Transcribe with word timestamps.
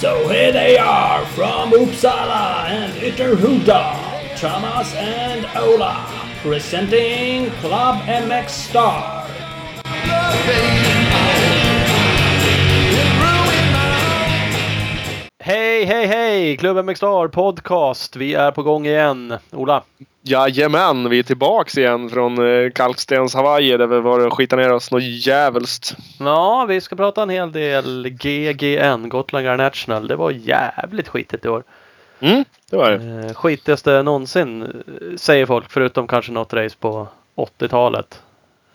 So 0.00 0.28
here 0.28 0.52
they 0.52 0.78
are 0.78 1.26
from 1.26 1.72
Uppsala 1.72 2.68
and 2.68 2.92
Ytterhuda, 2.94 4.38
Thomas 4.38 4.94
and 4.94 5.44
Ola, 5.56 6.06
presenting 6.40 7.50
Club 7.60 8.04
MX 8.06 8.48
Star. 8.48 9.17
Hej, 15.48 15.84
hej, 15.84 16.06
hej! 16.06 16.56
Klubben 16.56 16.86
med 16.86 16.96
Star 16.96 17.28
Podcast. 17.28 18.16
Vi 18.16 18.34
är 18.34 18.50
på 18.50 18.62
gång 18.62 18.86
igen. 18.86 19.34
Ola? 19.50 19.82
Jajamän, 20.22 21.08
vi 21.08 21.18
är 21.18 21.22
tillbaks 21.22 21.78
igen 21.78 22.10
från 22.10 22.64
eh, 22.64 22.70
Kalkstens 22.70 23.34
Hawaii 23.34 23.76
där 23.76 23.86
vi 23.86 24.00
var 24.00 24.26
och 24.26 24.32
skitade 24.32 24.62
ner 24.62 24.72
oss 24.72 24.90
något 24.90 25.02
jävligt. 25.02 25.96
Ja, 26.18 26.66
vi 26.68 26.80
ska 26.80 26.96
prata 26.96 27.22
en 27.22 27.30
hel 27.30 27.52
del 27.52 28.08
GGN, 28.08 29.08
Gotland 29.08 29.46
Garnational. 29.46 30.08
Det 30.08 30.16
var 30.16 30.30
jävligt 30.30 31.08
skitigt 31.08 31.44
i 31.44 31.48
år. 31.48 31.62
Mm, 32.20 32.44
det 32.70 32.76
var 32.76 32.90
det. 32.90 33.26
Eh, 33.26 33.34
skitigaste 33.34 34.02
någonsin, 34.02 34.62
eh, 34.62 35.16
säger 35.16 35.46
folk, 35.46 35.70
förutom 35.70 36.06
kanske 36.06 36.32
något 36.32 36.52
race 36.52 36.76
på 36.80 37.08
80-talet. 37.36 38.22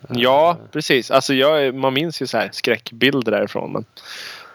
Ja, 0.10 0.58
precis. 0.72 1.12
Alltså 1.12 1.34
jag, 1.34 1.76
man 1.76 1.94
minns 1.94 2.22
ju 2.22 2.28
så 2.28 2.38
här 2.38 2.50
skräckbilder 2.52 3.32
därifrån. 3.32 3.72
Men 3.72 3.86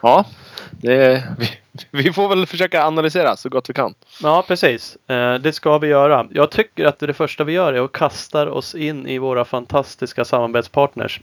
ja, 0.00 0.24
det, 0.70 1.24
vi, 1.38 1.48
vi 1.90 2.12
får 2.12 2.28
väl 2.28 2.46
försöka 2.46 2.84
analysera 2.84 3.36
så 3.36 3.48
gott 3.48 3.70
vi 3.70 3.74
kan. 3.74 3.94
Ja, 4.22 4.44
precis. 4.48 4.96
Eh, 5.06 5.34
det 5.34 5.52
ska 5.52 5.78
vi 5.78 5.86
göra. 5.88 6.26
Jag 6.30 6.50
tycker 6.50 6.84
att 6.84 6.98
det 6.98 7.14
första 7.14 7.44
vi 7.44 7.52
gör 7.52 7.72
är 7.72 7.84
att 7.84 7.92
kasta 7.92 8.50
oss 8.50 8.74
in 8.74 9.06
i 9.06 9.18
våra 9.18 9.44
fantastiska 9.44 10.24
samarbetspartners. 10.24 11.20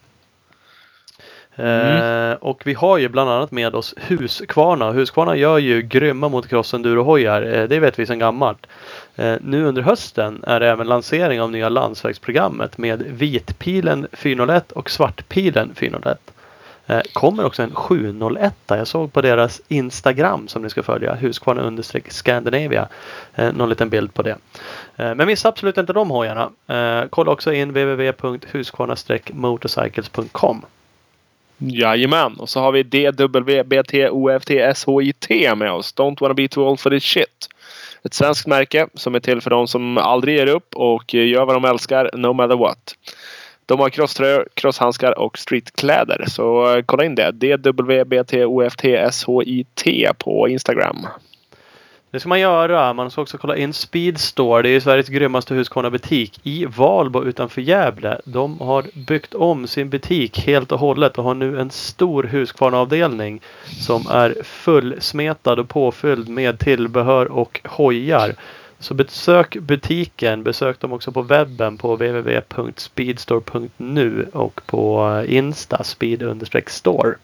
Eh, 1.56 2.32
och 2.32 2.62
vi 2.66 2.74
har 2.74 2.98
ju 2.98 3.10
bland 3.10 3.30
annat 3.30 3.52
med 3.52 3.76
oss 3.76 3.94
Husqvarna. 3.98 4.92
Husqvarna 4.92 5.36
gör 5.36 5.58
ju 5.58 5.82
grymma 5.82 6.30
motocross-endurohojar. 6.30 7.42
Eh, 7.42 7.68
det 7.68 7.80
vet 7.80 8.00
vi 8.00 8.06
sedan 8.06 8.20
gammalt. 8.20 8.68
Nu 9.40 9.66
under 9.66 9.82
hösten 9.82 10.44
är 10.48 10.60
det 10.60 10.70
även 10.70 10.88
lansering 10.88 11.42
av 11.42 11.52
nya 11.52 11.70
landsvägsprogrammet 11.70 12.78
med 12.78 13.02
vitpilen 13.02 14.08
401 14.12 14.72
och 14.72 14.90
svartpilen 14.90 15.76
401. 15.76 16.20
Eh, 16.88 17.02
kommer 17.14 17.46
också 17.46 17.64
en 17.64 17.76
701. 17.76 18.54
Jag 18.68 18.88
såg 18.88 19.14
på 19.14 19.22
deras 19.22 19.62
Instagram 19.68 20.48
som 20.48 20.62
ni 20.62 20.70
ska 20.70 20.84
följa. 20.84 21.14
Husqvarna 21.14 21.62
understreck 21.62 22.12
Scandinavia. 22.12 22.88
Eh, 23.36 23.54
någon 23.54 23.70
liten 23.70 23.90
bild 23.90 24.14
på 24.14 24.22
det. 24.22 24.38
Eh, 24.96 25.16
men 25.16 25.28
missa 25.28 25.50
absolut 25.50 25.78
inte 25.78 25.94
de 25.94 26.10
hojarna. 26.10 26.50
Eh, 26.68 27.04
kolla 27.10 27.32
också 27.32 27.54
in 27.54 27.70
www.husqvarna-motorcycles.com. 27.70 30.66
Jajamän, 31.58 32.36
och 32.40 32.50
så 32.50 32.60
har 32.60 32.72
vi 32.72 32.84
DWBTOFTSHIT 32.84 35.30
med 35.58 35.72
oss. 35.72 35.96
Don't 35.96 36.22
wanna 36.22 36.34
be 36.34 36.48
too 36.48 36.70
old 36.70 36.80
for 36.80 36.90
this 36.90 37.04
shit. 37.04 37.50
Ett 38.04 38.14
svenskt 38.14 38.48
märke 38.48 38.88
som 38.94 39.16
är 39.16 39.20
till 39.20 39.42
för 39.42 39.50
de 39.50 39.68
som 39.68 39.98
aldrig 39.98 40.38
ger 40.38 40.48
upp 40.48 40.76
och 40.76 41.14
gör 41.14 41.46
vad 41.46 41.56
de 41.56 41.66
älskar 41.66 42.10
no 42.14 42.34
matter 42.34 42.56
what. 42.56 42.96
De 43.66 43.80
har 43.80 43.90
crosströjor, 43.90 44.48
crosshandskar 44.54 45.20
och 45.20 45.38
streetkläder. 45.38 46.26
Så 46.28 46.76
eh, 46.76 46.84
kolla 46.86 47.06
in 47.06 47.16
det. 47.16 47.32
DWBTOFTSHIT 47.32 48.68
på 50.18 50.48
Instagram. 50.48 51.08
Det 52.16 52.20
ska 52.20 52.30
man 52.30 52.40
göra. 52.40 52.94
Man 52.94 53.12
ska 53.12 53.22
också 53.22 53.38
kolla 53.38 53.58
in 53.58 53.74
Speedstore. 53.74 54.62
Det 54.62 54.70
är 54.70 54.80
Sveriges 54.80 55.08
grymmaste 55.08 55.54
Husqvarna-butik 55.54 56.40
i 56.44 56.66
Valbo 56.66 57.24
utanför 57.24 57.62
Gävle. 57.62 58.22
De 58.26 58.60
har 58.60 58.86
byggt 59.08 59.34
om 59.34 59.68
sin 59.68 59.90
butik 59.90 60.40
helt 60.40 60.72
och 60.72 60.80
hållet 60.80 61.18
och 61.18 61.24
har 61.24 61.34
nu 61.34 61.60
en 61.60 61.72
stor 61.72 62.24
Husqvarna-avdelning 62.24 63.42
som 63.66 64.08
är 64.10 64.36
fullsmetad 64.44 65.60
och 65.60 65.70
påfylld 65.70 66.30
med 66.30 66.60
tillbehör 66.60 67.32
och 67.32 67.62
hojar. 67.64 68.36
Så 68.80 68.94
besök 68.94 69.58
butiken. 69.58 70.44
Besök 70.44 70.80
dem 70.80 70.94
också 70.94 71.12
på 71.12 71.22
webben 71.22 71.78
på 71.78 71.96
www.speedstore.nu 71.96 74.30
och 74.34 74.62
på 74.66 75.10
eh, 75.28 75.36
Insta 75.36 75.84
speed-store. 75.84 77.16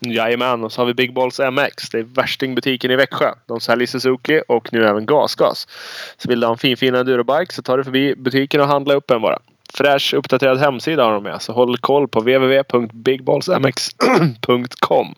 Jajamän, 0.00 0.64
och 0.64 0.72
så 0.72 0.80
har 0.80 0.86
vi 0.86 0.94
Big 0.94 1.14
Balls 1.14 1.40
MX. 1.40 1.90
Det 1.90 1.98
är 1.98 2.02
värstingbutiken 2.02 2.90
i 2.90 2.96
Växjö. 2.96 3.32
De 3.46 3.60
säljer 3.60 3.86
Suzuki 3.86 4.42
och 4.48 4.72
nu 4.72 4.86
även 4.86 5.06
gasgas. 5.06 5.68
Så 6.16 6.28
vill 6.28 6.40
du 6.40 6.46
ha 6.46 6.52
en 6.52 6.58
fin 6.58 6.76
fin 6.76 6.94
endurobike 6.94 7.54
så 7.54 7.62
tar 7.62 7.78
du 7.78 7.84
förbi 7.84 8.14
butiken 8.16 8.60
och 8.60 8.66
handla 8.66 8.94
upp 8.94 9.10
en 9.10 9.22
bara. 9.22 9.38
Fräsch 9.74 10.14
uppdaterad 10.14 10.58
hemsida 10.58 11.04
har 11.04 11.12
de 11.12 11.22
med. 11.22 11.42
Så 11.42 11.52
håll 11.52 11.78
koll 11.78 12.08
på 12.08 12.20
www.bigballsmx.com 12.20 15.14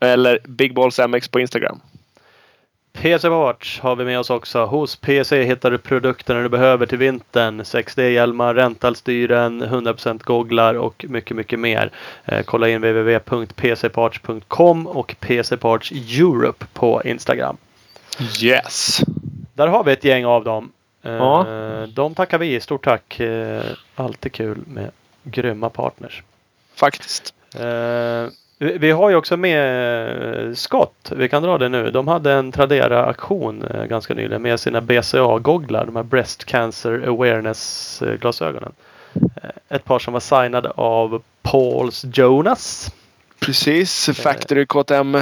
Eller 0.00 0.38
Big 0.44 0.74
Balls 0.74 1.00
MX 1.08 1.28
på 1.28 1.40
Instagram. 1.40 1.80
PC 3.02 3.28
Parts 3.28 3.80
har 3.80 3.96
vi 3.96 4.04
med 4.04 4.18
oss 4.18 4.30
också. 4.30 4.64
Hos 4.64 4.96
PC 4.96 5.42
hittar 5.44 5.70
du 5.70 5.78
produkterna 5.78 6.42
du 6.42 6.48
behöver 6.48 6.86
till 6.86 6.98
vintern. 6.98 7.60
6D-hjälmar, 7.60 8.54
rentalstyren, 8.54 9.62
100% 9.62 10.22
gogglar 10.24 10.74
och 10.74 11.04
mycket, 11.08 11.36
mycket 11.36 11.58
mer. 11.58 11.90
Eh, 12.24 12.42
kolla 12.42 12.68
in 12.68 12.80
www.pcparts.com 12.80 14.86
och 14.86 15.16
PCparts 15.20 15.92
Europe 15.92 16.66
på 16.72 17.02
Instagram. 17.04 17.56
Yes! 18.42 19.00
Där 19.54 19.66
har 19.66 19.84
vi 19.84 19.92
ett 19.92 20.04
gäng 20.04 20.26
av 20.26 20.44
dem. 20.44 20.72
Eh, 21.02 21.12
Ja. 21.12 21.46
De 21.88 22.14
tackar 22.14 22.38
vi. 22.38 22.60
Stort 22.60 22.84
tack. 22.84 23.20
Eh, 23.20 23.62
alltid 23.94 24.32
kul 24.32 24.58
med 24.66 24.90
grymma 25.22 25.70
partners. 25.70 26.22
Faktiskt. 26.74 27.34
Vi 28.58 28.90
har 28.90 29.10
ju 29.10 29.16
också 29.16 29.36
med 29.36 30.46
eh, 30.46 30.54
Scott. 30.54 31.12
Vi 31.16 31.28
kan 31.28 31.42
dra 31.42 31.58
det 31.58 31.68
nu. 31.68 31.90
De 31.90 32.08
hade 32.08 32.32
en 32.32 32.52
Tradera-aktion 32.52 33.62
eh, 33.62 33.84
ganska 33.84 34.14
nyligen 34.14 34.42
med 34.42 34.60
sina 34.60 34.80
BCA-gogglar. 34.80 35.86
De 35.86 35.96
här 35.96 36.02
Breast 36.02 36.44
Cancer 36.44 37.08
Awareness-glasögonen. 37.08 38.72
Eh, 39.14 39.50
ett 39.68 39.84
par 39.84 39.98
som 39.98 40.12
var 40.12 40.20
signade 40.20 40.70
av 40.70 41.22
Pauls 41.42 42.04
Jonas, 42.12 42.92
Precis. 43.40 44.10
Factory 44.14 44.66
KTM. 44.66 45.16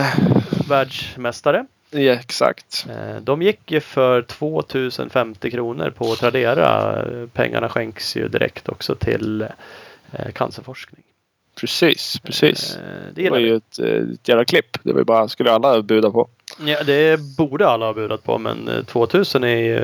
världsmästare. 0.69 1.67
Ja, 1.91 2.13
exakt. 2.13 2.87
De 3.21 3.43
gick 3.43 3.73
ju 3.73 3.81
för 3.81 4.23
2050 4.23 5.51
kronor 5.51 5.91
på 5.91 6.15
Tradera. 6.15 6.99
Pengarna 7.33 7.69
skänks 7.69 8.17
ju 8.17 8.29
direkt 8.29 8.69
också 8.69 8.95
till 8.95 9.47
cancerforskning. 10.33 11.03
Precis, 11.55 12.19
precis. 12.23 12.77
Eh, 12.77 12.83
Det 12.83 13.11
Det 13.15 13.23
gillar 13.23 13.37
var 13.37 13.43
vi. 13.43 13.49
ju 13.49 13.57
ett, 13.57 13.79
eh, 13.79 14.15
ett 14.15 14.29
jävla 14.29 14.45
klipp. 14.45 14.77
Det 14.83 14.93
var 14.93 15.05
bara, 15.05 15.29
skulle 15.29 15.53
alla 15.53 15.83
buda 15.83 16.11
på. 16.11 16.29
Ja, 16.65 16.83
det 16.83 17.21
borde 17.39 17.69
alla 17.69 17.87
ha 17.87 17.93
budat 17.93 18.25
på 18.25 18.39
men 18.39 18.69
eh, 18.69 18.85
2000 18.85 19.45
är 19.45 19.57
ju, 19.57 19.81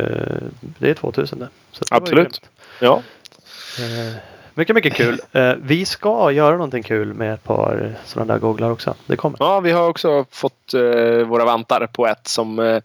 det 0.79 0.91
är 0.91 0.95
2000 0.95 1.39
det. 1.39 1.49
Så 1.73 1.85
det 1.91 1.97
Absolut. 1.97 2.41
Ja. 2.81 3.03
Eh, 3.79 4.15
Mycket, 4.55 4.75
mycket 4.75 4.95
kul. 4.95 5.21
Eh, 5.33 5.53
Vi 5.63 5.85
ska 5.85 6.31
göra 6.33 6.53
någonting 6.53 6.83
kul 6.83 7.15
med 7.15 7.35
ett 7.35 7.45
par 7.45 7.95
sådana 8.05 8.33
där 8.33 8.41
googlar 8.41 8.71
också. 8.71 8.95
Det 9.07 9.17
kommer. 9.17 9.37
ja, 9.41 9.61
vi 9.61 9.71
har 9.71 9.89
också 9.89 10.25
fått 10.31 10.75
eh, 10.75 11.27
våra 11.27 11.45
vantar 11.45 11.87
på 11.87 12.07
ett 12.07 12.29
som 12.29 12.59
eh, 12.59 12.81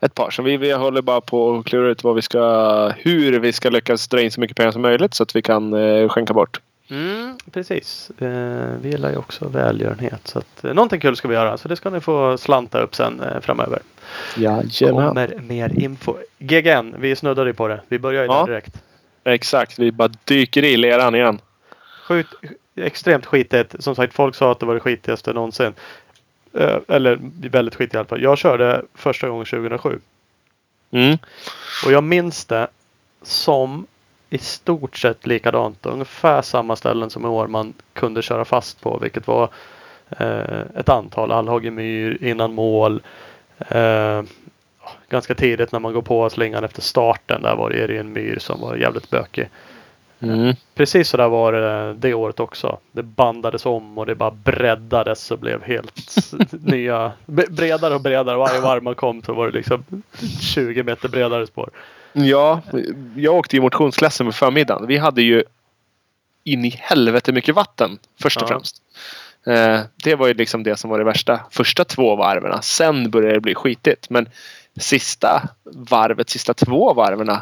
ett 0.00 0.14
par. 0.14 0.30
Så 0.30 0.42
vi, 0.42 0.56
vi 0.56 0.72
håller 0.72 1.02
bara 1.02 1.20
på 1.20 1.56
att 1.58 1.64
klura 1.66 1.88
ut 1.90 2.04
vad 2.04 2.14
vi 2.14 2.22
ska, 2.22 2.92
hur 2.96 3.38
vi 3.40 3.52
ska 3.52 3.70
lyckas 3.70 4.08
dra 4.08 4.20
in 4.20 4.30
så 4.30 4.40
mycket 4.40 4.56
pengar 4.56 4.72
som 4.72 4.82
möjligt 4.82 5.14
så 5.14 5.22
att 5.22 5.36
vi 5.36 5.42
kan 5.42 5.74
eh, 5.74 6.08
skänka 6.08 6.32
bort. 6.34 6.60
Mm, 6.90 7.38
precis. 7.52 8.10
Eh, 8.18 8.74
Vi 8.80 8.88
gillar 8.90 9.10
ju 9.10 9.16
också 9.16 9.48
välgörenhet. 9.48 10.20
Så 10.28 10.38
att, 10.38 10.64
eh, 10.64 10.74
någonting 10.74 11.00
kul 11.00 11.16
ska 11.16 11.28
vi 11.28 11.34
göra. 11.34 11.58
Så 11.58 11.68
det 11.68 11.76
ska 11.76 11.90
ni 11.90 12.00
få 12.00 12.38
slanta 12.38 12.80
upp 12.80 12.94
sen 12.94 13.20
eh, 13.20 13.40
framöver. 13.40 13.78
Jajamän. 14.36 15.06
Kommer 15.08 15.38
mer 15.40 15.78
info. 15.80 16.14
GGN, 16.38 16.94
vi 16.98 17.16
snuddade 17.16 17.50
ju 17.50 17.54
på 17.54 17.68
det. 17.68 17.80
Vi 17.88 17.98
börjar 17.98 18.22
ju 18.22 18.28
Ja. 18.28 18.46
direkt. 18.46 18.82
Exakt, 19.24 19.78
vi 19.78 19.92
bara 19.92 20.10
dyker 20.24 20.64
i 20.64 20.76
leran 20.76 21.14
igen. 21.14 21.38
Skjut, 22.02 22.26
extremt 22.76 23.26
skitigt. 23.26 23.74
Som 23.78 23.94
sagt, 23.94 24.14
folk 24.14 24.34
sa 24.34 24.52
att 24.52 24.60
det 24.60 24.66
var 24.66 24.74
det 24.74 24.80
skitigaste 24.80 25.32
någonsin. 25.32 25.74
Eh, 26.54 26.76
eller 26.88 27.18
väldigt 27.48 27.74
skitigt 27.74 27.94
i 27.94 27.98
alla 27.98 28.06
fall. 28.08 28.22
Jag 28.22 28.38
körde 28.38 28.82
första 28.94 29.28
gången 29.28 29.44
2007. 29.46 29.98
Mm. 30.90 31.18
Och 31.86 31.92
jag 31.92 32.04
minns 32.04 32.44
det 32.44 32.66
som 33.22 33.86
i 34.36 34.38
stort 34.38 34.96
sett 34.96 35.26
likadant. 35.26 35.86
Ungefär 35.86 36.42
samma 36.42 36.76
ställen 36.76 37.10
som 37.10 37.24
i 37.24 37.28
år 37.28 37.46
man 37.46 37.74
kunde 37.92 38.22
köra 38.22 38.44
fast 38.44 38.80
på. 38.80 38.98
Vilket 38.98 39.26
var 39.26 39.48
eh, 40.10 40.60
ett 40.76 40.88
antal 40.88 41.32
allhage 41.32 41.72
myr 41.72 42.18
innan 42.20 42.54
mål. 42.54 43.02
Eh, 43.68 44.22
ganska 45.08 45.34
tidigt 45.34 45.72
när 45.72 45.80
man 45.80 45.92
går 45.92 46.02
på 46.02 46.30
slingan 46.30 46.64
efter 46.64 46.82
starten. 46.82 47.42
Där 47.42 47.56
var 47.56 47.70
det 47.70 47.98
en 47.98 48.12
myr 48.12 48.38
som 48.38 48.60
var 48.60 48.76
jävligt 48.76 49.10
bökig. 49.10 49.48
Mm. 50.20 50.54
Precis 50.74 51.08
så 51.08 51.16
där 51.16 51.28
var 51.28 51.52
det 51.52 51.94
det 51.94 52.14
året 52.14 52.40
också. 52.40 52.78
Det 52.92 53.02
bandades 53.02 53.66
om 53.66 53.98
och 53.98 54.06
det 54.06 54.14
bara 54.14 54.30
breddades 54.30 55.30
och 55.30 55.38
blev 55.38 55.62
helt 55.62 56.32
nya. 56.50 57.12
Bredare 57.26 57.94
och 57.94 58.00
bredare. 58.00 58.36
Varje 58.36 58.60
varv 58.60 58.82
man 58.82 58.94
kom 58.94 59.22
så 59.22 59.32
var 59.32 59.46
det 59.46 59.52
liksom 59.52 59.84
20 60.40 60.82
meter 60.82 61.08
bredare 61.08 61.46
spår. 61.46 61.70
Ja, 62.18 62.60
jag 63.16 63.34
åkte 63.34 63.56
i 63.56 63.60
motionsklassen 63.60 64.26
på 64.26 64.32
förmiddagen. 64.32 64.86
Vi 64.86 64.96
hade 64.96 65.22
ju 65.22 65.44
in 66.44 66.64
i 66.64 66.70
helvete 66.78 67.32
mycket 67.32 67.54
vatten 67.54 67.98
först 68.22 68.36
och 68.36 68.42
Ja. 68.42 68.48
främst. 68.48 68.82
Eh, 69.46 69.80
det 70.04 70.14
var 70.14 70.26
ju 70.26 70.34
liksom 70.34 70.62
det 70.62 70.76
som 70.76 70.90
var 70.90 70.98
det 70.98 71.04
värsta. 71.04 71.40
Första 71.50 71.84
två 71.84 72.16
varven. 72.16 72.62
Sen 72.62 73.10
började 73.10 73.34
det 73.34 73.40
bli 73.40 73.54
skitigt. 73.54 74.10
Men 74.10 74.28
sista 74.76 75.42
varvet, 75.64 76.30
sista 76.30 76.54
två 76.54 76.94
varven. 76.94 77.36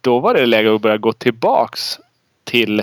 Då 0.00 0.20
var 0.20 0.34
det 0.34 0.46
läge 0.46 0.74
att 0.74 0.80
börja 0.80 0.96
gå 0.96 1.12
tillbaks 1.12 1.98
till 2.44 2.82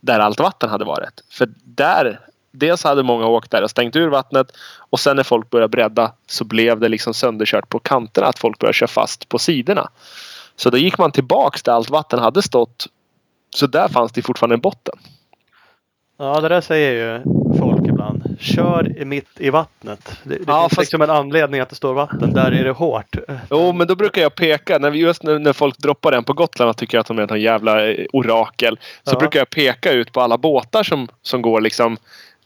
där 0.00 0.18
allt 0.18 0.40
vatten 0.40 0.70
hade 0.70 0.84
varit. 0.84 1.20
För 1.30 1.48
där, 1.64 2.20
dels 2.50 2.84
hade 2.84 3.02
många 3.02 3.26
åkt 3.26 3.50
där 3.50 3.62
och 3.62 3.70
stängt 3.70 3.96
ur 3.96 4.08
vattnet. 4.08 4.52
Och 4.90 5.00
sen 5.00 5.16
när 5.16 5.22
folk 5.22 5.50
började 5.50 5.68
bredda 5.68 6.12
så 6.26 6.44
blev 6.44 6.80
det 6.80 6.88
liksom 6.88 7.14
sönderkört 7.14 7.68
på 7.68 7.78
kanterna. 7.78 8.26
Att 8.26 8.38
folk 8.38 8.58
började 8.58 8.74
köra 8.76 8.88
fast 8.88 9.28
på 9.28 9.38
sidorna. 9.38 9.90
Så 10.60 10.70
då 10.70 10.76
gick 10.78 10.98
man 10.98 11.12
tillbaks 11.12 11.62
där 11.62 11.72
allt 11.72 11.90
vatten 11.90 12.18
hade 12.18 12.42
stått. 12.42 12.86
Så 13.56 13.66
där 13.66 13.88
fanns 13.88 14.12
det 14.12 14.22
fortfarande 14.22 14.54
en 14.54 14.60
botten. 14.60 14.94
Ja, 16.18 16.40
det 16.40 16.48
där 16.48 16.60
säger 16.60 16.92
ju 16.92 17.22
folk 17.58 17.86
ibland. 17.88 18.36
Kör 18.40 19.04
mitt 19.04 19.28
i 19.36 19.50
vattnet. 19.50 20.18
Det, 20.22 20.34
det 20.34 20.44
Ja, 20.46 20.60
finns 20.60 20.68
fast- 20.70 20.78
liksom 20.80 21.02
en 21.02 21.10
anledning 21.10 21.60
att 21.60 21.68
det 21.68 21.74
står 21.76 21.94
vatten. 21.94 22.32
Där 22.32 22.50
är 22.52 22.64
det 22.64 22.70
hårt. 22.70 23.16
Jo, 23.50 23.72
men 23.72 23.86
då 23.86 23.94
brukar 23.96 24.22
jag 24.22 24.34
peka. 24.34 24.78
När 24.78 24.90
vi, 24.90 24.98
just 24.98 25.22
när, 25.22 25.38
när 25.38 25.52
folk 25.52 25.78
droppar 25.78 26.10
den 26.10 26.24
på 26.24 26.32
Gotland 26.32 26.68
och 26.70 26.76
tycker 26.76 26.98
att 26.98 27.06
de 27.06 27.18
är 27.18 27.32
en 27.32 27.40
jävla 27.40 27.86
eh, 27.90 28.06
orakel. 28.12 28.78
Så 29.04 29.14
Ja. 29.14 29.18
brukar 29.18 29.38
jag 29.40 29.50
peka 29.50 29.92
ut 29.92 30.12
på 30.12 30.20
alla 30.20 30.38
båtar 30.38 30.82
som, 30.82 31.08
som 31.22 31.42
går 31.42 31.60
liksom 31.60 31.96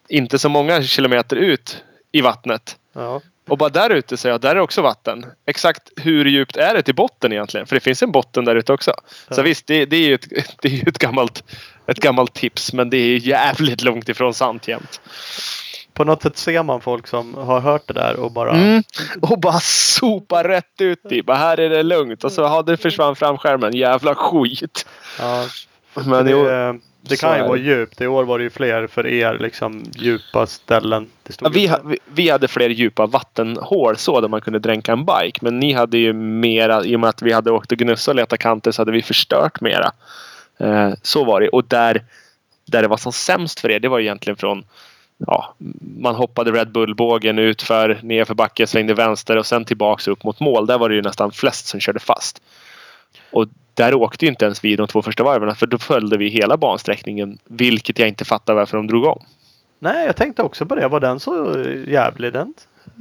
inte 0.08 0.38
så 0.38 0.48
många 0.48 0.82
kilometer 0.82 1.36
ut 1.36 1.84
i 2.12 2.20
vattnet. 2.20 2.76
Ja. 2.92 3.20
Och 3.48 3.58
bara 3.58 3.68
där 3.68 3.90
ute 3.90 4.16
säger 4.16 4.34
jag, 4.34 4.40
där 4.40 4.56
är 4.56 4.60
också 4.60 4.82
vatten. 4.82 5.26
Exakt 5.46 5.82
hur 5.96 6.24
djupt 6.24 6.56
är 6.56 6.74
det 6.74 6.82
till 6.82 6.94
botten 6.94 7.32
egentligen? 7.32 7.66
För 7.66 7.76
det 7.76 7.80
finns 7.80 8.02
en 8.02 8.12
botten 8.12 8.44
där 8.44 8.56
ute 8.56 8.72
också. 8.72 8.94
Så 9.30 9.42
visst, 9.42 9.66
det, 9.66 9.86
det 9.86 9.96
är 9.96 10.08
ju, 10.08 10.14
ett, 10.14 10.28
det 10.62 10.68
är 10.68 10.88
ett, 10.88 10.98
gammalt, 10.98 11.44
ett 11.86 12.00
gammalt 12.00 12.34
tips. 12.34 12.72
Men 12.72 12.90
det 12.90 12.96
är 12.96 13.18
jävligt 13.18 13.82
långt 13.82 14.08
ifrån 14.08 14.34
sant 14.34 14.68
jämt. 14.68 15.00
På 15.92 16.04
något 16.04 16.22
sätt 16.22 16.36
ser 16.36 16.62
man 16.62 16.80
folk 16.80 17.06
som 17.06 17.34
har 17.34 17.60
hört 17.60 17.86
det 17.86 17.94
där 17.94 18.16
och 18.16 18.32
bara 18.32 18.50
Mm. 18.50 18.82
Och 19.22 19.40
bara 19.40 19.60
sopa 19.60 20.48
rätt 20.48 20.80
ut 20.80 21.12
i. 21.12 21.22
Bara 21.22 21.36
här 21.36 21.60
är 21.60 21.70
det 21.70 21.82
lugnt. 21.82 22.24
Och 22.24 22.32
så 22.32 22.40
ja, 22.42 22.62
det 22.62 22.76
försvann 22.76 23.16
framskärmen. 23.16 23.76
Jävla 23.76 24.14
skit. 24.14 24.86
Ja, 25.18 25.46
Men 25.94 26.26
det, 26.26 26.78
det 27.08 27.20
kan 27.20 27.38
ju 27.38 27.42
vara 27.42 27.58
djupt. 27.58 28.00
I 28.00 28.06
år 28.06 28.24
var 28.24 28.38
det 28.38 28.44
ju 28.44 28.50
fler 28.50 28.86
för 28.86 29.06
er 29.06 29.38
liksom 29.38 29.84
djupa 29.94 30.46
ställen. 30.46 31.10
Ja, 31.40 31.48
vi, 31.48 31.66
ha- 31.66 31.80
vi, 31.84 31.98
vi 32.06 32.30
hade 32.30 32.48
fler 32.48 32.68
djupa 32.68 33.06
vattenhål 33.06 33.96
så 33.96 34.20
där 34.20 34.28
man 34.28 34.40
kunde 34.40 34.58
dränka 34.58 34.92
en 34.92 35.04
bike. 35.04 35.38
Men 35.40 35.60
ni 35.60 35.72
hade 35.72 35.98
ju 35.98 36.12
mera, 36.12 36.84
i 36.84 36.96
och 36.96 37.00
med 37.00 37.08
att 37.08 37.22
vi 37.22 37.32
hade 37.32 37.50
åkt 37.50 37.72
och 37.72 37.78
gnussat 37.78 38.08
och 38.08 38.16
letat 38.16 38.38
kanter 38.38 38.72
så 38.72 38.82
hade 38.82 38.92
vi 38.92 39.02
förstört 39.02 39.60
mera. 39.60 39.92
Eh, 40.58 40.92
så 41.02 41.24
var 41.24 41.40
det. 41.40 41.48
Och 41.48 41.64
där, 41.64 42.02
där 42.66 42.82
det 42.82 42.88
var 42.88 42.96
som 42.96 43.12
sämst 43.12 43.60
för 43.60 43.70
er, 43.70 43.80
det 43.80 43.88
var 43.88 44.00
egentligen 44.00 44.36
från 44.36 44.64
Ja, 45.26 45.54
man 45.98 46.14
hoppade 46.14 46.52
Red 46.52 46.72
Bull-bågen 46.72 47.38
ut 47.38 47.62
för 47.62 47.98
nerför 48.02 48.34
backen, 48.34 48.66
svängde 48.66 48.94
vänster 48.94 49.36
och 49.36 49.46
sen 49.46 49.64
tillbaks 49.64 50.08
upp 50.08 50.24
mot 50.24 50.40
mål. 50.40 50.66
Där 50.66 50.78
var 50.78 50.88
det 50.88 50.94
ju 50.94 51.02
nästan 51.02 51.32
flest 51.32 51.66
som 51.66 51.80
körde 51.80 52.00
fast. 52.00 52.42
Och 53.30 53.46
där 53.74 53.94
åkte 53.94 54.24
ju 54.24 54.28
inte 54.30 54.44
ens 54.44 54.64
vi 54.64 54.76
de 54.76 54.86
två 54.86 55.02
första 55.02 55.24
varven 55.24 55.54
för 55.56 55.66
då 55.66 55.78
följde 55.78 56.16
vi 56.18 56.28
hela 56.28 56.56
bansträckningen. 56.56 57.38
Vilket 57.44 57.98
jag 57.98 58.08
inte 58.08 58.24
fattar 58.24 58.54
varför 58.54 58.76
de 58.76 58.86
drog 58.86 59.04
om. 59.04 59.22
Nej, 59.78 60.06
jag 60.06 60.16
tänkte 60.16 60.42
också 60.42 60.66
på 60.66 60.74
det. 60.74 60.88
Var 60.88 61.00
den 61.00 61.20
så 61.20 61.64
jävlig 61.86 62.32
den? 62.32 62.54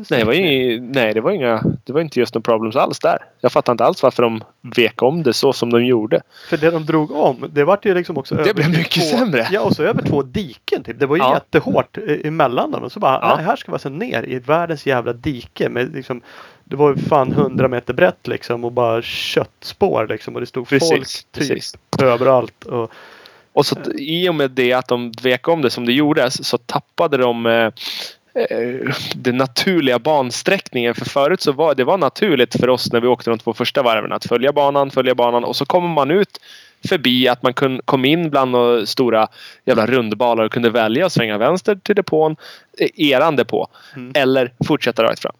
Nej, 0.09 0.19
det 0.19 0.25
var, 0.25 0.33
inga, 0.33 0.81
nej 0.81 1.13
det, 1.13 1.21
var 1.21 1.31
inga, 1.31 1.63
det 1.83 1.93
var 1.93 2.01
inte 2.01 2.19
just 2.19 2.35
några 2.35 2.43
problems 2.43 2.75
alls 2.75 2.99
där. 2.99 3.17
Jag 3.41 3.51
fattar 3.51 3.71
inte 3.73 3.85
alls 3.85 4.03
varför 4.03 4.23
de 4.23 4.43
vek 4.75 5.01
om 5.01 5.23
det 5.23 5.33
så 5.33 5.53
som 5.53 5.69
de 5.71 5.85
gjorde. 5.85 6.21
För 6.49 6.57
det 6.57 6.71
de 6.71 6.85
drog 6.85 7.11
om, 7.11 7.45
det 7.53 7.63
vart 7.63 7.85
ju 7.85 7.93
liksom 7.93 8.17
också 8.17 8.35
över 8.35 8.53
blev 8.53 8.69
mycket 8.69 9.11
två, 9.11 9.17
sämre. 9.17 9.47
Ja, 9.51 9.61
och 9.61 9.75
så 9.75 9.83
över 9.83 10.01
två 10.01 10.21
diken 10.21 10.83
typ. 10.83 10.99
Det 10.99 11.05
var 11.05 11.15
ju 11.15 11.21
Ja. 11.21 11.33
jättehårt 11.33 11.97
e- 11.97 12.21
emellan 12.27 12.71
dem. 12.71 12.83
Och 12.83 12.91
så 12.91 12.99
bara, 12.99 13.19
Ja. 13.21 13.35
nej, 13.35 13.45
här 13.45 13.55
ska 13.55 13.71
vi 13.71 13.75
alltså 13.75 13.89
ner 13.89 14.23
i 14.29 14.39
världens 14.39 14.85
jävla 14.85 15.13
dike. 15.13 15.69
Med 15.69 15.95
liksom, 15.95 16.21
det 16.63 16.75
var 16.75 16.95
ju 16.95 17.01
fan 17.01 17.31
100 17.31 17.67
meter 17.67 17.93
brett 17.93 18.27
liksom 18.27 18.65
och 18.65 18.71
bara 18.71 19.01
köttspår 19.01 20.07
liksom. 20.07 20.35
Och 20.35 20.41
det 20.41 20.47
stod 20.47 20.67
Precis, 20.67 20.89
folk 20.89 21.07
typ 21.07 21.49
precis. 21.49 21.75
överallt. 22.01 22.65
Och, 22.65 22.91
Och 23.53 23.65
så 23.65 23.75
i 23.95 24.29
och 24.29 24.35
med 24.35 24.51
det 24.51 24.73
att 24.73 24.87
de 24.87 25.11
vek 25.21 25.47
om 25.47 25.61
det 25.61 25.69
som 25.69 25.85
det 25.85 25.93
gjordes 25.93 26.47
så 26.47 26.57
tappade 26.57 27.17
de 27.17 27.45
eh, 27.45 27.71
eh, 28.43 28.93
den 29.15 29.37
naturliga 29.37 29.99
bansträckningen. 29.99 30.95
För 30.95 31.05
förut 31.05 31.41
så 31.41 31.51
var 31.51 31.75
det 31.75 31.83
var 31.83 31.97
naturligt 31.97 32.59
för 32.59 32.69
oss 32.69 32.91
när 32.93 33.01
vi 33.01 33.07
åkte 33.07 33.29
de 33.29 33.39
två 33.39 33.53
första 33.53 33.83
varven 33.83 34.11
att 34.11 34.25
följa 34.25 34.53
banan, 34.53 34.91
följa 34.91 35.15
banan 35.15 35.43
och 35.43 35.55
så 35.55 35.65
kommer 35.65 35.87
man 35.87 36.11
ut 36.11 36.39
förbi 36.87 37.27
att 37.27 37.43
man 37.43 37.53
kun, 37.53 37.81
kom 37.85 38.05
in 38.05 38.29
bland 38.29 38.51
några 38.51 38.85
stora 38.85 39.27
jävla 39.65 39.85
rundbalar 39.85 40.43
och 40.43 40.51
kunde 40.51 40.69
välja 40.69 41.05
att 41.05 41.13
svänga 41.13 41.37
vänster 41.37 41.75
till 41.75 41.95
depån, 41.95 42.35
eh, 42.79 42.89
eran 42.95 43.35
depå. 43.35 43.67
Mm. 43.95 44.11
Eller 44.15 44.53
fortsätta 44.67 45.03
rakt 45.03 45.21
fram. 45.21 45.35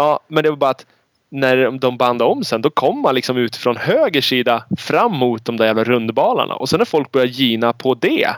Ja, 0.00 0.20
men 0.28 0.42
det 0.42 0.50
var 0.50 0.56
bara 0.56 0.70
att 0.70 0.86
när 1.28 1.70
de 1.70 1.96
bandade 1.96 2.30
om 2.30 2.44
sen 2.44 2.62
då 2.62 2.70
kom 2.70 3.00
man 3.00 3.14
liksom 3.14 3.36
ut 3.36 3.56
från 3.56 3.76
höger 3.76 4.20
sida 4.20 4.64
fram 4.78 5.12
mot 5.12 5.44
de 5.44 5.56
där 5.56 5.66
jävla 5.66 5.84
rundbalarna. 5.84 6.54
Och 6.54 6.68
sen 6.68 6.78
när 6.78 6.84
folk 6.84 7.12
började 7.12 7.32
gina 7.32 7.72
på 7.72 7.94
det. 7.94 8.28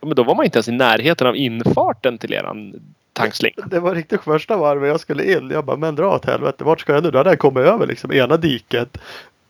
Men 0.00 0.14
då 0.14 0.24
var 0.24 0.34
man 0.34 0.44
inte 0.44 0.56
ens 0.58 0.68
i 0.68 0.72
närheten 0.72 1.26
av 1.26 1.36
infarten 1.36 2.18
till 2.18 2.32
eran 2.32 2.74
tankslinga. 3.12 3.66
det 3.66 3.80
var 3.80 3.94
riktigt 3.94 4.20
första 4.20 4.56
varvet 4.56 4.88
jag 4.88 5.00
skulle 5.00 5.32
in. 5.32 5.50
Jag 5.50 5.64
bara, 5.64 5.76
men 5.76 5.94
dra 5.94 6.14
åt 6.14 6.24
helvete. 6.24 6.64
Vart 6.64 6.80
ska 6.80 6.94
jag 6.94 7.02
nu? 7.02 7.10
Då 7.10 7.18
hade 7.18 7.30
jag 7.30 7.38
kommit 7.38 7.64
över 7.64 7.86
liksom 7.86 8.12
ena 8.12 8.36
diket. 8.36 8.98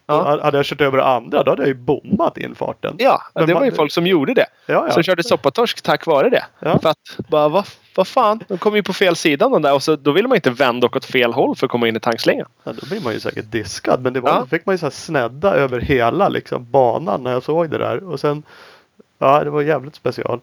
Ja. 0.07 0.41
Hade 0.43 0.57
jag 0.59 0.67
kört 0.67 0.81
över 0.81 0.99
andra 0.99 1.43
då 1.43 1.51
hade 1.51 1.63
jag 1.63 1.69
ju 1.69 1.75
bommat 1.75 2.39
infarten. 2.39 2.95
Ja, 2.99 3.23
Men 3.35 3.47
det 3.47 3.55
var 3.55 3.65
ju 3.65 3.73
folk 3.73 3.93
som 3.93 4.07
gjorde 4.07 4.35
det. 4.35 4.47
Ja, 4.67 4.85
ja. 4.89 4.91
Som 4.91 5.03
körde 5.03 5.23
soppatorsk 5.23 5.83
tack 5.83 6.07
vare 6.07 6.31
det. 6.31 6.45
Ja. 6.59 6.79
För 6.79 6.89
att 6.89 6.99
bara, 7.29 7.49
vad, 7.49 7.67
vad 7.95 8.09
fan, 8.09 8.41
de 8.49 8.59
kom 8.59 8.77
ju 8.77 8.83
på 8.83 8.93
fel 8.93 9.17
sida 9.17 9.49
de 9.49 9.63
där 9.63 9.75
och 9.75 9.83
så, 9.83 9.97
då 9.97 10.13
ville 10.13 10.29
man 10.29 10.37
inte 10.37 10.51
vända 10.51 10.87
och 10.87 10.97
åt 10.97 11.05
fel 11.05 11.33
håll 11.33 11.57
för 11.57 11.67
att 11.67 11.71
komma 11.71 11.89
in 11.89 11.97
i 11.97 12.01
tankslingan. 12.01 12.49
Ja, 12.65 12.73
då 12.73 12.87
blir 12.87 13.01
man 13.01 13.13
ju 13.13 13.21
säkert 13.21 13.53
diskad. 13.53 14.03
Men 14.03 14.13
det 14.13 14.21
var, 14.21 14.41
då 14.41 14.47
fick 14.47 14.67
man 14.67 14.75
ju 14.75 14.79
så 14.79 14.87
här 14.87 14.91
snedda 14.91 15.55
över 15.55 15.81
hela 15.81 16.29
liksom, 16.29 16.71
banan 16.71 17.23
när 17.23 17.33
jag 17.33 17.43
såg 17.43 17.71
det 17.71 17.79
där. 17.79 18.05
Och 18.05 18.21
sen, 18.21 18.43
ja 19.19 19.45
det 19.45 19.51
var 19.51 19.63
jävligt 19.63 19.95
special. 19.95 20.41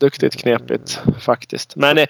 Duktigt 0.00 0.36
knepigt 0.36 1.00
faktiskt. 1.20 1.76
Men 1.76 1.98
eh, 1.98 2.06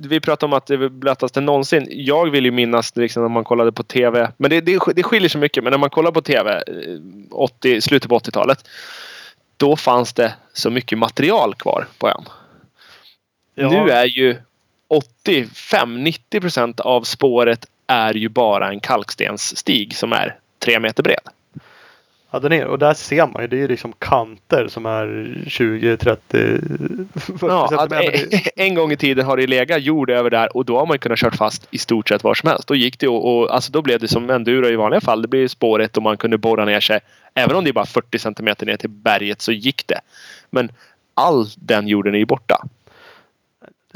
vi 0.00 0.20
pratar 0.20 0.46
om 0.46 0.52
att 0.52 0.66
det 0.66 0.74
är 0.74 0.88
blötaste 0.88 1.40
någonsin. 1.40 1.86
Jag 1.90 2.30
vill 2.30 2.44
ju 2.44 2.50
minnas 2.50 2.96
liksom 2.96 3.22
när 3.22 3.28
man 3.28 3.44
kollade 3.44 3.72
på 3.72 3.82
TV. 3.82 4.32
Men 4.36 4.50
det, 4.50 4.60
det, 4.60 4.78
det 4.94 5.02
skiljer 5.02 5.28
så 5.28 5.38
mycket. 5.38 5.64
Men 5.64 5.70
när 5.70 5.78
man 5.78 5.90
kollar 5.90 6.12
på 6.12 6.22
TV 6.22 6.50
eh, 6.50 6.62
80, 7.30 7.80
slutet 7.80 8.08
på 8.08 8.18
80-talet. 8.18 8.68
Då 9.56 9.76
fanns 9.76 10.12
det 10.12 10.34
så 10.52 10.70
mycket 10.70 10.98
material 10.98 11.54
kvar 11.54 11.86
på 11.98 12.08
ön. 12.08 12.24
Ja, 13.54 13.70
Nu 13.70 13.90
är 13.90 14.04
ju 14.04 14.36
85-90 15.26 16.40
procent 16.40 16.80
av 16.80 17.02
spåret 17.02 17.66
är 17.86 18.14
ju 18.14 18.28
bara 18.28 18.68
en 18.68 18.80
kalkstensstig 18.80 19.96
som 19.96 20.12
är 20.12 20.38
tre 20.58 20.80
meter 20.80 21.02
bred. 21.02 21.28
Ja, 22.32 22.38
den 22.38 22.52
är, 22.52 22.66
och 22.66 22.78
där 22.78 22.94
ser 22.94 23.26
man 23.26 23.42
ju. 23.42 23.48
Det 23.48 23.56
är 23.56 23.60
ju 23.60 23.68
liksom 23.68 23.92
kanter 23.98 24.68
som 24.68 24.86
är 24.86 25.34
20, 25.46 25.96
30, 25.96 26.58
40 27.14 27.46
Ja, 27.46 27.88
en, 27.90 28.40
en 28.56 28.74
gång 28.74 28.92
i 28.92 28.96
tiden 28.96 29.26
har 29.26 29.36
det 29.36 29.46
legat 29.46 29.82
jord 29.82 30.10
över 30.10 30.30
där 30.30 30.56
och 30.56 30.64
då 30.64 30.78
har 30.78 30.86
man 30.86 30.98
kunnat 30.98 31.18
kört 31.18 31.36
fast 31.36 31.68
i 31.70 31.78
stort 31.78 32.08
sett 32.08 32.24
var 32.24 32.34
som 32.34 32.48
helst. 32.48 32.68
Då 32.68 32.74
gick 32.74 32.98
det 32.98 33.08
och, 33.08 33.36
och 33.36 33.54
alltså 33.54 33.72
då 33.72 33.82
blev 33.82 34.00
det 34.00 34.08
som 34.08 34.30
enduro 34.30 34.68
i 34.68 34.76
vanliga 34.76 35.00
fall. 35.00 35.22
Det 35.22 35.28
blir 35.28 35.48
spåret 35.48 35.96
och 35.96 36.02
man 36.02 36.16
kunde 36.16 36.38
borra 36.38 36.64
ner 36.64 36.80
sig. 36.80 37.00
Även 37.34 37.56
om 37.56 37.64
det 37.64 37.70
är 37.70 37.74
bara 37.74 37.86
40 37.86 38.18
centimeter 38.18 38.66
ner 38.66 38.76
till 38.76 38.90
berget 38.90 39.40
så 39.40 39.52
gick 39.52 39.86
det. 39.86 40.00
Men 40.50 40.72
all 41.14 41.46
den 41.56 41.88
jorden 41.88 42.14
är 42.14 42.18
ju 42.18 42.26
borta. 42.26 42.66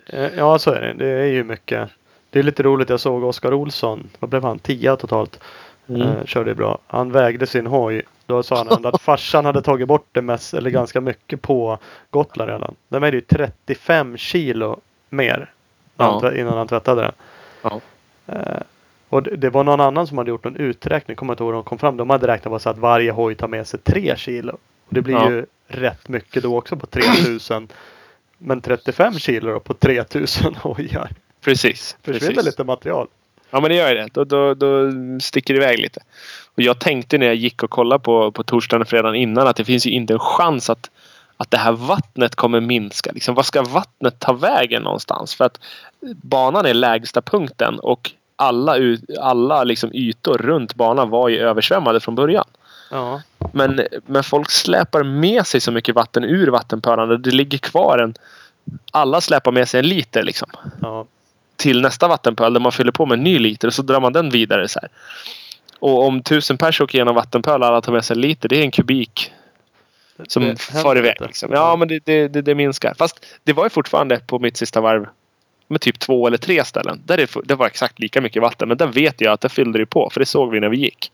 Eh, 0.06 0.28
Ja, 0.36 0.58
så 0.58 0.70
är 0.70 0.80
det. 0.80 0.94
Det 0.94 1.10
är 1.10 1.26
ju 1.26 1.44
mycket. 1.44 1.88
Det 2.30 2.38
är 2.38 2.42
lite 2.42 2.62
roligt. 2.62 2.88
Jag 2.88 3.00
såg 3.00 3.24
Oskar 3.24 3.54
Olsson. 3.54 4.08
Vad 4.18 4.30
blev 4.30 4.42
han? 4.42 4.58
10 4.58 4.96
totalt. 4.96 5.40
Mm. 5.88 6.02
Eh, 6.02 6.24
körde 6.24 6.54
bra. 6.54 6.78
Han 6.86 7.12
vägde 7.12 7.46
sin 7.46 7.66
hoj. 7.66 8.02
Då 8.26 8.42
sa 8.42 8.56
han 8.56 8.68
ändå 8.68 8.88
att 8.88 9.00
farsan 9.02 9.44
hade 9.44 9.62
tagit 9.62 9.88
bort 9.88 10.06
det 10.12 10.22
mest, 10.22 10.54
eller 10.54 10.70
ganska 10.70 11.00
mycket 11.00 11.42
på 11.42 11.78
Gotland 12.10 12.50
redan. 12.50 12.74
Den 12.88 13.02
vägde 13.02 13.16
ju 13.16 13.20
35 13.20 14.16
kilo 14.16 14.80
mer. 15.10 15.52
han 15.96 16.20
Ja. 16.22 16.34
Innan 16.34 16.56
han 16.58 16.68
tvättade 16.68 17.02
den. 17.02 17.12
Ja. 17.62 17.80
Eh, 18.26 18.62
och 19.08 19.22
det, 19.22 19.36
det 19.36 19.50
var 19.50 19.64
någon 19.64 19.80
annan 19.80 20.06
som 20.06 20.18
hade 20.18 20.30
gjort 20.30 20.46
en 20.46 20.56
uträkning. 20.56 21.16
Kommer 21.16 21.32
inte 21.32 21.42
ihåg 21.42 21.48
hur 21.48 21.54
de 21.54 21.64
kom 21.64 21.78
fram. 21.78 21.96
De 21.96 22.10
hade 22.10 22.26
räknat 22.26 22.52
på 22.52 22.58
så 22.58 22.70
att 22.70 22.78
varje 22.78 23.10
hoj 23.10 23.34
tar 23.34 23.48
med 23.48 23.66
sig 23.66 23.80
3 23.80 24.14
kilo. 24.16 24.52
Och 24.88 24.94
det 24.94 25.02
blir 25.02 25.14
Ja. 25.14 25.30
ju 25.30 25.46
rätt 25.68 26.08
mycket 26.08 26.42
då 26.42 26.58
också 26.58 26.76
på 26.76 26.86
3000. 26.86 27.68
Men 28.38 28.60
35 28.60 29.18
kilo 29.18 29.52
då 29.52 29.60
på 29.60 29.74
3000 29.74 30.54
hojar. 30.62 31.10
Precis. 31.44 31.96
Försvinner 32.02 32.34
precis. 32.34 32.44
lite 32.46 32.64
material. 32.64 33.06
Ja 33.50 33.60
men 33.60 33.70
det 33.70 33.76
gör 33.76 33.88
ju 33.88 33.94
det. 33.94 34.08
Då, 34.12 34.24
då, 34.24 34.54
då 34.54 34.90
sticker 35.20 35.54
det 35.54 35.60
iväg 35.60 35.78
lite. 35.78 36.00
Och 36.54 36.62
jag 36.62 36.78
tänkte 36.78 37.18
när 37.18 37.26
jag 37.26 37.34
gick 37.34 37.62
och 37.62 37.70
kollade 37.70 38.04
på, 38.04 38.32
på 38.32 38.42
torsdagen 38.42 38.82
och 38.82 38.88
fredagen 38.88 39.14
innan 39.14 39.46
att 39.46 39.56
det 39.56 39.64
finns 39.64 39.86
ju 39.86 39.90
inte 39.90 40.12
en 40.12 40.18
chans 40.18 40.70
att, 40.70 40.90
att 41.36 41.50
det 41.50 41.58
här 41.58 41.72
vattnet 41.72 42.34
kommer 42.34 42.60
minska. 42.60 43.12
Liksom, 43.12 43.34
vad 43.34 43.46
ska 43.46 43.62
vattnet 43.62 44.18
ta 44.18 44.32
vägen 44.32 44.82
någonstans? 44.82 45.34
För 45.34 45.44
att 45.44 45.60
banan 46.22 46.66
är 46.66 46.74
lägsta 46.74 47.22
punkten 47.22 47.78
och 47.78 48.10
alla, 48.36 48.76
alla 49.20 49.64
liksom 49.64 49.90
ytor 49.94 50.38
runt 50.38 50.74
banan 50.74 51.10
var 51.10 51.28
ju 51.28 51.38
översvämmade 51.38 52.00
från 52.00 52.14
början. 52.14 52.44
Ja. 52.90 53.22
Men, 53.52 53.80
men 54.06 54.24
folk 54.24 54.50
släpar 54.50 55.02
med 55.02 55.46
sig 55.46 55.60
så 55.60 55.72
mycket 55.72 55.94
vatten 55.94 56.24
ur 56.24 56.48
vattenpölarna. 56.48 57.16
Det 57.16 57.30
ligger 57.30 57.58
kvar 57.58 57.98
en... 57.98 58.14
Alla 58.92 59.20
släpar 59.20 59.52
med 59.52 59.68
sig 59.68 59.80
en 59.80 59.88
liter 59.88 60.22
liksom. 60.22 60.48
Ja. 60.82 61.06
Till 61.56 61.80
nästa 61.80 62.08
vattenpöl 62.08 62.52
där 62.52 62.60
man 62.60 62.72
fyller 62.72 62.92
på 62.92 63.06
med 63.06 63.18
en 63.18 63.24
ny 63.24 63.38
liter 63.38 63.68
och 63.68 63.74
så 63.74 63.82
drar 63.82 64.00
man 64.00 64.12
den 64.12 64.30
vidare 64.30 64.68
så 64.68 64.80
här. 64.82 64.88
Och 65.78 66.04
om 66.06 66.22
tusen 66.22 66.58
pers 66.58 66.80
åker 66.80 66.98
igenom 66.98 67.14
vattenpöl 67.14 67.60
och 67.60 67.66
alla 67.66 67.80
tar 67.80 67.92
med 67.92 68.04
sig 68.04 68.14
en 68.14 68.20
liter. 68.20 68.48
Det 68.48 68.58
är 68.58 68.62
en 68.62 68.70
kubik 68.70 69.32
som 70.28 70.42
Det 70.42 70.56
far 70.56 70.98
iväg. 70.98 71.16
Liksom. 71.20 71.52
Ja, 71.52 71.76
men 71.76 71.88
det, 71.88 72.00
det, 72.04 72.28
det, 72.28 72.42
det 72.42 72.54
minskar. 72.54 72.94
Fast 72.98 73.26
det 73.44 73.52
var 73.52 73.64
ju 73.64 73.70
fortfarande 73.70 74.18
på 74.18 74.38
mitt 74.38 74.56
sista 74.56 74.80
varv 74.80 75.06
med 75.68 75.80
typ 75.80 75.98
två 75.98 76.26
eller 76.26 76.38
tre 76.38 76.64
ställen. 76.64 77.02
Där 77.04 77.16
det, 77.16 77.30
det 77.44 77.54
var 77.54 77.66
exakt 77.66 77.98
lika 77.98 78.20
mycket 78.20 78.42
vatten. 78.42 78.68
Men 78.68 78.76
där 78.76 78.86
vet 78.86 79.20
jag 79.20 79.32
att 79.32 79.40
det 79.40 79.48
fyllde 79.48 79.78
det 79.78 79.86
på. 79.86 80.10
För 80.12 80.20
det 80.20 80.26
såg 80.26 80.50
vi 80.50 80.60
när 80.60 80.68
vi 80.68 80.76
gick. 80.76 81.12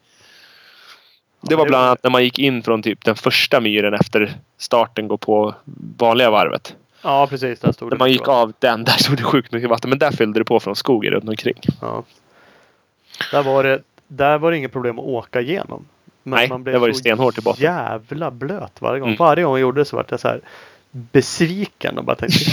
Det 1.41 1.57
var 1.57 1.67
bland 1.67 1.87
annat 1.87 2.03
när 2.03 2.11
man 2.11 2.25
gick 2.25 2.39
in 2.39 2.63
från 2.63 2.83
typ 2.83 3.05
den 3.05 3.17
första 3.17 3.61
myren 3.61 3.95
efter 3.95 4.35
starten 4.59 5.09
går 5.09 5.17
på 5.17 5.55
vanliga 5.99 6.31
varvet. 6.31 6.77
Ja, 7.03 7.27
precis. 7.27 7.61
Där 7.61 7.73
stod 7.73 7.87
När 7.87 7.97
det 7.97 7.99
man 7.99 8.11
gick 8.13 8.29
av 8.29 8.53
den, 8.59 8.85
där 8.85 8.93
stod 8.93 9.17
det 9.17 9.23
sjukt 9.23 9.53
mycket 9.53 9.71
vatten. 9.71 9.91
Men 9.91 9.99
där 9.99 10.11
fyllde 10.11 10.41
det 10.41 10.45
på 10.45 10.61
från 10.61 10.77
skogen 10.77 11.13
runt 11.13 11.29
omkring. 11.29 11.61
Ja. 11.81 12.03
Där 13.31 13.43
var 13.43 13.65
det, 13.65 13.83
där 14.09 14.39
var 14.39 14.51
det 14.51 14.57
inget 14.57 14.73
problem 14.73 14.99
att 14.99 15.05
åka 15.05 15.41
igenom. 15.41 15.85
Men 16.23 16.37
Nej, 16.37 16.49
man 16.49 16.63
blev 16.63 16.73
det 16.73 16.79
var 16.79 16.89
ju 16.89 16.95
stenhårt 16.95 17.39
i 17.39 17.41
botten. 17.41 17.63
jävla 17.63 18.31
blöt 18.31 18.73
varje 18.81 19.01
gång. 19.01 19.09
Mm. 19.09 19.19
Varje 19.19 19.45
gång 19.45 19.53
jag 19.53 19.61
gjorde 19.61 19.81
det 19.81 19.85
så 19.85 19.97
var 19.97 20.07
jag 20.09 20.21
så 20.21 20.29
här 20.29 20.41
besviken 20.91 21.99
och 21.99 22.05
bara 22.05 22.17
tänkte 22.17 22.51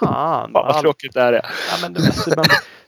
fan. 0.00 0.50
Vad 0.52 0.80
tråkigt 0.80 1.14
det 1.14 1.20
här 1.20 1.32
är. 1.32 1.42
Ja, 1.70 1.76
men 1.82 1.92
det, 1.92 2.36
man, 2.36 2.44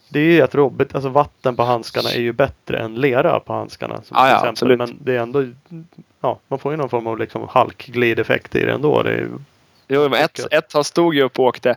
det 0.09 0.19
är 0.19 0.23
ju 0.23 0.41
ett 0.41 0.53
jobbigt. 0.53 0.95
Alltså 0.95 1.09
vatten 1.09 1.55
på 1.55 1.63
handskarna 1.63 2.09
är 2.09 2.19
ju 2.21 2.31
bättre 2.31 2.79
än 2.79 2.95
lera 2.95 3.39
på 3.39 3.53
handskarna. 3.53 3.95
Som 3.95 4.03
till 4.03 4.15
ja, 4.15 4.27
exempel. 4.27 4.49
absolut. 4.49 4.77
Men 4.77 4.97
det 5.01 5.15
är 5.15 5.19
ändå. 5.19 5.45
Ja, 6.21 6.39
man 6.47 6.59
får 6.59 6.71
ju 6.71 6.77
någon 6.77 6.89
form 6.89 7.07
av 7.07 7.19
liksom 7.19 7.47
halkglideffekt 7.49 8.55
i 8.55 8.65
det 8.65 8.71
ändå. 8.71 9.03
Det 9.03 9.13
är, 9.13 9.29
Jo, 9.87 10.09
men 10.09 10.23
ett, 10.23 10.53
ett 10.53 10.69
tag 10.69 10.85
stod 10.85 11.15
jag 11.15 11.25
upp 11.25 11.39
och 11.39 11.45
åkte. 11.45 11.75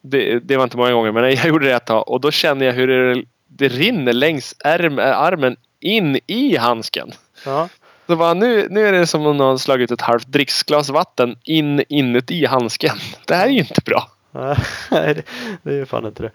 Det, 0.00 0.38
det 0.38 0.56
var 0.56 0.64
inte 0.64 0.76
många 0.76 0.92
gånger, 0.92 1.12
men 1.12 1.24
jag 1.24 1.46
gjorde 1.46 1.66
det 1.66 1.74
ett 1.74 1.86
tag. 1.86 2.08
Och 2.08 2.20
då 2.20 2.30
kände 2.30 2.64
jag 2.64 2.72
hur 2.72 2.88
det, 2.88 3.22
det 3.48 3.68
rinner 3.68 4.12
längs 4.12 4.54
ärm, 4.64 4.98
armen 4.98 5.56
in 5.80 6.18
i 6.26 6.56
handsken. 6.56 7.10
ja, 7.44 7.68
Så 8.06 8.16
bara, 8.16 8.34
nu, 8.34 8.66
nu 8.70 8.86
är 8.86 8.92
det 8.92 9.06
som 9.06 9.26
om 9.26 9.36
någon 9.36 9.58
slagit 9.58 9.90
ett 9.90 10.00
halvt 10.00 10.26
dricksglas 10.26 10.88
vatten 10.90 11.36
in 11.44 11.82
inuti 11.88 12.46
handsken. 12.46 12.96
Det 13.26 13.34
här 13.34 13.46
är 13.46 13.50
ju 13.50 13.58
inte 13.58 13.80
bra. 13.84 14.08
nej, 14.90 15.22
det, 15.62 15.70
är 15.70 15.74
ju 15.74 15.86
fan 15.86 16.06
inte 16.06 16.22
det. 16.22 16.30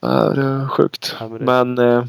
Ja, 0.00 0.08
det 0.08 0.42
är 0.42 0.68
sjukt. 0.68 1.16
Ja, 1.20 1.28
men 1.28 1.38
det- 1.38 1.44
Men 1.44 1.78
eh, 1.78 2.04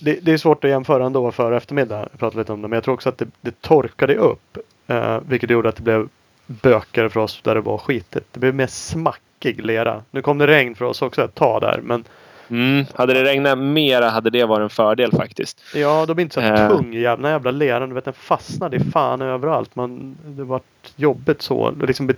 det. 0.00 0.18
Det 0.22 0.32
är 0.32 0.38
svårt 0.38 0.64
att 0.64 0.70
jämföra 0.70 1.06
ändå 1.06 1.32
för 1.32 1.52
eftermiddag. 1.52 2.08
Jag 2.10 2.18
pratade 2.20 2.40
lite 2.42 2.52
om 2.52 2.62
det. 2.62 2.68
Men 2.68 2.76
jag 2.76 2.84
tror 2.84 2.94
också 2.94 3.08
att 3.08 3.18
det, 3.18 3.26
det 3.40 3.60
torkade 3.60 4.14
upp. 4.14 4.58
Eh, 4.86 5.18
vilket 5.28 5.50
gjorde 5.50 5.68
att 5.68 5.76
det 5.76 5.82
blev 5.82 6.08
bökare 6.48 7.10
för 7.10 7.20
oss 7.20 7.40
där 7.42 7.54
det 7.54 7.60
var 7.60 7.78
skitigt. 7.78 8.26
Det 8.32 8.40
blev 8.40 8.54
mer 8.54 8.66
smackig 8.66 9.64
lera. 9.64 10.02
Nu 10.10 10.22
kom 10.22 10.38
det 10.38 10.46
regn 10.46 10.74
för 10.74 10.84
oss 10.84 11.02
också 11.02 11.24
ett 11.24 11.34
tag 11.34 11.60
där. 11.60 11.80
Men 11.82 12.04
mm, 12.50 12.84
hade 12.94 13.14
det 13.14 13.24
regnat 13.24 13.58
mera 13.58 14.08
hade 14.10 14.30
det 14.30 14.44
varit 14.44 14.62
en 14.62 14.70
fördel 14.70 15.12
faktiskt. 15.12 15.60
Ja, 15.74 16.04
de 16.06 16.18
är 16.18 16.22
inte 16.22 16.34
så 16.34 16.40
Eh. 16.40 16.68
tung 16.68 16.92
jävla 16.94 17.30
jävla 17.30 17.50
leran. 17.50 17.88
Du 17.88 17.94
vet 17.94 18.04
den 18.04 18.14
fastnade 18.14 18.76
i 18.76 18.80
fan 18.80 19.22
överallt. 19.22 19.76
Man, 19.76 20.16
det 20.24 20.44
var 20.44 20.60
jobbigt 20.96 21.42
så. 21.42 21.70
Det 21.70 21.86
liksom 21.86 22.10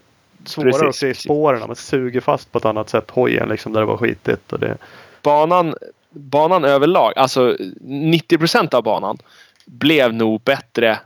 svårare 0.44 0.70
Precis, 0.72 0.88
att 0.88 0.94
se 0.94 1.14
spåren. 1.14 1.60
Man 1.66 1.76
suger 1.76 2.20
fast 2.20 2.52
på 2.52 2.58
ett 2.58 2.64
annat 2.64 2.88
sätt 2.88 3.10
hojen 3.10 3.48
liksom 3.48 3.72
där 3.72 3.80
det 3.80 3.86
var 3.86 3.96
skitigt. 3.96 4.52
Och 4.52 4.58
det, 4.58 4.76
Banan, 5.22 5.74
banan 6.10 6.64
överlag, 6.64 7.12
alltså 7.16 7.56
90 7.80 8.38
procent 8.38 8.74
av 8.74 8.82
banan 8.82 9.18
blev 9.64 10.14
nog 10.14 10.40
bättre 10.40 10.98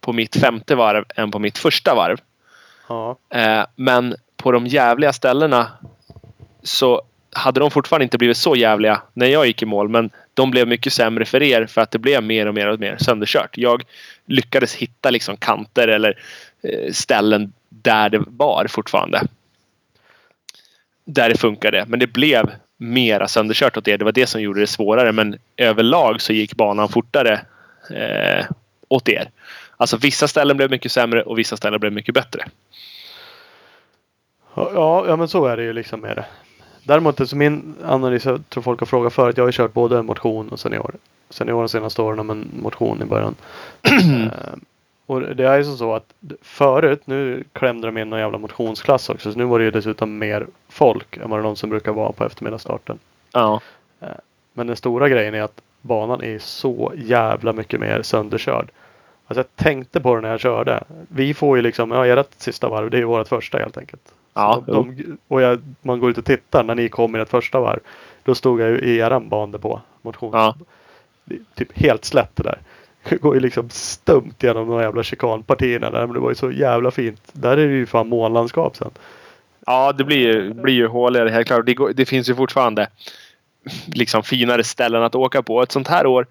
på 0.00 0.12
mitt 0.12 0.36
femte 0.36 0.74
varv 0.74 1.04
än 1.16 1.30
på 1.30 1.38
mitt 1.38 1.58
första 1.58 1.94
varv 1.94 2.16
ja, 2.88 3.16
Eh, 3.34 3.66
men 3.76 4.14
på 4.36 4.52
de 4.52 4.66
jävliga 4.66 5.12
ställena 5.12 5.68
så 6.62 7.02
hade 7.32 7.60
de 7.60 7.70
fortfarande 7.70 8.04
inte 8.04 8.18
blivit 8.18 8.36
så 8.36 8.56
jävliga 8.56 9.02
när 9.12 9.26
jag 9.26 9.46
gick 9.46 9.62
i 9.62 9.66
mål. 9.66 9.88
Men 9.88 10.10
de 10.34 10.50
blev 10.50 10.68
mycket 10.68 10.92
sämre 10.92 11.24
för 11.24 11.42
er 11.42 11.66
för 11.66 11.80
att 11.80 11.90
det 11.90 11.98
blev 11.98 12.22
mer 12.22 12.46
och 12.46 12.54
mer 12.54 12.66
och 12.66 12.80
mer 12.80 12.96
sönderkört. 13.00 13.58
Jag 13.58 13.82
lyckades 14.26 14.74
hitta 14.74 15.10
liksom 15.10 15.36
kanter 15.36 15.88
eller 15.88 16.18
eh, 16.62 16.92
ställen 16.92 17.52
där 17.68 18.08
det 18.08 18.22
var 18.26 18.66
fortfarande. 18.66 19.22
Där 21.04 21.28
det 21.28 21.36
funkade. 21.36 21.84
Men 21.88 22.00
det 22.00 22.06
blev 22.06 22.50
mera 22.76 23.28
sönderkört 23.28 23.76
åt 23.76 23.88
er. 23.88 23.98
Det 23.98 24.04
var 24.04 24.12
det 24.12 24.26
som 24.26 24.42
gjorde 24.42 24.60
det 24.60 24.66
svårare. 24.66 25.12
Men 25.12 25.38
överlag 25.56 26.20
så 26.20 26.32
gick 26.32 26.54
banan 26.54 26.88
fortare 26.88 27.40
eh, 27.90 28.46
åt 28.88 29.08
er. 29.08 29.30
Alltså 29.82 29.96
vissa 29.96 30.28
ställen 30.28 30.56
blev 30.56 30.70
mycket 30.70 30.92
sämre 30.92 31.22
och 31.22 31.38
vissa 31.38 31.56
ställen 31.56 31.80
blev 31.80 31.92
mycket 31.92 32.14
bättre. 32.14 32.44
ja, 34.54 35.04
ja, 35.06 35.16
men 35.16 35.28
så 35.28 35.46
är 35.46 35.56
det 35.56 35.62
ju 35.62 35.72
liksom 35.72 36.00
med 36.00 36.16
det. 36.16 36.24
Däremot 36.84 37.28
så 37.28 37.36
min 37.36 37.74
analys, 37.84 38.24
jag 38.24 38.48
tror 38.48 38.62
folk 38.62 38.80
har 38.80 38.86
frågat 38.86 39.12
förut. 39.12 39.36
Jag 39.36 39.44
har 39.44 39.48
ju 39.48 39.52
kört 39.52 39.72
både 39.72 40.02
motion 40.02 40.48
och 40.48 40.60
senior. 40.60 40.94
Senior 41.30 41.58
de 41.58 41.68
senaste 41.68 42.02
åren 42.02 42.26
men 42.26 42.50
motion 42.62 43.02
i 43.02 43.04
början. 43.04 43.34
eh, 43.82 44.54
och 45.06 45.20
det 45.20 45.48
är 45.48 45.58
ju 45.58 45.64
som 45.64 45.76
så 45.76 45.94
att 45.94 46.14
förut, 46.42 47.02
nu 47.04 47.44
klämde 47.52 47.88
de 47.88 47.98
in 47.98 48.10
någon 48.10 48.20
jävla 48.20 48.38
motionsklass 48.38 49.08
också. 49.08 49.32
Så 49.32 49.38
nu 49.38 49.44
var 49.44 49.58
det 49.58 49.64
ju 49.64 49.70
dessutom 49.70 50.18
mer 50.18 50.46
folk 50.68 51.16
än 51.16 51.30
vad 51.30 51.38
det 51.38 51.42
någonsin 51.42 51.70
brukar 51.70 51.92
vara 51.92 52.12
på 52.12 52.24
eftermiddagsstarten. 52.24 52.98
Ja. 53.32 53.60
Men 54.52 54.66
den 54.66 54.76
stora 54.76 55.08
grejen 55.08 55.34
är 55.34 55.42
att 55.42 55.60
banan 55.80 56.22
är 56.22 56.38
så 56.38 56.92
jävla 56.96 57.52
mycket 57.52 57.80
mer 57.80 58.02
sönderkörd. 58.02 58.70
Alltså 59.32 59.40
jag 59.56 59.64
tänkte 59.64 60.00
på 60.00 60.14
det 60.14 60.20
när 60.20 60.30
jag 60.30 60.40
körde. 60.40 60.84
Vi 61.08 61.34
får 61.34 61.56
ju 61.56 61.62
liksom, 61.62 61.90
ja 61.90 62.06
ert 62.06 62.26
sista 62.36 62.68
varv, 62.68 62.90
det 62.90 62.96
är 62.96 62.98
ju 62.98 63.04
vårt 63.04 63.28
första 63.28 63.58
helt 63.58 63.76
enkelt. 63.76 64.02
Ja, 64.34 64.62
Så 64.66 64.72
de, 64.72 65.18
och 65.28 65.42
jag, 65.42 65.62
man 65.82 66.00
går 66.00 66.10
ut 66.10 66.18
och 66.18 66.24
tittar 66.24 66.64
när 66.64 66.74
ni 66.74 66.88
kom 66.88 67.16
i 67.16 67.18
ert 67.18 67.28
första 67.28 67.60
varv. 67.60 67.80
Då 68.24 68.34
stod 68.34 68.60
jag 68.60 68.70
ju 68.70 68.78
i 68.78 68.98
eran 68.98 69.28
bandepå. 69.28 69.80
Motions. 70.02 70.32
Ja. 70.34 70.56
Det 71.24 71.34
är 71.34 71.40
Typ 71.54 71.78
helt 71.78 72.04
slätt 72.04 72.36
det 72.36 72.42
där. 72.42 72.58
Det 73.08 73.16
går 73.16 73.34
ju 73.34 73.40
liksom 73.40 73.70
stumt 73.70 74.34
genom 74.40 74.68
de 74.68 74.80
jävla 74.80 75.02
chikanpartierna 75.02 75.90
där. 75.90 76.06
Men 76.06 76.14
det 76.14 76.20
var 76.20 76.30
ju 76.30 76.34
så 76.34 76.50
jävla 76.50 76.90
fint. 76.90 77.22
Där 77.32 77.56
är 77.56 77.68
det 77.68 77.74
ju 77.74 77.86
fan 77.86 78.08
månlandskap 78.08 78.76
sen. 78.76 78.90
Ja, 79.66 79.92
det 79.92 80.04
blir 80.04 80.18
ju, 80.18 80.54
blir 80.54 80.74
ju 80.74 80.86
håligare 80.86 81.28
helt 81.28 81.46
klart. 81.46 81.66
Det, 81.66 81.74
går, 81.74 81.92
det 81.92 82.06
finns 82.06 82.30
ju 82.30 82.34
fortfarande 82.34 82.88
liksom 83.86 84.22
finare 84.22 84.64
ställen 84.64 85.02
att 85.02 85.14
åka 85.14 85.42
på. 85.42 85.62
Ett 85.62 85.72
sånt 85.72 85.88
här 85.88 86.06
år. 86.06 86.26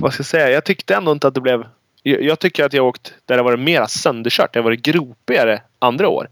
Vad 0.00 0.12
ska 0.12 0.20
jag 0.20 0.26
säga? 0.26 0.50
Jag 0.50 0.64
tyckte 0.64 0.94
ändå 0.94 1.12
inte 1.12 1.28
att 1.28 1.34
det 1.34 1.40
blev. 1.40 1.66
Jag, 2.02 2.22
jag 2.22 2.38
tycker 2.38 2.64
att 2.64 2.72
jag 2.72 2.86
åkt 2.86 3.14
där 3.26 3.36
det 3.36 3.42
varit 3.42 3.60
mera 3.60 3.86
sönderkört. 3.88 4.52
Det 4.52 4.58
har 4.58 4.64
varit 4.64 4.82
gropigare 4.82 5.62
andra 5.78 6.08
år. 6.08 6.28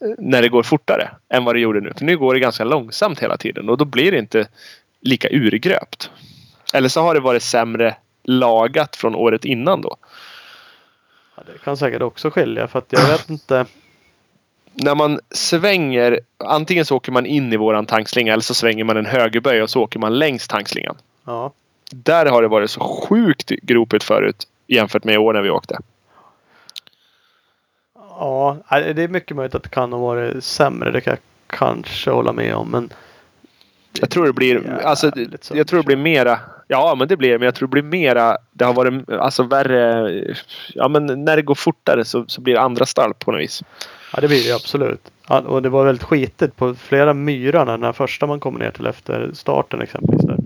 Eh, 0.00 0.08
När 0.18 0.42
det 0.42 0.48
går 0.48 0.62
fortare 0.62 1.10
än 1.28 1.44
vad 1.44 1.54
det 1.54 1.60
gjorde 1.60 1.80
nu. 1.80 1.92
För 1.98 2.04
nu 2.04 2.18
går 2.18 2.34
det 2.34 2.40
ganska 2.40 2.64
långsamt 2.64 3.20
hela 3.22 3.36
tiden 3.36 3.68
och 3.68 3.78
då 3.78 3.84
blir 3.84 4.12
det 4.12 4.18
inte 4.18 4.48
lika 5.00 5.28
urgröpt. 5.30 6.10
Eller 6.74 6.88
så 6.88 7.00
har 7.02 7.14
det 7.14 7.20
varit 7.20 7.42
sämre 7.42 7.96
lagat 8.24 8.96
från 8.96 9.14
året 9.14 9.44
innan 9.44 9.82
då. 9.82 9.96
Ja, 11.36 11.42
det 11.52 11.58
kan 11.64 11.76
säkert 11.76 12.02
också 12.02 12.30
skilja 12.30 12.68
för 12.68 12.78
att 12.78 12.86
jag 12.92 13.08
vet 13.08 13.28
inte. 13.30 13.66
när 14.74 14.94
man 14.94 15.20
svänger, 15.30 16.20
antingen 16.44 16.84
så 16.84 16.96
åker 16.96 17.12
man 17.12 17.26
in 17.26 17.52
i 17.52 17.56
våran 17.56 17.86
tankslinga 17.86 18.32
eller 18.32 18.42
så 18.42 18.54
svänger 18.54 18.84
man 18.84 18.96
en 18.96 19.06
högerböj 19.06 19.62
och 19.62 19.70
så 19.70 19.82
åker 19.82 19.98
man 19.98 20.18
längs 20.18 20.48
tankslingan. 20.48 20.96
Ja, 21.26 21.52
Där 21.90 22.26
har 22.26 22.42
det 22.42 22.48
varit 22.48 22.70
så 22.70 22.80
sjukt 22.80 23.48
gropigt 23.48 24.04
förut 24.04 24.46
jämfört 24.66 25.04
med 25.04 25.14
i 25.14 25.18
år 25.18 25.32
när 25.32 25.42
vi 25.42 25.50
åkte. 25.50 25.78
ja 27.94 28.56
det 28.70 29.02
är 29.02 29.08
mycket 29.08 29.36
möjligt 29.36 29.54
att 29.54 29.62
det 29.62 29.68
kan 29.68 29.92
ha 29.92 30.00
varit 30.00 30.44
sämre. 30.44 30.90
Det 30.90 31.00
kan 31.00 31.10
jag 31.10 31.20
kanske 31.58 32.10
hålla 32.10 32.32
med 32.32 32.54
om. 32.54 32.70
Men 32.70 32.92
Jag 34.00 34.10
tror 34.10 34.26
det 34.26 34.32
blir, 34.32 34.80
alltså, 34.84 35.10
jag 35.52 35.66
tror 35.66 35.80
det 35.80 35.86
blir 35.86 35.96
mera, 35.96 36.40
ja 36.66 36.94
men 36.98 37.08
det 37.08 37.16
blir 37.16 37.38
men 37.38 37.44
jag 37.46 37.54
tror 37.54 37.68
det 37.68 37.72
blir 37.72 37.82
mera, 37.82 38.36
det 38.52 38.64
har 38.64 38.74
varit 38.74 39.10
alltså 39.10 39.42
värre, 39.42 40.34
ja 40.74 40.88
men 40.88 41.24
när 41.24 41.36
det 41.36 41.42
går 41.42 41.54
fortare 41.54 42.04
så, 42.04 42.24
så 42.28 42.40
blir 42.40 42.54
det 42.54 42.60
andra 42.60 42.86
stall 42.86 43.14
på 43.14 43.32
något 43.32 43.40
vis. 43.40 43.62
Ja 44.12 44.20
det 44.20 44.28
blir 44.28 44.48
det 44.48 44.54
absolut. 44.54 45.10
Ja, 45.28 45.40
och 45.40 45.62
det 45.62 45.68
var 45.68 45.84
väldigt 45.84 46.04
skitigt 46.04 46.56
på 46.56 46.74
flera 46.74 47.14
myrarna. 47.14 47.72
Den 47.72 47.84
här 47.84 47.92
första 47.92 48.26
man 48.26 48.40
kommer 48.40 48.58
ner 48.58 48.70
till 48.70 48.86
efter 48.86 49.30
starten 49.34 49.80
exempelvis. 49.80 50.26
Där. 50.26 50.37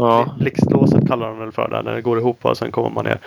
Ja. 0.00 0.34
Blixtlåset 0.38 1.08
kallar 1.08 1.28
de 1.28 1.38
väl 1.38 1.52
för 1.52 1.68
det. 1.68 1.82
När 1.82 1.94
det 1.94 2.00
går 2.00 2.18
ihop 2.18 2.44
och 2.44 2.56
sen 2.56 2.72
kommer 2.72 2.90
man 2.90 3.04
ner. 3.04 3.18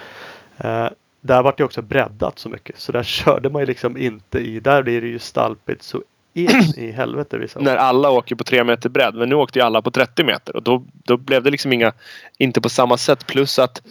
Eh, 0.58 0.89
där 1.22 1.44
vart 1.44 1.58
det 1.58 1.63
också 1.63 1.82
breddat 1.82 2.39
så 2.39 2.50
mycket. 2.50 2.80
Så 2.80 2.92
där 2.92 3.03
körde 3.24 3.50
man 3.50 3.62
ju 3.62 3.65
liksom 3.65 3.98
inte 3.98 4.39
i. 4.39 4.60
Där 4.60 4.84
blir 4.84 5.01
det 5.01 5.08
ju 5.08 5.20
stalpigt 5.20 5.84
så 5.84 6.01
in 6.34 6.50
i 6.77 6.92
helvete 6.98 7.38
vissa 7.38 7.60
år. 7.60 7.63
När 7.63 7.75
alla 7.75 8.10
åker 8.10 8.36
på 8.36 8.44
tre 8.44 8.63
meter 8.63 8.89
bredd. 8.89 9.15
Men 9.15 9.30
nu 9.30 9.36
åkte 9.36 9.60
ju 9.60 9.65
alla 9.65 9.82
på 9.82 9.92
30 9.92 10.24
meter 10.24 10.56
och 10.56 10.63
då, 10.63 10.84
då 10.94 11.18
blev 11.18 11.44
det 11.44 11.51
liksom 11.51 11.74
inga, 11.74 11.94
inte 12.38 12.62
på 12.62 12.70
samma 12.70 12.98
sätt. 12.98 13.27
Plus 13.27 13.60
att 13.60 13.82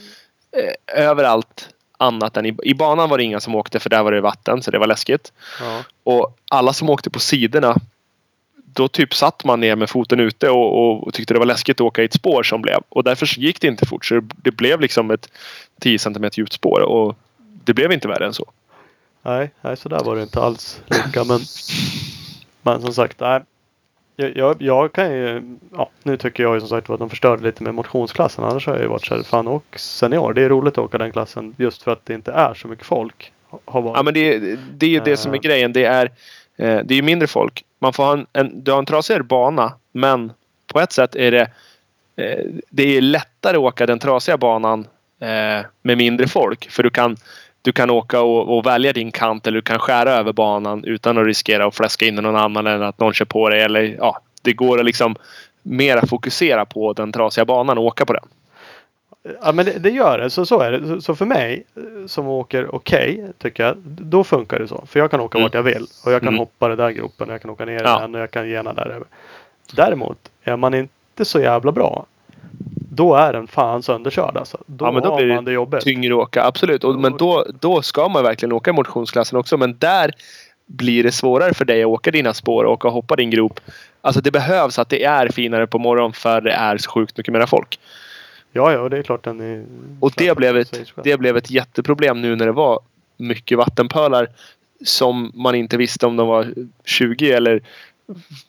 eh, 0.56 1.02
överallt 1.02 1.68
annat 1.98 2.36
än 2.36 2.46
i, 2.46 2.56
i 2.62 2.74
banan 2.74 3.08
var 3.08 3.18
det 3.18 3.24
inga 3.24 3.40
som 3.40 3.54
åkte 3.54 3.80
för 3.80 3.90
där 3.90 4.02
var 4.02 4.12
det 4.12 4.20
vatten 4.20 4.62
så 4.62 4.70
det 4.70 4.78
var 4.78 4.86
läskigt. 4.86 5.32
Ja. 5.60 5.82
Och 6.04 6.38
alla 6.50 6.72
som 6.72 6.90
åkte 6.90 7.10
på 7.10 7.20
sidorna 7.20 7.76
då 8.72 8.88
typ 8.88 9.14
satt 9.14 9.44
man 9.44 9.60
ner 9.60 9.76
med 9.76 9.90
foten 9.90 10.20
ute 10.20 10.50
och, 10.50 10.78
och, 10.78 11.06
och 11.06 11.14
tyckte 11.14 11.34
det 11.34 11.38
var 11.38 11.46
läskigt 11.46 11.76
att 11.76 11.80
åka 11.80 12.02
i 12.02 12.04
ett 12.04 12.12
spår 12.12 12.42
som 12.42 12.62
blev. 12.62 12.80
Och 12.88 13.04
därför 13.04 13.40
gick 13.40 13.60
det 13.60 13.66
inte 13.66 13.86
fort. 13.86 14.04
Så 14.04 14.20
det 14.36 14.50
blev 14.50 14.80
liksom 14.80 15.10
ett 15.10 15.28
10 15.80 15.98
cm 15.98 16.30
djupt 16.32 16.52
spår. 16.52 16.80
Och 16.80 17.16
det 17.64 17.74
blev 17.74 17.92
inte 17.92 18.08
värre 18.08 18.26
än 18.26 18.34
så. 18.34 18.50
Nej, 19.22 19.50
nej 19.60 19.76
så 19.76 19.88
där 19.88 20.04
var 20.04 20.16
det 20.16 20.22
inte 20.22 20.40
alls 20.40 20.80
lika. 20.86 21.24
Men, 21.24 21.40
men 22.62 22.82
som 22.82 22.94
sagt, 22.94 23.20
nej. 23.20 23.40
Jag, 24.16 24.36
jag, 24.36 24.62
jag 24.62 24.92
kan 24.92 25.12
ju, 25.12 25.56
ja, 25.72 25.90
nu 26.02 26.16
tycker 26.16 26.42
jag 26.42 26.54
ju 26.54 26.60
som 26.60 26.68
sagt 26.68 26.90
att 26.90 26.98
de 26.98 27.10
förstörde 27.10 27.42
lite 27.42 27.62
med 27.62 27.74
motionsklassen. 27.74 28.44
Annars 28.44 28.66
har 28.66 28.74
jag 28.74 28.82
ju 28.82 28.88
varit 28.88 29.06
så 29.06 29.14
här, 29.14 29.22
fan 29.22 29.48
och 29.48 29.64
senior. 29.76 30.32
Det 30.34 30.42
är 30.42 30.48
roligt 30.48 30.72
att 30.72 30.84
åka 30.84 30.98
den 30.98 31.12
klassen 31.12 31.54
just 31.58 31.82
för 31.82 31.92
att 31.92 32.06
det 32.06 32.14
inte 32.14 32.32
är 32.32 32.54
så 32.54 32.68
mycket 32.68 32.86
folk. 32.86 33.32
Har 33.64 33.82
varit. 33.82 33.96
Ja 33.96 34.02
men 34.02 34.14
det, 34.14 34.38
det 34.74 34.86
är 34.86 34.90
ju 34.90 35.00
det 35.00 35.16
som 35.16 35.32
är 35.32 35.36
Eh. 35.36 35.40
grejen. 35.40 35.72
Det 35.72 35.84
är, 35.84 36.10
eh, 36.56 36.80
det 36.84 36.94
är 36.94 37.02
mindre 37.02 37.28
folk. 37.28 37.64
Man 37.82 37.92
får 37.92 38.04
ha 38.04 38.12
en, 38.12 38.26
en, 38.32 38.64
du 38.64 38.70
har 38.70 38.78
en 38.78 38.86
trasigare 38.86 39.22
bana 39.22 39.72
men 39.92 40.32
på 40.66 40.80
ett 40.80 40.92
sätt 40.92 41.16
är 41.16 41.30
det 41.30 41.50
eh, 42.16 42.46
det 42.70 42.96
är 42.96 43.00
lättare 43.00 43.56
att 43.56 43.62
åka 43.62 43.86
den 43.86 43.98
trasiga 43.98 44.36
banan 44.36 44.86
eh, 45.20 45.66
med 45.82 45.98
mindre 45.98 46.28
folk. 46.28 46.70
För 46.70 46.82
du 46.82 46.90
kan, 46.90 47.16
du 47.62 47.72
kan 47.72 47.90
åka 47.90 48.20
och, 48.20 48.56
och 48.56 48.66
välja 48.66 48.92
din 48.92 49.12
kant 49.12 49.46
eller 49.46 49.56
du 49.56 49.62
kan 49.62 49.78
skära 49.78 50.10
över 50.12 50.32
banan 50.32 50.84
utan 50.84 51.18
att 51.18 51.26
riskera 51.26 51.66
att 51.66 51.76
fläska 51.76 52.06
in 52.06 52.18
i 52.18 52.22
någon 52.22 52.36
annan 52.36 52.66
eller 52.66 52.84
att 52.84 52.98
någon 52.98 53.12
kör 53.12 53.24
på 53.24 53.48
dig. 53.48 53.62
Eller, 53.62 53.96
ja, 53.98 54.20
det 54.42 54.52
går 54.52 54.78
att 54.78 54.84
liksom 54.84 55.16
mera 55.62 56.06
fokusera 56.06 56.64
på 56.64 56.92
den 56.92 57.12
trasiga 57.12 57.44
banan 57.44 57.78
och 57.78 57.84
åka 57.84 58.06
på 58.06 58.12
den. 58.12 58.28
Ja 59.42 59.52
men 59.52 59.64
det, 59.64 59.78
det 59.78 59.90
gör 59.90 60.18
det. 60.18 60.30
Så, 60.30 60.46
så 60.46 60.60
är 60.60 60.72
det. 60.72 60.86
Så, 60.88 61.00
så 61.00 61.14
för 61.14 61.26
mig 61.26 61.64
eh, 61.76 62.06
som 62.06 62.26
åker 62.28 62.74
okej 62.74 63.24
tycker 63.38 63.64
jag. 63.64 63.76
Då 63.84 64.24
funkar 64.24 64.58
det 64.58 64.68
så. 64.68 64.84
För 64.86 65.00
jag 65.00 65.10
kan 65.10 65.20
åka 65.20 65.38
Mm. 65.38 65.44
vart 65.44 65.54
jag 65.54 65.62
vill. 65.62 65.86
Och 66.04 66.12
jag 66.12 66.20
kan 66.20 66.28
Mm. 66.28 66.38
hoppa 66.38 66.68
den 66.68 66.78
där 66.78 66.90
gropen. 66.90 67.28
Och 67.28 67.34
jag 67.34 67.42
kan 67.42 67.50
åka 67.50 67.64
ner 67.64 67.82
Ja. 67.84 67.98
den. 67.98 68.14
Och 68.14 68.20
jag 68.20 68.30
kan 68.30 68.48
gena 68.48 68.72
där 68.72 68.86
över. 68.88 69.06
Däremot 69.74 70.18
är 70.44 70.56
man 70.56 70.74
inte 70.74 71.24
så 71.24 71.40
jävla 71.40 71.72
bra. 71.72 72.06
Då 72.94 73.14
är 73.14 73.32
den 73.32 73.46
fan 73.46 73.82
sönderkörd 73.82 74.36
alltså. 74.36 74.58
Då, 74.66 74.84
Ja, 74.86 74.92
men 74.92 75.02
då 75.02 75.08
har 75.10 75.16
blir 75.16 75.34
man 75.34 75.44
det 75.44 75.52
jobbigt. 75.52 75.80
Tyngre 75.80 76.14
att 76.14 76.20
åka, 76.20 76.44
absolut. 76.44 76.84
Och, 76.84 76.98
men 76.98 77.16
då, 77.16 77.46
då 77.60 77.82
ska 77.82 78.08
man 78.08 78.22
verkligen 78.24 78.52
åka 78.52 78.72
motionsklassen 78.72 79.38
också. 79.38 79.56
Men 79.56 79.76
där 79.78 80.10
blir 80.66 81.02
det 81.04 81.12
svårare 81.12 81.54
för 81.54 81.64
dig 81.64 81.82
att 81.82 81.86
åka 81.88 82.10
dina 82.10 82.34
spår 82.34 82.64
och 82.64 82.72
åka 82.72 82.88
och 82.88 82.94
hoppa 82.94 83.16
din 83.16 83.30
grop. 83.30 83.60
Alltså 84.00 84.20
det 84.20 84.30
behövs 84.30 84.78
att 84.78 84.88
det 84.88 85.04
är 85.04 85.28
finare 85.28 85.66
på 85.66 85.78
morgonen 85.78 86.12
för 86.12 86.40
det 86.40 86.52
är 86.52 86.76
så 86.78 86.90
sjukt 86.90 87.16
mycket 87.16 87.32
mera 87.32 87.46
folk. 87.46 87.78
Ja, 88.52 88.72
ja, 88.72 88.88
det 88.88 88.98
är 88.98 89.02
klart 89.02 89.24
den 89.24 89.40
är... 89.40 89.64
Och 90.00 90.12
det 90.16 90.36
blev, 90.36 90.56
ett, 90.56 90.92
det 91.04 91.16
blev 91.16 91.36
ett 91.36 91.50
jätteproblem 91.50 92.22
nu 92.22 92.36
när 92.36 92.46
det 92.46 92.52
var 92.52 92.80
mycket 93.16 93.58
vattenpölar 93.58 94.28
som 94.84 95.32
man 95.34 95.54
inte 95.54 95.76
visste 95.76 96.06
om 96.06 96.16
de 96.16 96.28
var 96.28 96.54
20 96.84 97.32
eller 97.32 97.62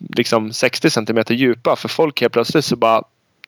liksom 0.10 0.54
60 0.54 0.90
centimeter 0.90 1.34
djupa. 1.36 1.76
För 1.76 1.88
folk 1.90 2.22
helt 2.22 2.34
plötsligt 2.34 2.66
så 2.66 2.76
bara 2.76 3.04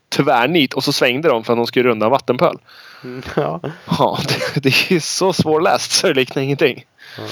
tvärnit 0.10 0.74
och 0.74 0.84
så 0.84 0.94
svängde 0.94 1.30
de 1.30 1.44
för 1.44 1.54
att 1.54 1.60
de 1.60 1.68
skulle 1.68 1.90
runda 1.90 2.06
en 2.06 2.12
vattenpöl. 2.12 2.58
Mm, 3.04 3.22
Ja. 3.36 3.60
Ja, 3.98 4.20
det, 4.28 4.64
det 4.64 4.96
är 4.96 5.00
så 5.00 5.34
svårläst 5.34 5.92
så 5.92 6.08
det 6.08 6.14
liknar 6.14 6.44
ingenting. 6.44 6.86
Ja. 7.18 7.24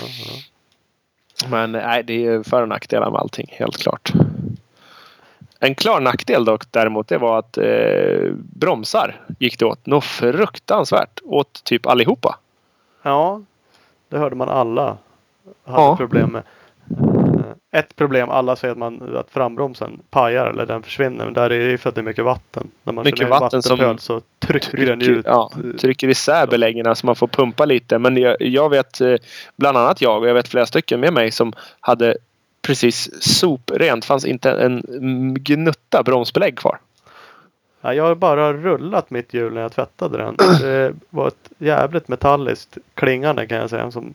Men 1.47 1.71
nej, 1.71 2.03
det 2.03 2.25
är 2.25 2.43
för 2.43 2.61
och 2.61 2.69
nackdelar 2.69 3.11
med 3.11 3.19
allting, 3.19 3.47
helt 3.49 3.77
klart. 3.77 4.13
En 5.63 5.75
klar 5.75 5.99
nackdel 6.01 6.45
dock 6.45 6.63
däremot 6.71 7.07
det 7.07 7.17
var 7.17 7.39
att 7.39 7.57
eh, 7.57 8.31
bromsar 8.55 9.21
gick 9.39 9.59
det 9.59 9.65
åt 9.65 9.85
något 9.85 10.03
fruktansvärt 10.03 11.19
åt 11.23 11.63
typ 11.63 11.85
allihopa. 11.87 12.39
ja, 13.03 13.41
det 14.09 14.17
hörde 14.17 14.35
man 14.35 14.49
alla 14.49 14.97
hade 15.65 15.81
Ja. 15.81 15.97
problem 15.97 16.29
med. 16.31 16.43
Eh, 17.73 17.79
Ett 17.79 17.95
problem, 17.95 18.29
alla 18.29 18.55
säger 18.55 18.71
att, 18.71 18.77
man, 18.77 19.15
att 19.17 19.29
frambromsen 19.31 19.99
pajar 20.09 20.45
eller 20.47 20.65
den 20.65 20.83
försvinner. 20.83 21.25
Men 21.25 21.33
där 21.33 21.49
är 21.49 21.71
det 21.71 21.77
för 21.77 21.89
att 21.89 21.95
det 21.95 22.01
är 22.01 22.03
mycket 22.03 22.25
vatten. 22.25 22.71
När 22.83 22.93
man 22.93 23.03
Mycket 23.05 23.29
vatten 23.29 23.61
som 23.63 23.97
så 23.97 24.21
trycker 24.39 24.85
den 24.85 24.99
ju 24.99 25.11
ut. 25.11 25.25
ja, 25.25 25.51
trycker 25.79 26.07
isär 26.07 26.47
beläggen 26.47 26.95
så 26.95 27.05
man 27.05 27.15
får 27.15 27.27
pumpa 27.27 27.65
lite. 27.65 27.99
Men 27.99 28.17
jag, 28.17 28.35
jag 28.41 28.69
vet 28.69 29.01
eh, 29.01 29.15
bland 29.55 29.77
annat 29.77 30.01
jag 30.01 30.21
och 30.21 30.27
jag 30.27 30.33
vet 30.33 30.47
flera 30.47 30.65
stycken 30.65 30.99
med 30.99 31.13
mig 31.13 31.31
som 31.31 31.53
hade 31.79 32.17
precis 32.67 33.23
soprent. 33.39 34.05
fanns 34.05 34.25
inte 34.25 34.51
en 34.51 34.81
gnutta 35.39 36.03
bromsbelägg 36.03 36.57
kvar. 36.57 36.77
Ja, 37.81 37.93
jag 37.93 38.03
har 38.03 38.15
bara 38.15 38.53
rullat 38.53 39.09
mitt 39.09 39.33
hjul 39.33 39.53
när 39.53 39.61
jag 39.61 39.71
tvättade 39.71 40.17
den. 40.17 40.35
Det 40.61 40.93
var 41.09 41.27
ett 41.27 41.49
jävligt 41.57 42.07
metalliskt 42.07 42.77
klingande 42.93 43.47
kan 43.47 43.57
jag 43.57 43.69
säga. 43.69 43.91
Som 43.91 44.13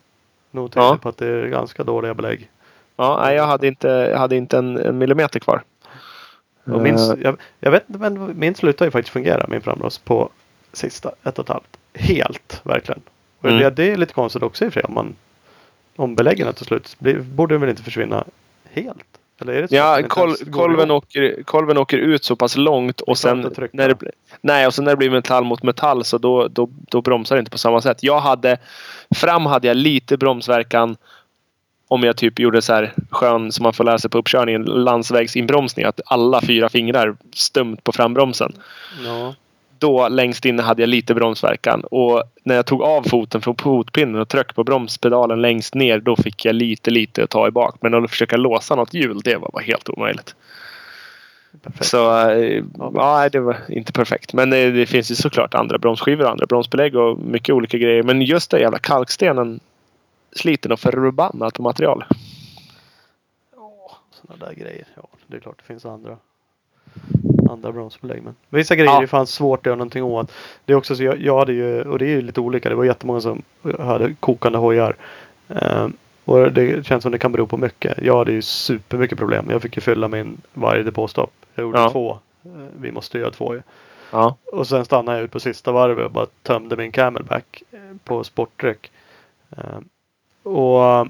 nog 0.51 0.71
tyder 0.73 0.87
Ja. 0.87 0.99
på 1.03 1.09
att 1.09 1.17
det 1.17 1.27
är 1.27 1.47
ganska 1.47 1.85
dåliga 1.85 2.15
belägg. 2.15 2.49
Ja, 2.97 3.21
nej, 3.25 3.37
jag 3.37 3.47
hade 3.47 3.67
inte, 3.67 3.89
jag 3.89 4.19
hade 4.19 4.37
inte 4.37 4.59
en, 4.59 4.77
en 4.79 4.99
millimeter 4.99 5.41
kvar. 5.41 5.63
Och 6.65 6.81
min, 6.83 6.95
Eh. 6.95 7.15
jag, 7.23 7.37
jag 7.61 7.71
vet 7.71 7.85
inte, 7.89 8.01
men 8.01 8.39
min 8.39 8.55
slutar 8.55 8.85
ju 8.85 8.91
faktiskt 8.91 9.13
fungera, 9.13 9.47
min 9.49 9.61
frambromс, 9.61 9.99
på 9.99 10.29
sista 10.73 11.11
ett 11.25 11.39
och 11.39 11.45
ett 11.45 11.49
halvt. 11.49 11.79
Helt, 11.95 12.61
verkligen. 12.65 13.01
Och 13.41 13.49
Mm. 13.49 13.63
det, 13.63 13.71
det 13.71 13.93
är 13.93 13.97
lite 13.97 14.15
konstigt 14.15 14.43
också 14.43 14.65
i 14.65 14.69
och 14.69 14.73
för 14.73 14.81
sig. 14.81 14.87
Om, 14.89 14.95
man, 14.95 15.15
om 15.99 16.15
beläggen 16.15 16.55
till 16.55 16.67
slut 16.67 16.97
borde 17.23 17.55
den 17.55 17.61
väl 17.61 17.71
inte 17.71 17.83
försvinna 17.83 18.25
helt? 18.73 19.05
Eller 19.41 19.53
är 19.53 19.63
det 19.63 19.69
så 19.69 19.75
Ja, 19.75 20.03
kol, 20.09 20.37
kolven, 20.53 20.91
åker, 20.91 21.43
kolven 21.43 21.79
åker 21.79 21.99
ut 21.99 22.25
så 22.25 22.37
pass 22.37 22.57
långt 22.57 23.01
och 23.01 23.19
sen 23.19 23.53
när 23.73 23.89
det, 23.89 23.97
nej, 24.41 24.67
och 24.67 24.75
sen 24.75 24.85
när 24.85 24.93
det 24.93 24.97
blir 24.97 25.11
metall 25.11 25.45
mot 25.45 25.63
metall 25.63 26.05
så 26.05 26.19
då, 26.19 26.49
då, 26.49 26.69
då 26.71 27.01
bromsar 27.01 27.37
det 27.37 27.41
inte 27.41 27.51
på 27.51 27.59
samma 27.59 27.81
sätt. 27.81 28.03
Jag 28.03 28.21
hade 28.21 28.57
fram 29.15 29.47
hade 29.47 29.69
jag 29.69 29.77
lite 29.77 30.17
bromsverkan 30.17 30.97
om 31.89 32.03
jag 32.03 32.17
typ 32.17 32.39
gjorde 32.39 32.63
så 32.63 32.73
här 32.73 32.95
skön 33.11 33.53
som 33.53 33.63
man 33.63 33.73
får 33.73 33.85
lära 33.85 33.99
sig 33.99 34.11
på 34.11 34.19
uppkörningen 34.19 34.63
landsvägsinbromsning. 34.63 35.85
Att 35.85 36.01
alla 36.07 36.41
fyra 36.41 36.69
fingrar 36.69 37.17
stumt 37.33 37.77
på 37.83 37.93
frambromsen. 37.93 38.53
Ja. 39.05 39.35
Då 39.79 40.09
längst 40.09 40.45
inne 40.45 40.63
hade 40.63 40.83
jag 40.83 40.89
lite 40.89 41.15
bromsverkan 41.15 41.81
och 41.81 42.23
när 42.45 42.55
jag 42.55 42.67
tog 42.67 42.83
av 42.83 43.03
foten 43.03 43.41
från 43.41 43.57
fotpinnen 43.57 44.21
och 44.21 44.29
tryckte 44.29 44.55
på 44.55 44.65
bromspedalen 44.65 45.41
längst 45.43 45.75
ner 45.75 46.01
då 46.01 46.17
fick 46.17 46.45
jag 46.45 46.55
lite 46.55 46.91
lite 46.91 47.25
att 47.25 47.31
ta 47.31 47.49
i 47.49 47.51
bak. 47.51 47.77
Men 47.81 47.95
att 48.05 48.11
försöka 48.11 48.37
låsa 48.37 48.75
något 48.75 48.95
hjul 48.95 49.21
det 49.25 49.37
var 49.37 49.51
bara 49.53 49.63
helt 49.63 49.89
omöjligt. 49.89 50.35
Perfekt. 51.63 51.85
Så 51.85 52.29
eh, 52.31 52.65
Ja. 52.79 52.93
ja, 52.95 53.29
det 53.29 53.41
var 53.41 53.57
inte 53.69 53.93
perfekt. 53.93 54.33
Men 54.33 54.53
eh, 54.53 54.73
det 54.73 54.87
finns 54.87 55.11
ju 55.11 55.15
såklart 55.15 55.55
andra 55.55 55.79
bromsskivor 55.79 56.25
och 56.25 56.31
andra 56.31 56.47
bromsbelägg 56.47 56.97
och 56.97 57.19
mycket 57.19 57.55
olika 57.55 57.79
grejer. 57.79 58.03
Men 58.03 58.23
just 58.23 58.51
den 58.51 58.61
jävla 58.61 58.79
kalkstenen 58.79 59.61
sliter 60.33 60.69
nog 60.69 60.79
förbannat 60.79 61.55
på 61.55 61.63
material. 61.63 62.05
Sådana 64.11 64.47
där 64.47 64.55
grejer. 64.55 64.87
Ja, 64.95 65.09
det 65.27 65.37
är 65.37 65.41
klart 65.41 65.59
det 65.59 65.65
finns 65.65 65.85
andra 65.85 66.17
andra 67.49 67.73
bromsbelägg. 67.73 68.23
Men 68.23 68.35
vissa 68.49 68.77
grejer 68.77 68.91
Ja. 68.91 69.03
är 69.03 69.07
fan 69.07 69.27
svårt 69.27 69.59
att 69.61 69.67
göra 69.67 69.77
någonting 69.77 70.03
åt. 70.05 70.33
Det 70.65 70.73
är 70.73 70.77
också 70.77 70.97
så 70.97 71.03
jag, 71.03 71.21
jag 71.21 71.39
hade 71.39 71.53
ju, 71.53 71.83
och 71.83 71.99
det 71.99 72.05
är 72.05 72.09
ju 72.11 72.23
lite 72.23 72.41
olika. 72.41 72.69
Det 72.69 72.75
var 72.75 72.85
jättemånga 72.85 73.21
som 73.21 73.43
hade 73.79 74.15
kokande 74.21 74.59
hojar. 74.59 74.97
Ehm, 75.49 75.93
och 76.25 76.53
det 76.53 76.87
känns 76.87 77.03
som 77.03 77.13
det 77.13 77.19
kan 77.19 77.33
bero 77.33 77.47
på 77.47 77.57
mycket. 77.57 77.99
Jag 78.03 78.19
hade 78.19 78.33
ju 78.33 78.43
supermycket 78.43 79.19
problem. 79.19 79.47
Jag 79.51 79.63
fick 79.63 79.77
ju 79.77 79.81
fylla 79.81 80.09
min 80.09 80.41
varje 80.55 80.83
depåstopp. 80.83 81.33
Jag 81.55 81.63
gjorde 81.63 81.79
Ja. 81.79 81.91
två. 81.91 82.19
Eh, 82.45 82.51
Vi 82.81 82.93
måste 82.93 83.19
göra 83.19 83.31
två 83.31 83.55
ju. 83.55 83.63
Ja. 84.11 84.37
Och 84.53 84.67
sen 84.67 84.85
stannade 84.85 85.19
jag 85.19 85.25
ut 85.25 85.31
på 85.33 85.41
sista 85.41 85.73
varvet 85.73 86.05
och 86.07 86.11
bara 86.13 86.27
tömde 86.43 86.77
min 86.77 86.93
camelback 86.93 87.63
eh, 87.71 87.79
på 88.05 88.25
sportdryck. 88.25 88.91
Eh, 89.57 89.63
Och 90.43 90.85
eh, 90.85 91.05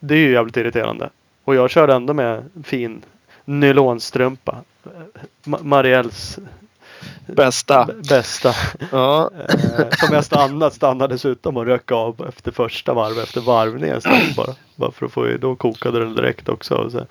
det 0.00 0.14
är 0.14 0.18
ju 0.18 0.32
jävligt 0.32 0.56
irriterande. 0.56 1.10
Och 1.44 1.54
jag 1.54 1.70
körde 1.70 1.94
ändå 1.94 2.14
med 2.14 2.44
fin 2.64 3.02
nylonstrumpa. 3.44 4.56
Ma- 5.44 5.62
Marielles 5.62 6.38
Bästa. 7.26 7.88
bästa. 8.08 8.52
Ja. 8.92 9.30
Eh, 9.48 9.88
Som 9.90 10.14
jag 10.14 10.24
stannade, 10.24 10.70
stannade 10.74 11.14
dessutom 11.14 11.56
och 11.56 11.66
rök 11.66 11.92
av 11.92 12.26
efter 12.28 12.52
första 12.52 12.94
varv 12.94 13.18
efter 13.18 13.40
varvningen 13.40 14.00
bara. 14.36 14.54
Bara 14.76 14.90
för 14.90 15.06
att 15.06 15.12
få, 15.12 15.26
då 15.40 15.56
kokade 15.56 15.98
den 15.98 16.14
direkt 16.14 16.48
också. 16.48 16.74
Och 16.74 16.92
så, 16.92 17.06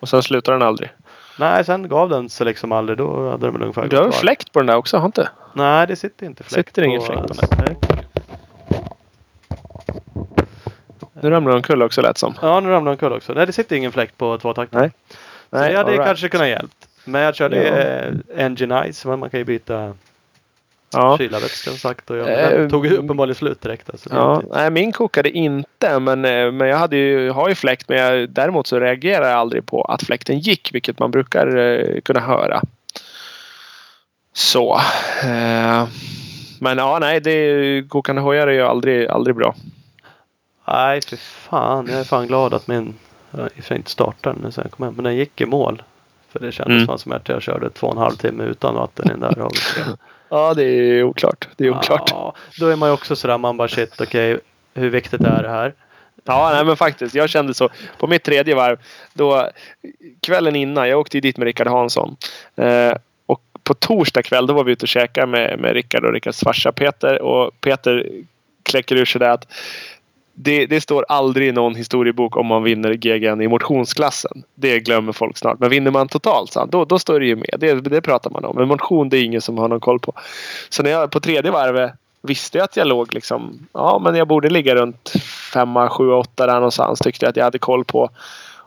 Och 0.00 0.08
sen 0.08 0.22
slutar 0.22 0.52
den 0.52 0.62
aldrig. 0.62 0.90
nej, 1.38 1.64
sen 1.64 1.88
gav 1.88 2.08
den 2.08 2.28
sig 2.28 2.46
liksom 2.46 2.72
aldrig. 2.72 2.98
Då 2.98 3.30
hade 3.30 3.46
den 3.46 3.52
väl 3.52 3.62
ungefär 3.62 3.86
Du 3.88 3.96
har 3.96 4.02
varv. 4.04 4.12
fläkt 4.12 4.52
på 4.52 4.58
den 4.58 4.66
där 4.66 4.76
också? 4.76 4.96
Har 4.98 5.06
inte? 5.06 5.28
Nej, 5.54 5.86
det 5.86 5.96
sitter 5.96 6.26
inte 6.26 6.42
fläkt 6.44 6.68
Sitter 6.68 6.82
ingen 6.82 7.02
fläkt 7.02 7.20
på 7.20 7.26
den? 7.26 7.48
Nej. 7.58 7.76
Nu 11.20 11.30
ramlar 11.30 11.50
den 11.50 11.56
omkull 11.56 11.82
också 11.82 12.00
lät 12.02 12.18
som. 12.18 12.34
Ja, 12.42 12.60
nu 12.60 12.68
ramlade 12.68 12.90
omkull 12.94 13.12
också. 13.12 13.32
Nej, 13.32 13.46
det 13.46 13.52
sitter 13.52 13.76
ingen 13.76 13.92
fläkt 13.92 14.18
på 14.18 14.38
tvåtakten. 14.38 14.80
Nej. 14.80 14.90
Så 15.50 15.56
det 15.56 15.76
hade 15.76 15.90
right. 15.92 16.04
kanske 16.06 16.28
kunnat 16.28 16.48
hjälpt. 16.48 16.85
Men 17.06 17.22
jag 17.22 17.34
körde 17.34 17.56
Ja. 17.56 17.74
eh, 18.38 18.46
Engine 18.46 18.92
Ice, 18.92 19.04
men 19.04 19.18
man 19.18 19.30
kan 19.30 19.40
ju 19.40 19.44
byta 19.44 19.94
Ja. 20.92 21.18
kylarvätska 21.18 21.70
som 21.70 21.78
sagt. 21.78 22.10
Och 22.10 22.16
jag, 22.16 22.28
Eh, 22.32 22.50
den 22.58 22.70
tog 22.70 22.86
ju 22.86 22.96
uppenbarligen 22.96 23.34
slut 23.34 23.60
direkt. 23.60 23.90
Alltså, 23.90 24.08
Ja, 24.12 24.42
nej, 24.52 24.70
min 24.70 24.92
kokade 24.92 25.30
inte 25.30 25.98
men, 25.98 26.24
eh, 26.24 26.52
men 26.52 26.68
jag 26.68 26.76
hade 26.76 26.96
ju, 26.96 27.30
har 27.30 27.48
ju 27.48 27.54
fläkt 27.54 27.88
men 27.88 27.98
jag, 27.98 28.30
däremot 28.30 28.66
så 28.66 28.80
reagerar 28.80 29.28
jag 29.28 29.38
aldrig 29.38 29.66
på 29.66 29.82
att 29.82 30.02
fläkten 30.02 30.38
gick 30.38 30.74
vilket 30.74 30.98
man 30.98 31.10
brukar 31.10 31.56
eh, 31.56 32.00
kunna 32.00 32.20
höra. 32.20 32.62
Så. 34.32 34.80
Eh, 35.24 35.88
men 36.60 36.78
ja, 36.78 36.98
nej, 37.00 37.20
det, 37.20 37.88
kokande 37.88 38.22
hojar 38.22 38.46
är 38.46 38.52
ju 38.52 38.62
aldrig, 38.62 39.08
aldrig 39.08 39.36
bra. 39.36 39.54
Nej, 40.68 41.00
för 41.02 41.16
fan. 41.16 41.86
Jag 41.90 42.00
är 42.00 42.04
fan 42.04 42.26
glad 42.26 42.54
att 42.54 42.66
min 42.68 42.94
Jag 43.30 43.38
har 43.68 43.76
inte 43.76 43.90
startat 43.90 44.36
den 44.42 44.52
sen 44.52 44.62
jag 44.64 44.70
kom 44.72 44.84
hem. 44.86 44.94
Men 44.94 45.04
den 45.04 45.16
gick 45.16 45.40
i 45.40 45.46
mål. 45.46 45.82
För 46.38 46.46
det 46.46 46.52
kändes 46.52 46.82
Mm. 46.88 46.98
som 46.98 47.12
att 47.12 47.28
jag 47.28 47.42
körde 47.42 47.70
två 47.70 47.86
och 47.86 47.92
en 47.92 47.98
halv 47.98 48.16
timme 48.16 48.44
utan 48.44 48.74
vatten 48.74 49.06
i 49.06 49.08
den 49.08 49.20
där 49.20 49.36
havet. 49.36 49.98
Ja, 50.28 50.54
det 50.54 50.64
är 50.64 51.02
oklart. 51.02 51.48
Det 51.56 51.64
är 51.66 51.70
oklart. 51.70 52.10
Ja, 52.10 52.34
då 52.60 52.68
är 52.68 52.76
man 52.76 52.88
ju 52.88 52.92
också 52.92 53.16
sådär, 53.16 53.38
man 53.38 53.56
bara 53.56 53.68
shit 53.68 54.00
okej, 54.00 54.38
hur 54.74 54.90
viktigt 54.90 55.20
är 55.20 55.42
det 55.42 55.48
här? 55.48 55.74
Ja, 56.24 56.50
nej, 56.54 56.64
men 56.64 56.76
faktiskt. 56.76 57.14
Jag 57.14 57.28
kände 57.30 57.54
så. 57.54 57.68
På 57.98 58.06
mitt 58.06 58.22
tredje 58.22 58.54
varv, 58.54 58.78
då, 59.12 59.48
kvällen 60.22 60.56
innan, 60.56 60.88
jag 60.88 61.00
åkte 61.00 61.16
ju 61.16 61.20
dit 61.20 61.36
med 61.36 61.46
Rickard 61.46 61.66
Hansson. 61.66 62.16
Eh, 62.56 62.92
och 63.26 63.40
på 63.62 63.74
torsdag 63.74 64.22
kväll, 64.22 64.46
då 64.46 64.54
var 64.54 64.64
vi 64.64 64.72
ute 64.72 64.84
och 64.84 64.88
käkade 64.88 65.26
med, 65.26 65.58
med 65.58 65.72
Rickard 65.72 66.04
och 66.04 66.12
Rickards 66.12 66.40
farsa 66.40 66.72
Peter. 66.72 67.22
Och 67.22 67.60
Peter 67.60 68.08
kläcker 68.62 68.96
ur 68.96 69.04
sig 69.04 69.18
det 69.18 69.32
att 69.32 69.46
det, 70.38 70.66
det 70.66 70.80
står 70.80 71.04
aldrig 71.08 71.48
i 71.48 71.52
någon 71.52 71.74
historiebok 71.74 72.36
om 72.36 72.46
man 72.46 72.62
vinner 72.62 72.94
GGN 72.94 73.40
i 73.40 73.48
motionsklassen. 73.48 74.42
Det 74.54 74.80
glömmer 74.80 75.12
folk 75.12 75.36
snart. 75.36 75.58
Men 75.58 75.70
vinner 75.70 75.90
man 75.90 76.08
totalt, 76.08 76.52
så, 76.52 76.64
då, 76.64 76.84
då 76.84 76.98
står 76.98 77.20
det 77.20 77.26
ju 77.26 77.36
med. 77.36 77.56
Det, 77.58 77.80
det 77.80 78.00
pratar 78.00 78.30
man 78.30 78.44
om. 78.44 78.56
Men 78.56 78.68
motion, 78.68 79.08
det 79.08 79.18
är 79.18 79.24
ingen 79.24 79.40
som 79.40 79.58
har 79.58 79.68
någon 79.68 79.80
koll 79.80 80.00
på. 80.00 80.12
Så 80.68 80.82
när 80.82 80.90
jag 80.90 81.10
på 81.10 81.20
tredje 81.20 81.50
varvet 81.50 81.92
visste 82.22 82.58
jag 82.58 82.64
att 82.64 82.76
jag 82.76 82.86
låg 82.86 83.14
liksom, 83.14 83.66
ja 83.72 84.00
men 84.04 84.14
jag 84.14 84.28
borde 84.28 84.50
ligga 84.50 84.74
runt 84.74 85.12
femma, 85.52 85.88
sju, 85.88 86.10
åtta 86.10 86.46
där 86.46 86.54
någonstans. 86.54 86.98
Tyckte 86.98 87.26
jag 87.26 87.30
att 87.30 87.36
jag 87.36 87.44
hade 87.44 87.58
koll 87.58 87.84
på. 87.84 88.10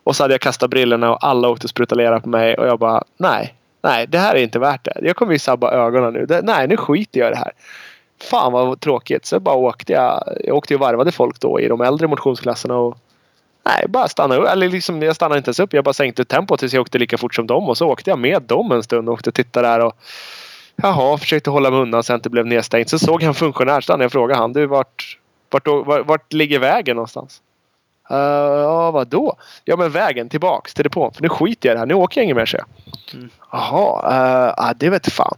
Och 0.04 0.16
så 0.16 0.24
hade 0.24 0.34
jag 0.34 0.42
kastat 0.42 0.70
brillorna 0.70 1.12
och 1.12 1.28
alla 1.28 1.50
åkte 1.50 1.84
och 1.84 1.98
lera 1.98 2.20
på 2.20 2.30
mig. 2.30 2.56
Och 2.56 2.68
jag 2.68 2.80
bara, 2.80 3.04
nej, 3.18 3.56
nej 3.84 4.08
det 4.08 4.18
här 4.18 4.36
är 4.36 4.44
inte 4.44 4.60
värt 4.60 4.86
det. 4.86 5.00
Jag 5.02 5.16
kommer 5.16 5.34
ju 5.34 5.40
sabba 5.40 5.72
ögonen 5.72 6.14
nu. 6.14 6.26
Det, 6.26 6.42
nej, 6.42 6.68
nu 6.68 6.78
skiter 6.78 7.20
jag 7.20 7.28
i 7.28 7.32
det 7.32 7.38
här. 7.38 7.52
Fan 8.24 8.52
vad 8.52 8.80
tråkigt. 8.80 9.26
Så 9.26 9.40
bara 9.40 9.56
åkte 9.56 9.94
jag. 9.94 10.38
Jag 10.44 10.56
åkte 10.56 10.76
och 10.76 10.82
varvade 10.82 11.12
folk 11.12 11.40
då 11.40 11.60
i 11.60 11.68
de 11.68 11.82
äldre 11.82 12.08
motionsklasserna. 12.08 12.78
Och 12.78 12.98
Nej, 13.64 13.86
bara 13.88 14.08
stanna 14.08 14.36
upp. 14.36 14.48
Eller 14.48 14.70
liksom, 14.70 15.02
jag 15.02 15.16
stannade 15.16 15.38
inte 15.38 15.50
ens 15.50 15.60
upp. 15.60 15.74
Jag 15.74 15.84
bara 15.84 15.94
sänkte 15.94 16.26
tempot 16.26 16.60
tills 16.60 16.74
jag 16.74 16.82
åkte 16.82 16.98
lika 16.98 17.18
fort 17.18 17.36
som 17.36 17.48
dem. 17.48 17.70
Och 17.70 17.78
så 17.78 17.88
åkte 17.88 18.10
jag 18.10 18.20
med 18.20 18.42
dem 18.42 18.72
en 18.72 18.84
stund 18.84 19.10
och 19.10 19.14
åkte 19.14 19.30
och 19.30 19.34
tittade 19.34 19.68
där. 19.68 19.80
Och, 19.80 19.96
jaha, 20.76 21.18
försökte 21.18 21.50
hålla 21.50 21.72
mig 21.72 21.80
undan 21.80 22.04
så 22.04 22.12
jag 22.12 22.18
inte 22.18 22.30
blev 22.30 22.46
nedstängd. 22.46 22.90
Så 22.90 23.00
såg 23.00 23.22
jag 23.22 23.28
en 23.28 23.34
funktionär 23.34 23.82
stannade 23.82 24.04
jag 24.04 24.12
frågade 24.12 24.40
han. 24.40 24.54
Du, 24.54 24.66
vart, 24.66 25.18
vart, 25.50 25.68
vart, 25.68 26.06
vart 26.06 26.34
ligger 26.34 26.60
vägen 26.60 26.96
någonstans? 26.96 27.42
Uh, 28.12 28.18
ja, 28.18 28.92
vadå? 28.92 29.36
Ja, 29.66 29.78
men 29.78 29.92
vägen 29.92 30.30
tillbaks 30.30 30.74
till 30.74 30.84
depån. 30.84 31.14
För 31.14 31.22
nu 31.22 31.30
skiter 31.30 31.70
jag 31.70 31.74
i 31.74 31.76
det 31.76 31.80
här. 31.80 31.86
Nu 31.86 31.94
åker 31.94 32.22
jag 32.22 32.24
inget 32.24 32.36
mer, 32.36 32.46
så. 32.46 32.58
Mm. 33.14 33.30
Jaha, 33.52 34.00
uh, 34.48 34.54
ah, 34.58 34.74
det 34.74 34.90
vet 34.90 35.14
fan. 35.14 35.38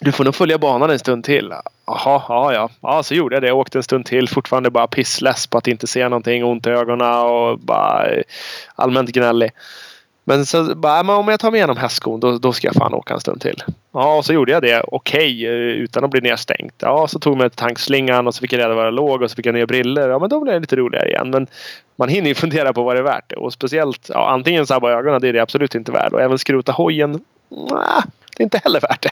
Du 0.00 0.12
får 0.12 0.24
nog 0.24 0.34
följa 0.34 0.58
banan 0.58 0.90
en 0.90 0.98
stund 0.98 1.24
till. 1.24 1.52
Jaha, 1.86 2.22
ja, 2.28 2.52
ja. 2.52 2.70
Ja, 2.80 3.02
så 3.02 3.14
gjorde 3.14 3.36
jag 3.36 3.42
det. 3.42 3.48
Jag 3.48 3.58
åkte 3.58 3.78
en 3.78 3.82
stund 3.82 4.06
till. 4.06 4.28
Fortfarande 4.28 4.70
bara 4.70 4.86
pissless 4.86 5.46
på 5.46 5.58
att 5.58 5.66
inte 5.66 5.86
se 5.86 6.08
någonting. 6.08 6.44
Ont 6.44 6.66
i 6.66 6.70
ögonen 6.70 7.24
och 7.24 7.58
bara 7.58 8.08
allmänt 8.74 9.12
gnällig. 9.12 9.50
Men 10.24 10.46
så 10.46 10.74
bara, 10.74 11.02
men 11.02 11.16
om 11.16 11.28
jag 11.28 11.40
tar 11.40 11.50
mig 11.50 11.58
igenom 11.58 11.76
hästskon 11.76 12.20
då, 12.20 12.38
då 12.38 12.52
ska 12.52 12.66
jag 12.66 12.74
fan 12.74 12.94
åka 12.94 13.14
en 13.14 13.20
stund 13.20 13.40
till. 13.40 13.62
Ja, 13.92 14.16
och 14.16 14.24
så 14.24 14.32
gjorde 14.32 14.52
jag 14.52 14.62
det. 14.62 14.82
Okej, 14.86 15.46
eh, 15.46 15.52
utan 15.52 16.04
att 16.04 16.10
bli 16.10 16.20
nedstängt. 16.20 16.74
Ja, 16.78 17.08
så 17.08 17.18
tog 17.18 17.32
jag 17.32 17.38
mig 17.38 17.50
till 17.50 17.56
tankslingan 17.56 18.26
och 18.26 18.34
så 18.34 18.40
fick 18.40 18.52
jag 18.52 18.58
reda 18.58 18.74
var 18.74 18.84
jag 18.84 18.94
låg 18.94 19.22
och 19.22 19.30
så 19.30 19.36
fick 19.36 19.46
jag 19.46 19.54
nya 19.54 19.66
briller. 19.66 20.08
Ja, 20.08 20.18
men 20.18 20.28
då 20.28 20.40
blev 20.40 20.54
det 20.54 20.60
lite 20.60 20.76
roligare 20.76 21.08
igen. 21.08 21.30
Men 21.30 21.46
man 21.96 22.08
hinner 22.08 22.28
ju 22.28 22.34
fundera 22.44 22.72
på 22.72 22.82
vad 22.82 22.96
det 22.96 23.00
är 23.00 23.04
värt. 23.04 23.32
Och 23.32 23.52
speciellt, 23.52 24.10
ja, 24.14 24.30
antingen 24.30 24.66
sabba 24.66 24.90
ögonen, 24.90 25.20
det 25.20 25.28
är 25.28 25.32
det 25.32 25.40
absolut 25.40 25.74
inte 25.74 25.92
värt. 25.92 26.12
Och 26.12 26.20
även 26.20 26.38
skrota 26.38 26.72
hojen, 26.72 27.10
nej, 27.50 28.02
det 28.36 28.42
är 28.42 28.44
inte 28.44 28.60
heller 28.64 28.80
värt 28.80 29.02
det. 29.02 29.10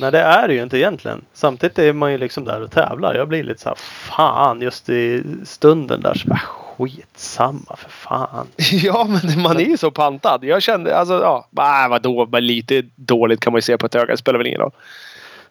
Nej 0.00 0.12
det 0.12 0.20
är 0.20 0.48
det 0.48 0.54
ju 0.54 0.62
inte 0.62 0.78
egentligen. 0.78 1.24
Samtidigt 1.32 1.78
är 1.78 1.92
man 1.92 2.12
ju 2.12 2.18
liksom 2.18 2.44
där 2.44 2.62
och 2.62 2.70
tävlar. 2.70 3.14
Jag 3.14 3.28
blir 3.28 3.42
lite 3.42 3.60
så 3.60 3.68
här, 3.68 3.76
fan 3.76 4.60
just 4.60 4.88
i 4.88 5.22
stunden 5.44 6.00
där 6.00 6.14
så 6.14 6.28
bara 6.28 6.40
skitsamma 6.78 7.76
för 7.76 7.90
fan. 7.90 8.46
Ja, 8.72 9.08
men 9.08 9.42
man 9.42 9.56
är 9.56 9.64
ju 9.64 9.76
så 9.76 9.90
pantad. 9.90 10.44
Jag 10.44 10.62
kände, 10.62 10.96
alltså, 10.96 11.20
ja, 11.22 11.48
bah, 11.50 11.88
vadå, 11.88 12.28
lite 12.32 12.82
dåligt 12.96 13.40
kan 13.40 13.52
man 13.52 13.58
ju 13.58 13.62
se 13.62 13.78
på 13.78 13.86
ett 13.86 13.94
öga. 13.94 14.06
Det 14.06 14.16
spelar 14.16 14.38
väl 14.38 14.46
ingen 14.46 14.60
roll. 14.60 14.72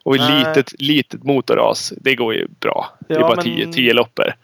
Och 0.02 0.16
Nej. 0.16 0.38
litet, 0.38 0.80
litet 0.80 1.24
motorras, 1.24 1.92
det 1.96 2.14
går 2.14 2.34
ju 2.34 2.46
bra. 2.60 2.88
det 3.08 3.14
är 3.14 3.18
Ja, 3.18 3.26
bara 3.26 3.34
men- 3.36 3.44
tio, 3.44 3.72
tio 3.72 3.92
loppor. 3.92 4.34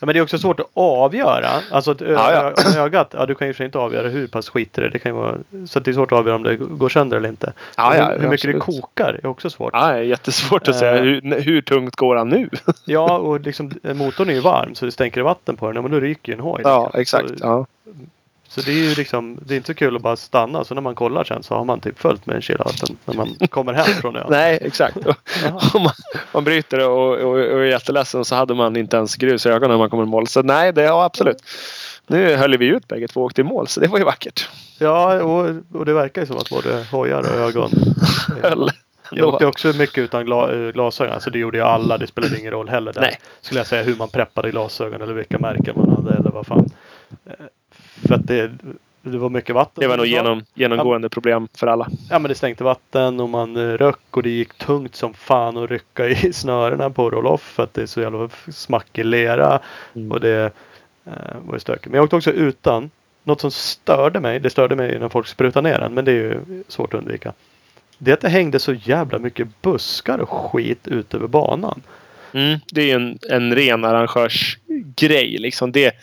Ja, 0.00 0.06
men 0.06 0.12
det 0.14 0.18
är 0.18 0.22
också 0.22 0.38
svårt 0.38 0.60
att 0.60 0.66
avgöra. 0.74 1.48
Alltså 1.70 1.92
ett 1.92 2.02
ö- 2.02 2.12
Ja, 2.12 2.52
ja. 2.74 2.78
ögat, 2.80 3.14
ja 3.18 3.26
du 3.26 3.34
kan 3.34 3.48
ju 3.52 3.64
inte 3.64 3.78
avgöra 3.78 4.08
hur 4.08 4.26
pass 4.26 4.48
skiter 4.48 4.82
det 4.82 4.88
det 4.88 4.98
kan 4.98 5.12
ju 5.12 5.18
vara, 5.18 5.36
Så 5.66 5.78
att 5.78 5.84
det 5.84 5.90
är 5.90 5.92
svårt 5.92 6.12
att 6.12 6.18
avgöra 6.18 6.36
om 6.36 6.42
det 6.42 6.56
går 6.56 6.88
sönder 6.88 7.16
eller 7.16 7.28
inte. 7.28 7.52
Ja, 7.76 7.96
ja, 7.96 8.04
hur, 8.10 8.18
hur 8.20 8.28
mycket 8.28 8.50
det 8.50 8.56
absolut. 8.56 8.82
kokar 8.82 9.20
är 9.22 9.26
också 9.26 9.50
svårt. 9.50 9.70
Ja, 9.72 9.86
det 9.92 9.98
är 9.98 10.02
jättesvårt 10.02 10.68
att 10.68 10.78
säga. 10.78 10.96
Eh. 10.96 11.02
Hur, 11.02 11.40
hur 11.40 11.60
tungt 11.62 11.96
går 11.96 12.16
han 12.16 12.28
nu? 12.28 12.48
Ja, 12.84 13.18
och 13.18 13.40
liksom 13.40 13.72
motorn 13.82 14.28
är 14.30 14.34
ju 14.34 14.40
varm 14.40 14.74
så 14.74 14.84
det 14.84 14.92
stänker 14.92 15.22
vatten 15.22 15.56
på 15.56 15.66
den. 15.66 15.76
Ja, 15.76 15.82
men 15.82 15.90
då 15.90 16.00
ryker 16.00 16.32
ju 16.32 16.34
en 16.34 16.40
hoj. 16.44 16.60
ja, 16.64 16.84
liksom. 16.94 17.00
exakt. 17.00 17.28
Så, 17.28 17.46
Ja. 17.46 17.66
Så 18.48 18.60
det 18.60 18.70
är 18.70 18.88
ju 18.88 18.94
liksom, 18.94 19.38
det 19.46 19.54
är 19.54 19.56
inte 19.56 19.66
så 19.66 19.74
kul 19.74 19.96
att 19.96 20.02
bara 20.02 20.16
stanna. 20.16 20.64
Så 20.64 20.74
när 20.74 20.82
man 20.82 20.94
kollar 20.94 21.24
sen 21.24 21.42
så 21.42 21.54
har 21.54 21.64
man 21.64 21.80
typ 21.80 21.98
följt 21.98 22.26
med 22.26 22.36
en 22.36 22.42
kilowatten 22.42 22.96
när 23.04 23.14
man 23.14 23.28
kommer 23.50 23.72
hem 23.72 23.84
från 23.84 24.16
ön. 24.16 24.26
Nej, 24.30 24.58
exakt. 24.62 24.96
Om 25.74 25.82
man, 25.82 25.92
man 26.32 26.44
bryter 26.44 26.88
och, 26.88 27.12
och, 27.12 27.30
och 27.30 27.60
är 27.60 27.64
jätteledsen 27.64 28.24
så 28.24 28.34
hade 28.34 28.54
man 28.54 28.76
inte 28.76 28.96
ens 28.96 29.16
grus 29.16 29.46
i 29.46 29.48
ögonen 29.48 29.70
när 29.70 29.78
man 29.78 29.90
kommer 29.90 30.02
i 30.02 30.06
mål. 30.06 30.26
Så 30.26 30.42
nej, 30.42 30.72
det 30.72 30.82
ja, 30.82 31.04
absolut. 31.04 31.42
Nu 32.06 32.36
höll 32.36 32.58
vi 32.58 32.66
ut 32.66 32.88
bägge 32.88 33.08
två 33.08 33.20
och 33.20 33.26
åkte 33.26 33.40
i 33.40 33.44
mål 33.44 33.68
så 33.68 33.80
det 33.80 33.88
var 33.88 33.98
ju 33.98 34.04
vackert. 34.04 34.48
Ja, 34.78 35.22
och, 35.22 35.56
och 35.72 35.84
det 35.84 35.92
verkar 35.92 36.22
ju 36.22 36.26
som 36.26 36.36
att 36.36 36.50
både 36.50 36.84
hojar 36.92 37.18
och 37.18 37.48
ögon 37.48 37.70
Höll. 38.42 38.70
Jag 39.10 39.28
åkte 39.28 39.46
också 39.46 39.68
mycket 39.68 39.98
utan 39.98 40.24
gla, 40.24 40.70
glasögon. 40.72 41.14
Alltså 41.14 41.30
det 41.30 41.38
gjorde 41.38 41.58
ju 41.58 41.64
alla. 41.64 41.98
Det 41.98 42.06
spelade 42.06 42.40
ingen 42.40 42.50
roll 42.50 42.68
heller. 42.68 42.92
Där. 42.92 43.00
Nej. 43.00 43.20
Skulle 43.40 43.60
jag 43.60 43.66
säga 43.66 43.82
hur 43.82 43.96
man 43.96 44.08
preppade 44.08 44.50
glasögon 44.50 45.02
eller 45.02 45.14
vilka 45.14 45.38
märken 45.38 45.74
man 45.76 45.90
hade 45.90 46.18
eller 46.18 46.30
vad 46.30 46.46
fan. 46.46 46.70
För 48.06 48.14
att 48.14 48.26
det, 48.26 48.50
det 49.02 49.18
var 49.18 49.30
mycket 49.30 49.54
vatten. 49.54 49.80
Det 49.80 49.88
var 49.88 49.96
nog 49.96 50.06
genom, 50.06 50.44
genomgående 50.54 51.08
problem 51.08 51.48
för 51.54 51.66
alla. 51.66 51.88
Ja 52.10 52.18
men 52.18 52.28
det 52.28 52.34
stänkte 52.34 52.64
vatten 52.64 53.20
och 53.20 53.28
man 53.28 53.76
röck 53.78 54.00
och 54.16 54.22
det 54.22 54.30
gick 54.30 54.54
tungt 54.54 54.96
som 54.96 55.14
fan 55.14 55.56
att 55.56 55.70
rycka 55.70 56.08
i 56.08 56.16
snörena 56.32 56.90
på 56.90 57.10
roll-off 57.10 57.42
för 57.42 57.62
att 57.62 57.74
det 57.74 57.82
är 57.82 57.86
så 57.86 58.00
jävla 58.00 58.28
smackig 58.48 59.04
lera. 59.04 59.60
Mm. 59.94 60.12
Och 60.12 60.20
det 60.20 60.52
eh, 61.04 61.12
var 61.46 61.54
ju 61.54 61.60
stökigt. 61.60 61.86
Men 61.86 61.94
jag 61.94 62.04
åkte 62.04 62.16
också 62.16 62.30
utan. 62.30 62.90
Något 63.24 63.40
som 63.40 63.50
störde 63.50 64.20
mig. 64.20 64.40
Det 64.40 64.50
störde 64.50 64.76
mig 64.76 64.98
när 64.98 65.08
folk 65.08 65.26
sprutade 65.26 65.68
ner 65.68 65.78
den. 65.78 65.94
Men 65.94 66.04
det 66.04 66.12
är 66.12 66.14
ju 66.14 66.62
svårt 66.68 66.94
att 66.94 66.98
undvika. 66.98 67.32
Det 67.98 68.10
är 68.10 68.14
att 68.14 68.20
det 68.20 68.28
hängde 68.28 68.58
så 68.58 68.72
jävla 68.72 69.18
mycket 69.18 69.62
buskar 69.62 70.18
och 70.18 70.28
skit 70.28 70.88
ut 70.88 71.14
över 71.14 71.26
banan. 71.26 71.82
Mm, 72.32 72.58
det 72.72 72.80
är 72.80 72.86
ju 72.86 72.92
en, 72.92 73.18
en 73.30 73.54
ren 73.54 73.84
arrangörsgrej. 73.84 75.38
Liksom 75.38 75.72
det, 75.72 75.94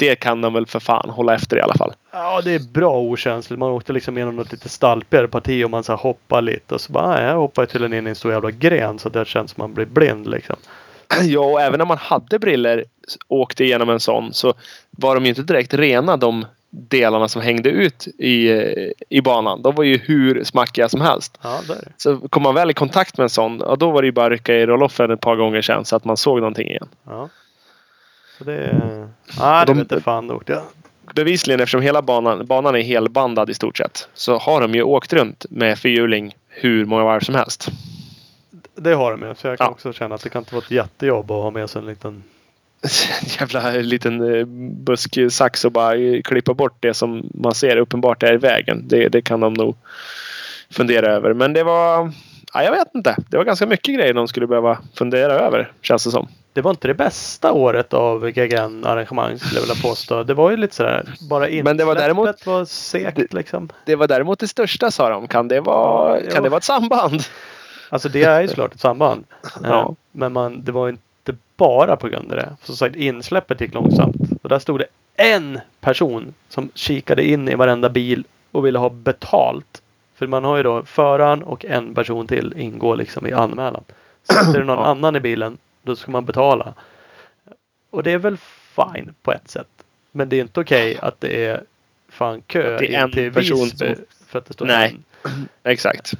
det 0.00 0.16
kan 0.16 0.40
de 0.40 0.52
väl 0.52 0.66
för 0.66 0.80
fan 0.80 1.10
hålla 1.10 1.34
efter 1.34 1.56
i 1.56 1.60
alla 1.60 1.74
fall. 1.74 1.92
Ja, 2.12 2.40
det 2.44 2.54
är 2.54 2.72
bra 2.72 3.00
okänsligt. 3.00 3.58
Man 3.58 3.70
åkte 3.70 3.92
liksom 3.92 4.18
genom 4.18 4.36
något 4.36 4.52
lite 4.52 4.68
stalpigare 4.68 5.28
parti 5.28 5.64
och 5.64 5.70
man 5.70 5.84
så 5.84 5.92
här 5.92 5.98
hoppar 5.98 6.42
lite 6.42 6.74
och 6.74 6.80
så 6.80 6.92
bara, 6.92 7.08
nej, 7.08 7.24
jag 7.24 7.36
hoppar 7.36 7.66
till 7.66 7.84
en 7.84 7.92
in 7.92 8.06
i 8.06 8.10
en 8.10 8.16
stor 8.16 8.32
jävla 8.32 8.50
gren 8.50 8.98
så 8.98 9.08
det 9.08 9.26
känns 9.26 9.50
som 9.50 9.60
man 9.62 9.74
blir 9.74 9.86
blind 9.86 10.30
liksom. 10.30 10.56
Ja, 11.22 11.40
och 11.40 11.60
även 11.60 11.78
när 11.78 11.84
man 11.84 11.98
hade 11.98 12.38
briller 12.38 12.84
och 13.28 13.38
åkte 13.38 13.64
igenom 13.64 13.90
en 13.90 14.00
sån 14.00 14.32
så 14.32 14.54
var 14.90 15.14
de 15.14 15.24
ju 15.24 15.28
inte 15.28 15.42
direkt 15.42 15.74
rena 15.74 16.16
de 16.16 16.44
delarna 16.70 17.28
som 17.28 17.42
hängde 17.42 17.68
ut 17.68 18.08
i, 18.18 18.50
eh, 18.50 18.90
i 19.08 19.20
banan. 19.20 19.62
De 19.62 19.74
var 19.74 19.84
ju 19.84 19.98
hur 19.98 20.44
smackiga 20.44 20.88
som 20.88 21.00
helst. 21.00 21.38
Ja. 21.42 21.60
Så 21.96 22.16
kom 22.16 22.42
man 22.42 22.54
väl 22.54 22.70
i 22.70 22.74
kontakt 22.74 23.18
med 23.18 23.22
en 23.22 23.30
sån, 23.30 23.58
ja, 23.60 23.76
då 23.76 23.90
var 23.90 24.02
det 24.02 24.06
ju 24.06 24.12
bara 24.12 24.26
att 24.26 24.32
rycka 24.32 24.54
i 24.54 24.66
roll-offen 24.66 25.10
ett 25.10 25.20
par 25.20 25.36
gånger 25.36 25.62
sen 25.62 25.84
så 25.84 25.96
att 25.96 26.04
man 26.04 26.16
såg 26.16 26.38
någonting 26.38 26.68
igen. 26.68 26.88
Ja. 27.06 27.28
Så 28.40 28.44
det 28.44 28.54
är... 28.54 29.08
Ja, 29.38 29.64
det 29.64 29.72
De- 29.72 29.78
vet 29.78 29.90
jag 29.90 30.02
fan 30.02 30.26
då 30.26 30.34
åkte 30.34 30.52
jag. 30.52 30.62
Bevisligen 31.14 31.60
eftersom 31.60 31.82
hela 31.82 32.02
banan, 32.02 32.46
banan 32.46 32.76
är 32.76 32.80
helbandad 32.82 33.50
i 33.50 33.54
stort 33.54 33.76
sett 33.78 34.08
så 34.14 34.38
har 34.38 34.60
de 34.60 34.74
ju 34.74 34.82
åkt 34.82 35.12
runt 35.12 35.46
med 35.50 35.78
fyrhjuling 35.78 36.34
hur 36.48 36.84
många 36.84 37.04
varv 37.04 37.20
som 37.20 37.34
helst. 37.34 37.68
Det 38.74 38.92
har 38.94 39.10
de 39.10 39.22
ju. 39.28 39.34
Så 39.34 39.46
jag 39.46 39.58
kan 39.58 39.64
Ja. 39.66 39.70
också 39.70 39.92
känna 39.92 40.14
att 40.14 40.22
det 40.22 40.28
kan 40.28 40.42
inte 40.42 40.54
vara 40.54 40.64
ett 40.64 40.70
jättejobb 40.70 41.30
att 41.30 41.42
ha 41.42 41.50
med 41.50 41.70
sig 41.70 41.78
en 41.80 41.86
liten... 41.86 42.22
En 42.82 42.90
jävla 43.40 43.70
liten 43.70 44.34
eh, 44.34 44.44
busksax 44.84 45.64
och 45.64 45.72
bara 45.72 46.22
klippa 46.24 46.54
bort 46.54 46.76
det 46.80 46.94
som 46.94 47.30
man 47.34 47.54
ser 47.54 47.76
uppenbart 47.76 48.22
är 48.22 48.32
i 48.34 48.36
vägen. 48.36 48.88
Det, 48.88 49.08
det 49.08 49.22
kan 49.22 49.40
de 49.40 49.54
nog 49.54 49.76
fundera 50.70 51.06
över. 51.06 51.34
Men 51.34 51.52
det 51.52 51.62
var... 51.62 52.12
Ja, 52.54 52.62
jag 52.64 52.70
vet 52.72 52.94
inte. 52.94 53.16
Det 53.28 53.36
var 53.36 53.44
ganska 53.44 53.66
mycket 53.66 53.94
grejer 53.94 54.14
de 54.14 54.28
skulle 54.28 54.46
behöva 54.46 54.78
fundera 54.94 55.32
över 55.32 55.72
känns 55.82 56.04
det 56.04 56.10
som. 56.10 56.28
Det 56.52 56.60
var 56.60 56.70
inte 56.70 56.88
det 56.88 56.94
bästa 56.94 57.52
året 57.52 57.94
av 57.94 58.30
GGN-arrangemang 58.30 59.38
skulle 59.38 59.60
jag 59.60 59.66
vilja 59.66 59.82
påstå. 59.82 60.22
Det 60.22 60.34
var 60.34 60.50
ju 60.50 60.56
lite 60.56 60.74
sådär, 60.74 61.14
bara 61.30 61.48
insläppet 61.48 61.64
Men 61.64 61.76
det 61.76 61.84
var 61.84 61.94
däremot- 61.94 62.46
var 62.46 62.64
segt 62.64 63.32
liksom. 63.32 63.68
Det 63.86 63.96
var 63.96 64.06
däremot 64.08 64.38
det 64.38 64.48
största 64.48 64.90
sa 64.90 65.08
de. 65.08 65.28
Kan 65.28 65.48
det 65.48 65.60
vara, 65.60 66.16
Ja, 66.20 66.22
kan 66.24 66.36
jo. 66.36 66.42
det 66.42 66.48
vara 66.48 66.58
ett 66.58 66.64
samband? 66.64 67.22
Alltså 67.88 68.08
det 68.08 68.22
är 68.22 68.40
ju 68.42 68.48
såklart 68.48 68.74
ett 68.74 68.80
samband. 68.80 69.24
Ja. 69.62 69.80
Eh, 69.80 69.90
Men 70.12 70.32
man, 70.32 70.64
det 70.64 70.72
var 70.72 70.88
inte 70.88 71.34
bara 71.56 71.96
på 71.96 72.08
grund 72.08 72.30
av 72.32 72.36
det. 72.36 72.48
Som 72.62 72.76
sagt 72.76 72.96
insläppet 72.96 73.60
gick 73.60 73.74
långsamt. 73.74 74.16
Och 74.42 74.48
där 74.48 74.58
stod 74.58 74.78
det 74.78 74.86
en 75.16 75.60
person 75.80 76.34
som 76.48 76.70
kikade 76.74 77.24
in 77.28 77.48
i 77.48 77.54
varenda 77.54 77.88
bil 77.88 78.24
och 78.52 78.66
ville 78.66 78.78
ha 78.78 78.88
betalt. 78.90 79.82
För 80.18 80.26
man 80.26 80.44
har 80.44 80.56
ju 80.56 80.62
då 80.62 80.82
föraren 80.82 81.42
och 81.42 81.64
en 81.64 81.94
person 81.94 82.26
till 82.26 82.54
ingår 82.56 82.96
liksom 82.96 83.26
i 83.26 83.32
anmälan. 83.32 83.82
Sitter 84.22 84.58
det 84.58 84.64
någon 84.64 84.84
annan 84.84 85.16
i 85.16 85.20
bilen 85.20 85.58
då 85.82 85.96
ska 85.96 86.10
man 86.10 86.24
betala. 86.24 86.74
Och 87.90 88.02
det 88.02 88.12
är 88.12 88.18
väl 88.18 88.36
fine 88.76 89.14
på 89.22 89.32
ett 89.32 89.48
sätt. 89.50 89.68
Men 90.12 90.28
det 90.28 90.36
är 90.36 90.40
inte 90.40 90.60
okej 90.60 90.98
att 91.02 91.20
det 91.20 91.44
är 91.46 91.62
fan 92.08 92.42
kö 92.42 92.84
in 92.84 92.94
en 92.94 93.12
till 93.12 93.32
person 93.32 93.64
Visby 93.64 93.94
som- 93.94 94.04
för 94.26 94.38
att 94.38 94.46
det 94.46 94.52
står 94.52 94.66
Nej. 94.66 94.96
en. 95.24 95.48
Exakt. 95.64 96.12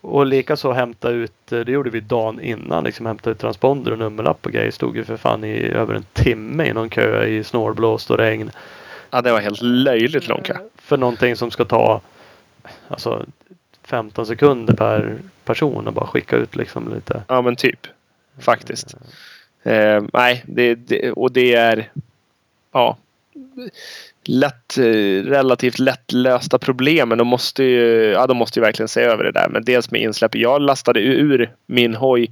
Och 0.00 0.26
likaså 0.26 0.72
hämta 0.72 1.10
ut, 1.10 1.52
eh, 1.52 1.60
det 1.60 1.72
gjorde 1.72 1.90
vi 1.90 2.00
dagen 2.00 2.40
innan, 2.40 2.84
liksom 2.84 3.06
hämta 3.06 3.30
ut 3.30 3.38
transponder 3.38 3.92
och 3.92 3.98
nummerlapp 3.98 4.46
och 4.46 4.52
grejer. 4.52 4.70
Stod 4.70 4.96
ju 4.96 5.04
för 5.04 5.16
fan 5.16 5.44
i 5.44 5.62
över 5.62 5.94
en 5.94 6.04
timme 6.12 6.64
i 6.66 6.72
någon 6.72 6.88
kö 6.90 7.24
i 7.24 7.44
snålblåst 7.44 8.10
och 8.10 8.18
regn. 8.18 8.50
Ja, 9.10 9.20
det 9.22 9.32
var 9.32 9.40
helt 9.40 9.62
löjligt 9.62 10.28
lång 10.28 10.42
kö. 10.42 10.56
För 10.76 10.96
någonting 10.96 11.36
som 11.36 11.50
ska 11.50 11.64
ta 11.64 12.00
alltså 12.88 13.26
15 13.82 14.26
sekunder 14.26 14.74
per 14.74 15.16
person 15.44 15.86
och 15.86 15.92
bara 15.92 16.06
skicka 16.06 16.36
ut 16.36 16.56
liksom 16.56 16.94
lite. 16.94 17.22
Ja, 17.28 17.42
men 17.42 17.56
typ. 17.56 17.86
Faktiskt. 18.38 18.94
Eh, 19.62 20.02
nej, 20.12 20.44
det, 20.46 20.74
det, 20.74 21.12
och 21.12 21.32
det 21.32 21.54
är 21.54 21.90
ja, 22.72 22.96
lätt, 24.24 24.78
eh, 24.78 25.24
relativt 25.24 25.78
lättlösta 25.78 26.58
problem. 26.58 27.08
Men 27.08 27.18
de 27.18 27.26
måste 27.26 27.64
ju, 27.64 28.10
ja, 28.10 28.26
de 28.26 28.36
måste 28.36 28.58
ju 28.58 28.64
verkligen 28.64 28.88
se 28.88 29.00
över 29.00 29.24
det 29.24 29.32
där. 29.32 29.48
Men 29.48 29.64
dels 29.64 29.90
med 29.90 30.00
insläpp. 30.00 30.34
Jag 30.34 30.62
lastade 30.62 31.00
ur 31.00 31.54
min 31.66 31.94
hoj. 31.94 32.30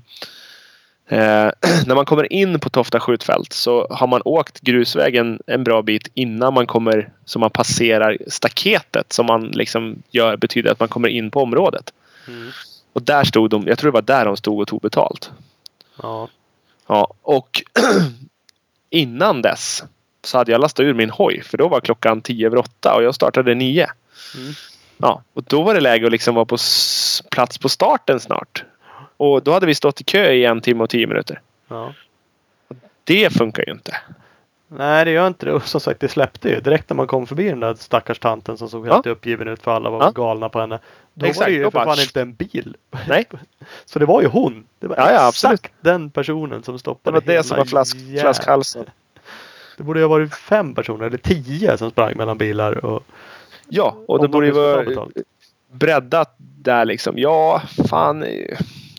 Eh, 1.08 1.50
när 1.86 1.94
man 1.94 2.04
kommer 2.04 2.32
in 2.32 2.60
på 2.60 2.70
Tofta 2.70 3.00
skjutfält 3.00 3.52
så 3.52 3.86
har 3.90 4.06
man 4.06 4.22
åkt 4.24 4.60
grusvägen 4.60 5.40
en 5.46 5.64
bra 5.64 5.82
bit 5.82 6.08
innan 6.14 6.54
man 6.54 6.66
kommer 6.66 7.08
så 7.24 7.38
man 7.38 7.50
passerar 7.50 8.18
staketet 8.26 9.12
som 9.12 9.26
man 9.26 9.42
liksom 9.42 10.02
gör 10.10 10.36
betyder 10.36 10.72
att 10.72 10.80
man 10.80 10.88
kommer 10.88 11.08
in 11.08 11.30
på 11.30 11.40
området. 11.42 11.92
Mm. 12.28 12.48
Och 12.92 13.02
där 13.02 13.24
stod 13.24 13.50
de, 13.50 13.66
jag 13.66 13.78
tror 13.78 13.90
det 13.90 13.94
var 13.94 14.02
där 14.02 14.24
de 14.24 14.36
stod 14.36 14.60
och 14.60 14.68
tog 14.68 14.80
betalt. 14.80 15.30
Ja. 16.02 16.28
Ja, 16.86 17.14
och 17.22 17.62
innan 18.90 19.42
dess 19.42 19.84
så 20.24 20.38
hade 20.38 20.52
jag 20.52 20.60
lastat 20.60 20.84
ur 20.84 20.94
min 20.94 21.10
hoj 21.10 21.42
för 21.42 21.58
då 21.58 21.68
var 21.68 21.80
klockan 21.80 22.20
tio 22.22 22.46
över 22.46 22.56
åtta 22.56 22.94
och 22.94 23.02
jag 23.02 23.14
startade 23.14 23.54
nio. 23.54 23.86
Mm. 24.36 24.52
Ja, 24.96 25.22
och 25.32 25.42
då 25.42 25.62
var 25.62 25.74
det 25.74 25.80
läge 25.80 26.06
att 26.06 26.12
liksom 26.12 26.34
vara 26.34 26.44
på 26.44 26.56
plats 27.30 27.58
på 27.58 27.68
starten 27.68 28.20
snart. 28.20 28.64
Och 29.16 29.42
då 29.42 29.52
hade 29.52 29.66
vi 29.66 29.74
stått 29.74 30.00
i 30.00 30.04
kö 30.04 30.32
i 30.32 30.44
en 30.44 30.60
timme 30.60 30.82
och 30.82 30.90
tio 30.90 31.06
minuter. 31.06 31.40
ja. 31.68 31.94
Det 33.04 33.30
funkar 33.32 33.64
ju 33.66 33.72
inte. 33.72 33.96
Nej 34.72 35.04
det 35.04 35.10
gör 35.10 35.26
inte 35.26 35.46
det. 35.46 35.52
Och 35.52 35.62
som 35.66 35.80
sagt 35.80 36.00
det 36.00 36.08
släppte 36.08 36.48
ju. 36.48 36.60
Direkt 36.60 36.90
när 36.90 36.94
man 36.94 37.06
kom 37.06 37.26
förbi 37.26 37.48
den 37.48 37.60
där 37.60 37.74
stackars 37.74 38.18
tanten 38.18 38.56
som 38.58 38.68
såg 38.68 38.86
Ja. 38.86 38.92
helt 38.92 39.06
uppgiven 39.06 39.48
ut 39.48 39.62
för 39.62 39.70
alla 39.70 39.90
var 39.90 40.02
Ja. 40.04 40.10
galna 40.10 40.48
på 40.48 40.60
henne. 40.60 40.78
Då 41.14 41.26
Exakt, 41.26 41.40
var 41.40 41.46
det 41.50 41.52
ju 41.56 41.64
för 41.64 41.70
bara- 41.70 41.84
fan 41.84 42.00
inte 42.00 42.20
en 42.20 42.34
bil. 42.34 42.76
Nej. 43.08 43.24
Så 43.84 43.98
det 43.98 44.06
var 44.06 44.22
ju 44.22 44.28
hon. 44.28 44.64
Det 44.78 44.86
var 44.86 44.96
Ja, 44.96 45.12
ja, 45.12 45.26
absolut. 45.26 45.54
exakt 45.60 45.74
den 45.80 46.10
personen 46.10 46.62
som 46.62 46.74
Det 46.74 46.78
stoppade 46.80 47.14
var 47.14 47.20
det 47.26 47.42
som 47.42 47.56
var 47.56 47.64
flask, 47.64 47.96
flaskhalsen. 48.20 48.84
Det 49.76 49.82
borde 49.82 50.00
ju 50.00 50.04
ha 50.04 50.10
varit 50.10 50.34
fem 50.34 50.74
personer 50.74 51.06
eller 51.06 51.18
tio 51.18 51.78
som 51.78 51.90
sprang 51.90 52.16
mellan 52.16 52.38
bilar. 52.38 52.84
Och, 52.84 53.02
Ja, 53.68 53.96
och 54.08 54.18
det 54.18 54.24
de 54.26 54.30
borde 54.32 54.46
ju 54.46 54.52
vara 54.52 55.06
breddat 55.72 56.34
där 56.38 56.84
liksom. 56.84 57.18
Ja, 57.18 57.62
fan. 57.88 58.24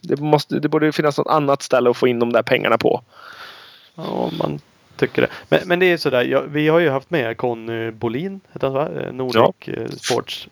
Det, 0.03 0.19
måste, 0.19 0.59
det 0.59 0.69
borde 0.69 0.85
ju 0.85 0.91
finnas 0.91 1.17
något 1.17 1.27
annat 1.27 1.61
ställe 1.61 1.89
att 1.89 1.97
få 1.97 2.07
in 2.07 2.19
de 2.19 2.33
där 2.33 2.43
pengarna 2.43 2.77
på. 2.77 3.01
Ja, 3.95 4.29
man 4.39 4.59
tycker 5.01 5.21
det. 5.21 5.27
Men, 5.49 5.59
men 5.65 5.79
det 5.79 5.85
är 5.85 5.97
sådär. 5.97 6.23
Ja, 6.23 6.41
vi 6.41 6.67
har 6.67 6.79
ju 6.79 6.89
haft 6.89 7.09
med 7.09 7.37
Conny 7.37 7.91
Bolin. 7.91 8.41
Heter 8.53 8.67
han 8.67 8.73
va? 8.73 8.89
Eh, 9.01 9.13
Nordic 9.13 9.67
eh, 9.67 9.87
Sports. 9.87 10.47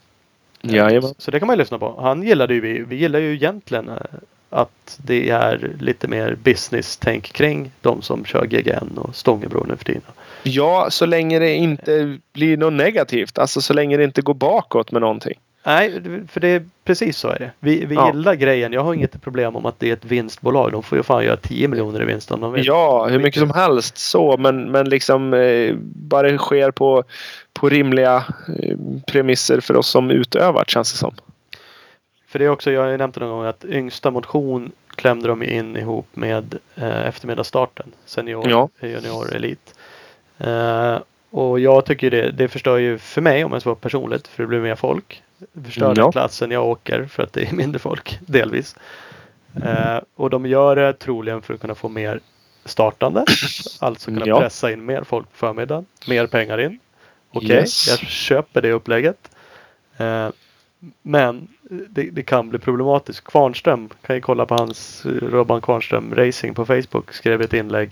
Eh, 0.62 0.76
Jajamän. 0.76 1.14
Så 1.18 1.32
det 1.32 1.40
kan 1.40 1.48
man 1.48 1.56
ju 1.56 1.58
lyssna 1.58 1.80
på. 1.80 2.02
Han 2.02 2.24
gillade 2.24 2.54
ju 2.54 2.62
vi. 2.62 2.80
Vi 2.80 2.96
gillar 2.96 3.20
ju 3.20 3.34
egentligen 3.34 3.92
att 4.50 5.00
det 5.04 5.30
är 5.30 5.72
lite 5.80 6.08
mer 6.08 6.38
business-tänk 6.44 7.34
kring 7.34 7.72
de 7.82 8.02
som 8.02 8.26
kör 8.26 8.46
GGN 8.46 8.98
och 8.98 9.16
Stångebro 9.16 9.66
nu 9.68 9.78
för 9.78 9.86
tiden. 9.86 10.02
Ja, 10.44 10.88
så 10.90 11.06
länge 11.06 11.40
det 11.40 11.54
inte 11.54 12.18
blir 12.34 12.58
något 12.58 12.74
negativt. 12.74 13.38
Alltså 13.38 13.62
så 13.62 13.74
länge 13.74 13.98
det 13.98 14.04
inte 14.04 14.22
går 14.22 14.34
bakåt 14.34 14.92
med 14.92 15.02
någonting. 15.02 15.40
Nej, 15.64 16.02
för 16.28 16.40
det 16.40 16.48
är 16.48 16.66
precis 16.84 17.18
så 17.18 17.28
är 17.28 17.40
det. 17.40 17.52
Vi, 17.60 17.86
vi 17.86 17.96
Ja. 17.96 18.12
gillar 18.14 18.34
grejen. 18.36 18.74
Jag 18.74 18.82
har 18.84 18.94
inget 18.94 19.22
problem 19.22 19.56
om 19.56 19.66
att 19.66 19.80
det 19.80 19.90
är 19.90 19.94
ett 19.94 20.06
vinstbolag. 20.06 20.72
De 20.72 20.84
får 20.84 20.98
ju 20.98 21.04
fan 21.04 21.26
göra 21.26 21.38
10 21.38 21.68
miljoner 21.68 22.02
i 22.02 22.06
vinst 22.06 22.32
om 22.32 22.42
de 22.42 22.52
vill. 22.52 22.66
Ja, 22.68 23.08
hur 23.08 23.20
mycket 23.20 23.40
som 23.40 23.52
helst 23.52 23.98
så. 23.98 24.38
Men, 24.38 24.72
men 24.72 24.90
liksom 24.90 25.34
eh, 25.34 25.76
bara 25.84 26.32
det 26.32 26.38
sker 26.38 26.72
på, 26.72 27.04
på 27.54 27.70
rimliga 27.70 28.16
eh, 28.64 28.76
premisser 29.08 29.60
för 29.60 29.76
oss 29.76 29.88
som 29.88 30.12
utövar 30.12 30.64
känns 30.68 30.92
det 30.92 30.98
som. 30.98 31.14
För 32.28 32.40
det 32.40 32.46
är 32.46 32.50
också, 32.50 32.72
jag 32.72 32.82
har 32.82 32.90
ju 32.90 32.98
nämnt 32.98 33.16
det 33.16 33.22
någon 33.22 33.30
gång 33.30 33.46
att 33.46 33.66
yngsta 33.66 34.12
motion 34.12 34.72
klämde 34.96 35.28
de 35.28 35.44
in 35.44 35.78
ihop 35.78 36.08
med 36.14 36.58
eh, 36.76 37.08
eftermiddagsstarten. 37.08 37.92
Senior, 38.06 38.50
Ja. 38.50 38.70
junior, 38.82 39.36
elit. 39.36 39.74
Eh, 40.38 40.98
och 41.32 41.60
jag 41.60 41.86
tycker 41.86 42.12
det, 42.12 42.32
det 42.32 42.48
förstör 42.48 42.78
ju 42.78 42.98
för 42.98 43.22
mig 43.22 43.44
om 43.46 43.52
jag 43.52 43.62
ska 43.62 43.70
vara 43.70 43.80
personligt 43.80 44.28
för 44.28 44.44
det 44.44 44.48
blir 44.48 44.60
mer 44.60 44.76
folk. 44.76 45.24
Förstör 45.64 45.96
den 45.96 46.12
klassen 46.12 46.52
jag 46.52 46.66
åker 46.68 47.06
för 47.06 47.24
att 47.24 47.34
det 47.34 47.50
är 47.50 47.54
mindre 47.56 47.80
folk 47.80 48.20
delvis. 48.28 48.76
Eh, 49.64 49.98
och 50.16 50.30
de 50.30 50.46
gör 50.46 50.76
det 50.76 50.94
troligen 50.94 51.42
för 51.42 51.54
att 51.54 51.60
kunna 51.62 51.76
få 51.76 51.90
mer 51.90 52.20
startande. 52.66 53.26
Alltså 53.80 54.12
kunna 54.12 54.26
Ja. 54.28 54.40
pressa 54.40 54.72
in 54.72 54.86
mer 54.86 55.04
folk 55.04 55.32
på 55.32 55.38
förmiddagen. 55.38 55.86
Mer 56.08 56.28
pengar 56.28 56.60
in. 56.60 56.80
Okej, 57.32 57.50
Yes. 57.52 57.88
jag 57.90 58.00
köper 58.10 58.62
det 58.62 58.72
upplägget. 58.72 59.32
Eh, 59.98 60.30
men 61.02 61.48
det, 61.90 62.04
det 62.04 62.24
kan 62.24 62.50
bli 62.50 62.60
problematiskt. 62.60 63.24
Kvarnström, 63.24 63.90
kan 64.02 64.16
ju 64.16 64.22
kolla 64.22 64.46
på 64.46 64.56
hans 64.56 65.06
Robban 65.06 65.62
Kvarnström 65.62 66.16
Racing 66.16 66.56
på 66.56 66.66
Facebook. 66.66 67.14
Skrev 67.14 67.42
ett 67.42 67.54
inlägg. 67.54 67.92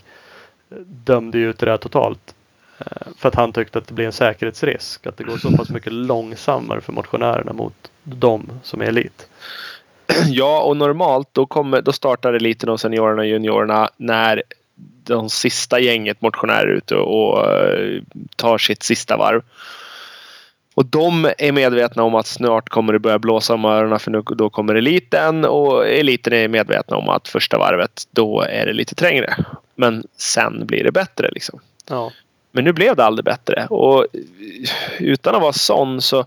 Dömde 0.86 1.38
ju 1.38 1.50
ut 1.50 1.60
det 1.60 1.66
där 1.66 1.78
totalt. 1.78 2.36
Eh, 2.80 3.08
För 3.18 3.30
att 3.30 3.36
han 3.36 3.54
tyckte 3.54 3.78
att 3.78 3.88
det 3.88 3.94
blir 3.94 4.06
en 4.06 4.12
säkerhetsrisk. 4.12 5.08
Att 5.08 5.18
det 5.18 5.24
går 5.24 5.38
så 5.38 5.52
pass 5.52 5.70
mycket 5.70 5.94
långsammare 5.94 6.82
för 6.82 6.94
motionärerna 6.94 7.54
mot 7.54 7.92
de 8.04 8.50
som 8.64 8.82
är 8.82 8.86
elit. 8.86 9.28
Ja, 10.28 10.62
och 10.62 10.78
normalt 10.78 11.30
då, 11.32 11.46
kommer, 11.46 11.82
då 11.82 11.92
startar 11.92 12.34
eliten 12.34 12.70
och 12.70 12.80
seniorerna 12.80 13.22
och 13.22 13.28
juniorerna 13.28 13.90
när 13.98 14.44
de 15.04 15.30
sista 15.30 15.80
gänget 15.80 16.22
motionärer 16.22 16.68
är 16.68 16.74
ute 16.74 16.96
och, 16.96 17.56
eh, 17.56 18.02
tar 18.36 18.58
sitt 18.58 18.84
sista 18.84 19.18
varv. 19.18 19.42
Och 20.74 20.86
de 20.86 21.32
är 21.38 21.52
medvetna 21.52 22.04
om 22.04 22.16
att 22.16 22.28
snart 22.28 22.70
kommer 22.70 22.94
det 22.94 23.00
börja 23.00 23.20
blåsa 23.20 23.54
om 23.54 23.66
öronen 23.66 24.00
för 24.00 24.12
nu, 24.12 24.22
då 24.22 24.50
kommer 24.50 24.76
eliten 24.76 25.46
och 25.46 25.88
eliten 25.88 26.34
är 26.34 26.48
medvetna 26.48 26.98
om 26.98 27.10
att 27.10 27.28
första 27.28 27.58
varvet 27.58 28.04
då 28.12 28.42
är 28.42 28.66
det 28.66 28.74
lite 28.74 28.96
trängre. 28.96 29.36
Men 29.76 30.04
sen 30.18 30.66
blir 30.68 30.84
det 30.84 30.92
bättre 30.92 31.30
liksom. 31.32 31.60
Ja. 31.90 32.12
Men 32.58 32.64
nu 32.64 32.74
blev 32.74 32.96
det 32.96 33.06
aldrig 33.06 33.26
bättre. 33.26 33.68
Och 33.68 34.06
utan 35.00 35.36
att 35.36 35.42
vara 35.42 35.54
sån 35.54 36.02
så 36.02 36.26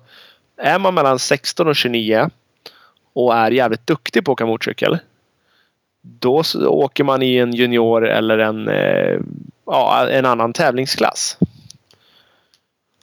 är 0.56 0.78
man 0.78 0.94
mellan 0.94 1.18
16 1.18 1.68
och 1.68 1.76
29 1.76 2.30
och 3.12 3.34
är 3.34 3.50
jävligt 3.50 3.86
duktig 3.86 4.24
på 4.24 4.32
att 4.32 4.34
åka 4.34 4.46
motorcykel. 4.46 4.98
Då 6.02 6.42
åker 6.66 7.04
man 7.04 7.22
i 7.22 7.36
en 7.36 7.54
junior 7.54 8.08
eller 8.08 8.38
en, 8.38 8.68
eh, 8.68 9.18
ja, 9.66 10.08
en 10.10 10.26
annan 10.26 10.52
tävlingsklass. 10.52 11.38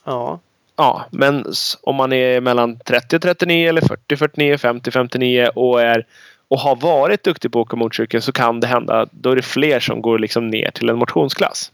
Ja. 0.04 0.40
Ja, 0.76 1.06
men 1.12 1.46
om 1.82 1.96
man 1.96 2.14
är 2.14 2.42
mellan 2.42 2.80
30 2.80 3.16
och 3.16 3.22
39 3.22 3.70
eller 3.70 3.82
40 3.82 4.18
49, 4.18 4.58
50 4.58 4.92
59 4.92 5.50
och 5.56 5.82
är 5.82 6.06
och 6.48 6.60
har 6.60 6.76
varit 6.76 7.24
duktig 7.24 7.52
på 7.52 7.60
att 7.60 7.68
åka 7.68 7.78
motorcykel 7.78 8.22
så 8.22 8.32
kan 8.32 8.60
det 8.60 8.68
hända. 8.68 9.08
Då 9.12 9.32
är 9.32 9.36
det 9.36 9.42
fler 9.42 9.80
som 9.80 10.02
går 10.02 10.20
liksom 10.20 10.48
ner 10.48 10.72
till 10.72 10.90
en 10.90 10.98
motionsklass. 10.98 11.72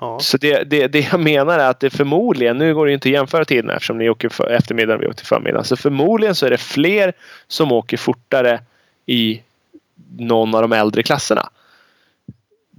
Ja. 0.00 0.18
Så 0.20 0.36
det, 0.36 0.64
det, 0.64 0.86
det 0.86 1.00
jag 1.12 1.20
menar 1.20 1.58
är 1.58 1.68
att 1.68 1.80
det 1.80 1.90
förmodligen, 1.90 2.58
nu 2.58 2.74
går 2.74 2.86
det 2.86 2.92
inte 2.92 3.08
att 3.08 3.12
jämföra 3.12 3.44
tiderna 3.44 3.74
eftersom 3.74 3.98
ni 3.98 4.10
åker 4.10 4.28
för, 4.28 4.50
eftermiddag 4.50 4.94
och 4.94 5.02
vi 5.02 5.06
åker 5.06 5.24
förmiddag. 5.24 5.64
Så 5.64 5.76
förmodligen 5.76 6.34
så 6.34 6.46
är 6.46 6.50
det 6.50 6.58
fler 6.58 7.12
som 7.48 7.72
åker 7.72 7.96
fortare 7.96 8.60
i 9.06 9.42
någon 10.18 10.54
av 10.54 10.62
de 10.62 10.72
äldre 10.72 11.02
klasserna. 11.02 11.50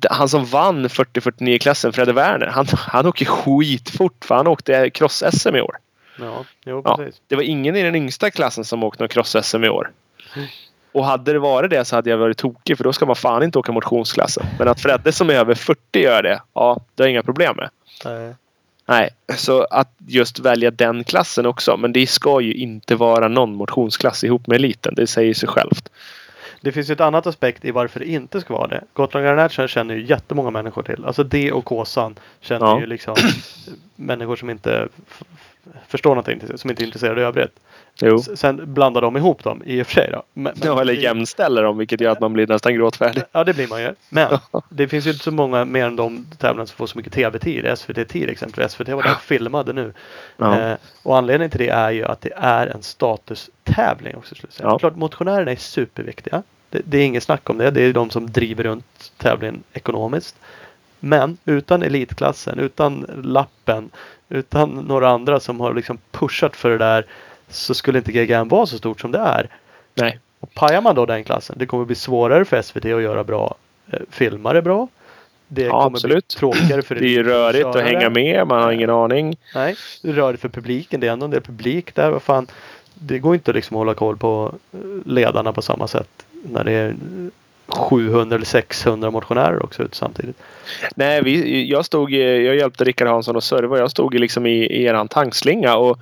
Han 0.09 0.29
som 0.29 0.45
vann 0.45 0.87
40-49 0.87 1.57
klassen, 1.57 1.93
Fredde 1.93 2.13
Werner, 2.13 2.47
han, 2.47 2.65
han 2.71 3.05
åker 3.05 3.25
skitfort 3.25 4.25
för 4.25 4.35
han 4.35 4.47
åkte 4.47 4.89
cross-SM 4.89 5.55
i 5.57 5.61
år. 5.61 5.77
Ja. 6.19 6.45
Jo, 6.65 6.81
Ja, 6.85 6.99
det 7.27 7.35
var 7.35 7.43
ingen 7.43 7.75
i 7.75 7.83
den 7.83 7.95
yngsta 7.95 8.31
klassen 8.31 8.65
som 8.65 8.83
åkte 8.83 9.03
någon 9.03 9.09
cross-SM 9.09 9.65
i 9.65 9.69
år. 9.69 9.91
Och 10.93 11.05
hade 11.05 11.33
det 11.33 11.39
varit 11.39 11.69
det 11.69 11.85
så 11.85 11.95
hade 11.95 12.09
jag 12.09 12.17
varit 12.17 12.37
tokig 12.37 12.77
för 12.77 12.83
då 12.83 12.93
ska 12.93 13.05
man 13.05 13.15
fan 13.15 13.43
inte 13.43 13.59
åka 13.59 13.71
motionsklassen. 13.71 14.45
Men 14.59 14.67
att 14.67 14.81
Fredde 14.81 15.11
som 15.11 15.29
är 15.29 15.33
över 15.33 15.55
40 15.55 15.99
gör 15.99 16.23
det, 16.23 16.41
ja, 16.53 16.79
det 16.95 17.03
har 17.03 17.07
jag 17.07 17.11
inga 17.11 17.23
problem 17.23 17.55
med. 17.57 17.69
Nej. 18.05 18.35
Nej, 18.85 19.09
så 19.35 19.63
att 19.63 19.93
just 20.07 20.39
välja 20.39 20.71
den 20.71 21.03
klassen 21.03 21.45
också. 21.45 21.77
Men 21.77 21.93
det 21.93 22.07
ska 22.07 22.41
ju 22.41 22.53
inte 22.53 22.95
vara 22.95 23.27
någon 23.27 23.55
motionsklass 23.55 24.23
ihop 24.23 24.47
med 24.47 24.55
eliten. 24.55 24.95
Det 24.95 25.07
säger 25.07 25.33
sig 25.33 25.49
självt. 25.49 25.89
Det 26.61 26.71
finns 26.71 26.89
ju 26.89 26.93
ett 26.93 27.01
annat 27.01 27.27
aspekt 27.27 27.65
i 27.65 27.71
varför 27.71 27.99
det 27.99 28.05
inte 28.05 28.41
ska 28.41 28.53
vara 28.53 28.67
det. 28.67 28.83
Gotland 28.93 29.25
Garnett 29.25 29.69
känner 29.69 29.95
ju 29.95 30.05
jättemånga 30.05 30.49
människor 30.49 30.83
till. 30.83 31.05
Alltså 31.05 31.23
det 31.23 31.51
och 31.51 31.65
Kåsan 31.65 32.15
känner 32.41 32.65
Ja. 32.65 32.79
ju 32.79 32.85
liksom 32.85 33.15
människor 33.95 34.35
som 34.35 34.49
inte 34.49 34.87
förstår 35.87 36.09
någonting, 36.09 36.41
som 36.55 36.69
inte 36.69 36.83
är 36.83 36.85
intresserade 36.85 37.21
i 37.21 37.23
övrigt. 37.23 37.59
Jo. 37.99 38.19
Sen 38.19 38.73
blandar 38.73 39.01
de 39.01 39.17
ihop 39.17 39.43
dem 39.43 39.61
i 39.65 39.81
och 39.81 39.87
för 39.87 39.93
sig 39.93 40.09
då. 40.11 40.23
Men, 40.33 40.53
Ja, 40.63 40.81
eller 40.81 40.93
jämställer 40.93 41.63
dem 41.63 41.77
vilket 41.77 42.01
gör 42.01 42.11
att 42.11 42.19
man 42.19 42.33
blir 42.33 42.47
nästan 42.47 42.75
gråtfärdig. 42.75 43.23
Ja, 43.31 43.43
det 43.43 43.53
blir 43.53 43.67
man 43.67 43.81
ju. 43.81 43.93
Men 44.09 44.37
det 44.69 44.87
finns 44.87 45.07
ju 45.07 45.11
inte 45.11 45.23
så 45.23 45.31
många 45.31 45.65
mer 45.65 45.85
än 45.85 45.95
de 45.95 46.25
tävlande 46.37 46.67
som 46.67 46.77
får 46.77 46.87
så 46.87 46.97
mycket 46.97 47.13
tv-tid. 47.13 47.77
SVT-tid 47.77 48.29
exempelvis. 48.29 48.71
SVT 48.71 48.89
var 48.89 49.03
där 49.03 49.11
och 49.11 49.21
filmade 49.21 49.73
nu. 49.73 49.93
Ja. 50.37 50.59
Eh, 50.59 50.75
och 51.03 51.17
anledningen 51.17 51.49
till 51.51 51.59
det 51.59 51.69
är 51.69 51.91
ju 51.91 52.05
att 52.05 52.21
det 52.21 52.33
är 52.35 52.67
en 52.67 52.83
statustävling 52.83 54.15
också. 54.15 54.35
Skulle 54.35 54.53
säga. 54.53 54.69
Ja. 54.69 54.79
Klart 54.79 54.95
motionärerna 54.95 55.51
är 55.51 55.55
superviktiga. 55.55 56.43
Det, 56.69 56.81
det 56.85 56.97
är 56.97 57.05
inget 57.05 57.23
snack 57.23 57.49
om 57.49 57.57
det. 57.57 57.71
Det 57.71 57.81
är 57.81 57.93
de 57.93 58.09
som 58.09 58.31
driver 58.31 58.63
runt 58.63 59.11
tävlingen 59.17 59.63
ekonomiskt. 59.73 60.35
Men 60.99 61.37
utan 61.45 61.83
elitklassen, 61.83 62.59
utan 62.59 63.05
lappen, 63.23 63.89
utan 64.29 64.69
några 64.69 65.09
andra 65.09 65.39
som 65.39 65.59
har 65.59 65.73
liksom 65.73 65.97
pushat 66.11 66.55
för 66.55 66.69
det 66.69 66.77
där 66.77 67.05
så 67.53 67.73
skulle 67.73 67.97
inte 67.97 68.11
GGN 68.11 68.47
vara 68.47 68.65
så 68.65 68.77
stort 68.77 69.01
som 69.01 69.11
det 69.11 69.19
är. 69.19 69.47
Nej. 69.95 70.19
Och 70.39 70.53
pajar 70.53 70.81
man 70.81 70.95
då 70.95 71.05
den 71.05 71.23
klassen, 71.23 71.55
det 71.59 71.65
kommer 71.65 71.85
bli 71.85 71.95
svårare 71.95 72.45
för 72.45 72.61
SVT 72.61 72.85
att 72.85 73.01
göra 73.01 73.23
bra 73.23 73.55
eh, 73.91 73.99
filmare 74.09 74.61
bra. 74.61 74.87
Det 75.47 75.61
Ja, 75.61 75.83
kommer 75.83 75.97
absolut. 75.97 76.27
bli 76.27 76.35
tråkigare 76.37 76.81
för 76.81 76.95
Det 76.95 77.05
är 77.05 77.09
ju 77.09 77.23
rörigt 77.23 77.65
att 77.65 77.81
hänga 77.81 78.09
med. 78.09 78.47
Man 78.47 78.63
har 78.63 78.71
ingen 78.71 78.89
aning. 78.89 79.37
Nej, 79.55 79.75
det 80.01 80.09
är 80.09 80.13
rörigt 80.13 80.41
för 80.41 80.49
publiken. 80.49 80.99
Det 80.99 81.07
är 81.07 81.11
ändå 81.11 81.25
en 81.25 81.31
del 81.31 81.41
publik 81.41 81.95
där. 81.95 82.11
Vad 82.11 82.21
fan. 82.21 82.47
Det 82.93 83.19
går 83.19 83.33
inte 83.33 83.51
att 83.51 83.55
liksom 83.55 83.77
hålla 83.77 83.93
koll 83.93 84.17
på 84.17 84.53
eh, 84.73 84.79
ledarna 85.05 85.53
på 85.53 85.61
samma 85.61 85.87
sätt 85.87 86.25
när 86.31 86.63
det 86.63 86.71
är 86.71 86.87
eh, 86.89 86.95
700 87.67 88.35
eller 88.35 88.45
600 88.45 89.11
motionärer 89.11 89.63
också 89.63 89.83
ut 89.83 89.95
samtidigt. 89.95 90.37
Nej, 90.95 91.21
vi, 91.23 91.65
jag, 91.69 91.85
stod, 91.85 92.13
i- 92.13 92.45
jag 92.45 92.55
hjälpte 92.55 92.83
Rickard 92.83 93.07
Hansson 93.07 93.37
att 93.37 93.43
serva. 93.43 93.77
Jag 93.77 93.91
stod 93.91 94.13
liksom 94.19 94.45
i, 94.45 94.51
i 94.65 94.83
eran 94.83 95.07
tankslinga. 95.07 95.75
Och 95.75 95.99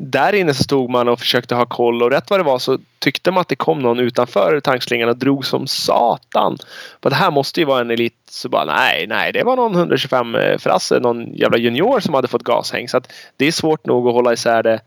där 0.00 0.32
inne 0.32 0.54
så 0.54 0.62
stod 0.62 0.90
man 0.90 1.08
och 1.08 1.18
försökte 1.18 1.54
ha 1.54 1.66
koll 1.66 2.02
och 2.02 2.10
rätt 2.10 2.30
vad 2.30 2.40
det 2.40 2.44
var 2.44 2.58
så 2.58 2.78
tyckte 2.98 3.30
man 3.30 3.40
att 3.40 3.48
det 3.48 3.56
kom 3.56 3.78
någon 3.78 4.00
utanför 4.00 4.60
tankslingan 4.60 5.08
och 5.08 5.16
drog 5.16 5.46
som 5.46 5.66
satan. 5.66 6.58
Men 7.02 7.10
det 7.10 7.16
här 7.16 7.30
måste 7.30 7.60
ju 7.60 7.66
vara 7.66 7.80
en 7.80 7.90
elit. 7.90 8.14
Så 8.30 8.48
bara 8.48 8.64
nej, 8.64 9.06
nej, 9.06 9.32
det 9.32 9.42
var 9.44 9.56
någon 9.56 9.74
125 9.74 10.36
frasse, 10.58 11.00
någon 11.00 11.34
jävla 11.34 11.58
junior 11.58 12.00
som 12.00 12.14
hade 12.14 12.28
fått 12.28 12.42
gashäng. 12.42 12.88
Så 12.88 12.96
att 12.96 13.12
det 13.36 13.46
är 13.46 13.52
svårt 13.52 13.86
nog 13.86 14.08
att 14.08 14.14
hålla 14.14 14.32
isär 14.32 14.62
det 14.62 14.80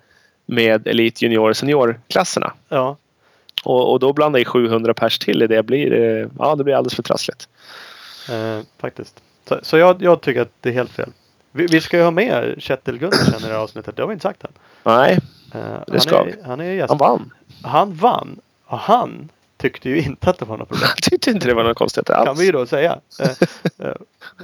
med 0.46 0.88
elit, 0.88 1.22
junior 1.22 1.50
och 1.50 1.58
seniorklasserna. 1.58 2.54
Ja, 2.70 2.98
Och, 3.64 3.92
och 3.92 4.00
då 4.00 4.14
blanda 4.14 4.40
i 4.40 4.46
700 4.46 4.94
pers 4.94 5.20
till 5.20 5.44
i 5.44 5.48
det 5.48 5.64
blir, 5.64 5.94
eh, 5.94 6.28
ja, 6.40 6.56
det 6.56 6.64
blir 6.64 6.76
alldeles 6.76 6.96
för 6.96 7.04
trassligt. 7.04 7.48
eh, 8.30 8.60
faktiskt. 8.82 9.22
Så, 9.50 9.60
så 9.62 9.78
jag, 9.78 10.02
jag 10.02 10.22
tycker 10.22 10.42
att 10.42 10.54
det 10.62 10.70
är 10.70 10.74
helt 10.74 10.92
fel. 10.92 11.10
Vi, 11.52 11.66
vi 11.66 11.82
ska 11.82 11.98
ju 11.98 12.04
ha 12.04 12.12
med 12.12 12.56
Kjetil 12.58 12.98
Gundersen 12.98 13.40
i 13.40 13.48
det 13.48 13.54
här 13.54 13.60
avsnittet. 13.60 13.96
Det 13.96 14.02
har 14.02 14.08
vi 14.08 14.14
inte 14.14 14.24
sagt 14.24 14.44
än. 14.44 14.52
Nej, 14.84 15.20
Eh, 15.54 15.60
Det 15.60 15.92
han, 15.92 16.02
ska 16.02 16.20
är, 16.20 16.26
vi. 16.26 16.34
han 16.46 16.60
är 16.60 16.72
gäst. 16.74 16.90
han 16.90 16.98
vann. 16.98 17.34
Han 17.64 17.94
vann. 17.94 18.40
Och 18.66 18.78
han 18.80 19.30
tyckte 19.58 19.90
ju 19.90 20.02
inte 20.02 20.30
att 20.30 20.38
det 20.40 20.46
var 20.46 20.58
något 20.58 20.70
problem. 20.70 20.88
Jag 20.96 21.04
tyckte 21.12 21.30
inte 21.32 21.48
det 21.48 21.54
var 21.54 21.64
något 21.64 21.78
konstigt 21.78 22.10
alls. 22.10 22.26
kan 22.26 22.36
vi 22.38 22.46
ju 22.46 22.52
då 22.52 22.66
säga. 22.66 23.00
Eh, 23.20 23.30
eh, 23.88 23.94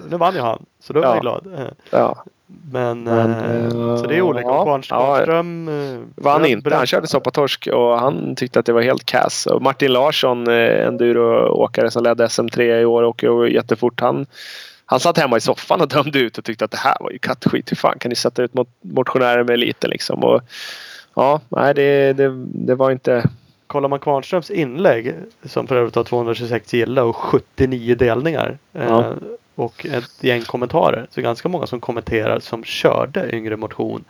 nu 0.10 0.18
vann 0.18 0.34
ju 0.36 0.40
han. 0.42 0.66
Så 0.80 0.94
då 0.94 1.00
är 1.00 1.04
Ja. 1.04 1.14
jag 1.14 1.22
glad. 1.22 1.48
Eh, 1.58 1.66
Ja. 1.90 2.24
Men, 2.72 3.04
Men, 3.04 3.32
eh, 3.34 3.66
eh, 3.66 3.70
så 3.98 4.06
det 4.08 4.16
är 4.16 4.22
olika. 4.22 4.48
ja, 4.48 4.64
Kvarnström 4.64 5.68
ja. 5.68 5.94
Eh, 5.94 6.00
Vann 6.16 6.46
inte. 6.46 6.76
Han 6.76 6.86
körde 6.88 7.08
soppatorsk 7.08 7.68
och 7.74 8.00
han 8.00 8.36
tyckte 8.36 8.60
att 8.60 8.66
det 8.66 8.74
var 8.74 8.82
helt 8.82 9.06
kass. 9.06 9.46
Och 9.46 9.62
Martin 9.62 9.94
Larsson, 9.94 10.48
eh, 10.48 10.88
enduroåkare 10.88 11.92
som 11.92 12.04
ledde 12.04 12.28
SM3 12.28 12.62
i 12.82 12.86
år, 12.86 13.04
åker 13.04 13.28
ju 13.28 13.54
jättefort. 13.54 14.00
Han, 14.02 14.26
han 14.86 15.00
satt 15.00 15.18
hemma 15.18 15.38
i 15.38 15.42
soffan 15.42 15.82
och 15.82 15.88
dömde 15.88 16.20
ut 16.20 16.38
och 16.38 16.44
tyckte 16.46 16.66
att 16.66 16.72
det 16.72 16.78
här 16.78 16.96
var 17.00 17.12
ju 17.12 17.18
kattskit. 17.20 17.72
Hur 17.72 17.76
fan 17.78 18.00
kan 18.00 18.10
ni 18.10 18.16
sätta 18.16 18.44
ut 18.44 18.54
mot 18.54 18.70
motionärer 18.82 19.44
med 19.44 19.54
eliten 19.54 19.90
liksom? 19.90 20.24
Och, 20.24 20.42
ja, 21.14 21.42
nej 21.50 21.74
det, 21.74 22.14
det, 22.14 22.30
det 22.54 22.76
var 22.76 22.92
inte... 22.92 23.30
Kollar 23.68 23.90
man 23.90 24.00
Kvarnströms 24.00 24.52
inlägg 24.52 25.14
som 25.46 25.68
för 25.68 25.76
övrigt 25.76 25.96
har 25.96 26.04
226 26.04 26.74
gilla 26.74 27.04
och 27.04 27.16
79 27.16 27.96
delningar. 27.96 28.58
eh, 28.74 28.86
Ja. 28.86 29.14
Och 29.56 29.86
ett 29.86 30.12
gäng 30.24 30.42
kommentarer. 30.42 31.08
Så 31.12 31.22
ganska 31.22 31.50
många 31.50 31.68
som 31.68 31.80
kommenterar 31.80 32.40
som 32.40 32.64
körde 32.64 33.36
yngre 33.36 33.58
motion. 33.58 34.04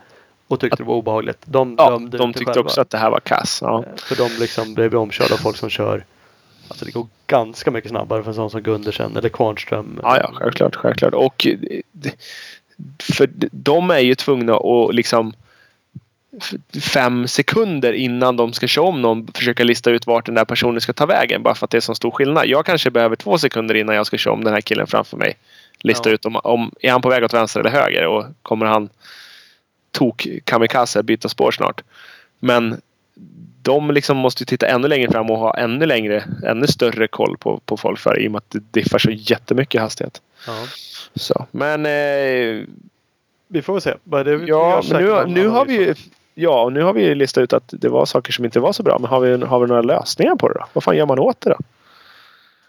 Och 0.48 0.60
tyckte 0.60 0.76
det 0.76 0.86
var 0.86 0.94
obehagligt. 0.94 1.38
De 1.44 1.74
Ja, 1.78 1.98
de 2.10 2.32
tyckte 2.32 2.44
själva. 2.52 2.60
också 2.60 2.80
att 2.80 2.90
det 2.90 2.98
här 2.98 3.10
var 3.10 3.20
kass. 3.20 3.58
Ja. 3.62 3.78
Eh, 3.86 3.96
För 3.96 4.16
de 4.16 4.28
liksom 4.40 4.74
blev 4.74 4.94
omkörda 4.96 5.34
av 5.34 5.38
folk 5.38 5.56
som 5.56 5.70
kör. 5.70 6.04
Alltså 6.68 6.84
det 6.84 6.90
går 6.90 7.06
ganska 7.26 7.70
mycket 7.70 7.90
snabbare 7.90 8.22
för 8.22 8.30
en 8.30 8.34
sån 8.34 8.50
som 8.50 8.62
Gundersen 8.62 9.16
eller 9.16 9.28
Kvarnström. 9.28 10.00
Ja, 10.02 10.18
ja, 10.18 10.30
självklart, 10.34 10.76
självklart. 10.76 11.14
Och 11.14 11.46
eh, 11.46 11.80
för 13.02 13.30
de 13.50 13.90
är 13.90 13.98
ju 13.98 14.14
tvungna 14.14 14.54
att 14.56 14.94
liksom 14.94 15.32
fem 16.92 17.28
sekunder 17.28 17.92
innan 17.92 18.36
de 18.36 18.52
ska 18.52 18.66
köra 18.66 18.84
om 18.84 19.02
någon 19.02 19.26
försöka 19.34 19.64
lista 19.64 19.90
ut 19.90 20.06
vart 20.06 20.26
den 20.26 20.34
där 20.34 20.44
personen 20.44 20.80
ska 20.80 20.92
ta 20.92 21.06
vägen 21.06 21.42
bara 21.42 21.54
för 21.54 21.64
att 21.64 21.70
det 21.70 21.76
är 21.76 21.80
så 21.80 21.94
stor 21.94 22.10
skillnad. 22.10 22.46
Jag 22.46 22.66
kanske 22.66 22.90
behöver 22.90 23.16
två 23.16 23.38
sekunder 23.38 23.74
innan 23.74 23.94
jag 23.94 24.06
ska 24.06 24.16
köra 24.16 24.34
om 24.34 24.44
den 24.44 24.52
här 24.52 24.60
killen 24.60 24.86
framför 24.86 25.16
mig. 25.16 25.36
Lista 25.80 26.08
Ja. 26.08 26.14
ut 26.14 26.24
om, 26.24 26.36
om 26.36 26.72
är 26.80 26.92
han 26.92 27.02
på 27.02 27.08
väg 27.08 27.24
åt 27.24 27.34
vänster 27.34 27.60
eller 27.60 27.70
höger 27.70 28.06
och 28.06 28.24
kommer 28.42 28.66
han 28.66 28.88
tok 29.90 30.26
kamikaze 30.44 31.02
byta 31.02 31.28
spår 31.28 31.50
snart. 31.50 31.82
Men 32.38 32.80
de 33.62 33.90
liksom 33.90 34.16
måste 34.16 34.42
ju 34.42 34.46
titta 34.46 34.66
ännu 34.66 34.88
längre 34.88 35.10
fram 35.10 35.30
och 35.30 35.38
ha 35.38 35.56
ännu 35.56 35.86
längre, 35.86 36.24
ännu 36.46 36.66
större 36.66 37.08
koll 37.08 37.36
på, 37.38 37.60
på 37.64 37.76
folk 37.76 37.98
för 37.98 38.20
i 38.20 38.28
och 38.28 38.32
med 38.32 38.38
att 38.38 38.50
det 38.50 38.62
diffar 38.70 38.98
så 38.98 39.10
jättemycket 39.10 39.80
hastighet. 39.80 40.22
Ja. 40.46 40.64
Så. 41.14 41.46
Men 41.50 41.86
eh, 41.86 42.64
Vi 43.48 43.62
får 43.62 43.72
väl 43.72 43.82
se. 43.82 43.94
Ja, 44.46 44.82
nu, 44.90 45.24
nu 45.26 45.48
har 45.48 45.64
vi 45.64 45.74
ju 45.74 45.94
Ja, 46.38 46.62
och 46.62 46.72
nu 46.72 46.82
har 46.82 46.92
vi 46.92 47.14
listat 47.14 47.42
ut 47.42 47.52
att 47.52 47.74
det 47.80 47.88
var 47.88 48.06
saker 48.06 48.32
som 48.32 48.44
inte 48.44 48.60
var 48.60 48.72
så 48.72 48.82
bra. 48.82 48.98
Men 48.98 49.10
har 49.10 49.20
vi, 49.20 49.44
har 49.44 49.60
vi 49.60 49.66
några 49.66 49.82
lösningar 49.82 50.36
på 50.36 50.48
det 50.48 50.54
då? 50.54 50.64
Vad 50.72 50.84
fan 50.84 50.96
gör 50.96 51.06
man 51.06 51.18
åt 51.18 51.40
det 51.40 51.50
då? 51.50 51.56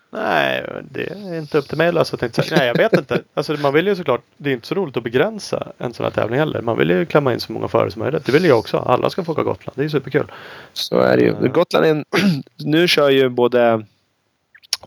Nej, 0.10 0.66
det 0.92 1.10
är 1.10 1.38
inte 1.38 1.58
upp 1.58 1.68
till 1.68 1.78
mig 1.78 1.88
att 1.88 1.94
lösa 1.94 2.18
tänkte 2.18 2.42
jag. 2.50 2.58
Nej, 2.58 2.68
jag 2.68 2.78
vet 2.78 2.94
inte. 2.94 3.22
Alltså, 3.34 3.54
man 3.54 3.74
vill 3.74 3.88
ju 3.88 3.96
såklart. 3.96 4.22
Det 4.38 4.50
är 4.50 4.54
inte 4.54 4.68
så 4.68 4.76
roligt 4.76 4.98
att 4.98 5.04
begränsa 5.04 5.72
en 5.78 5.94
sån 5.94 6.04
här 6.04 6.12
tävling 6.12 6.40
heller. 6.40 6.62
Man 6.62 6.78
vill 6.78 6.90
ju 6.90 7.06
klämma 7.06 7.34
in 7.34 7.40
så 7.40 7.52
många 7.52 7.68
förare 7.68 7.92
som 7.92 8.02
möjligt. 8.02 8.26
Det 8.26 8.32
vill 8.32 8.46
jag 8.46 8.60
också. 8.60 8.78
Alla 8.78 9.10
ska 9.10 9.24
få 9.24 9.32
åka 9.32 9.44
Gotland. 9.44 9.78
Det 9.78 9.84
är 9.84 9.90
superkul. 9.90 10.32
Så 10.74 11.00
är 11.00 11.18
det 11.18 11.24
ju. 11.24 11.30
Mm. 11.36 11.52
Gotland 11.52 11.86
är 11.86 11.90
en, 11.90 12.06
Nu 12.66 12.88
kör 12.88 13.10
ju 13.10 13.30
både 13.30 13.86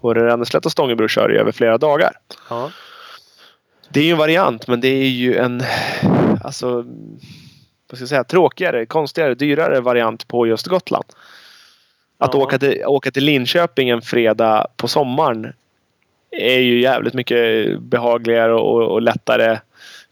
både 0.00 0.24
Ränneslätt 0.24 0.66
och 0.66 0.72
Stångebro 0.72 1.08
kör 1.08 1.28
ju 1.28 1.38
över 1.38 1.52
flera 1.52 1.78
dagar. 1.78 2.12
Ja. 2.50 2.70
Det 3.88 4.00
är 4.00 4.04
ju 4.04 4.10
en 4.10 4.18
variant 4.18 4.66
men 4.66 4.80
det 4.80 4.88
är 4.88 5.08
ju 5.08 5.36
en 5.36 5.62
alltså 6.44 6.84
vad 7.90 7.98
ska 7.98 8.02
jag 8.02 8.08
säga, 8.08 8.24
tråkigare, 8.24 8.86
konstigare, 8.86 9.34
dyrare 9.34 9.80
variant 9.80 10.28
på 10.28 10.46
just 10.46 10.66
Gotland. 10.66 11.04
Att 12.20 12.34
Ja. 12.34 12.40
åka, 12.40 12.58
till, 12.58 12.84
åka 12.86 13.10
till 13.10 13.24
Linköping 13.24 13.88
en 13.88 14.02
fredag 14.02 14.66
på 14.76 14.88
sommaren 14.88 15.52
är 16.30 16.58
ju 16.58 16.80
jävligt 16.80 17.14
mycket 17.14 17.78
behagligare 17.80 18.54
och, 18.54 18.92
och 18.92 19.02
lättare. 19.02 19.58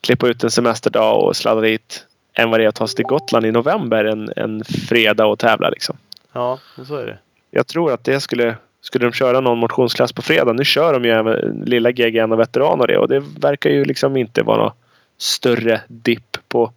Klippa 0.01 0.29
ut 0.29 0.45
en 0.45 0.51
semesterdag 0.51 1.25
och 1.25 1.37
sladda 1.37 1.61
dit 1.61 2.07
än 2.35 2.51
vad 2.51 2.61
det 2.61 2.65
är 2.65 2.69
att 2.69 2.75
ta 2.75 2.87
sig 2.87 2.97
till 2.97 3.05
Gotland 3.05 3.47
i 3.47 3.53
november 3.53 4.05
en, 4.05 4.33
en 4.37 4.65
fredag 4.65 5.27
och 5.27 5.39
tävla. 5.39 5.69
Liksom. 5.69 5.97
Ja, 6.33 6.59
så 6.87 6.97
är 6.97 7.07
det. 7.07 7.19
Jag 7.51 7.67
tror 7.67 7.93
att 7.93 8.05
det 8.05 8.21
skulle 8.21 8.57
skulle 8.81 9.07
de 9.07 9.13
köra 9.13 9.41
någon 9.41 9.59
motionsklass 9.59 10.13
på 10.13 10.23
fredag. 10.23 10.53
Nu 10.53 10.65
kör 10.65 10.93
de 10.93 11.05
ju 11.05 11.11
även 11.11 11.63
lilla 11.67 11.91
GGN 11.91 12.33
och 12.33 12.41
veteran 12.41 12.81
och 12.81 12.87
det 12.87 12.99
och 12.99 13.09
det 13.09 13.23
verkar 13.41 13.71
ju 13.71 13.85
liksom 13.85 14.17
inte 14.17 14.43
vara 14.43 14.57
någon 14.63 14.73
större 15.19 15.81
dipp 15.89 16.37
på, 16.49 16.73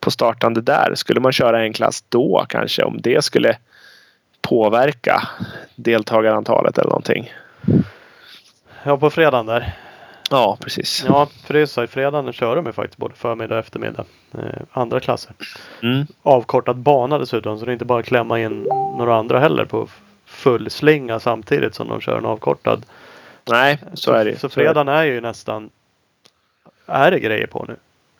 på 0.00 0.10
startande 0.10 0.60
där. 0.60 0.92
Skulle 0.94 1.20
man 1.20 1.32
köra 1.32 1.62
en 1.62 1.72
klass 1.72 2.04
då 2.08 2.46
kanske 2.48 2.82
om 2.82 3.00
det 3.00 3.24
skulle 3.24 3.56
påverka 4.48 5.28
deltagarantalet 5.76 6.78
eller 6.78 6.90
någonting. 6.90 7.32
Ja, 8.82 8.96
på 8.96 9.10
fredagen 9.10 9.46
där. 9.46 9.76
Ja, 10.30 10.58
precis. 10.60 11.04
Ja, 11.08 11.28
för 11.44 11.54
det 11.54 11.60
är 11.60 11.66
så. 11.66 11.84
I 11.84 11.86
fredagen 11.86 12.32
kör 12.32 12.56
de 12.56 12.66
ju 12.66 12.72
faktiskt 12.72 12.98
både 12.98 13.14
förmiddag 13.14 13.54
och 13.54 13.60
eftermiddag. 13.60 14.04
Eh, 14.34 14.62
andra 14.70 15.00
klasser. 15.00 15.32
Mm. 15.82 16.06
Avkortad 16.22 16.76
bana 16.76 17.18
dessutom. 17.18 17.58
Så 17.58 17.64
det 17.64 17.70
är 17.70 17.72
inte 17.72 17.84
bara 17.84 18.00
att 18.00 18.06
klämma 18.06 18.40
in 18.40 18.62
några 18.98 19.16
andra 19.16 19.40
heller 19.40 19.64
på 19.64 19.88
full 20.24 20.70
slinga 20.70 21.20
samtidigt 21.20 21.74
som 21.74 21.88
de 21.88 22.00
kör 22.00 22.18
en 22.18 22.26
avkortad. 22.26 22.86
Nej, 23.48 23.78
så 23.94 24.12
är 24.12 24.24
det. 24.24 24.38
Så 24.38 24.48
fredagen 24.48 24.88
är 24.88 25.04
ju 25.04 25.20
nästan 25.20 25.70
är 26.86 27.10
det 27.10 27.20
grejer 27.20 27.46
på 27.46 27.66
nu. 27.68 27.76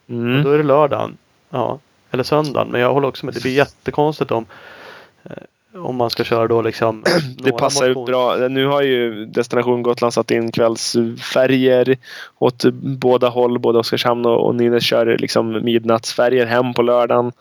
Mm. 0.09 0.43
Då 0.43 0.51
är 0.51 0.59
det 0.59 0.65
lördagen. 0.65 1.17
Ja. 1.51 1.79
Eller 2.11 2.23
söndagen. 2.23 2.69
Men 2.69 2.81
jag 2.81 2.93
håller 2.93 3.09
också 3.09 3.27
med. 3.27 3.35
Det 3.35 3.43
blir 3.43 3.57
jättekonstigt 3.57 4.31
om 4.31 4.47
eh, 5.25 5.33
om 5.75 5.97
man 5.97 6.11
ska 6.11 6.25
köra 6.25 6.49
då 6.49 6.63
liksom. 6.63 7.05
Det 7.39 7.53
passar 7.53 7.87
ju 7.87 7.95
motions- 7.95 8.07
bra. 8.07 8.49
Nu 8.49 8.67
har 8.67 8.83
ju 8.83 9.27
Destination 9.27 9.83
Gotland 9.83 10.15
satt 10.15 10.31
in 10.31 10.53
kvällsfärger 10.53 11.97
åt 12.39 12.65
båda 12.83 13.29
håll. 13.29 13.59
Både 13.59 13.79
Oskarshamn 13.79 14.27
och 14.27 14.47
och 14.47 14.55
Nynäs 14.55 14.85
kör 14.85 15.19
liksom 15.19 15.65
midnattsfärger 15.65 16.47
hem 16.47 16.75
på 16.75 16.83
lördagen. 16.83 17.33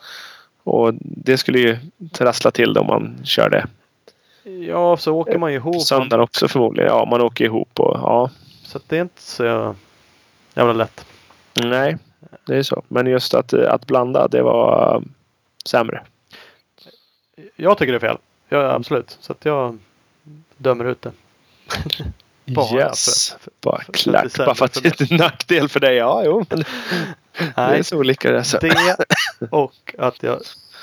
Och 0.64 0.94
det 1.00 1.38
skulle 1.38 1.60
ju 1.60 1.78
trassla 2.12 2.52
till 2.52 2.74
det 2.74 2.80
om 2.80 2.88
man 2.88 3.16
kör 3.24 3.50
det 3.50 3.66
Ja, 4.68 4.98
så 4.98 5.14
åker 5.16 5.38
man 5.38 5.52
ju 5.52 5.58
ihop. 5.58 5.82
söndagen 5.82 6.24
också 6.24 6.48
förmodligen. 6.48 6.90
Ja, 6.92 7.06
man 7.06 7.22
åker 7.22 7.46
ihop 7.46 7.80
och 7.80 7.98
ja. 8.02 8.30
Så 8.64 8.80
det 8.88 8.98
är 8.98 9.02
inte 9.02 9.22
så 9.22 9.76
jävla 10.56 10.74
lätt. 10.74 11.06
Nej, 11.54 11.98
det 12.48 12.56
är 12.58 12.64
så. 12.64 12.82
Men 12.88 13.08
just 13.08 13.34
att, 13.34 13.54
att 13.54 13.88
blanda, 13.88 14.28
det 14.28 14.42
var 14.42 15.04
sämre. 15.66 16.02
Jag 17.56 17.78
tycker 17.78 17.92
det 17.94 17.98
är 17.98 18.10
fel. 18.10 18.18
Ja, 18.50 18.72
absolut. 18.72 19.18
Så 19.22 19.32
att 19.32 19.46
jag 19.46 19.78
dömer 20.58 20.86
ut 20.86 21.02
det. 21.02 21.12
Bara 22.46 22.80
yes. 22.80 23.30
för- 23.32 23.40
för- 23.40 23.52
bara 23.62 23.82
för- 23.84 23.94
för 23.94 24.16
att 24.18 24.34
det 24.34 24.46
Bara 24.46 24.56
för 24.56 24.66
att 24.66 24.74
det 24.84 25.02
är 25.02 25.12
en 25.12 25.18
nackdel 25.18 25.70
för 25.70 25.80
dig. 25.80 25.96
Ja, 25.96 26.22
jo. 26.26 26.46
Men 26.50 26.60
det 27.38 27.44
är 27.56 27.68
Nej, 27.72 27.84
så 27.84 27.98
olika 27.98 28.32
det. 28.32 28.44
Så. 28.44 28.58
det 28.60 28.98
och 29.52 29.96
att 29.98 30.24
jag 30.24 30.40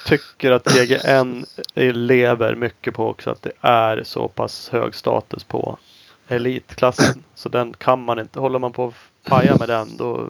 tycker 0.06 0.50
att 0.50 0.64
GGN 0.74 1.44
lever 1.94 2.54
mycket 2.54 2.94
på 2.94 3.08
också 3.08 3.30
att 3.30 3.42
det 3.42 3.52
är 3.60 4.02
så 4.04 4.28
pass 4.28 4.68
hög 4.68 4.94
status 4.94 5.44
på 5.44 5.78
elitklassen. 6.28 7.22
Så 7.34 7.48
den 7.48 7.72
kan 7.74 8.04
man 8.04 8.18
inte. 8.18 8.40
Håller 8.40 8.58
man 8.58 8.72
på 8.72 8.86
att 8.86 8.94
paja 9.30 9.56
med 9.56 9.68
den 9.68 9.96
då 9.96 10.28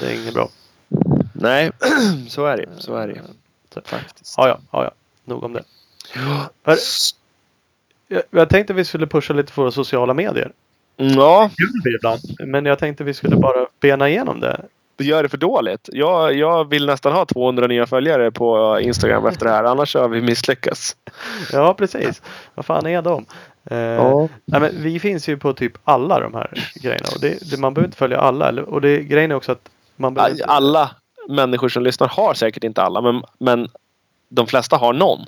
det 0.00 0.06
är 0.06 0.22
inget 0.22 0.34
bra. 0.34 0.48
Nej, 1.32 1.70
så 2.28 2.46
är 2.46 2.56
det. 2.56 2.68
Så 2.78 2.96
är 2.96 3.08
det. 3.08 3.20
Så, 3.74 3.80
Faktiskt. 3.84 4.34
ja, 4.36 4.48
ja, 4.48 4.84
ja. 4.84 4.90
Nog 5.30 5.44
om 5.44 5.52
det. 5.52 5.62
Hör- 6.62 6.76
Jag, 8.30 8.48
tänkte 8.48 8.72
vi 8.74 8.84
skulle 8.84 9.06
pusha 9.06 9.34
lite 9.34 9.52
för 9.52 9.62
våra 9.62 9.70
sociala 9.72 10.14
medier. 10.14 10.52
Ja, 10.96 11.50
ibland. 11.98 12.20
Men 12.40 12.66
jag 12.66 12.78
tänkte 12.78 13.04
vi 13.04 13.14
skulle 13.14 13.36
bara 13.36 13.66
bena 13.80 14.08
igenom 14.08 14.40
det. 14.40 14.60
det 14.96 15.04
gör 15.04 15.22
det 15.22 15.28
för 15.28 15.36
dåligt. 15.36 15.88
Jag, 15.92 16.34
jag 16.34 16.68
vill 16.68 16.86
nästan 16.86 17.12
ha 17.12 17.24
200 17.24 17.66
nya 17.66 17.86
följare 17.86 18.30
på 18.30 18.78
Instagram 18.80 19.26
efter 19.26 19.46
det 19.46 19.52
här. 19.52 19.64
Annars 19.64 19.94
har 19.94 20.08
vi 20.08 20.20
misslyckats. 20.20 20.96
Ja, 21.52 21.74
precis. 21.74 22.22
Vad 22.54 22.66
fan 22.66 22.86
är 22.86 23.02
de? 23.02 23.26
Eh, 23.70 24.26
Nej, 24.44 24.60
men 24.60 24.70
vi 24.82 25.00
finns 25.00 25.28
ju 25.28 25.36
på 25.36 25.52
typ 25.52 25.72
alla 25.84 26.20
de 26.20 26.34
här 26.34 26.72
grejerna. 26.82 27.06
Och 27.14 27.20
det, 27.20 27.50
det, 27.50 27.56
man 27.56 27.74
behöver 27.74 27.88
inte 27.88 27.98
följa 27.98 28.18
alla. 28.18 28.62
Och 28.62 28.80
det, 28.80 29.02
grejen 29.02 29.30
är 29.30 29.34
också 29.34 29.52
att 29.52 29.68
man 29.96 30.14
behöver 30.14 30.34
Alla 30.46 30.90
människor 31.28 31.68
som 31.68 31.82
lyssnar 31.82 32.08
har 32.08 32.34
säkert 32.34 32.64
inte 32.64 32.82
alla. 32.82 33.00
Men, 33.00 33.22
men 33.38 33.68
de 34.30 34.46
flesta 34.46 34.76
har 34.76 34.92
någon. 34.92 35.26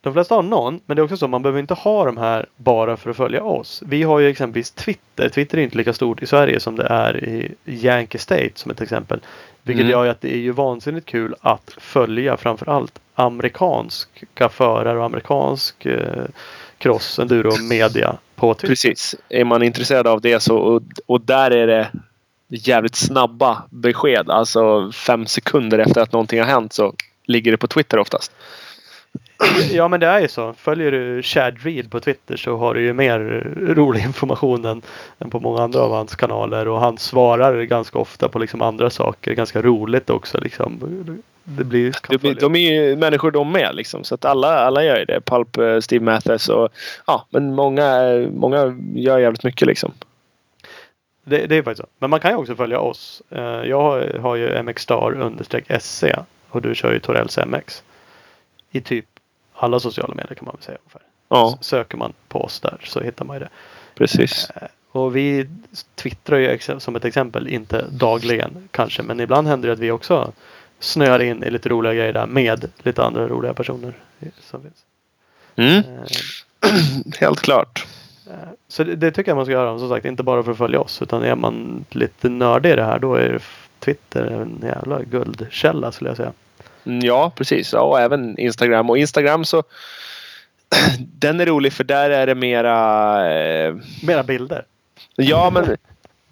De 0.00 0.12
flesta 0.12 0.34
har 0.34 0.42
någon. 0.42 0.80
Men 0.86 0.96
det 0.96 1.00
är 1.00 1.04
också 1.04 1.16
så 1.16 1.28
man 1.28 1.42
behöver 1.42 1.60
inte 1.60 1.74
ha 1.74 2.04
de 2.04 2.16
här 2.16 2.46
bara 2.56 2.96
för 2.96 3.10
att 3.10 3.16
följa 3.16 3.42
oss. 3.42 3.82
Vi 3.86 4.02
har 4.02 4.18
ju 4.18 4.28
exempelvis 4.28 4.70
Twitter. 4.70 5.28
Twitter 5.28 5.58
är 5.58 5.62
inte 5.62 5.76
lika 5.76 5.92
stort 5.92 6.22
i 6.22 6.26
Sverige 6.26 6.60
som 6.60 6.76
det 6.76 6.86
är 6.86 7.24
i 7.24 7.54
Yankee 7.64 8.18
State 8.18 8.50
som 8.54 8.70
ett 8.70 8.80
exempel. 8.80 9.20
Vilket 9.62 9.80
Mm. 9.80 9.90
gör 9.92 10.04
ju 10.04 10.10
att 10.10 10.20
det 10.20 10.34
är 10.34 10.38
ju 10.38 10.52
vansinnigt 10.52 11.06
kul 11.06 11.34
att 11.40 11.74
följa 11.78 12.36
framförallt 12.36 12.98
amerikanska 13.14 14.48
förare 14.48 14.98
och 14.98 15.04
amerikansk 15.04 15.86
eh, 15.86 16.24
cross 16.78 17.18
enduro 17.18 17.62
media 17.62 18.16
på 18.36 18.54
Twitter. 18.54 18.68
Precis. 18.68 19.14
Är 19.28 19.44
man 19.44 19.62
intresserad 19.62 20.06
av 20.06 20.20
det 20.20 20.40
så 20.40 20.56
och, 20.56 20.82
och 21.06 21.20
där 21.20 21.50
är 21.50 21.66
det 21.66 21.90
jävligt 22.48 22.94
snabba 22.94 23.62
besked. 23.70 24.30
Alltså 24.30 24.92
fem 24.92 25.26
sekunder 25.26 25.78
efter 25.78 26.00
att 26.00 26.12
någonting 26.12 26.40
har 26.40 26.46
hänt 26.46 26.72
så 26.72 26.94
ligger 27.32 27.50
det 27.50 27.58
på 27.58 27.66
Twitter 27.66 27.98
oftast. 27.98 28.32
Ja 29.72 29.88
men 29.88 30.00
det 30.00 30.06
är 30.06 30.20
ju 30.20 30.28
så. 30.28 30.52
Följer 30.52 30.92
du 30.92 31.22
Chad 31.22 31.58
Reed 31.62 31.90
på 31.90 32.00
Twitter 32.00 32.36
så 32.36 32.56
har 32.56 32.74
du 32.74 32.82
ju 32.82 32.92
mer 32.92 33.18
rolig 33.74 34.02
information 34.02 34.64
än, 34.64 34.82
än 35.18 35.30
på 35.30 35.40
många 35.40 35.62
andra 35.62 35.80
av 35.80 35.92
hans 35.92 36.16
kanaler. 36.16 36.68
Och 36.68 36.80
han 36.80 36.98
svarar 36.98 37.62
ganska 37.62 37.98
ofta 37.98 38.28
på 38.28 38.38
liksom 38.38 38.62
andra 38.62 38.90
saker. 38.90 39.34
Ganska 39.34 39.62
roligt 39.62 40.10
också 40.10 40.40
liksom. 40.40 40.78
Det 41.44 41.64
blir... 41.64 41.94
Det 42.08 42.18
blir, 42.18 42.34
de 42.34 42.56
är 42.56 42.72
ju 42.72 42.96
människor 42.96 43.30
de 43.30 43.52
med 43.52 43.74
liksom. 43.74 44.04
Så 44.04 44.14
att 44.14 44.24
alla, 44.24 44.58
alla 44.58 44.84
gör 44.84 44.98
ju 44.98 45.04
det. 45.04 45.20
Pulp, 45.20 45.58
eh, 45.58 45.80
Steve 45.80 46.04
Mathis 46.04 46.48
och 46.48 46.68
ja, 47.06 47.26
men 47.30 47.54
många, 47.54 48.02
många 48.32 48.78
gör 48.94 49.18
jävligt 49.18 49.44
mycket 49.44 49.68
liksom. 49.68 49.92
det, 51.24 51.46
det 51.46 51.56
är 51.56 51.62
faktiskt 51.62 51.82
så. 51.82 51.88
Men 51.98 52.10
man 52.10 52.20
kan 52.20 52.30
ju 52.30 52.36
också 52.36 52.54
följa 52.54 52.80
oss. 52.80 53.22
Eh, 53.30 53.40
Jag 53.42 53.82
har, 54.20 54.36
ju 54.36 54.62
MXstar 54.62 55.20
understreck 55.20 55.64
SC 55.80 56.04
och 56.52 56.62
du 56.62 56.74
kör 56.74 56.92
ju 56.92 56.98
Torells 57.00 57.38
MX. 57.46 57.82
I 58.70 58.80
typ 58.80 59.06
alla 59.54 59.80
sociala 59.80 60.14
medier 60.14 60.34
kan 60.34 60.44
man 60.44 60.54
väl 60.54 60.62
säga 60.62 60.78
ungefär. 60.84 61.02
Ja, 61.28 61.58
Söker 61.60 61.96
man 61.96 62.12
på 62.28 62.44
oss 62.44 62.60
där 62.60 62.80
så 62.84 63.00
hittar 63.00 63.24
man 63.24 63.36
ju 63.36 63.40
det. 63.40 63.48
precis. 63.94 64.48
Och 64.92 65.16
vi 65.16 65.48
twittrar 65.94 66.38
ju 66.38 66.58
som 66.78 66.96
ett 66.96 67.04
exempel, 67.04 67.48
inte 67.48 67.86
dagligen 67.90 68.68
kanske, 68.70 69.02
men 69.02 69.20
ibland 69.20 69.48
händer 69.48 69.68
det 69.68 69.72
att 69.72 69.78
vi 69.78 69.90
också 69.90 70.32
snöar 70.78 71.22
in 71.22 71.44
i 71.44 71.50
lite 71.50 71.68
roliga 71.68 71.94
grejer 71.94 72.12
där 72.12 72.26
med 72.26 72.70
lite 72.82 73.04
andra 73.04 73.28
roliga 73.28 73.54
personer. 73.54 73.92
Som 74.40 74.62
finns. 74.62 74.84
Mm, 75.56 75.82
Eh, 76.62 76.70
helt 77.20 77.40
klart. 77.40 77.86
eh, 78.30 78.34
Så 78.68 78.84
det, 78.84 78.96
det 78.96 79.10
tycker 79.10 79.30
jag 79.30 79.36
man 79.36 79.44
ska 79.46 79.52
göra, 79.52 79.78
som 79.78 79.88
sagt, 79.88 80.06
inte 80.06 80.22
bara 80.22 80.42
för 80.42 80.52
att 80.52 80.58
följa 80.58 80.80
oss, 80.80 81.02
utan 81.02 81.22
är 81.22 81.34
man 81.36 81.84
lite 81.90 82.28
nördig 82.28 82.70
i 82.72 82.76
det 82.76 82.84
här, 82.84 82.98
då 82.98 83.14
är 83.14 83.42
Twitter 83.84 84.24
en 84.24 84.60
jävla 84.62 85.02
guldkälla 85.02 85.92
skulle 85.92 86.10
jag 86.10 86.16
säga. 86.16 86.32
Mm, 86.86 87.00
Ja, 87.04 87.32
precis. 87.36 87.72
Ja, 87.72 87.80
och 87.80 88.00
även 88.00 88.38
Instagram. 88.38 88.90
Och 88.90 88.98
Instagram 88.98 89.44
så 89.44 89.62
den 90.98 91.40
är 91.40 91.46
rolig 91.46 91.72
för 91.72 91.84
där 91.84 92.10
är 92.10 92.26
det 92.26 92.34
mera 92.34 92.76
eh, 93.34 93.74
Mera 94.02 94.22
bilder. 94.22 94.64
Ja, 95.16 95.50
men 95.50 95.76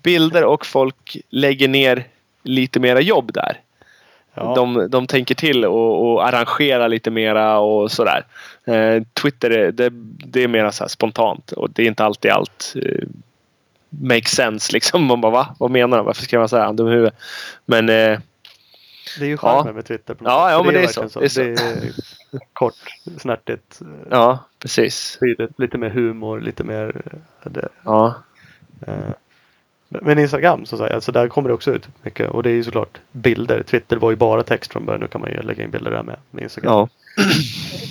bilder 0.02 0.44
och 0.44 0.66
folk 0.66 1.16
lägger 1.30 1.68
ner 1.68 2.06
lite 2.42 2.80
mera 2.80 3.00
jobb 3.00 3.32
där. 3.32 3.60
Ja, 4.34 4.54
De, 4.54 4.86
de 4.90 5.06
tänker 5.06 5.34
till 5.34 5.64
och, 5.64 6.12
och 6.12 6.26
arrangerar 6.28 6.88
lite 6.88 7.10
mera 7.10 7.58
och 7.58 7.90
sådär. 7.90 8.24
Eh, 8.64 9.02
Twitter 9.22 9.50
är, 9.50 9.72
det, 9.72 9.90
det 10.26 10.42
är 10.42 10.48
mera 10.48 10.72
så 10.72 10.88
spontant 10.88 11.52
och 11.52 11.70
det 11.70 11.82
är 11.82 11.86
inte 11.86 12.04
alltid 12.04 12.30
allt 12.30 12.74
eh, 12.76 13.08
makes 13.90 14.32
sense 14.32 14.72
liksom. 14.72 15.04
Man 15.04 15.20
bara 15.20 15.32
va? 15.32 15.54
Vad 15.58 15.70
menar 15.70 15.96
de? 15.96 16.06
Varför 16.06 16.22
ska 16.22 16.38
man 16.38 16.48
säga 16.48 16.64
han 16.64 16.76
dum 16.76 16.88
i 16.88 16.90
huvudet? 16.90 17.14
Men 17.66 17.88
eh, 17.88 18.18
det 19.18 19.24
är 19.24 19.28
ju 19.28 19.36
charmen 19.36 19.66
ja. 19.66 19.72
med 19.72 19.84
Twitter. 19.84 20.14
På 20.14 20.24
något 20.24 20.30
Ja, 20.32 20.46
sätt. 20.46 20.52
ja, 20.52 20.62
men 20.62 20.74
det 20.74 20.80
är 20.80 20.86
verkligen 20.86 21.10
så. 21.10 21.20
Det 21.20 21.26
är 21.26 21.28
så. 21.28 21.40
Det 21.40 21.52
är 21.52 21.92
kort, 22.52 22.74
snärtigt, 23.18 23.80
eh, 23.80 23.86
ja, 24.10 24.38
precis. 24.58 25.18
tydligt, 25.20 25.58
lite 25.58 25.78
mer 25.78 25.90
humor, 25.90 26.40
lite 26.40 26.64
mer 26.64 27.02
eh, 27.04 27.50
det, 27.50 27.68
Ja, 27.84 28.14
Eh, 28.86 28.94
Men 29.88 30.18
Instagram 30.18 30.66
som 30.66 30.78
sagt, 30.78 30.94
alltså 30.94 31.12
där 31.12 31.28
kommer 31.28 31.48
det 31.48 31.54
också 31.54 31.74
ut 31.74 31.88
mycket 32.02 32.30
och 32.30 32.42
det 32.42 32.50
är 32.50 32.54
ju 32.54 32.64
såklart 32.64 32.98
bilder. 33.12 33.62
Twitter 33.62 33.96
var 33.96 34.10
ju 34.10 34.16
bara 34.16 34.42
text 34.42 34.72
från 34.72 34.86
början. 34.86 35.00
Nu 35.00 35.06
kan 35.08 35.20
man 35.20 35.30
ju 35.30 35.42
lägga 35.42 35.64
in 35.64 35.70
bilder 35.70 35.90
där 35.90 36.02
med, 36.02 36.16
med 36.30 36.42
Instagram. 36.42 36.72
ja. 36.72 36.88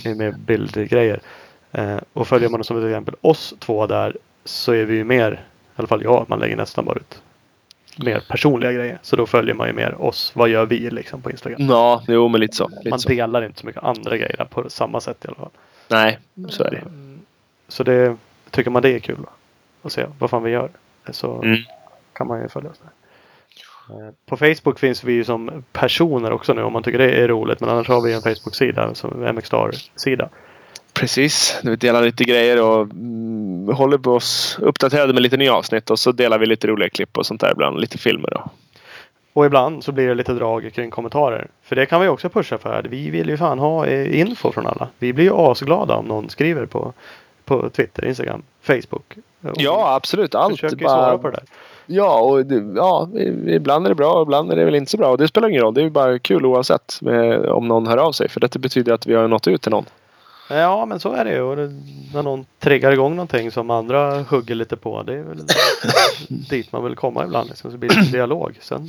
Med, 0.04 0.16
med 0.16 0.38
bildgrejer. 0.38 1.20
Eh, 1.72 1.96
och 2.12 2.28
följer 2.28 2.48
man 2.48 2.64
som 2.64 2.78
ett 2.78 2.84
exempel 2.84 3.14
oss 3.20 3.54
två 3.58 3.86
där 3.86 4.16
så 4.44 4.72
är 4.72 4.84
vi 4.84 4.94
ju 4.94 5.04
mer, 5.04 5.44
alla 5.80 5.88
fall 5.88 6.02
jag, 6.02 6.26
man 6.28 6.38
lägger 6.38 6.56
nästan 6.56 6.84
bara 6.84 6.96
ut 6.96 7.22
mer 7.96 8.22
personliga 8.28 8.72
grejer. 8.72 8.98
Så 9.02 9.16
då 9.16 9.26
följer 9.26 9.54
man 9.54 9.66
ju 9.66 9.72
mer 9.72 10.02
oss. 10.02 10.32
Vad 10.34 10.48
gör 10.48 10.66
vi 10.66 10.90
liksom 10.90 11.22
på 11.22 11.30
Instagram? 11.30 11.66
Ja, 11.70 12.02
jo 12.08 12.28
men 12.28 12.40
lite 12.40 12.56
så. 12.56 12.68
Lite 12.68 12.90
Man 12.90 12.98
så. 12.98 13.08
delar 13.08 13.42
inte 13.44 13.60
så 13.60 13.66
mycket 13.66 13.82
andra 13.84 14.16
grejer 14.16 14.46
på 14.50 14.70
samma 14.70 15.00
sätt 15.00 15.24
i 15.24 15.28
alla 15.28 15.36
fall. 15.36 15.50
Nej, 15.88 16.18
så 16.48 16.64
är 16.64 16.70
det. 16.70 16.82
Så 17.68 17.82
det, 17.84 18.16
tycker 18.50 18.70
man 18.70 18.82
det 18.82 18.90
är 18.94 18.98
kul 18.98 19.16
då, 19.22 19.28
att 19.82 19.92
se 19.92 20.06
vad 20.18 20.30
fan 20.30 20.42
vi 20.42 20.50
gör. 20.50 20.70
Så 21.10 21.42
Mm. 21.42 21.58
kan 22.12 22.26
man 22.26 22.42
ju 22.42 22.48
följa 22.48 22.70
oss 22.70 22.78
där. 22.78 22.90
På 24.26 24.36
Facebook 24.36 24.78
finns 24.78 25.04
vi 25.04 25.12
ju 25.12 25.24
som 25.24 25.64
personer 25.72 26.32
också 26.32 26.52
nu 26.54 26.62
om 26.62 26.72
man 26.72 26.82
tycker 26.82 26.98
det 26.98 27.10
är 27.12 27.28
roligt. 27.28 27.60
Men 27.60 27.68
annars 27.70 27.88
har 27.88 28.00
vi 28.00 28.12
en 28.12 28.22
Facebook-sida 28.22 28.94
som 28.94 29.10
MXstar-sida. 29.34 30.28
Precis. 30.94 31.58
Nu 31.62 31.76
delar 31.76 32.02
lite 32.02 32.24
grejer 32.24 32.62
och 32.62 32.80
mm, 32.82 33.68
håller 33.76 33.98
på 33.98 34.12
oss 34.12 34.58
uppdaterade 34.62 35.12
med 35.12 35.22
lite 35.22 35.36
nya 35.36 35.54
avsnitt 35.54 35.90
och 35.90 35.98
så 35.98 36.12
delar 36.12 36.38
vi 36.38 36.46
lite 36.46 36.66
roliga 36.66 36.88
klipp 36.88 37.18
och 37.18 37.26
sånt 37.26 37.40
där 37.40 37.52
ibland. 37.52 37.80
Lite 37.80 37.98
filmer 37.98 38.36
och 38.36 38.50
Och 39.32 39.46
ibland 39.46 39.84
så 39.84 39.92
blir 39.92 40.08
det 40.08 40.14
lite 40.14 40.32
drag 40.32 40.70
kring 40.74 40.90
kommentarer. 40.90 41.46
För 41.62 41.76
det 41.76 41.86
kan 41.86 42.00
vi 42.00 42.08
också 42.08 42.28
pusha 42.28 42.58
för. 42.58 42.86
Vi 42.90 43.10
vill 43.10 43.28
ju 43.28 43.36
fan 43.36 43.58
ha 43.58 43.86
eh, 43.86 44.20
info 44.20 44.52
från 44.52 44.66
alla. 44.66 44.88
Vi 44.98 45.12
blir 45.12 45.24
ju 45.24 45.32
asglada 45.34 45.94
om 45.94 46.04
någon 46.04 46.28
skriver 46.30 46.66
på, 46.66 46.92
på 47.44 47.68
Twitter, 47.70 48.04
Instagram, 48.04 48.42
Facebook. 48.62 49.14
Och 49.42 49.50
Ja, 49.56 49.94
absolut. 49.94 50.34
vi 50.34 50.38
Allt. 50.38 50.52
försöker 50.60 50.84
Bara- 50.84 50.88
svara 50.96 51.18
på 51.18 51.26
det 51.30 51.36
där. 51.36 51.44
Ja, 51.86 52.20
och 52.20 52.46
det, 52.46 52.72
ja, 52.76 53.08
ibland 53.46 53.84
är 53.86 53.88
det 53.88 53.94
bra 53.94 54.12
och 54.12 54.22
ibland 54.22 54.52
är 54.52 54.56
det 54.56 54.64
väl 54.64 54.74
inte 54.74 54.90
så 54.90 54.96
bra. 54.96 55.08
Och 55.10 55.18
det 55.18 55.28
spelar 55.28 55.48
ingen 55.48 55.62
roll. 55.62 55.74
Det 55.74 55.80
är 55.80 55.84
ju 55.84 55.90
bara 55.90 56.18
kul 56.18 56.46
oavsett 56.46 56.98
med, 57.02 57.46
om 57.46 57.68
någon 57.68 57.86
hör 57.86 57.96
av 57.96 58.12
sig. 58.12 58.28
För 58.28 58.40
det 58.40 58.58
betyder 58.58 58.92
att 58.92 59.06
vi 59.06 59.14
har 59.14 59.28
nått 59.28 59.48
ut 59.48 59.62
till 59.62 59.70
någon. 59.70 59.84
Ja 60.50 60.86
men 60.86 61.00
så 61.00 61.12
är 61.12 61.24
det 61.24 61.30
ju. 61.32 61.40
Och 61.40 61.56
det, 61.56 61.68
när 62.14 62.22
någon 62.22 62.46
triggar 62.58 62.92
igång 62.92 63.16
någonting 63.16 63.50
som 63.50 63.70
andra 63.70 64.22
hugger 64.22 64.54
lite 64.54 64.76
på. 64.76 65.02
Det 65.02 65.14
är 65.14 65.22
väl 65.22 65.46
dit 66.28 66.72
man 66.72 66.84
vill 66.84 66.96
komma 66.96 67.24
ibland. 67.24 67.48
Liksom, 67.48 67.70
så 67.70 67.76
blir 67.76 67.90
det 67.90 67.96
en 68.00 68.12
dialog. 68.12 68.58
Sen 68.60 68.88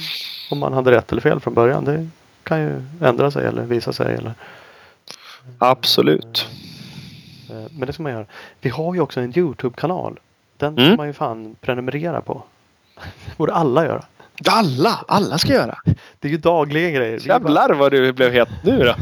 om 0.52 0.60
man 0.60 0.74
hade 0.74 0.92
rätt 0.92 1.12
eller 1.12 1.22
fel 1.22 1.40
från 1.40 1.54
början. 1.54 1.86
Det 1.86 2.08
kan 2.44 2.62
ju 2.62 2.82
ändra 3.02 3.32
sig 3.32 3.46
eller 3.48 3.64
visa 3.64 3.94
sig. 3.94 4.16
Eller, 4.16 4.34
Absolut. 5.58 6.48
eh, 7.50 7.56
men 7.72 7.88
det 7.88 7.94
ska 7.94 8.04
man 8.04 8.12
göra. 8.12 8.26
Vi 8.62 8.70
har 8.70 8.94
ju 8.94 9.00
också 9.02 9.20
en 9.22 9.38
Youtube-kanal. 9.38 10.20
Den 10.58 10.74
Mm. 10.78 10.86
ska 10.90 10.98
man 10.98 11.08
ju 11.08 11.14
fan 11.14 11.56
prenumerera 11.62 12.22
på. 12.22 12.44
Det 12.96 13.38
borde 13.38 13.54
alla 13.54 13.86
göra. 13.86 14.06
Alla! 14.50 15.00
Alla 15.08 15.38
ska 15.38 15.54
göra. 15.54 15.78
Det 16.20 16.28
är 16.28 16.32
ju 16.32 16.38
dagliga 16.38 16.90
grejer. 16.90 17.20
Bara- 17.28 17.34
Jävlar 17.34 17.70
vad 17.74 17.92
du 17.92 18.14
blev 18.14 18.32
het 18.34 18.50
nu 18.64 18.84
då. 18.84 18.96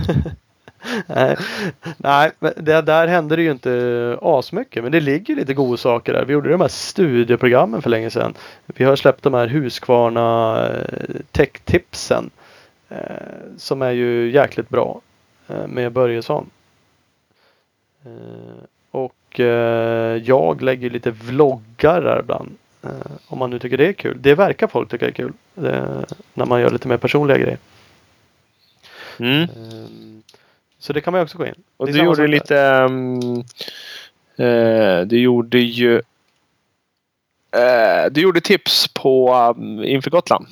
Nej, 1.97 2.31
men 2.39 2.53
det, 2.57 2.81
där 2.81 3.07
hände 3.07 3.35
det 3.35 3.41
ju 3.41 3.51
inte 3.51 4.17
asmycket. 4.21 4.83
Men 4.83 4.91
det 4.91 4.99
ligger 4.99 5.35
lite 5.35 5.53
godsaker 5.53 6.13
där. 6.13 6.25
Vi 6.25 6.33
gjorde 6.33 6.49
de 6.49 6.61
här 6.61 6.67
studieprogrammen 6.67 7.81
för 7.81 7.89
länge 7.89 8.09
sedan. 8.09 8.33
Vi 8.65 8.83
har 8.83 8.95
släppt 8.95 9.23
de 9.23 9.33
här 9.33 9.47
Husqvarna 9.47 10.67
eh, 10.67 11.15
tech-tipsen. 11.31 12.29
Eh, 12.89 12.97
som 13.57 13.81
är 13.81 13.91
ju 13.91 14.31
jäkligt 14.31 14.69
bra. 14.69 15.01
Eh, 15.47 15.67
med 15.67 15.91
Börjesson. 15.91 16.49
Och 18.91 19.39
jag 20.23 20.61
lägger 20.61 20.89
lite 20.89 21.11
vloggar 21.11 22.01
där 22.01 22.19
ibland. 22.19 22.57
Om 23.27 23.39
man 23.39 23.49
nu 23.49 23.59
tycker 23.59 23.77
det 23.77 23.87
är 23.87 23.93
kul. 23.93 24.17
Det 24.21 24.35
verkar 24.35 24.67
folk 24.67 24.89
tycka 24.89 25.07
är 25.07 25.11
kul. 25.11 25.33
när 26.33 26.45
man 26.45 26.61
gör 26.61 26.69
lite 26.69 26.87
mer 26.87 26.97
personliga 26.97 27.37
grejer. 27.37 27.57
Mm. 29.19 29.47
Så 30.79 30.93
det 30.93 31.01
kan 31.01 31.13
man 31.13 31.21
också 31.21 31.37
gå 31.37 31.45
in. 31.45 31.55
Och 31.77 31.87
du 31.87 32.03
gjorde 32.03 32.27
lite... 32.27 32.55
Um, 32.55 33.43
eh, 34.37 35.01
du 35.05 35.19
gjorde 35.19 35.59
ju... 35.59 35.95
Eh, 37.51 38.11
du 38.11 38.21
gjorde 38.21 38.41
tips 38.41 38.87
på 38.87 39.33
um, 39.57 39.83
inför 39.83 40.11
Gotland. 40.11 40.47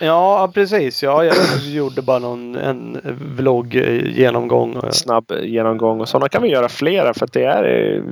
Ja 0.00 0.50
precis. 0.54 1.02
Ja, 1.02 1.24
jag 1.24 1.36
gjorde 1.66 2.02
bara 2.02 2.18
någon 2.18 2.56
en 2.56 3.00
vlogg 3.36 3.76
eh, 3.76 4.90
Snabb 4.90 5.32
genomgång 5.42 6.00
och 6.00 6.08
sådana 6.08 6.28
kan 6.28 6.42
vi 6.42 6.48
göra 6.48 6.68
flera 6.68 7.14
för 7.14 7.24
att 7.24 7.32
det 7.32 7.44
är... 7.44 8.02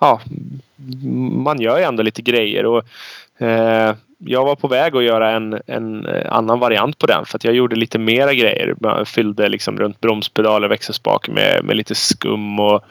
Ja, 0.00 0.20
man 1.32 1.60
gör 1.60 1.78
ju 1.78 1.84
ändå 1.84 2.02
lite 2.02 2.22
grejer. 2.22 2.66
Och, 2.66 2.84
eh, 3.42 3.94
jag 4.18 4.44
var 4.44 4.56
på 4.56 4.68
väg 4.68 4.96
att 4.96 5.02
göra 5.02 5.30
en, 5.30 5.60
en 5.66 6.06
eh, 6.06 6.32
annan 6.32 6.58
variant 6.58 6.98
på 6.98 7.06
den 7.06 7.24
för 7.24 7.36
att 7.36 7.44
jag 7.44 7.54
gjorde 7.54 7.76
lite 7.76 7.98
mera 7.98 8.34
grejer. 8.34 8.74
Jag 8.80 9.08
fyllde 9.08 9.48
liksom 9.48 9.78
runt 9.78 10.00
bromspedal 10.00 10.64
och 10.64 10.70
växelspak 10.70 11.28
med, 11.28 11.64
med 11.64 11.76
lite 11.76 11.94
skum 11.94 12.60
och 12.60 12.84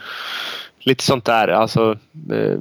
lite 0.79 1.03
sånt 1.03 1.25
där. 1.25 1.47
Alltså 1.47 1.97
eh, 2.31 2.59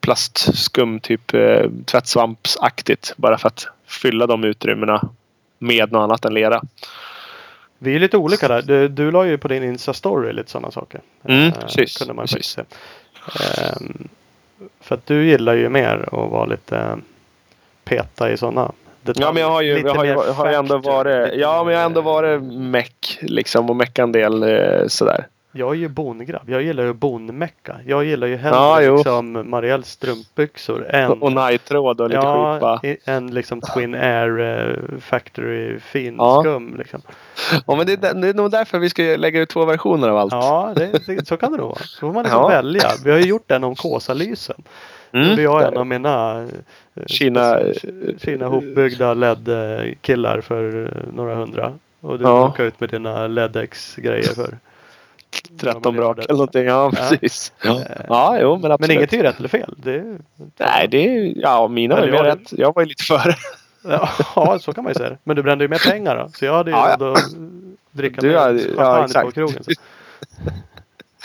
plastskum, 0.00 1.00
typ 1.00 1.34
eh, 1.34 1.70
tvättsvampsaktigt. 1.84 3.14
Bara 3.16 3.38
för 3.38 3.48
att 3.48 3.66
fylla 3.86 4.26
de 4.26 4.44
utrymmena 4.44 5.08
med 5.58 5.92
något 5.92 6.02
annat 6.04 6.24
än 6.24 6.34
lera. 6.34 6.62
Vi 7.78 7.94
är 7.94 7.98
lite 7.98 8.16
olika 8.16 8.48
där. 8.48 8.62
Du, 8.62 8.88
du 8.88 9.10
la 9.10 9.26
ju 9.26 9.38
på 9.38 9.48
din 9.48 9.62
Insta-story 9.62 10.32
lite 10.32 10.50
sådana 10.50 10.70
saker. 10.70 11.00
Mm, 11.24 11.46
Eh, 11.46 11.52
precis, 11.60 11.96
Kunde 11.96 12.14
man 12.14 12.26
precis. 12.26 12.58
Ehm, 12.58 14.08
för 14.80 14.94
att 14.94 15.06
du 15.06 15.26
gillar 15.26 15.54
ju 15.54 15.68
mer 15.68 16.04
att 16.06 16.30
vara 16.30 16.46
lite 16.46 16.98
peta 17.84 18.30
i 18.30 18.36
sådana 18.36 18.72
detaljer. 19.02 19.28
Ja 19.28 19.32
men 19.32 19.42
jag 19.42 19.50
har 19.50 19.62
ju, 19.62 19.78
jag 19.78 19.94
har, 19.94 20.04
jag 20.04 20.32
har 20.32 20.46
ändå 20.46 20.78
varit, 20.78 21.30
ja 21.34 21.64
men 21.64 21.72
jag 21.74 21.80
har 21.80 21.86
ändå 21.86 22.00
varit 22.00 22.42
meck 22.42 23.18
liksom 23.22 23.70
och 23.70 23.76
meckat 23.76 24.02
en 24.02 24.12
del 24.12 24.42
eh, 24.42 24.86
sådär. 24.88 25.26
Jag 25.56 25.70
är 25.70 25.74
ju 25.74 25.88
bongrabb. 25.88 26.50
Jag 26.50 26.62
gillar 26.62 26.84
ju 26.84 26.92
bonmecka. 26.92 27.76
Jag 27.86 28.04
gillar 28.04 28.26
ju 28.26 28.36
hellre 28.36 28.58
Ja, 28.58 28.96
liksom 28.96 29.50
Marielles 29.50 29.88
strumpbyxor 29.90 30.86
än 30.90 31.10
Och 31.22 31.32
nighttråd 31.32 32.00
och 32.00 32.08
lite 32.08 32.20
skit 32.20 32.26
ja, 32.62 32.80
i- 32.82 32.96
än 33.04 33.26
liksom 33.34 33.60
Twin 33.60 33.94
Air 33.94 34.40
eh, 34.40 34.98
Factory 35.00 35.80
fin 35.80 36.14
Ja. 36.18 36.40
skum. 36.42 36.74
Liksom. 36.78 37.02
Ja 37.66 37.74
men 37.76 37.86
det, 37.86 37.92
är- 37.92 38.14
det 38.14 38.28
är 38.28 38.34
nog 38.34 38.50
därför 38.50 38.78
vi 38.78 38.90
ska 38.90 39.02
lägga 39.02 39.40
ut 39.40 39.48
två 39.48 39.64
versioner 39.64 40.08
av 40.08 40.16
allt. 40.16 40.32
Ja, 40.32 40.72
det, 40.76 41.06
det, 41.06 41.26
så 41.28 41.36
kan 41.36 41.52
det 41.52 41.58
nog 41.58 41.66
vara. 41.68 41.78
Så 41.78 42.00
får 42.00 42.12
man 42.12 42.22
liksom 42.22 42.40
Ja. 42.42 42.48
välja. 42.48 42.88
Vi 43.04 43.10
har 43.10 43.18
ju 43.18 43.24
gjort 43.26 43.44
den 43.48 43.64
om 43.64 43.74
Kåsalysen. 43.74 44.62
Mm, 45.14 45.36
Vi 45.36 45.46
har 45.46 45.62
en 45.62 45.70
där. 45.72 45.80
av 45.80 45.86
mina 45.86 46.40
eh, 46.42 47.02
Kina, 47.06 47.60
eh, 47.60 47.72
Kina 48.18 48.46
hopbyggda 48.46 49.14
LED-killar 49.14 50.40
för 50.40 50.84
eh, 50.84 51.14
några 51.14 51.34
hundra. 51.34 51.72
Och 52.00 52.18
du 52.18 52.24
Ja. 52.24 52.48
åker 52.48 52.64
ut 52.64 52.80
med 52.80 52.90
dina 52.90 53.26
LED-X-grejer 53.26 54.34
för 54.34 54.58
13 55.60 55.94
några 55.94 56.14
brak 56.14 56.18
eller 56.24 56.32
någonting. 56.34 56.64
Ja, 56.64 56.90
Ja. 56.94 57.08
precis. 57.10 57.52
Ja. 57.64 57.80
ja, 58.08 58.38
jo 58.40 58.56
men 58.62 58.72
absolut. 58.72 58.80
Men 58.88 58.90
inget 58.98 59.12
är 59.12 59.16
ju 59.16 59.22
rätt 59.22 59.38
eller 59.38 59.48
fel. 59.48 59.74
Det 59.76 59.94
är, 59.94 60.16
Nej, 60.58 60.88
det 60.90 60.96
är 61.18 61.32
Ja, 61.36 61.68
mina 61.68 61.96
var 61.96 62.06
ju 62.06 62.12
jag- 62.12 62.26
rätt. 62.26 62.52
Jag 62.52 62.74
var 62.74 62.82
ju 62.82 62.88
lite 62.88 63.04
före. 63.04 63.34
Ja, 64.36 64.58
så 64.60 64.72
kan 64.72 64.84
man 64.84 64.90
ju 64.90 64.94
säga 64.94 65.08
det. 65.10 65.18
Men 65.24 65.36
du 65.36 65.42
brände 65.42 65.64
ju 65.64 65.68
mer 65.68 65.90
pengar 65.90 66.16
då. 66.16 66.28
Så 66.34 66.44
jag 66.44 66.52
hade 66.54 66.70
ju 66.70 66.76
Ja, 66.76 66.96
ja. 67.00 67.12
att 67.12 67.18
dricka 67.90 68.20
Du 68.20 68.28
mer 68.28 68.36
hade- 68.38 68.60
ja, 68.62 68.66
champagne 68.76 68.98
på 69.00 69.04
exakt. 69.04 69.34
krogen. 69.34 69.64
Så. 69.64 69.70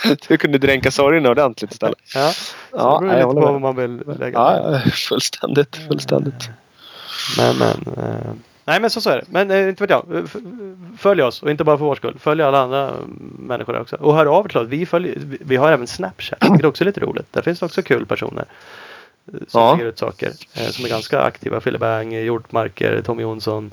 Du 0.28 0.36
kunde 0.36 0.58
dränka 0.58 0.90
sorgerna 0.90 1.30
ordentligt 1.30 1.72
istället. 1.72 1.98
Ja, 2.14 2.32
Ja, 2.72 2.98
det 3.00 3.06
beror 3.06 3.14
lite 3.34 3.40
på 3.46 3.52
vad 3.52 3.60
man 3.60 3.76
vill 3.76 4.02
lägga. 4.18 4.38
Ja, 4.38 4.80
fullständigt. 5.08 5.76
Fullständigt. 5.76 6.50
Men, 7.38 7.56
men. 7.58 7.94
Eh, 8.04 8.32
nej 8.64 8.80
men 8.80 8.90
så, 8.90 9.00
så 9.00 9.10
är 9.10 9.16
det. 9.16 9.24
Men 9.28 9.50
eh, 9.50 9.68
inte 9.68 9.82
vet 9.86 9.90
jag. 9.90 10.28
Följ 10.98 11.22
oss 11.22 11.42
och 11.42 11.50
inte 11.50 11.64
bara 11.64 11.78
för 11.78 11.84
vår 11.84 11.94
skull. 11.94 12.16
Följ 12.18 12.42
alla 12.42 12.60
andra 12.60 12.92
människor 13.38 13.80
också. 13.80 13.96
Och 13.96 14.14
hör 14.14 14.26
av 14.26 14.46
er. 14.54 14.64
Vi, 14.64 14.86
följer, 14.86 15.14
vi, 15.40 15.56
har 15.56 15.72
även 15.72 15.86
Snapchat. 15.86 16.64
Också 16.64 16.84
är 16.84 16.86
lite 16.86 17.00
roligt. 17.00 17.32
Där 17.32 17.42
finns 17.42 17.58
det 17.60 17.66
också 17.66 17.82
kul 17.82 18.06
personer. 18.06 18.44
eh, 19.32 19.38
Som 19.48 19.60
Ja. 19.60 19.72
lägger 19.74 19.86
ut 19.90 19.98
saker. 19.98 20.32
Som 20.70 20.84
är 20.84 20.88
ganska 20.88 21.20
aktiva. 21.20 21.60
Fille 21.60 21.78
Bang, 21.78 22.12
Hjortmarker, 22.12 23.02
Tommy 23.02 23.22
Jonsson. 23.22 23.70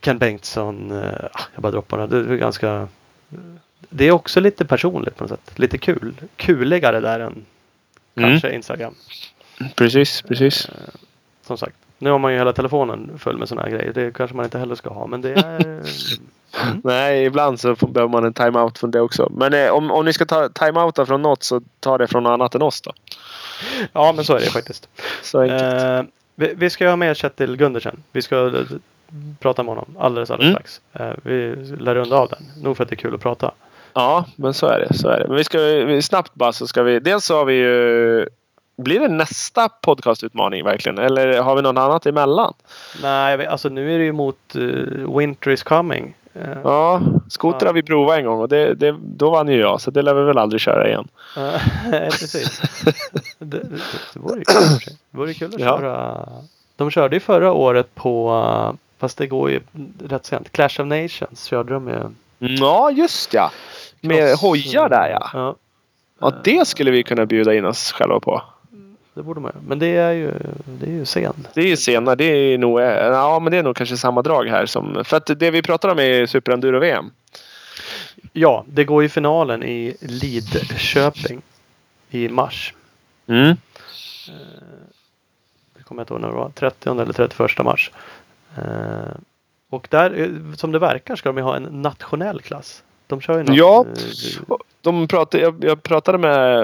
Ken 0.00 0.18
Bengtsson. 0.18 0.92
Ah, 1.32 1.40
jag 1.54 1.62
bara 1.62 1.72
droppar 1.72 1.96
några. 1.96 2.06
Det 2.22 2.32
är 2.32 2.36
ganska. 2.36 2.88
Eh, 3.92 3.96
Det 3.96 4.04
är 4.04 4.12
också 4.12 4.40
lite 4.40 4.64
personligt 4.64 5.16
på 5.16 5.24
något 5.24 5.30
sätt. 5.30 5.58
Lite 5.58 5.78
kul. 5.78 6.14
Kuligare 6.36 7.00
där 7.00 7.20
än 7.20 7.44
Mm. 8.14 8.30
kanske 8.30 8.54
Instagram. 8.54 8.94
Precis, 9.74 10.22
precis. 10.22 10.68
Som 11.46 11.58
sagt. 11.58 11.76
Nu 11.98 12.10
har 12.10 12.18
man 12.18 12.32
ju 12.32 12.38
hela 12.38 12.52
telefonen 12.52 13.18
full 13.18 13.38
med 13.38 13.48
sådana 13.48 13.68
här 13.68 13.76
grejer. 13.76 13.92
Det 13.92 14.14
kanske 14.14 14.36
man 14.36 14.44
inte 14.44 14.58
heller 14.58 14.74
ska 14.74 14.90
ha. 14.90 15.06
Men 15.06 15.20
det 15.20 15.32
är... 15.32 15.82
Nej, 16.84 17.24
ibland 17.24 17.60
så 17.60 17.74
behöver 17.74 18.08
man 18.12 18.24
en 18.24 18.32
time-out 18.34 18.78
från 18.78 18.90
det 18.90 19.00
också. 19.00 19.32
Men 19.36 19.54
eh, 19.54 19.70
om, 19.70 19.90
om 19.90 20.04
ni 20.04 20.12
ska 20.12 20.24
ta 20.24 20.48
time-outa 20.48 21.06
från 21.06 21.22
något 21.22 21.42
så 21.42 21.60
ta 21.80 21.98
det 21.98 22.06
från 22.08 22.22
något 22.22 22.30
annat 22.30 22.54
än 22.54 22.62
oss 22.62 22.80
då. 22.80 22.92
ja 23.92 24.12
men 24.16 24.24
så 24.24 24.34
är 24.36 24.40
det 24.40 24.46
faktiskt. 24.46 24.88
Så 25.22 25.40
enkelt. 25.40 25.62
Eh, 25.62 26.02
vi, 26.34 26.54
vi 26.56 26.70
ska 26.70 26.84
ju 26.84 26.90
ha 26.90 26.96
med 26.96 27.16
Kjetil 27.16 27.56
Gundersen. 27.56 28.02
Vi 28.12 28.22
ska 28.22 28.46
eh, 28.46 28.62
prata 29.40 29.62
med 29.62 29.74
honom 29.74 29.96
alldeles 29.98 30.30
alldeles 30.30 30.50
Mm. 30.50 30.62
strax. 30.62 30.80
Eh, 30.92 31.12
vi 31.22 31.54
lär 31.78 31.94
runda 31.94 32.16
av 32.16 32.28
den. 32.28 32.42
Nog 32.62 32.76
för 32.76 32.84
att 32.84 32.90
det 32.90 32.94
är 32.94 32.96
kul 32.96 33.14
att 33.14 33.20
prata. 33.20 33.52
Ja, 33.94 34.24
men 34.36 34.54
så 34.54 34.66
är 34.66 34.80
det. 34.80 34.94
Så 34.94 35.08
är 35.08 35.18
det. 35.18 35.28
Men 35.28 35.36
vi 35.36 35.44
ska 35.44 35.58
snabbt 36.02 36.34
bara 36.34 36.52
så 36.52 36.66
ska 36.66 36.82
vi. 36.82 37.00
Dels 37.00 37.24
så 37.24 37.36
har 37.36 37.44
vi 37.44 37.54
ju. 37.54 38.26
Blir 38.76 39.00
det 39.00 39.08
nästa 39.08 39.68
podcastutmaning 39.68 40.64
verkligen? 40.64 40.98
Eller 40.98 41.40
har 41.42 41.56
vi 41.56 41.62
något 41.62 41.78
annat 41.78 42.06
emellan? 42.06 42.54
Nej, 43.02 43.46
alltså 43.46 43.68
nu 43.68 43.94
är 43.94 43.98
det 43.98 44.04
ju 44.04 44.12
mot 44.12 44.54
eh, 44.54 45.16
Winter 45.18 45.50
is 45.50 45.62
coming. 45.62 46.14
Eh, 46.34 46.48
Ja, 46.64 47.00
skoter 47.28 47.66
har 47.66 47.72
vi 47.72 47.82
provat 47.82 48.18
en 48.18 48.24
gång 48.24 48.40
och 48.40 48.48
det, 48.48 48.74
det, 48.74 48.96
då 49.02 49.30
vann 49.30 49.48
ju 49.48 49.60
jag. 49.60 49.80
Så 49.80 49.90
det 49.90 50.02
lär 50.02 50.14
vi 50.14 50.22
väl 50.22 50.38
aldrig 50.38 50.60
köra 50.60 50.88
igen. 50.88 51.08
precis. 51.90 52.60
det, 53.38 53.58
det, 53.58 53.58
det 54.14 54.20
vore 54.20 54.38
ju 54.38 54.44
kul. 54.44 54.94
Det 55.10 55.18
vore 55.18 55.34
kul 55.34 55.54
att 55.54 55.60
Ja. 55.60 55.78
köra. 55.78 56.28
De 56.76 56.90
körde 56.90 57.16
ju 57.16 57.20
förra 57.20 57.52
året 57.52 57.94
på, 57.94 58.76
fast 58.98 59.18
det 59.18 59.26
går 59.26 59.50
ju 59.50 59.60
rätt 60.08 60.26
sent. 60.26 60.52
Clash 60.52 60.80
of 60.80 60.86
Nations 60.86 61.44
körde 61.44 61.74
de 61.74 61.88
ju. 61.88 61.98
Ja, 62.44 62.90
just 62.90 63.34
ja. 63.34 63.50
Med 64.00 64.22
Cross- 64.34 64.40
hojar 64.40 64.88
där 64.88 65.08
ja. 65.10 65.30
Ja, 65.34 65.56
Ja, 66.20 66.32
det 66.44 66.68
skulle 66.68 66.90
vi 66.90 67.02
kunna 67.02 67.26
bjuda 67.26 67.54
in 67.54 67.64
oss 67.64 67.92
själva 67.92 68.20
på. 68.20 68.42
det 69.14 69.22
borde 69.22 69.40
man 69.40 69.50
göra. 69.54 69.62
Men 69.68 69.78
det 69.78 69.86
är 69.96 70.12
ju, 70.12 70.32
det 70.64 70.86
är 70.86 70.90
ju 70.90 71.04
sen. 71.04 71.46
Det 71.54 71.60
är 71.60 71.66
ju 71.66 71.76
senare. 71.76 72.14
Det 72.14 72.24
är 72.24 72.58
nog, 72.58 72.80
ja, 72.80 73.38
men 73.38 73.50
det 73.52 73.58
är 73.58 73.62
nog 73.62 73.76
kanske 73.76 73.96
samma 73.96 74.22
drag 74.22 74.44
här. 74.48 74.66
Som, 74.66 75.04
för 75.04 75.16
att 75.16 75.26
det 75.26 75.50
vi 75.50 75.62
pratar 75.62 75.88
om 75.88 75.98
är 75.98 76.26
Super 76.26 76.52
Enduro 76.52 76.78
VM. 76.78 77.10
Ja, 78.32 78.64
det 78.68 78.84
går 78.84 79.02
ju 79.02 79.08
finalen 79.08 79.62
i 79.62 79.96
Lidköping 80.00 81.42
i 82.10 82.28
mars. 82.28 82.74
Mm. 83.26 83.56
Det 85.76 85.82
kommer 85.84 86.00
jag 86.00 86.04
inte 86.04 86.12
ihåg 86.14 86.20
när 86.20 86.28
det 86.28 86.34
var. 86.34 86.50
30 86.54 86.90
eller 87.00 87.12
31 87.12 87.64
mars. 87.64 87.90
Och 89.72 89.88
där, 89.90 90.20
eh, 90.20 90.54
som 90.54 90.72
det 90.72 90.78
verkar, 90.78 91.16
ska 91.16 91.28
de 91.28 91.36
ju 91.36 91.42
ha 91.42 91.56
en 91.56 91.82
nationell 91.82 92.40
klass. 92.40 92.84
De 93.12 93.20
kör 93.20 93.38
ju 93.38 93.42
någon, 93.44 93.54
Ja. 93.54 93.84
eh, 94.50 94.56
De 94.80 95.08
pratade, 95.08 95.42
jag, 95.42 95.54
jag 95.64 95.82
pratade 95.82 96.18
med 96.18 96.58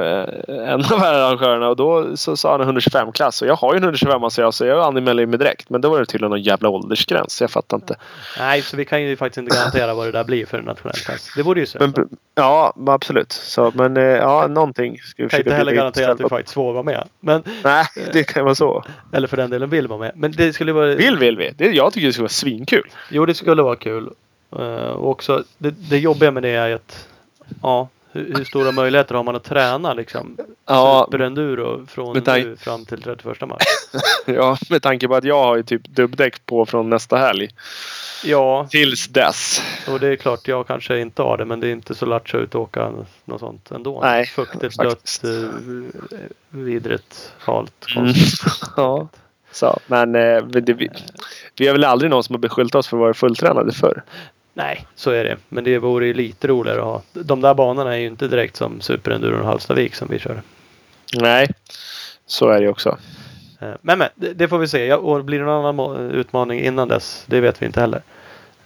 eh, 0.48 0.72
en 0.72 0.80
av 0.80 1.02
arrangörerna 1.02 1.68
och 1.68 1.76
då 1.76 2.16
så 2.16 2.36
sa 2.36 2.58
han 2.58 2.78
125-klass. 2.78 3.42
Och 3.42 3.48
jag 3.48 3.54
har 3.56 3.72
ju 3.74 3.76
en 3.76 3.82
125 3.84 4.30
så 4.30 4.40
jag, 4.40 4.54
så 4.54 4.64
jag 4.66 4.80
anmälde 4.86 5.26
mig 5.26 5.38
direkt. 5.38 5.70
Men 5.70 5.80
då 5.80 5.90
var 5.90 6.00
det 6.00 6.06
tydligen 6.06 6.30
någon 6.30 6.42
jävla 6.42 6.68
åldersgräns. 6.68 7.40
Jag 7.40 7.50
fattar 7.50 7.76
inte. 7.76 7.96
nej, 8.38 8.62
så 8.62 8.76
vi 8.76 8.84
kan 8.84 9.02
ju 9.02 9.16
faktiskt 9.16 9.38
inte 9.38 9.56
garantera 9.56 9.94
vad 9.94 10.06
det 10.06 10.12
där 10.12 10.24
blir 10.24 10.46
för 10.46 10.58
en 10.58 10.64
nationell 10.64 10.96
klass. 10.96 11.32
Det 11.36 11.42
vore 11.42 11.60
ju 11.60 11.66
synd. 11.66 11.98
Ja, 12.34 12.72
absolut. 12.86 13.32
Så, 13.32 13.72
men 13.74 13.96
eh, 13.96 14.02
ja, 14.02 14.46
någonting 14.46 14.98
ska 14.98 15.22
vi 15.22 15.28
kan 15.28 15.40
inte 15.40 15.54
heller 15.54 15.72
garantera 15.72 16.12
att 16.12 16.20
vi 16.20 16.28
faktiskt 16.28 16.54
får 16.54 16.72
vara 16.72 16.82
med. 16.82 17.08
Men, 17.20 17.42
Nej, 17.64 17.84
det 18.12 18.24
kan 18.24 18.44
vara 18.44 18.54
så. 18.54 18.84
eller 19.12 19.28
för 19.28 19.36
den 19.36 19.50
delen 19.50 19.70
vill 19.70 19.86
vara 19.88 19.98
med. 19.98 20.12
Men 20.14 20.32
det 20.32 20.52
skulle 20.52 20.72
vara... 20.72 20.94
Vill 20.94 21.16
vill 21.18 21.36
vi. 21.36 21.50
Det, 21.56 21.64
jag 21.70 21.92
tycker 21.92 22.06
det 22.06 22.12
skulle 22.12 22.22
vara 22.24 22.28
svinkul. 22.28 22.86
Jo, 23.10 23.26
det 23.26 23.34
skulle 23.34 23.62
vara 23.62 23.76
kul. 23.76 24.10
Eh, 24.52 24.90
och 24.90 25.10
också, 25.10 25.44
det, 25.58 25.70
det 25.70 25.98
jobbiga 25.98 26.30
med 26.30 26.42
det 26.42 26.48
är 26.48 26.74
att 26.74 27.08
ja, 27.62 27.88
hur, 28.12 28.34
hur 28.36 28.44
stora 28.44 28.72
möjligheter 28.72 29.14
har 29.14 29.22
man 29.22 29.36
att 29.36 29.44
träna 29.44 29.94
liksom? 29.94 30.36
Ja, 30.66 31.04
Superenduro 31.06 31.86
från 31.86 32.16
nu 32.26 32.56
fram 32.56 32.84
till 32.84 33.02
31 33.02 33.40
mars. 33.48 33.62
ja, 34.26 34.58
med 34.70 34.82
tanke 34.82 35.08
på 35.08 35.14
att 35.14 35.24
jag 35.24 35.44
har 35.44 35.56
ju 35.56 35.62
typ 35.62 35.88
dubbdäck 35.88 36.46
på 36.46 36.66
från 36.66 36.90
nästa 36.90 37.16
helg. 37.16 37.48
Ja, 38.24 38.66
Tills 38.70 39.08
dess. 39.08 39.62
och 39.88 40.00
det 40.00 40.08
är 40.08 40.16
klart 40.16 40.48
jag 40.48 40.66
kanske 40.66 40.98
inte 41.00 41.22
har 41.22 41.36
det 41.38 41.44
men 41.44 41.60
det 41.60 41.68
är 41.68 41.72
inte 41.72 41.94
så 41.94 42.06
lattjo 42.06 42.38
ut 42.38 42.48
att 42.48 42.54
åka 42.54 42.92
något 43.24 43.40
sånt 43.40 43.70
ändå. 43.70 44.00
Nej, 44.00 44.26
Fuktigt, 44.26 44.76
faktiskt. 44.76 45.22
dött, 45.22 45.32
eh, 45.44 46.18
vidrigt, 46.50 47.32
halt, 47.38 47.86
Mm. 47.96 48.06
konstigt. 48.06 48.52
Ja. 48.76 49.08
Så, 49.52 49.78
men 49.86 50.14
eh, 50.14 50.42
det, 50.44 50.72
vi, 50.72 50.88
vi 51.56 51.66
har 51.66 51.72
väl 51.74 51.84
aldrig 51.84 52.10
någon 52.10 52.24
som 52.24 52.34
har 52.34 52.40
beskyllt 52.40 52.74
oss 52.74 52.88
för 52.88 52.96
att 52.96 53.00
vara 53.00 53.14
fulltränade 53.14 53.72
förr. 53.72 54.02
Nej, 54.58 54.86
så 54.94 55.10
är 55.10 55.24
det. 55.24 55.36
Men 55.48 55.64
det 55.64 55.78
vore 55.78 56.06
ju 56.06 56.14
lite 56.14 56.48
roligare 56.48 56.78
att 56.78 56.84
ha. 56.84 57.02
De 57.12 57.40
där 57.40 57.54
banorna 57.54 57.94
är 57.94 57.98
ju 57.98 58.06
inte 58.06 58.28
direkt 58.28 58.56
som 58.56 58.80
Superenduron 58.80 59.44
Hallstavik 59.44 59.94
som 59.94 60.08
vi 60.08 60.18
kör. 60.18 60.42
Nej, 61.14 61.48
så 62.26 62.48
är 62.48 62.60
det 62.60 62.68
också. 62.68 62.98
Eh, 63.60 63.70
Men, 63.80 63.98
men 63.98 64.08
det, 64.14 64.48
får 64.48 64.58
vi 64.58 64.68
se. 64.68 64.94
Och 64.94 65.24
blir 65.24 65.38
det 65.38 65.44
någon 65.44 65.78
annan 65.78 66.10
utmaning 66.10 66.60
innan 66.60 66.88
dess? 66.88 67.24
Det 67.26 67.40
vet 67.40 67.62
vi 67.62 67.66
inte 67.66 67.80
heller. 67.80 68.02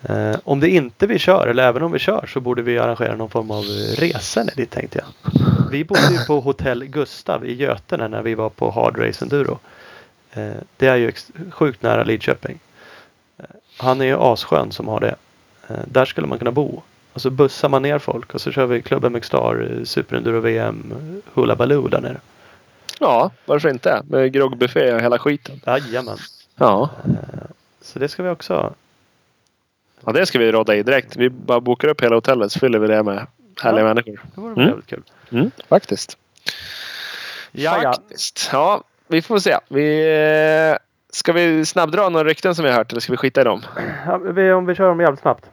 Eh, 0.02 0.36
om 0.44 0.60
det 0.60 0.68
inte 0.68 1.06
vi 1.06 1.18
kör, 1.18 1.46
eller 1.46 1.68
även 1.68 1.82
om 1.82 1.92
vi 1.92 1.98
kör, 1.98 2.26
så 2.26 2.40
borde 2.40 2.62
vi 2.62 2.78
arrangera 2.78 3.16
någon 3.16 3.30
form 3.30 3.50
av 3.50 3.64
resa 3.98 4.44
dit 4.56 4.70
tänkte 4.70 4.98
jag. 4.98 5.32
Vi 5.70 5.84
bodde 5.84 6.12
ju 6.12 6.24
på 6.26 6.40
hotell 6.40 6.84
Gustav 6.84 7.46
i 7.46 7.54
Götene 7.54 8.08
när 8.08 8.22
vi 8.22 8.34
var 8.34 8.48
på 8.48 8.70
Hard 8.70 8.98
Race 8.98 9.24
Enduro. 9.24 9.58
Eh, 10.32 10.52
det 10.76 10.86
är 10.86 10.96
ju 10.96 11.12
sjukt 11.50 11.82
nära 11.82 12.04
Lidköping. 12.04 12.58
Han 13.76 14.00
är 14.00 14.04
ju 14.04 14.16
asskön 14.18 14.72
som 14.72 14.88
har 14.88 15.00
det. 15.00 15.14
Eh, 15.72 15.78
där 15.86 16.04
skulle 16.04 16.26
man 16.26 16.38
kunna 16.38 16.52
bo. 16.52 16.82
Och 17.12 17.20
så 17.20 17.30
bussar 17.30 17.68
man 17.68 17.82
ner 17.82 17.98
folk 17.98 18.34
och 18.34 18.40
så 18.40 18.50
kör 18.52 18.66
vi 18.66 18.82
Club 18.82 19.04
MX 19.12 19.26
Star, 19.26 19.70
eh, 19.78 19.84
Superenduro 19.84 20.40
VM, 20.40 20.94
Hula 21.34 21.56
Baloo 21.56 21.88
där 21.88 22.00
nere. 22.00 22.16
Ja, 23.00 23.30
varför 23.44 23.68
inte? 23.68 24.02
Med 24.08 24.32
groggbuffé 24.32 24.92
och 24.94 25.00
hela 25.00 25.18
skiten. 25.18 25.60
Jajamän. 25.66 26.16
Ja. 26.56 26.90
Så 27.82 27.98
det 27.98 28.08
ska 28.08 28.22
vi 28.22 28.28
också. 28.28 28.74
ja, 30.04 30.12
det 30.12 30.26
ska 30.26 30.38
vi 30.38 30.52
råda 30.52 30.74
i 30.76 30.82
direkt. 30.82 31.16
Vi 31.16 31.30
bara 31.30 31.60
bokar 31.60 31.88
upp 31.88 32.00
hela 32.02 32.14
hotellet 32.16 32.52
så 32.52 32.58
fyller 32.58 32.78
vi 32.78 32.86
det 32.86 33.02
med 33.02 33.26
härliga 33.62 33.80
Ja. 33.86 33.94
människor. 33.94 34.20
Det 34.34 34.40
vore 34.40 34.52
Mm. 34.52 34.66
jävligt 34.68 34.86
kul. 34.86 35.02
Mm, 35.30 35.50
faktiskt. 35.68 36.18
Ja, 37.52 37.82
ja. 37.82 37.92
Faktiskt. 37.92 38.48
Ja, 38.52 38.82
vi 39.08 39.22
får 39.22 39.38
se. 39.38 39.58
Vi, 39.68 40.00
eh, 40.72 40.76
ska 41.10 41.32
vi 41.32 41.64
snabbdra 41.66 42.08
några 42.08 42.24
rykten 42.28 42.54
som 42.54 42.64
vi 42.64 42.70
har 42.70 42.78
hört 42.78 42.92
eller 42.92 43.00
ska 43.00 43.12
vi 43.12 43.16
skita 43.16 43.40
i 43.40 43.44
dem? 43.44 43.62
Ja, 44.06 44.54
om 44.56 44.66
vi 44.66 44.74
kör 44.74 44.88
dem 44.88 45.00
jävligt 45.00 45.20
snabbt. 45.20 45.44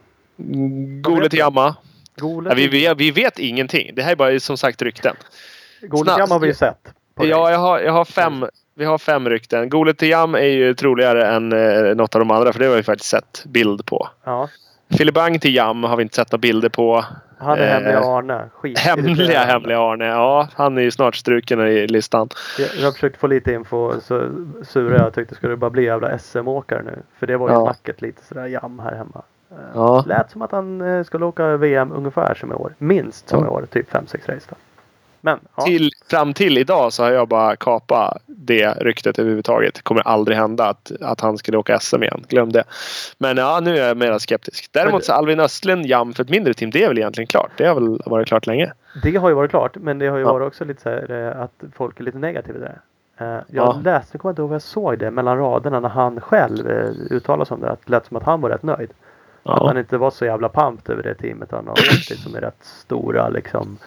Gole 1.02 1.28
Jamma. 1.32 1.74
Golet 2.16 2.50
Ja, 2.52 2.54
vi, 2.56 2.68
vi, 2.68 2.94
vi 2.96 3.10
vet 3.10 3.38
ingenting. 3.38 3.90
Det 3.94 4.02
här 4.02 4.12
är 4.12 4.16
bara 4.16 4.40
som 4.40 4.56
sagt 4.56 4.82
rykten. 4.82 5.16
Golet 5.82 6.04
snabbt. 6.04 6.18
Jam 6.18 6.30
har 6.30 6.38
vi 6.38 6.46
ju 6.46 6.54
sett. 6.54 6.88
Ja, 7.20 7.50
jag 7.50 7.58
har, 7.58 7.80
jag 7.80 7.92
har 7.92 8.04
fem. 8.04 8.44
Vi 8.74 8.84
har 8.84 8.98
fem 8.98 9.28
rykten. 9.28 9.68
Gole 9.68 9.94
till 9.94 10.08
Jam 10.08 10.34
är 10.34 10.40
ju 10.40 10.74
troligare 10.74 11.26
än 11.26 11.52
eh, 11.52 11.94
något 11.96 12.14
av 12.14 12.18
de 12.18 12.30
andra 12.30 12.52
för 12.52 12.60
det 12.60 12.66
har 12.66 12.76
vi 12.76 12.82
faktiskt 12.82 13.10
sett 13.10 13.44
bild 13.46 13.86
på. 13.86 14.08
ja. 14.24 14.48
Filibang 14.98 15.38
till 15.38 15.54
Jam 15.54 15.84
har 15.84 15.96
vi 15.96 16.02
inte 16.02 16.14
sett 16.16 16.32
några 16.32 16.40
bilder 16.40 16.68
på. 16.68 17.04
Han 17.38 17.58
är 17.58 17.62
Eh, 17.66 17.72
hemliga 17.72 18.00
Arne. 18.00 18.48
Skit. 18.54 18.78
Hemliga 18.78 19.44
hemliga 19.44 19.78
Arne. 19.80 20.04
Ja, 20.04 20.48
han 20.54 20.78
är 20.78 20.82
ju 20.82 20.90
snart 20.90 21.16
struken 21.16 21.60
i 21.60 21.86
listan. 21.86 22.28
Jag, 22.58 22.68
jag 22.80 22.94
försökte 22.94 23.18
få 23.18 23.26
lite 23.26 23.52
info 23.52 24.00
så 24.00 24.28
sura 24.62 24.98
jag 24.98 25.14
tyckte 25.14 25.34
skulle 25.34 25.52
det 25.52 25.56
bara 25.56 25.70
bli 25.70 25.84
jävla 25.84 26.18
SM-åkare 26.18 26.82
nu. 26.82 27.02
För 27.18 27.26
det 27.26 27.36
var 27.36 27.48
ju 27.48 27.54
Ja. 27.54 27.64
snacket 27.64 28.02
lite 28.02 28.24
sådär 28.24 28.46
jam 28.46 28.78
här 28.78 28.94
hemma. 28.96 29.22
Eh, 29.50 29.56
Ja. 29.74 30.04
Lät 30.06 30.30
som 30.30 30.42
att 30.42 30.52
han 30.52 30.80
eh, 30.80 31.04
skulle 31.04 31.24
åka 31.24 31.56
VM 31.56 31.92
ungefär 31.92 32.34
som 32.34 32.52
i 32.52 32.54
år. 32.54 32.74
Minst 32.78 33.28
som 33.28 33.44
i 33.44 33.48
år. 33.48 33.66
Typ 33.70 33.92
5-6 33.92 34.34
race 34.34 34.46
då. 34.50 34.56
Men 35.22 35.38
ja. 35.56 35.62
Till, 35.62 35.90
fram 36.10 36.34
till 36.34 36.58
idag 36.58 36.92
så 36.92 37.02
har 37.02 37.10
jag 37.10 37.28
bara 37.28 37.56
kapat 37.56 38.22
det 38.26 38.68
ryktet 38.72 39.18
överhuvudtaget. 39.18 39.74
Det 39.74 39.82
kommer 39.82 40.02
aldrig 40.08 40.36
hända 40.38 40.68
att, 40.68 40.92
att 41.00 41.20
han 41.20 41.38
skulle 41.38 41.58
åka 41.58 41.78
SM 41.78 42.02
igen. 42.02 42.24
Glöm 42.28 42.52
det. 42.52 42.64
Men 43.18 43.36
ja, 43.36 43.60
nu 43.62 43.78
är 43.78 43.88
jag 43.88 43.96
mer 43.96 44.18
skeptisk. 44.18 44.68
Däremot 44.72 45.04
så 45.04 45.12
Alvin 45.12 45.40
Östlund 45.40 45.86
jam 45.86 46.12
för 46.12 46.22
ett 46.22 46.30
mindre 46.30 46.54
team. 46.54 46.70
Det 46.70 46.84
är 46.84 46.88
väl 46.88 46.98
egentligen 46.98 47.26
klart. 47.26 47.50
Det 47.56 47.64
har 47.66 47.74
väl 47.74 48.00
varit 48.06 48.28
klart 48.28 48.46
länge. 48.46 48.72
Det 49.02 49.16
har 49.16 49.28
ju 49.28 49.34
varit 49.34 49.50
klart. 49.50 49.76
Men 49.76 49.98
det 49.98 50.06
har 50.06 50.16
ju 50.18 50.24
Ja. 50.24 50.32
varit 50.32 50.46
också 50.46 50.64
lite 50.64 50.82
så 50.82 50.88
här, 50.88 51.10
eh, 51.36 51.42
att 51.42 51.52
folk 51.76 52.00
är 52.00 52.04
lite 52.04 52.18
negativa 52.18 52.52
till 52.58 52.62
det. 52.62 52.78
Jag 53.18 53.44
Ja. 53.48 53.80
läste, 53.84 54.08
jag 54.14 54.20
kommer 54.20 54.32
inte 54.32 54.42
ihåg 54.42 54.48
vad 54.48 54.54
jag 54.54 54.62
såg 54.62 54.98
det 54.98 55.10
mellan 55.10 55.38
raderna 55.38 55.80
när 55.80 55.88
han 55.88 56.20
själv 56.20 56.66
uttalade 57.10 57.46
sig 57.46 57.54
om 57.54 57.60
det. 57.60 57.70
Att 57.70 57.80
det 57.86 57.90
lät 57.90 58.06
som 58.06 58.16
att 58.16 58.22
han 58.22 58.40
var 58.40 58.50
rätt 58.50 58.62
nöjd. 58.62 58.90
Att 59.42 59.56
Ja. 59.60 59.66
han 59.66 59.78
inte 59.78 59.98
var 59.98 60.10
så 60.10 60.24
jävla 60.24 60.48
pumped 60.48 60.92
över 60.92 61.02
det 61.02 61.14
teamet 61.14 61.50
han 61.50 61.66
har 61.66 61.72
åkt 61.72 62.10
i 62.10 62.16
som 62.24 62.34
är 62.34 62.40
rätt 62.40 62.64
stora 62.64 63.28
liksom. 63.28 63.78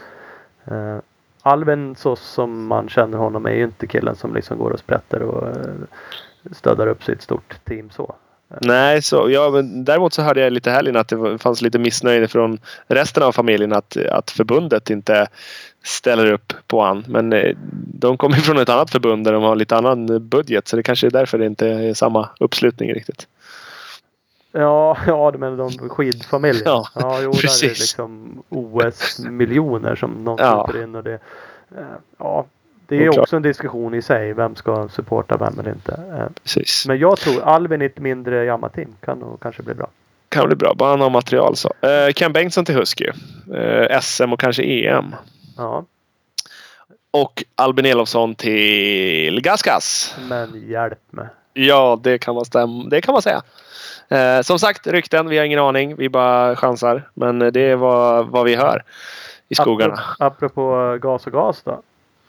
Uh, 0.71 0.97
Alven 1.41 1.95
så 1.95 2.15
som 2.15 2.65
man 2.65 2.89
känner 2.89 3.17
honom 3.17 3.45
är 3.45 3.51
ju 3.51 3.63
inte 3.63 3.87
killen 3.87 4.15
som 4.15 4.33
liksom 4.35 4.57
går 4.57 4.71
och 4.71 4.79
sprätter 4.79 5.21
och 5.21 5.47
uh, 5.47 5.73
stödar 6.51 6.87
upp 6.87 7.03
sitt 7.03 7.21
stort 7.21 7.65
team 7.65 7.89
så. 7.89 8.15
Nej, 8.61 9.01
så, 9.01 9.29
ja, 9.29 9.49
men 9.49 9.85
däremot 9.85 10.13
så 10.13 10.21
hörde 10.21 10.41
jag 10.41 10.53
lite 10.53 10.71
helgen 10.71 10.95
att 10.95 11.07
det 11.07 11.37
fanns 11.37 11.61
lite 11.61 11.79
missnöje 11.79 12.27
från 12.27 12.59
resten 12.87 13.23
av 13.23 13.31
familjen 13.31 13.73
att, 13.73 13.97
att 13.97 14.31
förbundet 14.31 14.89
inte 14.89 15.27
ställer 15.83 16.31
upp 16.31 16.53
på 16.67 16.81
han. 16.81 17.03
Men 17.07 17.33
eh, 17.33 17.55
de 17.93 18.17
kommer 18.17 18.35
från 18.35 18.57
ett 18.57 18.69
annat 18.69 18.91
förbund 18.91 19.25
där 19.25 19.33
de 19.33 19.43
har 19.43 19.55
lite 19.55 19.77
annan 19.77 20.29
budget 20.29 20.67
så 20.67 20.75
det 20.75 20.83
kanske 20.83 21.07
är 21.07 21.11
därför 21.11 21.37
det 21.37 21.45
inte 21.45 21.67
är 21.67 21.93
samma 21.93 22.29
uppslutning 22.39 22.93
riktigt. 22.93 23.27
Ja, 24.55 24.97
ja 25.07 25.33
men 25.37 25.57
de 25.57 25.89
skidfamiljen. 25.89 26.63
Ja, 26.65 26.87
ja 26.95 27.19
jo, 27.21 27.31
där 27.31 27.37
är 27.37 27.41
det 27.41 27.41
precis. 27.41 27.79
liksom 27.79 28.43
OS-miljoner 28.49 29.95
som 29.95 30.23
någon 30.23 30.37
Ja. 30.39 30.65
skjuter 30.67 30.83
in 30.83 30.95
och 30.95 31.03
det. 31.03 31.13
eh, 31.77 31.83
ja, 32.17 32.45
det 32.87 33.05
är 33.05 33.19
också 33.19 33.35
en 33.35 33.41
diskussion 33.41 33.93
i 33.93 34.01
sig. 34.01 34.33
Vem 34.33 34.55
ska 34.55 34.89
supporta 34.89 35.37
vem 35.37 35.59
eller 35.59 35.71
inte. 35.71 35.91
Eh, 35.91 36.25
Precis. 36.43 36.87
Men 36.87 36.97
jag 36.99 37.17
tror 37.17 37.41
Alvin 37.41 37.81
i 37.81 37.85
ett 37.85 37.99
mindre 37.99 38.45
Yamaha-team 38.45 38.95
kan 39.05 39.19
nog 39.19 39.39
kanske 39.39 39.63
bli 39.63 39.73
bra. 39.73 39.87
Kan 40.29 40.47
bli 40.47 40.55
bra. 40.55 40.73
Bara 40.73 40.89
han 40.89 41.01
har 41.01 41.09
material 41.09 41.55
så. 41.55 41.73
Eh, 41.81 42.11
Ken 42.13 42.33
Bengtsson 42.33 42.65
till 42.65 42.75
Husky. 42.75 43.05
SM 44.01 44.33
och 44.33 44.39
kanske 44.39 44.63
EM. 44.63 45.15
Ja, 45.57 45.85
Och 47.11 47.43
Albin 47.55 47.85
Elofsson 47.85 48.35
till 48.35 49.41
Gaskas. 49.41 50.15
men 50.29 50.69
hjälp 50.69 50.99
mig. 51.11 51.27
Ja, 51.53 51.99
det 52.03 52.17
kan 52.17 52.35
man, 52.35 52.43
stäm- 52.43 52.89
det 52.89 53.01
kan 53.01 53.13
man 53.13 53.21
säga. 53.21 53.41
Eh, 54.09 54.41
som 54.41 54.59
sagt, 54.59 54.87
rykten. 54.87 55.29
Vi 55.29 55.37
har 55.37 55.45
ingen 55.45 55.59
aning. 55.59 55.95
Vi 55.95 56.09
bara 56.09 56.55
chansar. 56.55 57.09
Men 57.13 57.39
det 57.39 57.59
är 57.61 57.75
vad, 57.75 58.27
vad 58.27 58.45
vi 58.45 58.55
hör 58.55 58.83
i 59.49 59.55
skogarna. 59.55 59.99
Apropå, 60.19 60.23
apropå 60.23 60.97
gas 61.01 61.25
och 61.27 61.33
gas 61.33 61.61
då. 61.63 61.81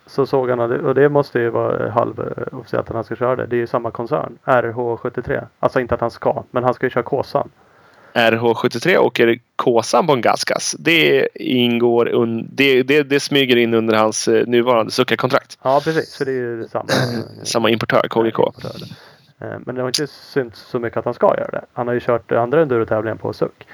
Så 0.07 0.27
såg 0.27 0.51
han, 0.51 0.61
och 0.61 0.95
det 0.95 1.09
måste 1.09 1.39
ju 1.39 1.51
vara 1.51 1.91
halvofficiellt 1.91 2.89
att 2.89 2.95
han 2.95 3.05
ska 3.05 3.17
köra 3.17 3.37
det. 3.37 3.47
Det 3.47 3.57
är 3.57 3.61
ju 3.61 3.67
samma 3.67 3.91
koncern. 3.91 4.39
RH73. 4.45 5.47
Alltså 5.61 5.81
inte 5.81 5.95
att 5.95 6.01
han 6.01 6.11
ska, 6.11 6.43
men 6.51 6.65
han 6.65 6.75
ska 6.75 6.87
ju 6.87 6.91
köra 6.91 7.03
Kåsan. 7.05 7.51
RH73 8.13 8.97
åker 8.97 9.39
Kåsan 9.57 10.07
på 10.07 10.13
en 10.13 10.21
Gaskas. 10.21 10.75
Det 10.79 11.29
ingår 11.35 12.07
un- 12.09 12.47
det, 12.51 12.83
det, 12.83 13.03
det 13.03 13.21
smyger 13.21 13.57
in 13.57 13.75
under 13.75 13.95
hans 13.97 14.29
eh, 14.29 14.47
nuvarande 14.47 14.93
Succa-kontrakt. 14.93 15.59
Ja 15.63 15.81
precis, 15.85 16.13
så 16.13 16.25
det 16.25 16.31
är 16.31 16.35
ju 16.35 16.69
samma. 16.73 16.89
Samma 17.43 17.71
importör, 17.71 18.09
KGK. 18.09 18.39
Eh, 18.39 18.71
Men 19.39 19.75
det 19.75 19.81
har 19.81 19.89
inte 19.89 20.07
synts 20.07 20.61
så 20.61 20.79
mycket 20.79 20.97
att 20.97 21.05
han 21.05 21.15
ska 21.15 21.27
göra 21.39 21.51
det. 21.51 21.65
Han 21.73 21.87
har 21.87 21.95
ju 21.95 22.01
kört 22.01 22.33
andra 22.33 22.63
endurotävlingar 22.63 23.17
på 23.17 23.33
SUK. 23.33 23.67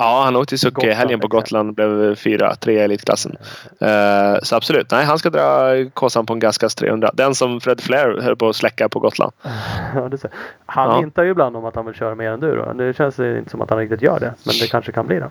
Ja, 0.00 0.22
han 0.24 0.36
åkte 0.36 0.48
till 0.48 0.58
Succa 0.58 0.70
i 0.70 0.74
Gotland, 0.86 0.98
helgen 0.98 1.20
på. 1.20 1.28
Gotland. 1.28 1.74
Blev 1.74 2.14
fyra, 2.14 2.54
tre 2.54 2.72
i 2.74 2.78
elitklassen. 2.78 3.36
Eh, 3.80 4.36
så 4.42 4.56
absolut. 4.56 4.90
Nej, 4.90 5.04
han 5.04 5.18
ska 5.18 5.30
dra 5.30 5.70
Kåsan 5.94 6.26
på 6.26 6.32
en 6.32 6.38
Gaskas 6.38 6.74
300. 6.74 7.10
Den 7.14 7.34
som 7.34 7.60
Fred 7.60 7.80
Flair 7.80 8.20
höll 8.22 8.36
på 8.36 8.48
att 8.48 8.56
släcka 8.56 8.88
på 8.88 9.00
Gotland. 9.00 9.32
Det. 10.10 10.22
Han 10.66 10.90
Ja. 10.90 11.00
hintar 11.00 11.22
ju 11.24 11.30
ibland 11.30 11.56
om 11.56 11.64
att 11.64 11.74
han 11.76 11.86
vill 11.86 11.94
köra 11.94 12.14
mer 12.14 12.30
enduro. 12.30 12.72
Nu 12.72 12.94
känns 12.94 13.16
det 13.16 13.38
inte 13.38 13.50
som 13.50 13.60
att 13.60 13.70
han 13.70 13.78
riktigt 13.78 14.02
gör 14.02 14.20
det. 14.20 14.34
Men 14.44 14.54
det 14.60 14.66
kanske 14.70 14.92
kan 14.92 15.06
bli 15.06 15.18
det. 15.18 15.30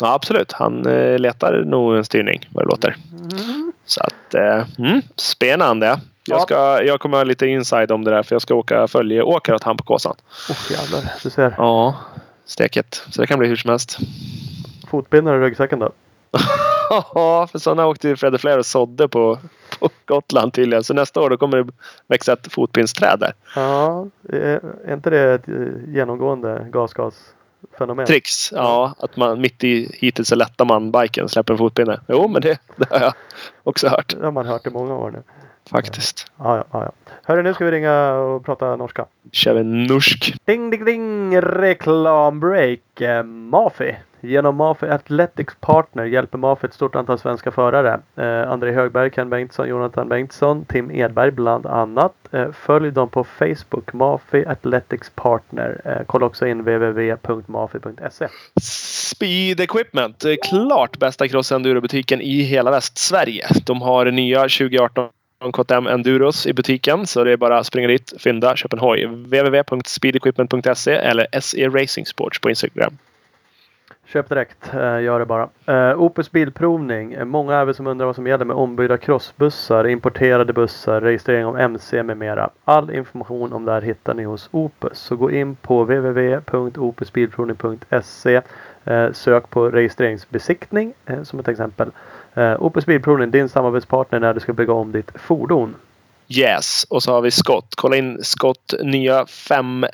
Ja, 0.00 0.14
absolut. 0.14 0.52
Han 0.52 0.86
eh, 0.86 1.18
letar 1.18 1.62
nog 1.66 1.96
en 1.96 2.04
styrning 2.04 2.48
vad 2.52 2.64
det 2.64 2.68
låter. 2.68 2.96
Så 3.84 4.00
att, 4.00 4.34
eh, 4.34 4.64
mm, 4.78 5.02
spännande. 5.16 6.00
Jag, 6.26 6.36
Ja. 6.38 6.40
ska, 6.42 6.82
jag 6.82 7.00
kommer 7.00 7.16
ha 7.16 7.24
lite 7.24 7.46
inside 7.46 7.92
om 7.92 8.04
det 8.04 8.10
där 8.10 8.22
för 8.22 8.34
jag 8.34 8.42
ska 8.42 8.54
åka 8.54 8.88
följeåkare 8.88 9.56
åt 9.56 9.62
han 9.62 9.76
på 9.76 9.84
Kåsan. 9.84 10.14
Oh, 10.50 10.72
jävlar, 10.72 11.12
du 11.22 11.30
ser. 11.30 11.54
Ja, 11.58 11.96
steket. 12.44 13.02
Så 13.10 13.20
det 13.20 13.26
kan 13.26 13.38
bli 13.38 13.48
hur 13.48 13.56
som 13.56 13.70
helst. 13.70 13.98
Fotbindare 14.90 15.36
i 15.36 15.40
ryggsäcken 15.40 15.78
då. 15.78 15.92
Ja, 16.90 17.48
för 17.52 17.58
sådana 17.58 17.86
åkte 17.86 18.08
ju 18.08 18.16
Fredde 18.16 18.38
Flair 18.38 18.58
och 18.58 18.66
sådde 18.66 19.08
på, 19.08 19.38
på 19.80 19.88
Gotland 20.06 20.52
tydligen. 20.52 20.84
Så 20.84 20.94
nästa 20.94 21.20
år 21.20 21.30
då 21.30 21.36
kommer 21.36 21.56
det 21.62 21.72
växa 22.08 22.32
ett 22.32 22.52
fotpinsträd 22.52 23.18
där. 23.20 23.32
Ja, 23.56 24.06
är 24.28 24.60
är 24.86 24.94
inte 24.94 25.10
det 25.10 25.34
ett 25.34 25.48
eh, 25.48 25.54
genomgående 25.94 26.66
gasgasfenomen? 26.72 28.06
Tricks. 28.06 28.52
Ja, 28.52 28.94
att 28.98 29.16
man 29.16 29.40
mitt 29.40 29.64
i 29.64 29.96
hittills 30.00 30.28
så 30.28 30.34
lättar 30.34 30.64
man 30.64 30.92
biken 30.92 31.28
släpper 31.28 31.52
en 31.54 31.58
fotpinne. 31.58 32.00
Jo, 32.08 32.28
men 32.28 32.42
det, 32.42 32.58
det 32.76 32.90
har 32.90 33.00
jag 33.00 33.12
också 33.62 33.88
hört 33.88 34.14
Det 34.18 34.24
har 34.24 34.32
man 34.32 34.46
hört 34.46 34.66
i 34.66 34.70
många 34.70 34.94
år 34.94 35.10
nu. 35.10 35.22
Faktiskt. 35.70 36.26
Ja, 36.38 36.56
ja, 36.56 36.64
ja. 36.84 36.92
Hörru, 37.24 37.42
nu 37.42 37.54
ska 37.54 37.64
vi 37.64 37.70
ringa 37.70 38.12
och 38.12 38.44
prata 38.44 38.76
norska. 38.76 39.06
Kör 39.32 39.54
vi 39.54 39.64
norsk. 39.64 40.34
Ding, 40.44 40.70
ding, 40.70 40.84
ding! 40.84 41.40
Reklambreak. 41.40 43.00
Eh, 43.00 43.22
Mafi. 43.22 43.96
Genom 44.20 44.56
Mafi 44.56 44.86
Athletics 44.86 45.54
Partner 45.60 46.04
hjälper 46.04 46.38
Mafi 46.38 46.66
ett 46.66 46.74
stort 46.74 46.94
antal 46.94 47.18
svenska 47.18 47.50
förare. 47.50 48.00
Eh, 48.16 48.50
André 48.52 48.72
Högberg, 48.72 49.10
Ken 49.10 49.30
Bengtsson, 49.30 49.68
Jonathan 49.68 50.08
Bengtsson, 50.08 50.64
Tim 50.64 50.90
Edberg 50.90 51.30
bland 51.30 51.66
annat. 51.66 52.12
Eh, 52.32 52.46
följ 52.52 52.90
dem 52.90 53.08
på 53.08 53.24
Facebook, 53.24 53.92
Mafi 53.92 54.44
Athletics 54.46 55.10
Partner. 55.14 55.80
Eh, 55.84 56.06
kolla 56.06 56.26
också 56.26 56.46
in 56.46 56.58
www.mafi.se. 56.58 58.28
Speed 58.62 59.60
Equipment. 59.60 60.24
eh, 60.24 60.34
Klart 60.50 60.98
bästa 60.98 61.28
cross-enduro-butiken 61.28 62.20
i 62.20 62.42
hela 62.42 62.70
Västsverige. 62.70 63.46
De 63.66 63.82
har 63.82 64.04
nya 64.10 64.40
2018 64.40 65.08
från 65.44 65.52
KTM 65.52 65.86
Enduros 65.86 66.46
i 66.46 66.52
butiken. 66.52 67.06
Så 67.06 67.24
det 67.24 67.32
är 67.32 67.36
bara 67.36 67.58
att 67.58 67.66
springa 67.66 67.88
dit, 67.88 68.12
fynda, 68.18 68.56
köp 68.56 68.72
en 68.72 68.78
hoj. 68.78 69.06
www.speedequipment.se 69.06 70.92
eller 70.92 71.26
SE 71.40 71.68
Racing 71.68 72.06
Sports 72.06 72.40
på 72.40 72.50
Instagram. 72.50 72.98
Köp 74.06 74.28
direkt, 74.28 74.74
eh, 74.74 75.00
gör 75.00 75.18
det 75.18 75.26
bara. 75.26 75.48
Eh, 75.66 76.00
Opus 76.00 76.30
Bilprovning. 76.30 77.12
Eh, 77.12 77.24
många 77.24 77.56
är 77.56 77.64
väl 77.64 77.74
som 77.74 77.86
undrar 77.86 78.06
vad 78.06 78.14
som 78.14 78.26
gäller 78.26 78.44
med 78.44 78.56
ombyggda 78.56 78.96
crossbussar, 78.96 79.86
importerade 79.86 80.52
bussar, 80.52 81.00
registrering 81.00 81.46
av 81.46 81.60
MC 81.60 82.02
med 82.02 82.16
mera. 82.16 82.50
All 82.64 82.90
information 82.90 83.52
om 83.52 83.64
det 83.64 83.72
här 83.72 83.82
hittar 83.82 84.14
ni 84.14 84.24
hos 84.24 84.48
Opus. 84.52 84.98
Så 84.98 85.16
gå 85.16 85.30
in 85.30 85.56
på 85.56 85.82
www.opusbilprovning.se 85.82 88.40
Sök 89.12 89.50
på 89.50 89.70
registreringsbesiktning 89.70 90.94
som 91.22 91.38
ett 91.38 91.48
exempel. 91.48 91.90
Eh, 92.34 92.62
Opus 92.62 92.86
Bilprovning, 92.86 93.30
din 93.30 93.48
samarbetspartner 93.48 94.20
när 94.20 94.34
du 94.34 94.40
ska 94.40 94.52
bygga 94.52 94.72
om 94.72 94.92
ditt 94.92 95.10
fordon. 95.14 95.74
Yes. 96.28 96.86
Och 96.90 97.02
så 97.02 97.12
har 97.12 97.20
vi 97.20 97.30
Scott. 97.30 97.74
Kolla 97.76 97.96
in 97.96 98.24
Scott 98.24 98.74
nya 98.82 99.26
5, 99.26 99.86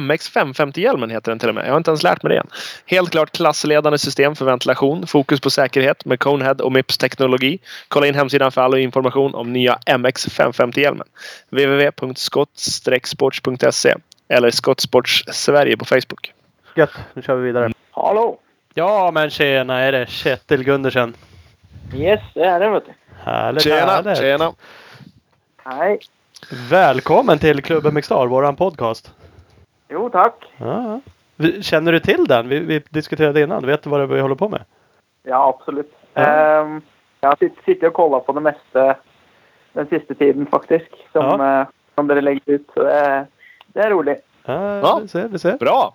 MX 0.00 0.30
550-hjälmen 0.30 1.10
heter 1.10 1.30
den 1.30 1.38
till 1.38 1.48
och 1.48 1.54
med. 1.54 1.66
Jag 1.66 1.70
har 1.70 1.76
inte 1.76 1.90
ens 1.90 2.02
lärt 2.02 2.22
mig 2.22 2.32
det 2.32 2.38
än. 2.40 2.46
Helt 2.86 3.10
klart 3.10 3.32
klassledande 3.32 3.98
system 3.98 4.36
för 4.36 4.44
ventilation. 4.44 5.06
Fokus 5.06 5.40
på 5.40 5.50
säkerhet 5.50 6.04
med 6.04 6.20
Conehead 6.20 6.54
och 6.54 6.72
Mips 6.72 6.98
teknologi. 6.98 7.58
Kolla 7.88 8.06
in 8.06 8.14
hemsidan 8.14 8.52
för 8.52 8.62
all 8.62 8.78
information 8.78 9.34
om 9.34 9.52
nya 9.52 9.78
MX 9.98 10.28
550-hjälmen. 10.28 11.06
www.scott-sports.se 11.50 13.94
eller 14.28 14.50
Skottsports 14.50 15.24
Sverige 15.32 15.76
på 15.76 15.84
Facebook. 15.84 16.32
Gött, 16.76 16.90
nu 17.14 17.22
kör 17.22 17.36
vi 17.36 17.46
vidare. 17.46 17.72
Hallå! 17.90 18.38
Ja 18.74 19.10
men 19.10 19.30
tjena, 19.30 19.80
är 19.80 19.92
det 19.92 20.10
Kjetil 20.10 20.64
Gundersen? 20.64 21.14
Yes, 21.94 22.20
det 22.34 22.44
är 22.44 22.60
det 22.60 22.68
vet 22.70 22.84
du. 22.86 22.92
Härligt, 23.24 23.62
Tjena! 23.62 23.76
härligt. 23.92 24.18
Tjena! 24.18 24.52
Hej! 25.64 25.98
Välkommen 26.70 27.38
till 27.38 27.62
Klubben 27.62 27.94
Mixstar, 27.94 28.26
våran 28.26 28.56
podcast. 28.56 29.12
Jo, 29.88 30.10
tack. 30.10 30.34
Ja. 30.56 31.00
Känner 31.60 31.92
du 31.92 32.00
till 32.00 32.24
den? 32.28 32.48
Vi, 32.48 32.58
vi 32.60 32.82
diskuterade 32.90 33.40
innan. 33.40 33.66
Vet 33.66 33.82
du 33.82 33.90
vad 33.90 34.00
det 34.00 34.06
vi 34.06 34.20
håller 34.20 34.34
på 34.34 34.48
med? 34.48 34.64
Ja, 35.22 35.48
absolut. 35.58 35.92
Ja. 36.14 36.22
Ehm, 36.22 36.82
jag 37.20 37.28
har 37.28 37.36
sitt- 37.36 37.56
suttit 37.64 37.82
och 37.82 37.92
kollat 37.92 38.26
på 38.26 38.32
det 38.32 38.40
mesta 38.40 38.96
den 39.72 39.86
sista 39.86 40.14
tiden 40.14 40.46
faktiskt. 40.46 40.90
Som, 41.12 41.40
eh, 41.40 41.66
som 41.94 42.06
dere 42.06 42.20
lägger 42.20 42.40
ut. 42.44 42.70
Så 42.74 42.82
det, 42.82 42.92
är- 42.92 43.26
det 43.66 43.80
är 43.80 43.90
roligt. 43.90 44.24
Ja, 44.44 44.78
Ja. 44.78 44.98
vi 45.02 45.08
ser, 45.08 45.28
vi 45.28 45.38
ser. 45.38 45.56
Bra! 45.56 45.94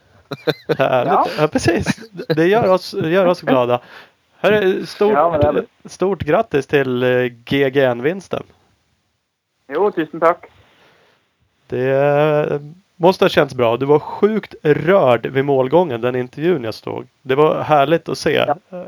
Härligt. 0.77 1.13
Ja. 1.13 1.25
Ja. 1.39 1.47
precis. 1.47 2.09
Det 2.11 2.45
gör 2.47 2.71
oss, 2.73 2.93
gör 2.93 3.25
oss 3.25 3.41
glada. 3.41 3.81
Hörru, 4.41 4.85
stort, 4.85 5.13
Ja, 5.13 5.51
det 5.83 5.89
stort 5.89 6.21
grattis 6.21 6.67
till 6.67 7.03
eh, 7.03 7.25
GGN-vinsten. 7.25 8.43
Jo, 9.67 9.91
tusen 9.91 10.19
tack. 10.19 10.45
Det 11.67 11.91
eh, 12.51 12.59
måste 12.95 13.25
ha 13.25 13.29
känts 13.29 13.55
bra. 13.55 13.77
Du 13.77 13.85
var 13.85 13.99
sjukt 13.99 14.55
rörd 14.63 15.25
vid 15.25 15.45
målgången, 15.45 16.01
den 16.01 16.15
intervjun 16.15 16.63
jag 16.63 16.73
stod. 16.73 17.07
Det 17.21 17.35
var 17.35 17.61
härligt 17.61 18.09
att 18.09 18.17
se. 18.17 18.45
Ja. 18.69 18.85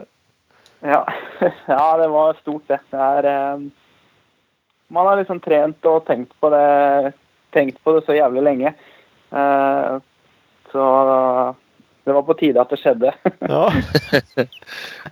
Ja, 0.79 1.13
ja 1.65 1.97
det 1.97 2.07
var 2.07 2.33
stort 2.33 2.63
det. 2.67 2.79
det 2.89 2.97
är, 2.97 3.23
ehm, 3.23 3.71
man 4.87 5.05
har 5.07 5.17
liksom 5.17 5.39
tränat 5.39 5.85
och 5.85 6.05
tänkt 6.05 6.39
på 6.39 6.49
det, 6.49 7.11
tänkt 7.49 7.83
på 7.83 7.93
det 7.93 8.05
så 8.05 8.13
jävla 8.13 8.41
länge. 8.41 8.73
Eh, 9.31 9.97
så 10.71 11.55
det 12.03 12.11
var 12.11 12.21
på 12.21 12.33
tide 12.33 12.61
att 12.61 12.69
det 12.69 12.77
skedde. 12.77 13.13
Ja. 13.39 13.73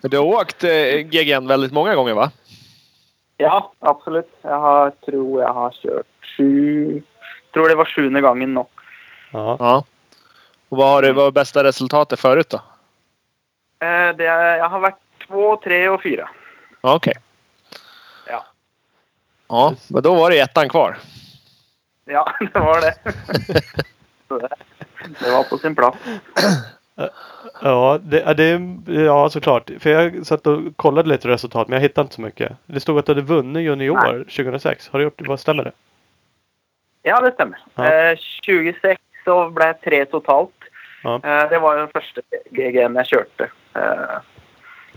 Du 0.01 0.17
har 0.17 0.25
åkt 0.25 0.63
eh, 0.63 0.97
GGN 0.97 1.47
väldigt 1.47 1.71
många 1.71 1.95
gånger 1.95 2.13
va? 2.13 2.31
Ja, 3.37 3.71
absolut. 3.79 4.29
Jag 4.41 4.59
har, 4.59 4.91
tror 4.91 5.41
jag 5.41 5.53
har 5.53 5.71
kört 5.71 6.05
sju... 6.37 7.01
tror 7.53 7.69
det 7.69 7.75
var 7.75 7.85
sjunde 7.85 8.21
gången 8.21 8.53
nu. 8.53 8.63
Ja. 9.31 9.57
Ja. 9.59 9.83
Och 10.69 10.77
vad 10.77 10.87
har 10.87 11.01
du, 11.01 11.13
vad 11.13 11.23
var 11.23 11.31
bästa 11.31 11.63
resultatet 11.63 12.19
förut 12.19 12.49
då? 12.49 12.57
Eh, 13.85 14.15
det, 14.15 14.23
jag 14.23 14.69
har 14.69 14.79
varit 14.79 14.99
två, 15.27 15.57
tre 15.57 15.89
och 15.89 16.03
fyra. 16.03 16.29
Okej. 16.81 17.13
Ja. 18.27 18.45
Ja, 19.47 19.73
men 19.87 20.03
då 20.03 20.15
var 20.15 20.29
det 20.29 20.39
ettan 20.39 20.69
kvar. 20.69 20.97
Ja, 22.05 22.33
det 22.53 22.59
var 22.59 22.81
det, 22.81 22.95
det 25.19 25.31
var 25.31 25.43
på 25.43 25.57
sin 25.57 25.75
plats. 25.75 25.97
Ja, 27.62 28.00
det, 28.04 28.34
det, 28.34 28.60
ja, 28.93 29.30
såklart. 29.30 29.72
För 29.80 29.89
jag 29.89 30.26
satt 30.26 30.47
och 30.47 30.60
kollade 30.76 31.10
lite 31.10 31.28
resultat 31.28 31.68
men 31.68 31.76
jag 31.76 31.82
hittade 31.82 32.06
inte 32.06 32.16
så 32.16 32.22
mycket. 32.22 32.52
Det 32.66 32.80
stod 32.80 33.00
att 33.00 33.06
du 33.06 33.12
hade 33.12 33.22
vunnit 33.22 33.64
junior 33.64 34.24
2006. 34.24 34.89
Har 34.89 35.00
du 35.00 35.04
gjort 35.04 35.28
Vad 35.28 35.39
stämmer 35.39 35.64
det? 35.64 35.72
Ja, 37.04 37.22
det 37.22 37.32
stämmer. 37.32 37.60
Ja. 37.76 37.93
Eh, 37.93 38.18
26 38.18 39.02
så 39.24 39.50
blev 39.50 39.68
det 39.68 39.74
tre 39.74 40.06
totalt. 40.06 40.56
Ja. 41.04 41.16
Eh, 41.16 41.50
det 41.50 41.60
var 41.60 41.78
den 41.78 41.88
första 41.88 42.22
GGN 42.50 42.95
jag 42.95 43.06
körde. 43.06 43.50
Eh, 43.76 44.20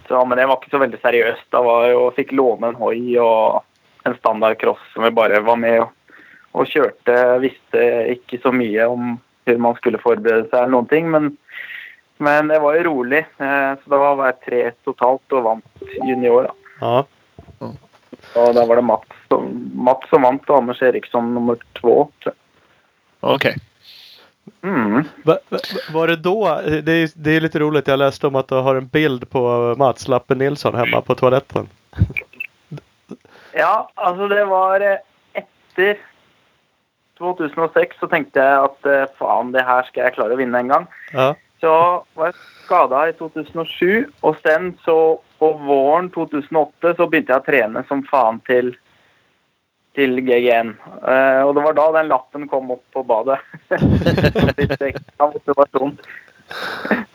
så, 0.08 0.24
men 0.24 0.38
det 0.38 0.46
var 0.46 0.54
inte 0.56 0.70
så 0.70 0.78
väldigt 0.78 1.00
seriöst. 1.00 1.50
Det 1.50 1.56
var 1.56 1.88
jag 1.88 2.14
fick 2.14 2.32
låna 2.32 2.66
en 2.66 2.74
hoj 2.74 3.20
och 3.20 3.64
en 4.04 4.14
standardcross 4.14 4.78
som 4.94 5.04
jag 5.04 5.12
bara 5.12 5.40
var 5.40 5.56
med 5.56 5.82
och, 5.82 5.92
och 6.52 6.66
körde. 6.66 7.38
Visste 7.38 8.06
inte 8.08 8.38
så 8.42 8.52
mycket 8.52 8.88
om 8.88 9.18
hur 9.44 9.58
man 9.58 9.74
skulle 9.74 9.98
förbereda 9.98 10.48
sig 10.48 10.58
eller 10.58 10.68
någonting. 10.68 11.10
Men, 11.10 11.36
men 12.22 12.48
det 12.48 12.58
var 12.58 12.74
ju 12.74 12.82
roligt. 12.82 13.26
Eh, 13.38 13.74
så 13.84 13.90
det 13.90 13.96
var 13.96 14.16
bara 14.16 14.32
tre 14.32 14.70
totalt 14.84 15.32
och 15.32 15.42
vann 15.42 15.62
junior. 16.06 16.42
Då. 16.42 16.54
Ja. 16.80 17.06
Och 18.34 18.54
där 18.54 18.66
var 18.66 18.76
det 18.76 18.82
Mats 18.82 19.08
som, 19.28 19.70
Mats 19.74 20.08
som 20.08 20.22
vann 20.22 20.38
och 20.46 20.56
Anders 20.56 20.82
Eriksson 20.82 21.34
nummer 21.34 21.56
två. 21.80 22.08
Okej. 23.20 23.56
Mm. 24.62 25.04
Va, 25.24 25.38
va, 25.48 25.58
var 25.92 26.08
det 26.08 26.16
då? 26.16 26.60
Det 26.64 26.92
är, 26.92 27.10
det 27.14 27.30
är 27.30 27.40
lite 27.40 27.58
roligt. 27.58 27.88
Jag 27.88 27.98
läste 27.98 28.26
om 28.26 28.34
att 28.34 28.48
du 28.48 28.54
har 28.54 28.74
en 28.74 28.86
bild 28.86 29.30
på 29.30 29.74
Mats 29.78 30.08
Lappen 30.08 30.38
Nilsson 30.38 30.74
hemma 30.74 31.00
på 31.00 31.14
toaletten. 31.14 31.68
Ja, 33.54 33.90
alltså 33.94 34.28
det 34.28 34.44
var 34.44 34.80
eh, 34.80 34.98
efter 35.32 35.98
2006 37.18 37.96
så 38.00 38.06
tänkte 38.06 38.38
jag 38.38 38.64
att 38.64 38.86
eh, 38.86 39.04
fan, 39.18 39.52
det 39.52 39.62
här 39.62 39.82
ska 39.82 40.00
jag 40.00 40.14
klara 40.14 40.32
att 40.32 40.38
vinna 40.38 40.58
en 40.58 40.68
gång. 40.68 40.86
Ja. 41.12 41.34
Så 41.62 42.04
var 42.14 42.26
jag 42.26 42.34
skadad 42.64 43.08
i 43.08 43.12
2007 43.12 44.06
och 44.20 44.36
sen 44.42 44.78
så 44.84 45.20
på 45.38 45.52
våren 45.52 46.10
2008 46.10 46.94
så 46.94 47.06
började 47.06 47.32
jag 47.32 47.44
träna 47.44 47.84
som 47.88 48.02
fan 48.02 48.40
till 48.40 48.76
till 49.94 50.20
GGN. 50.20 50.76
Eh, 51.08 51.42
och 51.42 51.54
det 51.54 51.60
var 51.60 51.72
då 51.72 51.92
den 51.92 52.08
lappen 52.08 52.48
kom 52.48 52.70
upp 52.70 52.90
på 52.92 53.02
badet. 53.02 53.38
Lite 54.56 54.86
extra 54.86 55.26
motivation. 55.26 55.98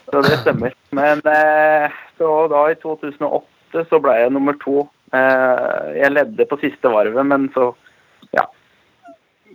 så 0.05 0.21
det 0.21 0.37
stämmer. 0.37 0.73
Men 0.89 1.17
eh, 1.17 1.91
så 2.17 2.47
då 2.47 2.71
i 2.71 2.75
2008 2.75 3.45
så 3.89 3.99
blev 3.99 4.15
jag 4.15 4.33
nummer 4.33 4.55
två. 4.63 4.87
Eh, 5.11 5.99
jag 6.01 6.11
ledde 6.11 6.45
på 6.45 6.57
sista 6.57 6.89
varvet 6.89 7.25
men 7.25 7.49
så 7.53 7.75
ja. 8.31 8.51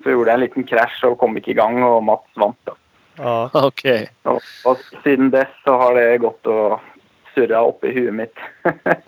Så 0.03 0.11
gjorde 0.11 0.31
jag 0.31 0.35
en 0.35 0.41
liten 0.41 0.65
krasch 0.65 1.05
och 1.05 1.19
kom 1.19 1.37
inte 1.37 1.51
igång 1.51 1.83
och 1.83 2.03
Mats 2.03 2.27
vann. 2.35 2.55
Då. 2.65 2.75
Ja. 3.17 3.51
Okej. 3.67 4.11
Och, 4.23 4.41
och 4.65 4.79
sedan 5.05 5.31
dess 5.31 5.49
så 5.65 5.73
har 5.77 5.95
det 5.95 6.19
gått 6.19 6.47
och 6.47 6.81
surra 7.35 7.69
upp 7.69 7.85
i 7.85 7.89
huvudet 7.93 8.15
mitt. 8.15 8.75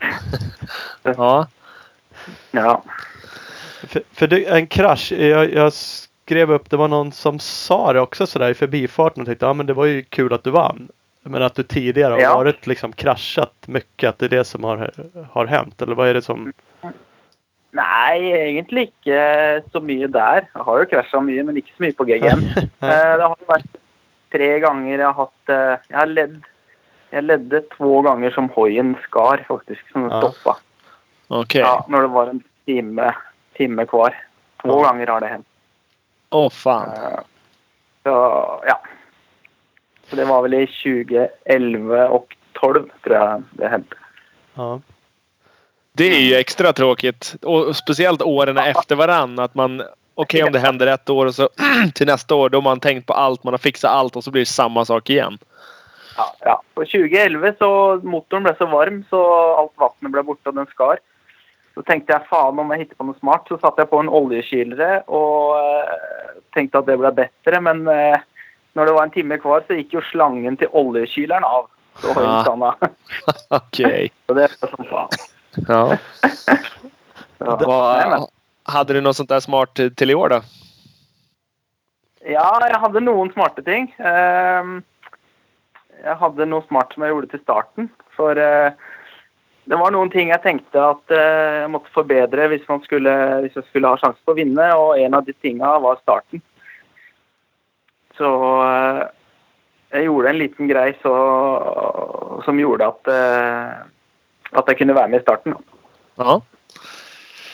Ja. 1.03 1.47
ja. 2.51 2.83
För, 3.89 4.03
för 4.13 4.27
det, 4.27 4.45
en 4.47 4.67
krasch. 4.67 5.13
Jag, 5.13 5.53
jag 5.53 5.73
skrev 5.73 6.53
upp. 6.53 6.71
Det 6.71 6.77
var 6.77 6.89
någon 6.89 7.13
som 7.13 7.39
sa 7.39 7.93
det 7.93 8.01
också 8.01 8.27
sådär 8.27 8.51
i 8.51 8.55
förbifarten 8.55 9.21
och 9.21 9.27
tänkte 9.27 9.47
ja 9.47 9.53
men 9.53 9.67
det 9.67 9.73
var 9.75 9.85
ju 9.85 10.03
kul 10.03 10.33
att 10.33 10.45
du 10.45 10.51
vann. 10.51 10.89
Men 11.23 11.43
att 11.43 11.55
du 11.55 11.63
tidigare 11.63 12.13
har 12.13 12.21
Ja. 12.21 12.35
varit 12.35 12.67
liksom 12.67 12.93
kraschat 12.93 13.55
mycket. 13.67 14.09
Att 14.09 14.19
det 14.19 14.25
är 14.27 14.29
det 14.31 14.45
som 14.45 14.65
har, 14.65 14.91
har 15.31 15.47
hänt. 15.47 15.83
Eller 15.83 15.95
vad 15.95 16.09
är 16.09 16.15
det 16.15 16.23
som? 16.23 16.53
Nej, 17.71 18.31
egentligen 18.51 18.89
inte 18.89 19.63
så 19.73 19.81
mycket 19.81 20.13
där. 20.13 20.49
Jag 20.55 20.65
har 20.65 20.81
ju 20.81 20.87
kraschat 20.87 21.25
mycket, 21.25 21.47
men 21.47 21.57
inte 21.57 21.69
så 21.77 21.83
mycket 21.83 21.97
på 21.97 22.05
GGN. 22.05 22.41
Nej. 22.55 22.69
Eh, 22.81 23.17
det 23.17 23.23
har 23.23 23.37
varit 23.47 23.77
tre 24.35 24.61
gånger 24.61 24.99
jag 24.99 25.13
har 25.13 25.15
haft... 25.25 25.49
eh, 25.49 25.87
Jag 25.89 25.99
har 25.99 26.07
ledd, 26.07 26.43
jag 27.11 27.25
ledde 27.25 27.61
två 27.61 28.03
gånger 28.03 28.31
som 28.31 28.49
hojen 28.51 28.97
skar 29.03 29.45
faktiskt, 29.49 29.81
som 29.93 30.03
Ja. 30.11 30.19
stoppade. 30.21 30.59
Okej. 31.29 31.61
Ja, 31.61 31.87
när 31.89 32.01
det 32.01 32.07
var 32.07 32.27
en 32.27 32.43
timme, 32.65 33.15
timme 33.53 33.87
kvar. 33.87 34.17
Två 34.63 34.69
Ja. 34.83 34.89
gånger 34.89 35.07
har 35.07 35.21
det 35.21 35.27
hänt. 35.27 35.47
Åh 36.31 36.51
fan. 36.51 36.89
Eh, 36.91 37.19
Så 38.03 38.11
ja. 38.67 38.81
Så 40.11 40.17
det 40.17 40.25
var 40.25 40.43
väl 40.43 40.55
i 40.55 40.67
2011 40.67 42.09
och 42.09 42.37
12 42.53 42.89
tror 43.03 43.17
jag 43.17 43.43
det 43.51 43.69
hände. 43.69 43.87
Ja. 44.55 44.81
Det 45.93 46.05
är 46.05 46.21
ju 46.21 46.35
extra 46.35 46.73
tråkigt. 46.73 47.35
Och 47.43 47.77
speciellt 47.77 48.23
åren 48.23 48.59
efter 48.59 48.97
varann. 48.97 49.39
Att 49.39 49.55
man... 49.55 49.83
Okej 50.15 50.43
om 50.45 50.53
det 50.53 50.59
händer 50.59 50.87
ett 50.87 51.11
år 51.11 51.27
och 51.27 51.35
så 51.35 51.49
till 51.95 52.07
nästa 52.07 52.35
år 52.35 52.49
då 52.49 52.59
har 52.59 52.63
man 52.63 52.81
tänkt 52.81 53.07
på 53.07 53.13
allt. 53.13 53.45
Man 53.45 53.53
har 53.55 53.59
fixat 53.59 53.91
allt 53.91 54.17
och 54.17 54.25
så 54.25 54.31
blir 54.31 54.43
det 54.43 54.47
samma 54.47 54.85
sak 54.85 55.11
igen. 55.11 55.39
Ja, 56.17 56.35
ja. 56.41 56.63
På 56.75 56.81
2011 56.81 57.53
så 57.59 58.01
motorn 58.03 58.43
blev 58.43 58.57
så 58.59 58.67
varm 58.67 59.05
så 59.11 59.55
allt 59.57 59.73
vattnet 59.77 60.13
blev 60.13 60.25
borta 60.25 60.49
och 60.51 60.55
den 60.55 60.67
skar. 60.67 60.99
Så 61.75 61.83
tänkte 61.83 62.13
jag 62.13 62.27
fan 62.27 62.59
om 62.59 62.71
jag 62.71 62.79
hittar 62.79 62.95
på 62.95 63.05
något 63.05 63.19
smart 63.19 63.45
så 63.49 63.59
satte 63.59 63.81
jag 63.81 63.91
på 63.91 63.99
en 63.99 64.09
oljekylare 64.09 65.01
och 65.01 65.59
eh, 65.59 65.85
tänkte 66.55 66.79
att 66.79 66.87
det 66.87 66.97
blev 66.97 67.15
bättre. 67.15 67.61
Men 67.61 67.89
eh, 67.89 68.17
när 68.73 68.87
det 68.87 68.93
var 68.93 69.03
en 69.03 69.11
timme 69.11 69.39
kvar 69.39 69.65
så 69.67 69.75
gick 69.75 69.93
ju 69.95 70.01
slangen 70.01 70.57
till 70.57 70.69
oljekylaren 70.71 71.45
av. 71.45 71.67
Så 71.99 72.13
har 72.13 72.23
Ja. 72.23 72.33
jag 72.35 72.43
stanna. 72.43 72.77
Okej. 73.51 74.11
Så 74.27 74.35
det 74.35 74.45
är 74.45 74.67
som 74.77 74.85
fan. 74.85 75.09
Ja. 75.69 75.97
Ja. 77.39 78.07
Men, 78.11 78.27
hade 78.65 78.93
du 78.93 79.01
något 79.01 79.17
sånt 79.17 79.29
där 79.29 79.41
smart 79.41 79.75
till 79.75 79.95
till 79.95 80.11
i 80.11 80.15
år 80.15 80.29
då? 80.29 80.41
ja, 82.25 82.49
jeg 82.65 82.81
hadde 82.81 83.03
noen 83.05 83.31
smarte 83.35 83.65
ting. 83.67 83.89
Ehm, 84.01 84.79
jeg 86.05 86.17
hadde 86.21 86.49
noe 86.49 86.65
smart 86.69 86.95
som 86.95 87.05
jeg 87.05 87.13
gjorde 87.15 87.31
til 87.33 87.43
starten. 87.43 87.91
For 88.17 88.39
eh, 88.41 88.77
det 89.69 89.81
var 89.81 89.93
noen 89.93 90.13
ting 90.13 90.31
jeg 90.33 90.45
tenkte 90.45 90.81
at 90.95 91.15
eh, 91.15 91.65
jeg 91.65 91.73
måtte 91.75 91.93
forbedre 91.95 92.49
hvis, 92.53 92.65
man 92.71 92.83
skulle, 92.85 93.13
hvis 93.45 93.57
jeg 93.59 93.69
skulle 93.69 93.93
ha 93.93 94.01
sjanse 94.01 94.21
på 94.25 94.35
å 94.35 94.39
vinne, 94.39 94.71
og 94.79 94.97
en 95.01 95.19
av 95.19 95.29
de 95.29 95.37
tinga 95.37 95.77
var 95.85 96.01
starten. 96.03 96.43
Så 98.19 98.31
eh, 98.65 99.05
jeg 99.95 100.09
gjorde 100.09 100.33
en 100.33 100.41
liten 100.41 100.71
grei 100.71 100.89
så, 101.03 101.15
som 102.43 102.59
gjorde 102.59 102.89
at, 102.89 103.11
at 104.59 104.71
jeg 104.73 104.81
kunne 104.81 104.97
være 104.97 105.13
med 105.13 105.21
i 105.21 105.23
starten. 105.23 105.55
Ja. 106.19 106.41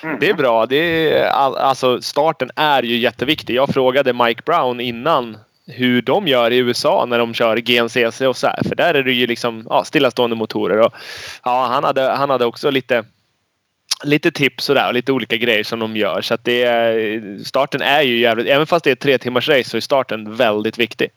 Mm. 0.03 0.19
Det 0.21 0.29
är 0.29 0.35
bra. 0.35 0.67
Det 0.67 0.77
är, 1.13 1.27
all, 1.29 1.57
alltså 1.57 2.03
starten 2.03 2.51
är 2.57 2.83
ju 2.83 2.97
jätteviktig. 2.97 3.55
Jag 3.55 3.69
frågade 3.69 4.13
Mike 4.13 4.43
Brown 4.45 4.81
innan 4.81 5.39
hur 5.67 6.03
de 6.03 6.29
gör 6.29 6.51
i 6.51 6.57
USA 6.57 7.05
när 7.09 7.19
de 7.19 7.35
kör 7.35 7.57
GNCC 7.57 8.21
och 8.21 8.37
så 8.37 8.47
här. 8.47 8.63
För 8.69 8.75
där 8.75 8.95
är 8.95 9.03
det 9.03 9.13
ju 9.13 9.27
liksom 9.27 9.67
ja, 9.71 9.85
stillastående 9.85 10.37
motorer. 10.37 10.79
Och, 10.81 10.95
ja, 11.45 11.67
han, 11.67 11.85
hade, 11.85 12.03
han 12.03 12.31
hade 12.31 12.47
också 12.47 12.71
lite, 12.71 13.05
lite 14.05 14.31
tips 14.31 14.69
och, 14.69 14.75
där, 14.75 14.89
och 14.89 14.95
lite 14.95 15.13
olika 15.13 15.37
grejer 15.37 15.65
som 15.65 15.79
de 15.79 15.97
gör. 15.97 16.21
Så 16.21 16.35
att 16.35 16.45
det 16.45 16.63
är, 16.63 17.45
starten 17.45 17.83
är 17.83 18.03
ju 18.03 18.19
jävligt... 18.19 18.47
Även 18.47 18.67
fast 18.67 18.85
det 18.85 18.91
är 18.91 18.93
ett 18.93 19.01
tre 19.01 19.19
timmars 19.19 19.49
race 19.49 19.71
så 19.71 19.77
är 19.77 19.81
starten 19.81 20.37
väldigt 20.37 20.79
viktig. 20.79 21.11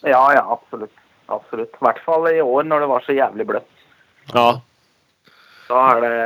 Ja, 0.00 0.34
ja, 0.34 0.60
absolutt. 0.60 0.94
Absolutt. 1.26 1.72
I 1.72 1.84
hvert 1.84 2.04
fall 2.04 2.34
i 2.34 2.42
år 2.42 2.62
når 2.62 2.80
det 2.80 2.86
var 2.86 3.00
så 3.00 3.12
jævlig 3.12 3.46
bløtt. 3.46 3.68
Ja, 4.32 4.60
Da 5.70 5.82
er 5.94 6.00
det 6.02 6.16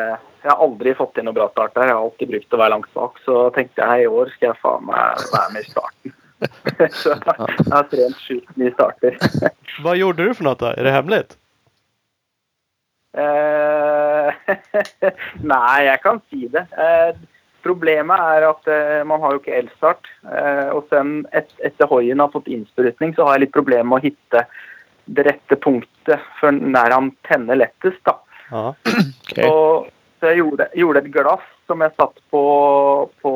Jeg 0.45 0.53
har 0.53 0.61
aldri 0.61 0.93
fått 0.93 1.17
inn 1.17 1.25
noe 1.25 1.37
bra 1.37 1.47
start 1.55 1.73
der. 1.73 1.89
Jeg 1.89 1.97
har 1.97 2.03
alltid 2.05 2.29
brukt 2.35 2.53
å 2.53 2.59
være 2.61 2.73
langt 2.75 2.91
bak. 2.93 3.17
Så 3.25 3.39
tenkte 3.57 3.81
jeg 3.81 4.05
i 4.05 4.11
år 4.13 4.33
skal 4.35 4.51
jeg 4.51 4.61
faen 4.61 4.85
meg 4.91 5.23
være 5.33 5.55
med 5.55 5.65
i 5.65 5.71
starten. 5.71 6.15
så 7.01 7.15
jeg 7.15 7.71
har 7.71 7.87
trent 7.89 8.19
sjukt 8.21 8.59
mye 8.61 8.73
starter. 8.75 9.17
Vad 9.87 9.97
gjorde 9.97 10.25
du 10.25 10.35
för 10.35 10.45
något 10.45 10.59
då? 10.59 10.67
Är 10.67 10.85
det 10.85 10.91
hemligt? 10.91 11.39
Eh, 13.17 14.35
Nei, 15.55 15.79
jeg 15.87 16.03
kan 16.03 16.21
si 16.29 16.49
det. 16.53 16.67
Eh, 16.77 17.17
Problemet 17.65 18.21
er 18.21 18.45
at 18.45 18.67
eh, 18.69 19.01
man 19.09 19.23
har 19.25 19.33
jo 19.33 19.41
ikke 19.41 19.57
elstart. 19.57 20.09
Og 20.77 20.85
sen 20.93 21.23
et, 21.33 21.49
etter 21.65 21.89
hoien 21.89 22.21
har 22.21 22.29
fått 22.35 22.51
innsprutning, 22.53 23.15
så 23.17 23.25
har 23.25 23.39
jeg 23.39 23.47
litt 23.47 23.55
problemer 23.57 23.89
med 23.89 24.03
å 24.03 24.05
hitte 24.05 24.43
det 25.17 25.25
rette 25.25 25.57
punktet 25.65 26.21
for 26.37 26.53
når 26.53 26.93
han 26.93 27.09
tenner 27.25 27.57
lettest. 27.57 28.03
da. 28.05 28.19
Ja. 28.51 28.75
okej. 29.31 29.49
Og, 29.49 29.89
så 30.25 30.31
jeg 30.33 30.41
gjorde, 30.41 30.67
gjorde 30.81 31.01
et 31.03 31.09
glass 31.13 31.49
som 31.69 31.83
jeg 31.85 31.93
satt 31.99 32.21
på, 32.33 32.45
på 33.21 33.33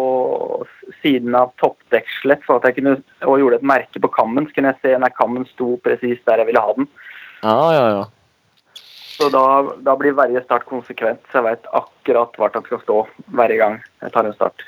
siden 1.02 1.34
av 1.36 1.50
toppdekselet, 1.60 2.46
så 2.46 2.56
at 2.56 2.64
jeg 2.64 2.78
kunne, 2.78 2.94
og 3.28 3.42
gjorde 3.42 3.58
et 3.60 3.66
merke 3.68 4.00
på 4.00 4.10
kammen. 4.14 4.46
Så 4.48 4.56
kunne 4.56 4.72
jeg 4.72 4.80
se 4.80 4.94
når 4.96 5.12
kammen 5.18 5.44
sto 5.50 5.74
presis 5.84 6.22
der 6.24 6.40
jeg 6.40 6.48
ville 6.48 6.62
ha 6.64 6.72
den. 6.78 6.88
Ja, 7.42 7.58
ja, 7.76 7.84
ja. 7.98 8.06
Så 9.18 9.28
da, 9.34 9.44
da 9.84 9.96
blir 10.00 10.16
hver 10.16 10.32
start 10.46 10.64
konsekvent, 10.70 11.20
så 11.28 11.42
jeg 11.42 11.48
vet 11.50 11.68
akkurat 11.76 12.40
hvor 12.40 12.56
den 12.56 12.64
skal 12.70 12.80
stå 12.86 12.98
hver 13.36 13.56
gang 13.60 13.80
jeg 14.00 14.14
tar 14.14 14.28
en 14.30 14.36
start. 14.38 14.64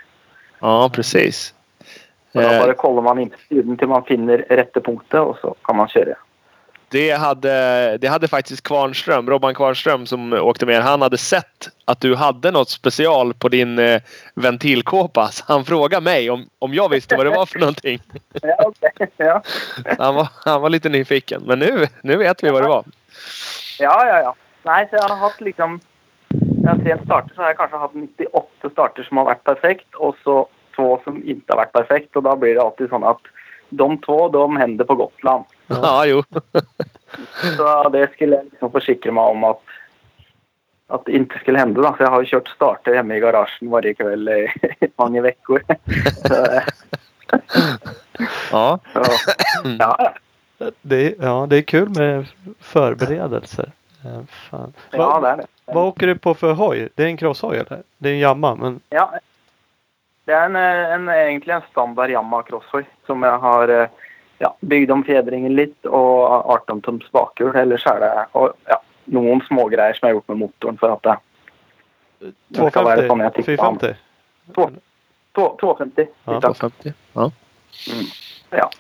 Ja, 0.61 0.77
precis. 0.93 1.55
Så 2.33 2.43
da 2.43 2.51
Eh, 2.53 2.61
bare 2.61 2.77
kolder 2.79 3.03
man 3.03 3.23
inn 3.23 3.31
til 3.33 3.47
siden 3.49 3.81
til 3.81 3.89
man 3.89 4.05
finner 4.05 4.45
rette 4.51 4.85
punktet, 4.85 5.23
og 5.23 5.39
så 5.41 5.55
kan 5.65 5.81
man 5.81 5.89
kjøre. 5.89 6.21
Det 6.91 7.11
hade, 7.11 7.99
det 7.99 8.09
hade 8.09 8.29
faktiskt 8.29 8.63
Kvarnström, 8.63 9.31
Robban 9.31 9.55
Kvarnström 9.55 10.07
som 10.07 10.33
åkte 10.33 10.67
med. 10.67 10.83
Han 10.83 11.03
hade 11.03 11.19
sett 11.19 11.69
att 11.85 12.01
du 12.01 12.15
hade 12.15 12.51
något 12.51 12.71
special 12.71 13.35
på 13.35 13.49
din 13.49 13.79
eh, 13.79 14.01
ventilkåpa. 14.35 15.29
Så 15.29 15.45
han 15.49 15.65
frågade 15.65 16.05
mig 16.05 16.31
om, 16.31 16.49
om 16.59 16.75
jag 16.75 16.89
visste 16.89 17.17
vad 17.17 17.27
det 17.27 17.31
var 17.31 17.47
för 17.47 17.59
någonting. 17.59 18.01
Ja, 18.43 18.67
ok. 18.67 19.11
Ja, 19.17 19.43
Han 19.99 20.15
var, 20.15 20.29
han 20.45 20.61
var 20.63 20.69
lite 20.69 20.89
nyfiken. 20.89 21.43
Men 21.47 21.59
nu, 21.59 21.87
nu 22.03 22.17
vet 22.17 22.45
vi 22.45 22.51
vad 22.51 22.63
det 22.63 22.69
var. 22.69 22.85
ja, 23.79 24.07
ja. 24.07 24.19
ja. 24.19 24.35
Nei, 24.63 24.87
så 24.91 24.97
jeg 24.97 25.09
har 25.09 25.17
hatt 25.17 25.41
liksom 25.41 25.81
Jeg 26.31 26.69
har 26.69 26.81
trent 26.85 27.05
starter, 27.05 27.35
så 27.35 27.43
har 27.43 27.49
jeg 27.49 27.57
kanskje 27.57 27.79
hatt 27.81 27.95
98 27.95 28.71
starter 28.73 29.07
som 29.07 29.17
har 29.17 29.31
vært 29.31 29.47
perfekt, 29.49 29.89
og 29.97 30.19
så 30.25 30.43
to 30.77 30.91
som 31.05 31.23
ikke 31.25 31.55
har 31.55 31.63
vært 31.63 31.73
perfekt. 31.79 32.11
Og 32.17 32.27
da 32.27 32.35
blir 32.37 32.59
det 32.59 32.63
alltid 32.63 32.93
sånn 32.93 33.07
at 33.09 33.31
de 33.71 33.89
to, 34.05 34.19
de 34.35 34.45
hender 34.61 34.87
på 34.87 34.99
Gotland. 35.01 35.49
Ja, 35.71 36.05
jo. 36.07 36.23
Så 37.57 37.89
det 37.95 38.07
skulle 38.13 38.37
jeg 38.41 38.49
liksom 38.51 38.73
forsikre 38.75 39.13
meg 39.15 39.35
om 39.37 39.45
at 39.53 39.61
at 40.91 41.05
det 41.07 41.15
ikke 41.21 41.39
skulle 41.39 41.61
hende. 41.63 41.79
da. 41.83 41.93
Så 41.95 42.03
jeg 42.03 42.11
har 42.11 42.23
jo 42.25 42.31
kjørt 42.33 42.49
starter 42.51 42.97
hjemme 42.97 43.15
i 43.15 43.21
garasjen 43.23 43.69
hver 43.71 43.87
kveld 43.95 44.27
i 44.35 44.89
mange 44.99 45.23
uker. 45.23 45.63
Så, 46.27 46.41
Ja. 48.51 48.79
så, 48.93 49.03
ja, 49.79 50.13
Det, 50.83 50.97
är, 51.07 51.15
ja, 51.27 51.47
det 51.51 51.57
är 51.57 51.63
kul 51.63 51.89
med 51.89 52.27
förberedelser. 52.61 53.71
Eh, 54.05 54.21
Fan. 54.51 54.73
ja, 54.91 54.99
Vad, 54.99 55.23
det 55.23 55.29
er 55.31 55.37
det. 55.37 55.47
vad 55.67 55.85
åker 55.87 56.07
du 56.07 56.15
på 56.19 56.35
för 56.35 56.53
hoj? 56.53 56.89
Det 56.95 57.03
är 57.03 57.07
en 57.07 57.17
crosshoj 57.17 57.57
eller? 57.57 57.83
Det 57.99 58.09
är 58.09 58.13
en 58.13 58.19
Yamaha 58.19 58.55
men 58.55 58.81
Ja, 58.91 59.11
det 60.27 60.33
er 60.35 60.45
en, 60.45 60.57
en, 60.57 61.09
egentlig 61.09 61.55
en 61.55 61.63
standard 61.71 62.11
Yamaha 62.11 62.43
crosshoj 62.43 62.85
som 63.07 63.23
jeg 63.23 63.39
har 63.39 63.69
eh, 63.69 63.89
ja, 64.41 64.51
bygd 64.61 64.91
om 64.91 65.03
fjedringen 65.05 65.53
litt 65.57 65.87
og 65.87 66.47
18 66.55 66.81
toms 66.87 67.11
bakhjul. 67.13 67.53
Ellers 67.61 67.85
er 67.87 68.01
det 68.01 68.13
og, 68.39 68.55
ja, 68.71 68.79
noen 69.13 69.43
smågreier 69.49 69.95
som 69.99 70.07
har 70.09 70.15
gjort 70.17 70.29
med 70.33 70.39
motoren 70.45 70.79
for 70.81 70.93
at 70.97 71.03
det 71.09 71.17
Det 72.49 72.71
ska 72.71 72.83
vara 72.83 72.97
sån 73.09 73.21
jag 73.21 73.35
250? 73.35 73.43
tycker 73.43 73.65
om. 73.65 73.79
450? 73.79 74.01
to- 74.55 74.71
to- 75.35 75.57
250. 75.61 76.07
Ja, 76.25 76.33
litt 76.35 76.45
av. 76.45 76.55
250. 76.55 76.93
Ja. 77.13 77.31
Ja. 78.51 78.71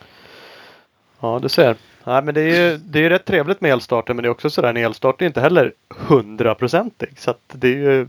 Ja, 1.20 1.38
du 1.42 1.48
ser. 1.48 1.76
Nej, 2.04 2.22
men 2.22 2.34
det 2.34 2.40
är 2.40 2.70
ju 2.70 2.76
det 2.76 2.98
är 2.98 3.02
ju 3.02 3.08
rätt 3.08 3.24
trevligt 3.24 3.60
med 3.60 3.72
elstarter 3.72 4.14
men 4.14 4.22
det 4.22 4.28
är 4.28 4.30
också 4.30 4.50
sådär 4.50 4.68
en 4.68 4.76
elstart 4.76 5.22
är 5.22 5.26
inte 5.26 5.40
heller 5.40 5.72
hundraprocentig. 5.88 7.18
Så 7.20 7.30
att 7.30 7.40
det 7.52 7.68
är 7.68 7.76
ju 7.76 8.08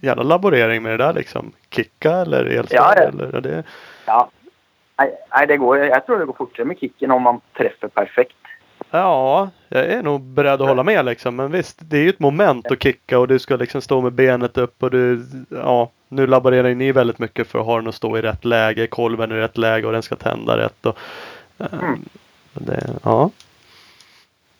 jävla 0.00 0.22
laborering 0.22 0.82
med 0.82 0.92
det 0.92 1.04
där 1.04 1.12
liksom. 1.12 1.52
Kicka 1.70 2.12
eller 2.12 2.44
elstart 2.44 2.94
Ja, 2.96 3.02
ja. 3.02 3.02
eller 3.08 3.30
ja, 3.32 3.40
det. 3.40 3.64
ja. 4.06 4.30
Nei, 4.98 5.46
det 5.48 5.56
går, 5.56 5.78
jeg 5.78 6.06
tror 6.06 6.18
det 6.18 6.26
går 6.28 6.36
fortere 6.38 6.64
med 6.68 6.78
kicken 6.80 7.10
om 7.10 7.22
man 7.22 7.40
treffer 7.56 7.88
perfekt. 7.88 8.36
Ja, 8.90 9.50
jag 9.68 9.84
är 9.84 10.02
nog 10.02 10.20
beredd 10.20 10.60
att 10.62 10.68
hålla 10.68 10.82
med 10.82 11.04
liksom. 11.04 11.36
Men 11.36 11.50
visst, 11.52 11.78
det 11.80 11.96
är 11.98 12.02
ju 12.02 12.08
ett 12.10 12.20
moment 12.20 12.70
att 12.70 12.82
kicka 12.82 13.18
och 13.18 13.28
du 13.28 13.38
ska 13.38 13.56
liksom 13.56 13.80
stå 13.80 14.00
med 14.00 14.12
benet 14.12 14.58
upp 14.58 14.82
och 14.82 14.90
du, 14.90 15.24
ja, 15.48 15.90
nu 16.08 16.26
laborerar 16.26 16.68
ju 16.68 16.74
ni 16.74 16.92
väldigt 16.92 17.18
mycket 17.18 17.46
för 17.46 17.58
att 17.58 17.66
ha 17.66 17.76
den 17.76 17.88
att 17.88 17.94
stå 17.94 18.18
i 18.18 18.22
rätt 18.22 18.44
läge, 18.44 18.86
kolven 18.86 19.32
i 19.32 19.34
rätt 19.34 19.58
läge 19.58 19.86
och 19.86 19.92
den 19.92 20.02
ska 20.02 20.16
tända 20.16 20.56
rätt. 20.58 20.86
Och, 20.86 20.98
eh, 21.58 21.66
Mm. 21.72 22.04
det, 22.52 22.90
ja, 23.02 23.30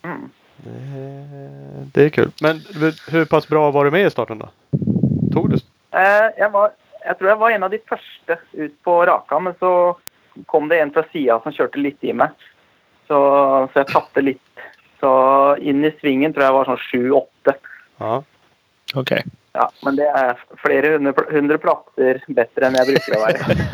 Mm. 0.02 0.30
det, 0.56 1.90
det 1.94 2.04
är 2.04 2.08
kul. 2.08 2.30
Men 2.42 2.60
hur- 3.10 3.24
pass 3.24 3.48
bra 3.48 3.70
var 3.70 3.84
du 3.84 3.90
med 3.90 4.06
i 4.06 4.10
starten 4.10 4.38
då? 4.38 4.48
Tog 5.32 5.50
du? 5.50 5.56
Eh, 5.90 6.30
jeg, 6.38 6.50
var, 6.52 6.70
jeg 7.04 7.18
tror 7.18 7.28
jeg 7.28 7.38
var 7.38 7.50
en 7.50 7.62
av 7.62 7.70
de 7.70 7.78
første 7.88 8.38
ut 8.52 8.82
på 8.84 9.06
raka, 9.06 9.38
men 9.38 9.54
så 9.60 9.96
kom 10.46 10.68
det 10.68 10.80
en 10.80 10.92
fra 10.94 11.04
sida 11.12 11.40
som 11.42 11.52
kjørte 11.52 11.80
litt 11.82 12.04
i 12.04 12.12
meg. 12.16 12.30
Så, 13.08 13.18
så 13.72 13.82
jeg 13.82 13.90
tapte 13.92 14.22
litt. 14.24 14.64
Så 15.02 15.10
inn 15.58 15.84
i 15.84 15.90
svingen 16.00 16.32
tror 16.32 16.44
jeg 16.46 16.56
var 16.56 16.68
sånn 16.70 16.82
sju-åtte. 16.88 17.56
Ja. 17.98 18.22
Okej. 18.94 19.24
Ja, 19.52 19.66
men 19.84 19.96
det 19.98 20.06
er 20.08 20.38
flere 20.62 20.94
hundre, 20.94 21.24
hundre 21.30 21.58
plasser 21.60 22.22
bedre 22.28 22.68
enn 22.70 22.78
jeg 22.80 22.92
bruker 22.94 23.16
å 23.18 23.24
være. 23.26 23.56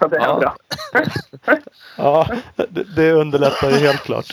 Så 0.00 0.08
det 0.10 0.18
er 0.18 0.26
Ja. 0.26 0.38
bra. 0.40 0.54
Ja, 1.96 2.26
det, 2.68 2.82
det 2.96 3.12
underlättar 3.12 3.70
ju 3.70 3.76
helt 3.86 4.02
klart. 4.02 4.32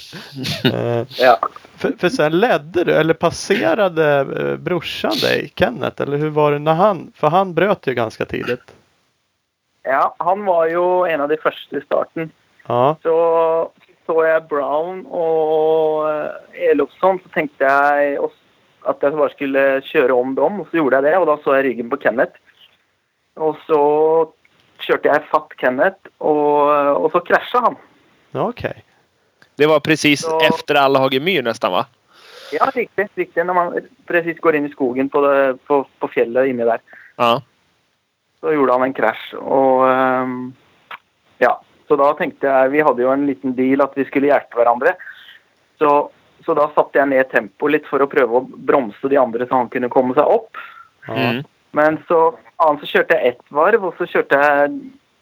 Eh, 0.65 1.03
Ja. 1.19 1.37
För, 1.77 1.91
för 1.97 2.09
sen 2.09 2.39
ledde 2.39 2.83
du, 2.83 2.91
eller 2.93 3.13
passerade 3.13 4.07
eh, 4.19 4.57
brorsan 4.57 5.11
dig, 5.21 5.51
Kenneth? 5.55 6.01
Eller 6.01 6.17
hur 6.17 6.29
var 6.29 6.51
det 6.51 6.59
när 6.59 6.73
han, 6.73 7.11
för 7.15 7.27
han 7.29 7.53
bröt 7.53 7.87
ju 7.87 7.93
ganska 7.93 8.25
tidigt. 8.25 8.73
Ja, 9.85 10.13
han 10.19 10.45
var 10.45 10.67
jo 10.69 11.03
en 11.09 11.21
av 11.21 11.29
de 11.29 11.37
første 11.41 11.77
i 11.79 11.85
starten. 11.85 12.31
Ja, 12.67 12.95
Så 13.03 13.15
så 14.09 14.15
jeg 14.25 14.47
Brown 14.49 15.05
og 15.07 16.07
eh, 16.09 16.69
Elofsson, 16.71 17.19
så 17.23 17.29
tenkte 17.35 17.63
jeg 17.63 18.17
at 18.89 19.03
jeg 19.05 19.13
bare 19.13 19.29
skulle 19.35 19.61
kjøre 19.87 20.15
om 20.17 20.33
dem, 20.35 20.59
og 20.63 20.67
så 20.71 20.79
gjorde 20.81 20.97
jeg 20.99 21.05
det. 21.05 21.13
Og 21.21 21.27
da 21.29 21.35
så 21.43 21.53
jeg 21.55 21.65
ryggen 21.69 21.89
på 21.91 21.99
Kenneth. 22.01 22.33
Og 23.37 23.55
så 23.67 23.79
kjørte 24.81 25.11
jeg 25.13 25.27
fatt 25.31 25.53
Kenneth, 25.61 26.09
og, 26.19 26.71
og 27.05 27.07
så 27.13 27.21
krasja 27.23 27.61
han. 27.67 27.77
ja 28.33 28.47
okej. 28.49 28.81
Det 29.57 29.67
var 29.69 29.79
precis 29.79 30.25
Så- 30.25 30.39
efter 30.49 30.75
Allahagen 30.81 31.23
myr 31.23 31.41
nästan 31.45 31.71
va? 31.71 31.85
Ja, 32.51 32.65
riktig. 32.75 33.07
riktig. 33.15 33.45
Når 33.45 33.53
man 33.53 33.87
presis 34.07 34.39
går 34.41 34.55
inn 34.57 34.65
i 34.65 34.71
skogen 34.73 35.09
på, 35.09 35.21
det, 35.23 35.59
på, 35.67 35.85
på 36.01 36.07
fjellet 36.11 36.49
inni 36.49 36.65
der, 36.67 36.81
Ja. 37.17 37.39
Så 38.41 38.55
gjorde 38.55 38.77
han 38.77 38.87
en 38.87 38.95
krasj. 38.97 39.27
Og 39.39 39.85
ehm, 39.87 40.39
ja, 41.43 41.53
så 41.87 41.97
da 41.99 42.11
tenkte 42.17 42.49
jeg 42.49 42.71
Vi 42.73 42.83
hadde 42.85 43.03
jo 43.03 43.11
en 43.13 43.27
liten 43.29 43.53
deal 43.57 43.83
at 43.85 43.93
vi 43.97 44.07
skulle 44.09 44.31
hjelpe 44.31 44.59
hverandre. 44.59 44.95
Så 45.81 46.09
så 46.45 46.55
da 46.57 46.67
satte 46.75 46.97
jeg 46.99 47.09
ned 47.11 47.29
tempoet 47.31 47.75
litt 47.75 47.89
for 47.89 48.01
å 48.01 48.09
prøve 48.09 48.39
å 48.39 48.45
bromse 48.69 49.11
de 49.11 49.19
andre 49.19 49.47
så 49.47 49.61
han 49.61 49.69
kunne 49.73 49.91
komme 49.93 50.15
seg 50.17 50.25
opp. 50.25 50.57
Ja. 51.07 51.13
Mm. 51.17 51.43
Men 51.77 51.99
så, 52.09 52.33
faen, 52.59 52.79
så 52.81 52.89
kjørte 52.89 53.15
jeg 53.17 53.33
ett 53.35 53.53
varv, 53.55 53.85
og 53.87 53.99
så 53.99 54.07
kjørte 54.09 54.39
jeg 54.41 54.73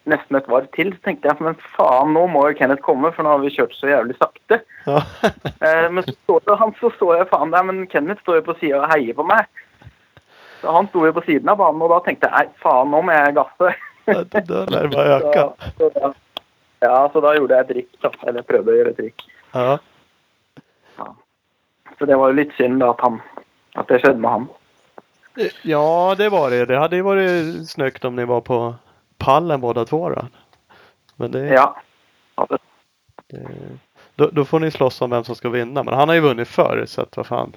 nesten 0.09 0.39
et 0.39 0.49
varv 0.49 0.69
til. 0.73 0.93
Så 0.95 1.05
tenkte 1.05 1.29
jeg 1.29 1.45
men 1.45 1.59
faen, 1.75 2.15
nå 2.15 2.25
må 2.33 2.47
jo 2.49 2.57
Kenneth 2.57 2.85
komme, 2.85 3.11
for 3.13 3.25
nå 3.25 3.35
har 3.35 3.43
vi 3.43 3.53
kjørt 3.53 3.75
så 3.77 3.91
jævlig 3.91 4.17
sakte. 4.17 4.63
Ja. 4.87 5.03
Eh, 5.59 5.89
men 5.91 6.05
så 6.07 6.37
han, 6.55 6.71
så 6.79 6.87
står 6.95 7.17
jeg 7.17 7.27
faen 7.33 7.51
der, 7.51 7.65
men 7.67 7.81
Kenneth 7.91 8.23
står 8.23 8.39
jo 8.39 8.45
på 8.47 8.53
sida 8.61 8.77
og 8.79 8.93
heier 8.93 9.17
på 9.17 9.25
meg. 9.27 9.43
Så 10.61 10.71
han 10.71 10.87
sto 10.87 11.05
jo 11.05 11.13
på 11.13 11.21
siden 11.25 11.49
av 11.49 11.57
banen, 11.57 11.81
og 11.81 11.89
da 11.93 11.99
tenkte 12.05 12.27
jeg 12.27 12.35
nei, 12.49 12.57
faen, 12.63 12.89
nå 12.91 13.01
må 13.07 13.13
jeg 13.15 13.35
gasse. 13.37 13.75
Det 14.31 14.69
lär 14.71 14.97
öka. 14.99 15.43
Så, 15.77 15.89
så 15.93 15.99
da, 15.99 16.13
ja, 16.79 17.09
så 17.13 17.21
da 17.21 17.33
gjorde 17.35 17.57
jeg 17.59 17.67
trikk, 17.69 17.89
da. 18.01 18.11
Eller 18.27 18.41
prøvde 18.47 18.71
å 18.73 18.77
gjøre 18.79 18.93
trikk. 18.97 19.23
Ja. 19.53 19.77
Så 21.99 22.05
det 22.07 22.15
var 22.15 22.31
jo 22.31 22.37
litt 22.39 22.53
synd 22.57 22.79
da 22.79 22.89
at, 22.93 23.01
han, 23.03 23.19
at 23.75 23.87
det 23.91 23.99
skjedde 24.01 24.19
med 24.23 24.31
han. 24.31 24.47
ja, 25.67 26.15
det 26.17 26.29
var 26.29 26.49
det. 26.49 26.65
Det 26.65 26.77
hade 26.79 26.95
ju 26.95 27.01
varit 27.01 27.69
snyggt 27.69 28.05
om 28.05 28.15
ni 28.15 28.25
var 28.25 28.41
på 28.41 28.75
pallen 29.17 29.61
båda 29.61 29.85
två 29.85 30.09
då. 30.09 30.27
Men 31.15 31.31
det, 31.31 31.45
Ja. 31.53 31.75
Ja, 32.35 32.47
det- 32.49 33.77
då, 34.15 34.27
då 34.31 34.45
får 34.45 34.59
ni 34.59 34.71
slåss 34.71 35.01
om 35.01 35.09
vem 35.09 35.23
som 35.23 35.35
ska 35.35 35.49
vinna. 35.49 35.83
Men 35.83 35.93
han 35.93 36.07
har 36.07 36.15
ju 36.15 36.21
vunnit 36.21 36.47
förr 36.47 36.83
så 36.87 37.01
att 37.01 37.17
vad 37.17 37.27
fan. 37.27 37.53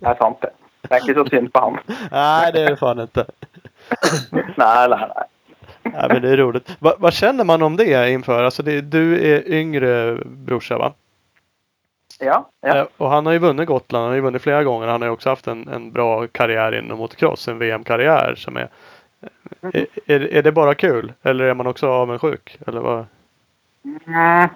Det 0.00 0.06
er 0.08 0.14
sant, 0.14 0.40
det. 0.40 0.50
Er 0.90 0.96
ikke 1.00 1.14
så 1.14 1.24
synd 1.30 1.52
på 1.52 1.60
han. 1.60 1.78
Nej, 2.10 2.52
det 2.52 2.60
är 2.62 2.70
det 2.70 2.76
fan 2.76 3.00
inte. 3.00 3.24
Nei, 4.32 4.88
nei, 4.88 4.88
nei. 4.88 5.24
Nej, 5.82 6.08
men 6.08 6.22
det 6.22 6.28
är 6.30 6.36
roligt. 6.36 6.76
Va, 6.78 6.94
vad 6.98 7.12
känner 7.12 7.44
man 7.44 7.62
om 7.62 7.76
det 7.76 8.10
inför? 8.10 8.44
Alltså 8.44 8.62
det, 8.62 8.80
du 8.80 9.26
är 9.34 9.48
yngre 9.48 10.18
brorsa 10.24 10.78
va? 10.78 10.92
Ja, 12.20 12.48
ja. 12.60 12.76
Eh, 12.76 12.86
Och 12.96 13.10
han 13.10 13.26
har 13.26 13.32
ju 13.32 13.38
vunnit 13.38 13.66
Gotland. 13.68 14.02
Han 14.02 14.08
har 14.10 14.14
ju 14.16 14.20
vunnit 14.20 14.42
flera 14.42 14.64
gånger. 14.64 14.86
Han 14.86 15.00
har 15.02 15.08
ju 15.08 15.12
också 15.12 15.28
haft 15.28 15.46
en, 15.46 15.68
en 15.68 15.92
bra 15.92 16.26
karriär 16.26 16.78
inom 16.78 16.98
motocross. 16.98 17.48
En 17.48 17.58
VM-karriär 17.58 18.34
som 18.36 18.56
är, 18.56 18.68
är, 19.72 19.86
är. 20.06 20.20
Är 20.20 20.42
det 20.42 20.52
bara 20.52 20.74
kul? 20.74 21.12
Eller 21.22 21.44
är 21.44 21.54
man 21.54 21.66
också 21.66 21.88
avundsjuk? 21.88 22.58
Eller 22.66 22.80
vad? 22.80 23.06
Mm. 24.06 24.48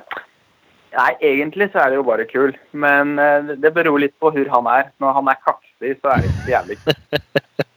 Nei, 0.98 1.12
egentlig 1.22 1.68
så 1.72 1.78
er 1.84 1.92
det 1.92 1.98
jo 2.00 2.06
bare 2.06 2.24
kul. 2.26 2.52
Men 2.74 3.18
eh, 3.22 3.52
det 3.62 3.70
beror 3.76 4.00
litt 4.02 4.16
på 4.18 4.32
hvor 4.34 4.48
han 4.50 4.66
er. 4.72 4.88
Når 4.98 5.12
han 5.20 5.28
er 5.30 5.36
kaksig, 5.46 5.92
så 6.02 6.10
er 6.10 6.22
det 6.24 6.30
ikke 6.30 6.44
så 6.46 6.54
jævlig 6.56 6.78
kult. 6.82 7.20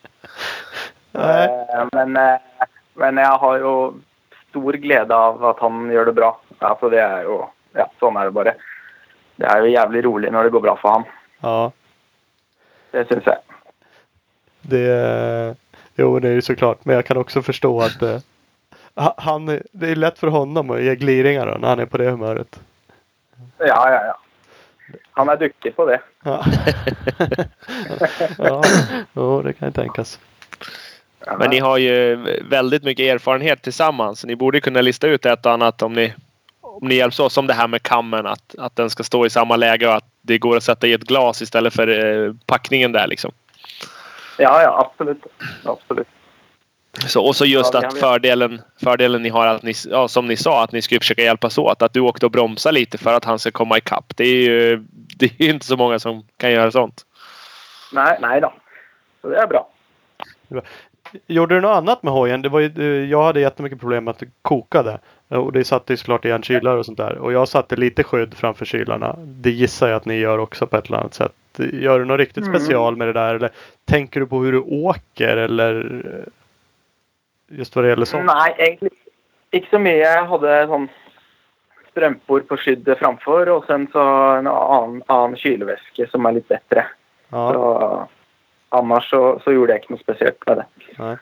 Nej. 1.21 1.43
Eh, 1.45 1.85
Men, 1.93 2.17
eh, 2.17 2.65
men 2.97 3.17
jeg 3.21 3.37
har 3.43 3.59
jo 3.59 3.73
stor 4.49 4.77
glede 4.83 5.15
av 5.15 5.43
at 5.51 5.59
han 5.63 5.85
gjør 5.91 6.09
det 6.09 6.15
bra. 6.17 6.31
Altså, 6.59 6.89
det 6.91 6.99
er 7.03 7.23
jo 7.29 7.41
Ja, 7.77 7.85
sånn 8.01 8.17
er 8.19 8.27
det 8.27 8.33
bare. 8.35 8.51
Det 9.39 9.47
er 9.47 9.61
jo 9.63 9.69
jævlig 9.71 10.01
rolig 10.03 10.31
når 10.35 10.43
det 10.49 10.51
går 10.57 10.63
bra 10.65 10.73
for 10.81 10.97
han. 10.97 11.05
Ja, 11.41 11.71
Det 12.91 13.05
syns 13.07 13.25
jeg. 13.29 13.37
det, 14.61 15.55
jo, 15.95 16.19
det 16.19 16.29
är 16.29 16.33
ju 16.33 16.41
såklart. 16.41 16.85
Men 16.85 16.95
jag 16.95 17.05
kan 17.05 17.17
också 17.17 17.41
förstå 17.41 17.81
att 17.81 18.01
ha- 18.95 19.15
han, 19.17 19.49
är- 19.49 19.63
det 19.71 19.87
är 19.91 19.95
lätt 19.95 20.19
för 20.19 20.27
honom 20.27 20.69
att 20.71 20.81
ge 20.83 20.95
gliringar 20.95 21.45
då, 21.45 21.57
när 21.57 21.67
han 21.69 21.79
är 21.79 21.85
på 21.85 21.97
det 21.97 22.09
humöret. 22.11 22.59
Ja, 23.57 23.89
ja, 23.91 24.05
ja. 24.05 24.17
Han 25.11 25.29
er 25.29 25.35
dyktig 25.35 25.75
på 25.75 25.85
det. 25.85 25.99
Ja, 26.23 26.45
ja 28.37 28.61
jo, 29.13 29.41
det 29.41 29.53
kan 29.53 29.67
ju 29.67 29.71
tänkas. 29.71 30.19
Men 31.37 31.49
ni 31.49 31.59
har 31.59 31.77
ju 31.77 32.15
väldigt 32.49 32.83
mycket 32.83 33.03
erfarenhet 33.03 33.61
tillsammans. 33.61 34.25
Ni 34.25 34.35
borde 34.35 34.61
kunna 34.61 34.81
lista 34.81 35.07
ut 35.07 35.25
ett 35.25 35.45
och 35.45 35.51
annat 35.51 35.81
om 35.81 35.93
ni, 35.93 36.13
om 36.61 36.87
ni 36.87 36.95
hjälps 36.95 37.19
åt. 37.19 37.31
Som 37.31 37.47
det 37.47 37.53
här 37.53 37.67
med 37.67 37.83
kammen. 37.83 38.25
Att, 38.25 38.55
att 38.57 38.75
den 38.75 38.89
ska 38.89 39.03
stå 39.03 39.25
i 39.25 39.29
samma 39.29 39.55
läge 39.55 39.87
och 39.87 39.95
att 39.95 40.07
det 40.21 40.37
går 40.37 40.57
att 40.57 40.63
sätta 40.63 40.87
i 40.87 40.93
ett 40.93 41.03
glas 41.03 41.41
istället 41.41 41.73
för 41.73 41.87
eh, 41.87 42.33
packningen 42.45 42.91
där 42.91 43.07
liksom. 43.07 43.31
Ja, 44.37 44.61
ja, 44.61 44.91
absolutt. 44.91 45.25
Absolutt. 45.63 46.07
Så, 46.97 47.25
och 47.25 47.35
så 47.35 47.45
just 47.45 47.73
Ja, 47.73 47.87
att 47.87 47.97
fördelen, 47.97 48.61
fördelen 48.83 49.21
ni 49.21 49.29
har 49.29 49.47
att 49.47 49.63
ni, 49.63 49.73
ja, 49.89 50.07
som 50.07 50.27
ni 50.27 50.37
sa, 50.37 50.63
att 50.63 50.71
ni 50.71 50.81
skulle 50.81 50.99
försöka 50.99 51.21
hjälpas 51.21 51.57
åt. 51.57 51.81
Att 51.81 51.93
du 51.93 51.99
åkte 51.99 52.25
och 52.25 52.31
bromsa 52.31 52.71
lite 52.71 52.97
för 52.97 53.13
att 53.13 53.25
han 53.25 53.39
ska 53.39 53.51
komma 53.51 53.77
ikapp. 53.77 54.13
Det 54.17 54.23
är 54.23 54.43
ju 54.43 54.77
det 55.17 55.25
är 55.25 55.43
ju 55.45 55.49
inte 55.49 55.65
så 55.65 55.77
många 55.77 55.99
som 55.99 56.23
kan 56.37 56.51
göra 56.51 56.71
sånt. 56.71 57.01
Nei, 57.93 58.19
nei 58.21 58.39
da. 58.39 58.53
Så 59.21 59.29
det 59.29 59.37
er 59.37 59.47
bra. 59.47 59.67
Gjorde 61.27 61.55
du 61.55 61.61
något 61.61 61.77
annat 61.77 62.03
med 62.03 62.13
hojen? 62.13 62.41
Det 62.41 62.49
var 62.49 62.59
ju, 62.59 62.71
eh, 62.77 63.09
jag 63.09 63.23
hade 63.23 63.39
jättemycket 63.39 63.79
problem 63.79 64.03
med 64.03 64.11
att 64.11 64.19
det 64.19 64.27
kokade. 64.41 64.99
Och 65.27 65.51
det 65.51 65.63
satte 65.63 65.93
ju 65.93 65.97
såklart 65.97 66.25
igen 66.25 66.43
kylar 66.43 66.77
och 66.77 66.85
sånt 66.85 66.97
där. 66.97 67.17
Och 67.17 67.33
jag 67.33 67.47
satte 67.47 67.75
lite 67.75 68.03
skydd 68.03 68.33
framför 68.33 68.65
kylarna. 68.65 69.15
Det 69.17 69.51
gissar 69.51 69.87
jag 69.87 69.95
att 69.97 70.05
ni 70.05 70.15
gör 70.15 70.37
också 70.37 70.67
på 70.67 70.77
ett 70.77 70.87
eller 70.87 70.97
annat 70.97 71.13
sätt. 71.13 71.31
Gör 71.57 71.99
du 71.99 72.05
något 72.05 72.19
riktigt 72.19 72.45
Mm. 72.45 72.59
special 72.59 72.95
med 72.95 73.07
det 73.07 73.13
där? 73.13 73.35
Eller 73.35 73.49
tänker 73.85 74.19
du 74.19 74.27
på 74.27 74.39
hur 74.39 74.51
du 74.51 74.59
åker? 74.59 75.37
Eller 75.37 76.01
eh, 76.05 76.31
just 77.57 77.75
vad 77.75 77.85
det 77.85 77.89
gäller 77.89 78.05
sånt? 78.05 78.25
Nei, 78.25 78.49
egentlig 78.57 78.91
ikke 79.51 79.69
så 79.73 79.79
mye. 79.83 79.97
Jeg 79.99 80.27
hadde 80.31 80.57
sånn 80.71 80.89
strømper 81.91 82.45
på 82.47 82.57
skyddet 82.61 82.99
framfor, 83.01 83.49
og 83.51 83.65
sen 83.67 83.87
så 83.91 84.03
en 84.39 84.47
annen, 84.47 85.01
annen 85.11 85.35
kylevæske 85.39 86.07
som 86.11 86.25
er 86.29 86.37
litt 86.39 86.47
bedre. 86.47 86.85
Ja, 87.31 87.41
Så, 87.51 88.07
annars 88.79 89.09
så, 89.11 89.19
så 89.43 89.51
gjorde 89.51 89.75
jeg 89.75 89.83
ikke 89.83 89.93
noe 89.97 90.03
spesielt 90.05 90.47
med 90.47 90.61
det. 90.61 90.65
nej. 90.99 91.17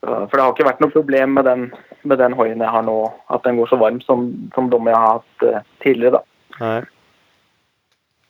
Så, 0.00 0.06
for 0.30 0.32
det 0.38 0.40
har 0.44 0.52
ikke 0.54 0.64
vært 0.70 0.78
noe 0.80 0.94
problem 0.94 1.34
med 1.36 1.44
den, 1.44 1.64
med 2.08 2.18
den 2.22 2.32
hoien 2.38 2.62
jeg 2.62 2.72
har 2.72 2.82
nå, 2.86 2.94
at 3.28 3.42
den 3.44 3.58
går 3.60 3.68
så 3.68 3.76
varm 3.76 3.98
som, 4.00 4.30
som 4.54 4.70
de 4.72 4.78
jeg 4.86 4.96
har 4.96 5.18
hatt 5.18 5.44
eh, 5.50 5.66
tidligere. 5.84 6.20
da. 6.20 6.22
nej. 6.60 6.86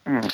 Mm. 0.09 0.25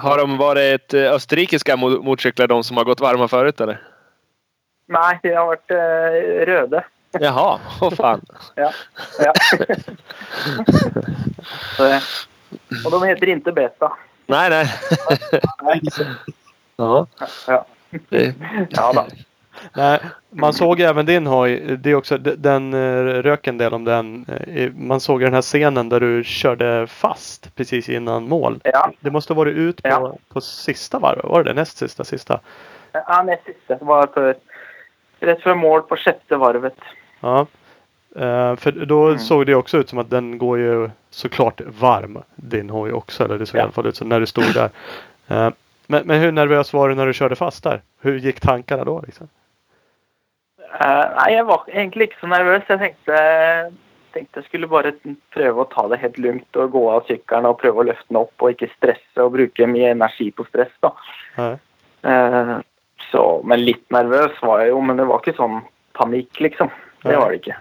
Har 0.00 0.18
de 0.18 0.36
varit 0.38 0.94
eh, 0.94 1.12
österrikiska 1.12 1.76
mo- 1.76 2.00
motorcyklar 2.02 2.46
de 2.48 2.62
som 2.64 2.76
har 2.76 2.84
gått 2.84 3.00
varma 3.00 3.28
förut 3.28 3.60
eller? 3.60 3.78
Nei, 4.86 5.18
de 5.22 5.30
har 5.34 5.46
vært 5.48 5.70
eh, 5.70 6.44
røde. 6.48 6.82
Jaha, 7.20 7.58
åh 7.80 7.94
fan. 7.94 8.20
Ja. 8.58 8.70
ja. 9.24 9.32
så, 11.76 11.86
og 12.84 12.90
de 12.90 13.06
heter 13.06 13.28
inte 13.28 13.52
Beta. 13.52 13.92
Nej, 14.26 14.50
nej. 14.50 14.66
Ja. 16.76 17.06
Ja. 17.46 17.64
Det, 18.08 18.34
ja 18.70 18.92
da. 18.92 19.06
Nej, 19.74 20.00
man 20.30 20.52
såg 20.52 20.80
även 20.80 21.06
din 21.06 21.26
hoj. 21.26 21.56
Det 21.78 21.90
är 21.90 21.94
också, 21.94 22.18
den 22.18 22.74
eh, 22.74 23.02
rök 23.22 23.46
en 23.46 23.58
del 23.58 23.74
om 23.74 23.84
den. 23.84 24.26
eh, 24.48 24.72
Man 24.72 25.00
såg 25.00 25.20
den 25.20 25.34
här 25.34 25.42
scenen 25.42 25.88
där 25.88 26.00
du 26.00 26.24
körde 26.24 26.86
fast 26.86 27.54
precis 27.54 27.88
innan 27.88 28.28
mål. 28.28 28.60
Ja. 28.64 28.90
Det 29.00 29.10
måste 29.10 29.32
ha 29.32 29.36
varit 29.38 29.54
ut 29.56 29.82
på, 29.82 29.88
Ja. 29.88 30.16
på 30.32 30.40
sista 30.40 30.98
varvet. 30.98 31.24
Var 31.24 31.42
det 31.44 31.50
det? 31.50 31.54
Näst 31.54 31.76
sista 31.76 32.04
sista? 32.04 32.40
Ja, 32.92 33.22
näst 33.22 33.44
siste. 33.44 33.74
Det 33.78 33.84
var 33.84 34.06
för, 34.06 34.34
rett 35.26 35.42
før 35.42 35.54
mål 35.54 35.82
på 35.88 35.96
sjette 35.96 36.36
varvet. 36.36 36.76
Ja. 37.20 37.46
Eh, 38.16 38.56
för 38.56 38.70
då 38.72 39.06
Mm. 39.06 39.18
såg 39.18 39.46
det 39.46 39.54
också 39.54 39.78
ut 39.78 39.88
som 39.88 39.98
att 39.98 40.10
den 40.10 40.38
går 40.38 40.58
ju 40.58 40.90
såklart 41.10 41.60
varm. 41.80 42.22
Din 42.36 42.70
hoj 42.70 42.92
också. 42.92 43.24
Eller 43.24 43.38
det 43.38 43.46
såg 43.46 43.56
i 43.56 43.58
Ja. 43.58 43.62
alla 43.62 43.72
fall 43.72 43.86
ut 43.86 43.96
som 43.96 44.08
när 44.08 44.20
du 44.20 44.26
stod 44.26 44.54
där. 44.54 44.70
Eh, 45.28 45.50
men, 45.86 46.06
men 46.06 46.20
hur 46.20 46.32
nervös 46.32 46.72
var 46.72 46.88
du 46.88 46.94
när 46.94 47.06
du 47.06 47.12
körde 47.12 47.36
fast 47.36 47.64
där? 47.64 47.80
Hur 48.00 48.18
gick 48.18 48.40
tankarna 48.40 48.84
då? 48.84 49.02
Liksom? 49.06 49.28
Nei, 50.80 51.32
jeg 51.34 51.44
var 51.46 51.64
egentlig 51.68 52.08
ikke 52.08 52.20
så 52.20 52.26
nervøs. 52.26 52.64
Jeg 52.68 52.78
tenkte, 52.78 53.18
tenkte 54.12 54.40
jeg 54.40 54.44
skulle 54.48 54.66
bare 54.68 54.92
prøve 55.34 55.62
å 55.62 55.68
ta 55.70 55.84
det 55.88 56.00
helt 56.02 56.18
lugnt 56.18 56.56
og 56.56 56.72
gå 56.72 56.82
av 56.90 57.10
og 57.46 57.58
prøve 57.60 57.78
å 57.82 57.86
løfte 57.86 58.08
den 58.08 58.16
opp 58.16 58.42
og 58.42 58.50
ikke 58.50 58.70
stresse 58.76 59.22
og 59.22 59.32
bruke 59.36 59.66
mye 59.66 59.90
energi 59.94 60.30
på 60.30 60.46
stress. 60.48 60.72
da. 60.82 60.90
Nej. 61.36 61.58
Så, 63.14 63.42
men 63.44 63.60
litt 63.62 63.84
nervøs 63.94 64.40
var 64.42 64.64
jeg 64.64 64.72
jo, 64.72 64.80
men 64.82 64.98
det 64.98 65.04
var 65.06 65.20
ikke 65.22 65.36
sånn 65.36 65.60
panikk, 65.94 66.40
liksom. 66.42 66.70
Det 67.04 67.14
var 67.14 67.30
det 67.30 67.36
ikke. 67.38 67.56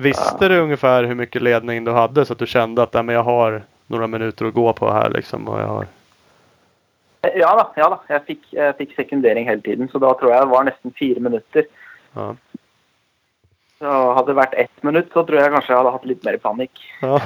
Visste 0.00 0.48
du 0.48 0.54
ungefär 0.60 1.04
hur 1.04 1.14
mycket 1.14 1.42
ledning 1.42 1.84
du 1.84 1.90
hade 1.92 2.24
så 2.24 2.32
att 2.32 2.38
du 2.38 2.46
kände 2.46 2.82
att 2.82 2.94
"Nej, 2.94 3.02
men 3.02 3.14
jag 3.14 3.22
har 3.22 3.62
några 3.86 4.06
minuter 4.06 4.46
att 4.46 4.54
gå 4.54 4.72
på 4.72 4.90
här 4.90 5.10
liksom? 5.10 5.48
Och 5.48 5.60
jag 5.60 5.66
har... 5.66 5.86
Ja 7.20 7.56
da, 7.56 7.72
ja 7.76 7.88
da. 7.88 7.98
Jeg 8.08 8.24
fikk, 8.26 8.46
jeg 8.50 8.76
fikk 8.78 8.94
sekundering 8.96 9.48
hele 9.48 9.60
tiden, 9.60 9.88
så 9.92 9.98
da 9.98 10.14
tror 10.14 10.32
jeg 10.32 10.40
det 10.40 10.50
var 10.50 10.64
nesten 10.64 10.94
fire 10.96 11.20
minutter. 11.20 11.66
Ja. 12.12 12.36
Så 13.78 13.90
hadde 14.12 14.32
det 14.32 14.38
vært 14.38 14.54
ett 14.54 14.82
minutt, 14.82 15.12
så 15.12 15.26
tror 15.26 15.40
jeg 15.42 15.52
kanskje 15.52 15.74
jeg 15.74 15.78
hadde 15.82 15.92
hatt 15.92 16.08
litt 16.08 16.24
mer 16.24 16.36
panikk. 16.36 16.80
Ja. 17.02 17.20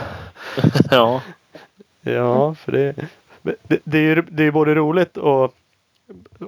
ja. 0.90 1.20
ja, 2.02 2.54
för 2.54 2.72
det, 2.72 2.94
det, 3.42 3.80
det 3.84 3.98
är 3.98 4.16
ju 4.16 4.22
det 4.22 4.44
är 4.44 4.50
både 4.50 4.74
roligt 4.74 5.16
och, 5.16 5.54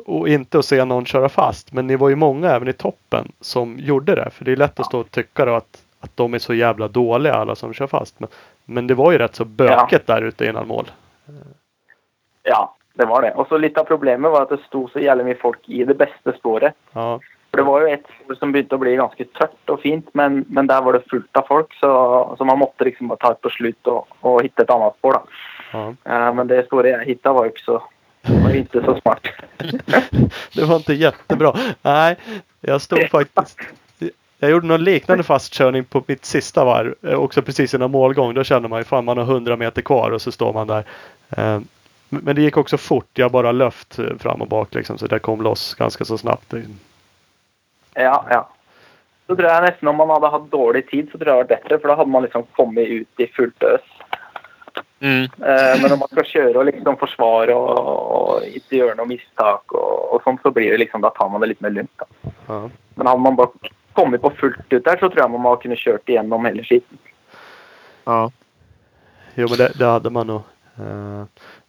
och 0.06 0.28
inte 0.28 0.59
att 0.59 0.64
se 0.64 0.84
någon 0.84 1.06
köra 1.06 1.28
fast. 1.28 1.72
Men 1.72 1.86
ni 1.86 1.96
var 1.96 2.09
ju 2.09 2.16
många 2.16 2.50
även 2.50 2.68
i 2.68 2.72
toppen 2.72 3.32
som 3.40 3.78
gjorde 3.78 4.14
det. 4.14 4.30
För 4.30 4.44
det 4.44 4.52
är 4.52 4.56
lätt 4.56 4.80
att 4.80 4.86
stå 4.86 5.00
och 5.00 5.11
tycka 5.11 5.44
då 5.44 5.54
att, 5.54 5.82
att 6.00 6.16
de 6.16 6.34
är 6.34 6.38
så 6.38 6.54
jävla 6.54 6.88
dåliga 6.88 7.34
alla 7.34 7.54
som 7.54 7.72
kör 7.72 7.86
fast. 7.86 8.20
Men, 8.20 8.28
men 8.64 8.86
det 8.86 8.94
var 8.94 9.12
ju 9.12 9.18
rätt 9.18 9.34
så 9.34 9.44
bökigt 9.44 10.06
där 10.06 10.22
ute 10.22 10.46
innan 10.46 10.68
mål. 10.68 10.90
Ja, 12.42 12.74
det 12.94 13.04
var 13.04 13.22
det. 13.22 13.34
Og 13.34 13.48
så 13.48 13.59
litt 13.59 13.78
av 13.78 13.84
problemet 13.84 14.32
var 14.32 14.46
at 14.46 14.54
det 14.54 14.62
sto 14.66 14.88
så 14.88 15.00
jævlig 15.02 15.26
mye 15.26 15.40
folk 15.40 15.68
i 15.68 15.84
det 15.84 15.94
beste 15.98 16.32
spåret. 16.38 16.74
Ja, 16.92 17.18
For 17.50 17.61
det 17.61 17.64
var 17.64 17.80
jo 17.80 17.92
et 17.92 18.09
spor 18.12 18.36
som 18.36 18.50
å 18.52 18.78
bli 18.80 18.96
ganske 18.98 19.24
tørt 19.38 19.72
og 19.72 19.80
fint, 19.80 20.09
men, 20.18 20.42
men 20.52 20.66
der 20.68 20.82
var 20.84 20.96
det 20.96 21.06
fullt 21.09 21.40
av 21.40 21.46
folk, 21.48 21.72
så, 21.80 21.90
så 22.36 22.44
man 22.44 22.61
måtte 22.61 22.84
liksom 22.84 23.09
bare 23.09 23.22
ta 23.22 23.30
et 23.32 23.40
på 23.44 23.52
slutt 23.54 23.88
og, 23.88 24.11
og 24.20 24.42
hitte 24.44 24.66
et 24.66 24.72
annet 24.74 24.98
spor. 24.98 25.16
da. 25.16 25.44
Ja. 25.72 25.84
Eh, 26.12 26.28
men 26.36 26.50
det 26.50 26.66
sporet 26.66 26.92
jeg 26.92 27.09
hitta 27.14 27.32
var 27.36 27.48
jo 27.48 27.54
ikke 27.54 27.78
så, 28.29 28.39
var 28.43 28.55
inte 28.55 28.85
så 28.85 29.01
smart. 29.01 29.26
Det 30.55 30.64
var 30.64 30.76
inte 30.76 30.95
jättebra. 30.95 31.57
Nej, 31.83 32.16
jag 32.61 32.81
stod 32.83 33.09
faktiskt. 33.11 33.59
Jag 34.39 34.51
gjorde 34.51 34.66
någon 34.66 34.85
liknande 34.85 35.24
fastkörning 35.24 35.85
på 35.85 36.03
mitt 36.07 36.24
sista 36.24 36.64
varv. 36.64 36.95
eh, 37.03 37.14
Också 37.14 37.43
precis 37.43 37.74
innan 37.74 37.91
målgång. 37.91 38.35
Då 38.35 38.45
känner 38.45 38.68
man 38.68 38.81
ju 38.81 38.85
fan 38.85 39.05
man 39.05 39.18
har 39.18 39.24
100 39.24 39.57
meter 39.57 39.83
kvar 39.83 40.11
och 40.11 40.22
så 40.22 40.33
står 40.33 40.53
man 40.53 40.66
där. 40.66 40.85
Eh, 41.37 41.61
Men 42.09 42.37
det 42.37 42.43
gick 42.43 42.57
också 42.57 42.76
fort. 42.79 43.09
Jag 43.14 43.31
bara 43.33 43.53
löft 43.53 43.99
eh, 43.99 44.16
fram 44.18 44.43
och 44.43 44.49
bak 44.49 44.74
liksom. 44.74 44.99
Så 44.99 45.07
det 45.07 45.18
kom 45.18 45.43
loss 45.43 45.74
ganska 45.74 46.05
så 46.05 46.18
snabbt. 46.18 46.55
Ja, 47.95 48.26
ja. 48.31 48.49
Så 49.26 49.37
tror 49.37 49.49
jeg 49.49 49.62
nesten 49.62 49.89
om 49.89 49.97
man 49.97 50.11
hadde 50.11 50.29
hatt 50.33 50.51
dårlig 50.51 50.87
tid, 50.91 51.09
så 51.12 51.18
tror 51.18 51.29
jeg 51.29 51.37
det 51.37 51.55
vært 51.57 51.62
bedre. 51.68 51.79
For 51.81 51.89
da 51.89 51.97
hadde 51.99 52.11
man 52.11 52.22
liksom 52.24 52.47
kommet 52.57 52.87
ut 52.89 53.20
i 53.20 53.26
fullt 53.37 53.62
øs. 53.62 53.91
Mm. 55.01 55.24
Eh, 55.24 55.74
men 55.81 55.87
når 55.91 55.99
man 56.01 56.11
skal 56.12 56.26
kjøre 56.26 56.59
og 56.59 56.66
liksom 56.68 56.99
forsvare 57.01 57.55
og, 57.55 57.79
og 58.18 58.47
ikke 58.49 58.81
gjøre 58.81 58.97
noe 58.99 59.11
mistak, 59.11 59.74
og, 59.74 59.93
og 60.14 60.24
sånn, 60.24 60.41
så 60.43 60.53
blir 60.55 60.72
det 60.74 60.81
liksom, 60.85 61.05
da 61.05 61.12
tar 61.16 61.31
man 61.33 61.45
det 61.45 61.53
litt 61.53 61.62
mer 61.64 61.76
lugnt. 61.76 62.07
Ja. 62.49 62.61
Men 62.95 63.11
hadde 63.11 63.24
man 63.26 63.39
bare 63.39 63.72
kommet 63.99 64.22
på 64.22 64.33
fullt 64.41 64.66
ut 64.72 64.85
der, 64.85 64.99
så 64.99 65.09
tror 65.09 65.22
jeg 65.22 65.31
man 65.35 65.47
hadde 65.47 65.62
kunne 65.66 65.79
kjørt 65.79 66.11
igjennom 66.11 66.47
hele 66.49 66.66
skiten. 66.66 67.01
Ja. 68.09 68.20
Jo 69.39 69.47
men 69.51 69.59
det, 69.61 69.72
det 69.79 69.87
hade 69.87 70.11
man 70.11 70.26
nog. 70.26 70.43
Eh, 70.79 71.24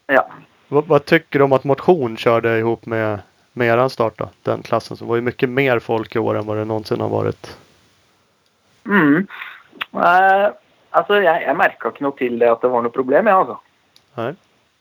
Ja. 0.10 0.26
Vad, 0.68 0.88
vad 0.88 1.05
tycker 1.05 1.39
du 1.39 1.45
om 1.45 1.53
att 1.53 1.64
motion 1.64 2.18
körde 2.18 2.60
ihop 2.60 2.86
med, 2.86 3.20
med 3.53 3.68
eran 3.68 3.89
start 3.89 4.14
då? 4.18 4.30
Den 4.43 4.62
klassen. 4.62 4.97
Så 4.97 5.03
det 5.03 5.10
var 5.10 5.16
ju 5.16 5.22
mycket 5.22 5.49
mer 5.49 5.80
folk 5.80 6.16
i 6.16 6.20
år 6.20 6.36
än 6.38 6.45
vad 6.45 6.57
det 6.57 6.66
någonsin 6.66 7.01
har 7.01 7.10
varit. 7.10 7.57
Mm. 8.86 9.28
Eh, 9.93 10.49
altså, 10.91 11.19
jeg, 11.23 11.43
jeg 11.45 11.57
merka 11.57 11.91
ikke 11.91 12.05
noe 12.05 12.17
til 12.19 12.39
det 12.41 12.49
at 12.51 12.63
det 12.63 12.71
var 12.73 12.85
noe 12.85 12.95
problem, 12.95 13.29
jeg, 13.29 13.43
altså. 13.43 13.57
Nej. 14.19 14.31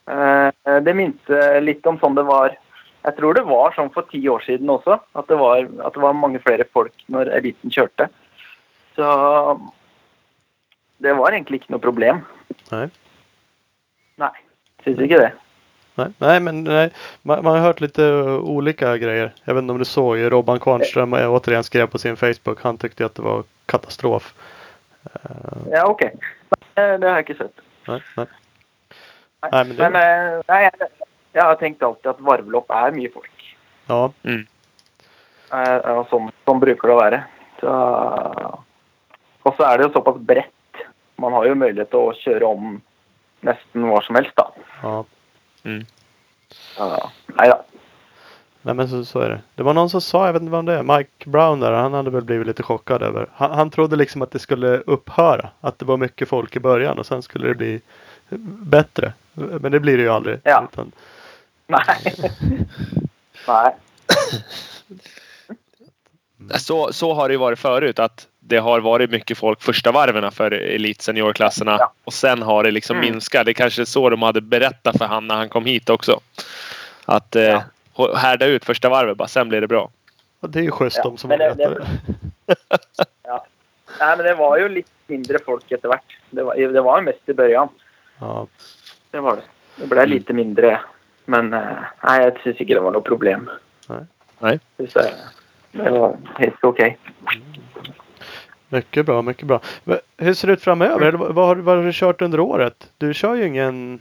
Eh, 0.08 0.78
det 0.84 0.94
minte 0.96 1.42
litt 1.60 1.86
om 1.86 1.98
sånn 2.00 2.16
det 2.16 2.24
var 2.24 2.54
Jeg 3.04 3.16
tror 3.18 3.36
det 3.36 3.44
var 3.44 3.74
sånn 3.76 3.90
for 3.92 4.08
ti 4.10 4.20
år 4.28 4.42
siden 4.44 4.70
også, 4.72 4.96
at 5.16 5.28
det 5.30 5.36
var, 5.40 5.66
at 5.86 5.94
det 5.94 6.02
var 6.02 6.16
mange 6.16 6.40
flere 6.42 6.66
folk 6.74 7.04
når 7.12 7.30
eliten 7.38 7.72
kjørte. 7.72 8.08
Så 8.98 9.10
det 10.98 11.14
var 11.16 11.32
egentlig 11.32 11.62
ikke 11.62 11.72
noe 11.72 11.84
problem. 11.84 12.24
Nej. 12.72 12.88
Nei, 14.18 14.32
syns 14.84 15.04
ikke 15.06 15.20
det. 15.22 15.30
Nej, 15.98 16.10
nej 16.18 16.40
men 16.40 16.64
nej. 16.64 16.90
Man, 17.22 17.44
man 17.44 17.56
har 17.56 17.60
hört 17.60 17.80
lite 17.80 18.02
uh, 18.02 18.38
olika 18.38 18.96
grejer. 18.96 19.32
Jag 19.44 19.54
vet 19.54 19.62
inte 19.62 19.72
om 19.72 19.78
du 19.78 19.84
såg 19.84 20.18
ju 20.18 20.30
Robban 20.30 20.60
Kvarnström 20.60 21.14
eh, 21.14 21.32
återigen 21.32 21.64
skrev 21.64 21.86
på 21.86 21.98
sin 21.98 22.16
Facebook. 22.16 22.62
Han 22.62 22.78
tyckte 22.78 23.06
att 23.06 23.14
det 23.14 23.22
var 23.22 23.44
katastrof. 23.66 24.34
Eh, 25.14 25.70
Ja, 25.72 25.86
OK. 25.88 26.02
Nei, 26.02 26.96
det 26.98 27.08
har 27.08 27.16
jeg 27.22 27.26
ikke 27.28 27.38
sett. 27.44 27.64
nej, 27.88 28.00
nej. 28.16 28.26
Nei, 29.42 29.64
men 29.64 29.76
det- 29.76 29.78
men 29.90 29.96
eh, 29.96 30.42
nei, 30.48 30.60
jeg, 30.62 30.90
jeg 31.34 31.42
har 31.42 31.56
tenkt 31.56 31.82
alltid 31.82 32.06
at 32.10 32.20
varvelopp 32.20 32.70
er 32.70 32.90
mye 32.92 33.12
folk. 33.12 33.30
Ja, 33.88 34.08
Eh, 34.24 35.80
ja, 35.84 36.04
sånn, 36.10 36.30
sånn 36.44 36.60
bruker 36.60 36.88
det 36.88 36.96
være. 36.98 37.20
Så, 37.60 37.68
og 39.46 39.54
så 39.56 39.64
er 39.64 39.78
det 39.78 39.86
jo 39.88 39.92
såpass 39.94 40.18
bredt. 40.28 40.82
Man 41.18 41.32
har 41.32 41.46
jo 41.48 41.54
mulighet 41.58 41.90
til 41.90 41.98
å 42.10 42.12
kjøre 42.20 42.50
om 42.50 42.82
nesten 43.46 43.86
hvor 43.88 44.02
som 44.04 44.18
helst, 44.18 44.34
da. 44.36 44.48
ja. 44.82 45.02
Så, 46.48 46.86
nei 47.36 47.48
da. 47.50 47.57
Nej 48.62 48.74
men 48.74 48.88
så, 48.88 49.04
så 49.04 49.20
är 49.20 49.28
det. 49.28 49.40
Det 49.54 49.62
var 49.62 49.74
någon 49.74 49.90
som 49.90 50.00
sa, 50.00 50.26
jag 50.26 50.32
vet 50.32 50.42
inte 50.42 50.50
vem 50.52 50.64
det 50.64 50.74
är, 50.74 50.82
Mike 50.98 51.30
Brown 51.30 51.60
där. 51.60 51.72
Han 51.72 51.94
hade 51.94 52.10
väl 52.10 52.24
blivit 52.24 52.46
lite 52.46 52.62
chockad 52.62 53.02
över. 53.02 53.28
Han, 53.34 53.50
han 53.50 53.70
trodde 53.70 53.96
liksom 53.96 54.22
att 54.22 54.30
det 54.30 54.38
skulle 54.38 54.78
upphöra. 54.78 55.48
Att 55.60 55.78
det 55.78 55.84
var 55.84 55.96
mycket 55.96 56.28
folk 56.28 56.56
i 56.56 56.60
början 56.60 56.98
och 56.98 57.06
sen 57.06 57.22
skulle 57.22 57.48
det 57.48 57.54
bli 57.54 57.80
bättre. 58.60 59.12
Men 59.32 59.72
det 59.72 59.80
blir 59.80 59.96
det 59.96 60.02
ju 60.02 60.08
aldrig. 60.08 60.38
Ja. 60.44 60.68
Utan, 60.72 60.92
Nei. 61.66 61.80
nei. 63.48 63.72
Så, 66.58 66.92
så 66.92 67.14
har 67.14 67.28
det 67.28 67.32
ju 67.32 67.38
varit 67.38 67.58
förut 67.58 67.98
att 67.98 68.26
det 68.40 68.56
har 68.58 68.80
varit 68.80 69.10
mycket 69.10 69.38
folk 69.38 69.62
första 69.62 69.92
varven 69.92 70.32
för 70.32 70.50
elitseniorklasserna 70.50 71.76
Ja. 71.78 71.92
och 72.04 72.12
sen 72.12 72.42
har 72.42 72.64
det 72.64 72.70
liksom 72.70 72.96
Mm. 72.96 73.10
minskat. 73.12 73.44
Det 73.44 73.50
är 73.50 73.54
kanske 73.54 73.82
är 73.82 73.86
så 73.86 74.10
de 74.10 74.22
hade 74.22 74.40
berättat 74.40 74.98
för 74.98 75.04
han 75.04 75.26
när 75.26 75.34
han 75.36 75.48
kom 75.48 75.64
hit 75.66 75.90
också. 75.90 76.20
Att 77.04 77.36
eh, 77.36 77.62
härda 78.06 78.46
ut 78.46 78.64
första 78.64 78.88
varvet 78.88 79.16
bara, 79.16 79.28
sen 79.28 79.48
blir 79.48 79.60
det 79.60 79.68
bra. 79.68 79.90
och 80.40 80.50
det 80.50 80.58
är 80.58 80.62
ju 80.62 80.70
schysst 80.70 80.96
Ja, 80.96 81.02
de 81.02 81.16
som 81.16 81.28
men 81.28 81.38
det- 81.38 81.54
det-. 81.54 81.86
Ja. 83.22 83.44
Nei, 84.00 84.16
men 84.16 84.26
det 84.26 84.34
var 84.34 84.58
jo 84.58 84.68
litt 84.68 84.90
mindre 85.06 85.38
folk 85.44 85.72
etter 85.72 85.88
hvert. 85.88 86.16
Det 86.30 86.42
var, 86.42 86.54
det 86.56 86.80
var 86.80 87.00
mest 87.02 87.28
i 87.28 87.34
början. 87.34 87.68
Ja. 88.20 88.46
Det 89.10 89.20
var 89.20 89.36
det. 89.36 89.42
Det 89.76 89.86
ble 89.86 90.06
lite 90.06 90.32
mindre. 90.32 90.80
Men 91.24 91.52
eh, 91.54 91.82
nei, 92.04 92.16
jeg 92.22 92.36
syns 92.42 92.60
ikke 92.60 92.74
det 92.74 92.80
var 92.84 92.92
noe 92.92 93.02
problem. 93.04 93.48
Nej. 93.88 94.04
Nej. 94.40 94.58
Jeg, 94.76 95.12
det 95.72 95.90
var 95.90 96.16
helt 96.38 96.64
OK. 96.64 96.80
Mycket 98.68 99.06
bra, 99.06 99.22
mycket 99.22 99.46
bra. 99.46 99.60
Men 99.84 99.98
Hur 100.16 100.34
ser 100.34 100.46
det 100.48 100.52
ut 100.54 100.62
framöver? 100.62 101.00
Eller 101.06 101.18
vad, 101.18 101.46
har, 101.46 101.56
vad 101.56 101.76
har 101.76 101.84
du 101.84 101.92
kört 101.92 102.22
under 102.22 102.40
året? 102.40 102.88
Du 102.98 103.14
kör 103.14 103.34
ju 103.34 103.46
ingen... 103.46 104.00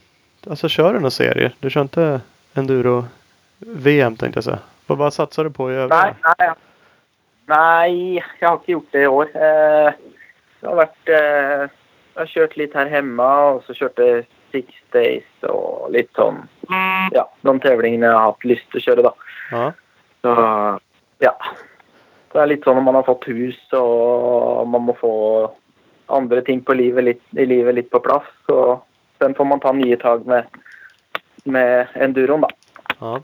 Alltså 0.50 0.70
kör 0.70 0.94
du 0.94 1.00
några 1.00 1.12
serier? 1.12 1.56
Du 1.60 1.70
kör 1.70 1.82
inte 1.82 2.22
enduro-VM 3.62 4.16
tänkte 4.16 4.38
jag 4.38 4.44
säga. 4.44 4.60
Vad, 4.88 4.98
vad 4.98 5.14
satsar 5.14 5.44
du 5.44 5.50
på 5.50 5.72
i 5.72 5.76
övrigt? 5.76 5.90
Nei, 5.90 6.14
nei, 6.40 6.54
nei, 7.46 8.14
jeg 8.40 8.50
har 8.50 8.58
ikke 8.58 8.72
gjort 8.72 8.92
det 8.92 9.02
i 9.02 9.08
år. 9.08 9.32
Eh, 9.36 9.92
det 10.60 10.68
har 10.68 10.80
vært 10.82 11.12
eh, 11.14 11.68
Jeg 12.18 12.24
har 12.24 12.30
kjørt 12.34 12.58
litt 12.58 12.74
her 12.74 12.90
hjemme, 12.90 13.24
og 13.24 13.60
så 13.68 13.76
kjørte 13.78 14.06
Six 14.52 14.80
Days 14.96 15.46
og 15.46 15.92
litt 15.94 16.10
sånn 16.18 16.40
Ja, 17.14 17.28
de 17.46 17.54
tävlingene 17.62 18.08
jeg 18.08 18.16
har 18.16 18.32
hatt 18.32 18.48
lyst 18.48 18.66
til 18.72 18.82
å 18.82 18.86
kjøre, 18.88 19.04
da. 19.06 19.12
Ja. 19.52 19.68
Så 20.26 20.34
ja. 21.22 21.34
Det 22.34 22.42
er 22.42 22.50
litt 22.50 22.66
sånn 22.66 22.80
når 22.80 22.88
man 22.88 22.98
har 22.98 23.06
fått 23.06 23.28
hus 23.30 23.60
og 23.78 24.66
man 24.72 24.88
må 24.90 24.98
få 24.98 25.14
andre 26.10 26.42
ting 26.42 26.64
på 26.66 26.74
livet 26.74 27.22
i 27.38 27.46
livet 27.46 27.78
litt 27.78 27.92
på 27.94 28.02
plass, 28.02 28.26
så 28.48 28.80
den 29.22 29.36
får 29.38 29.46
man 29.46 29.62
ta 29.62 29.72
nye 29.76 29.98
tak 30.02 30.26
med, 30.26 30.48
med 31.46 31.88
ja. 31.94 32.08
Mm. 32.08 32.48
Ja. 33.00 33.20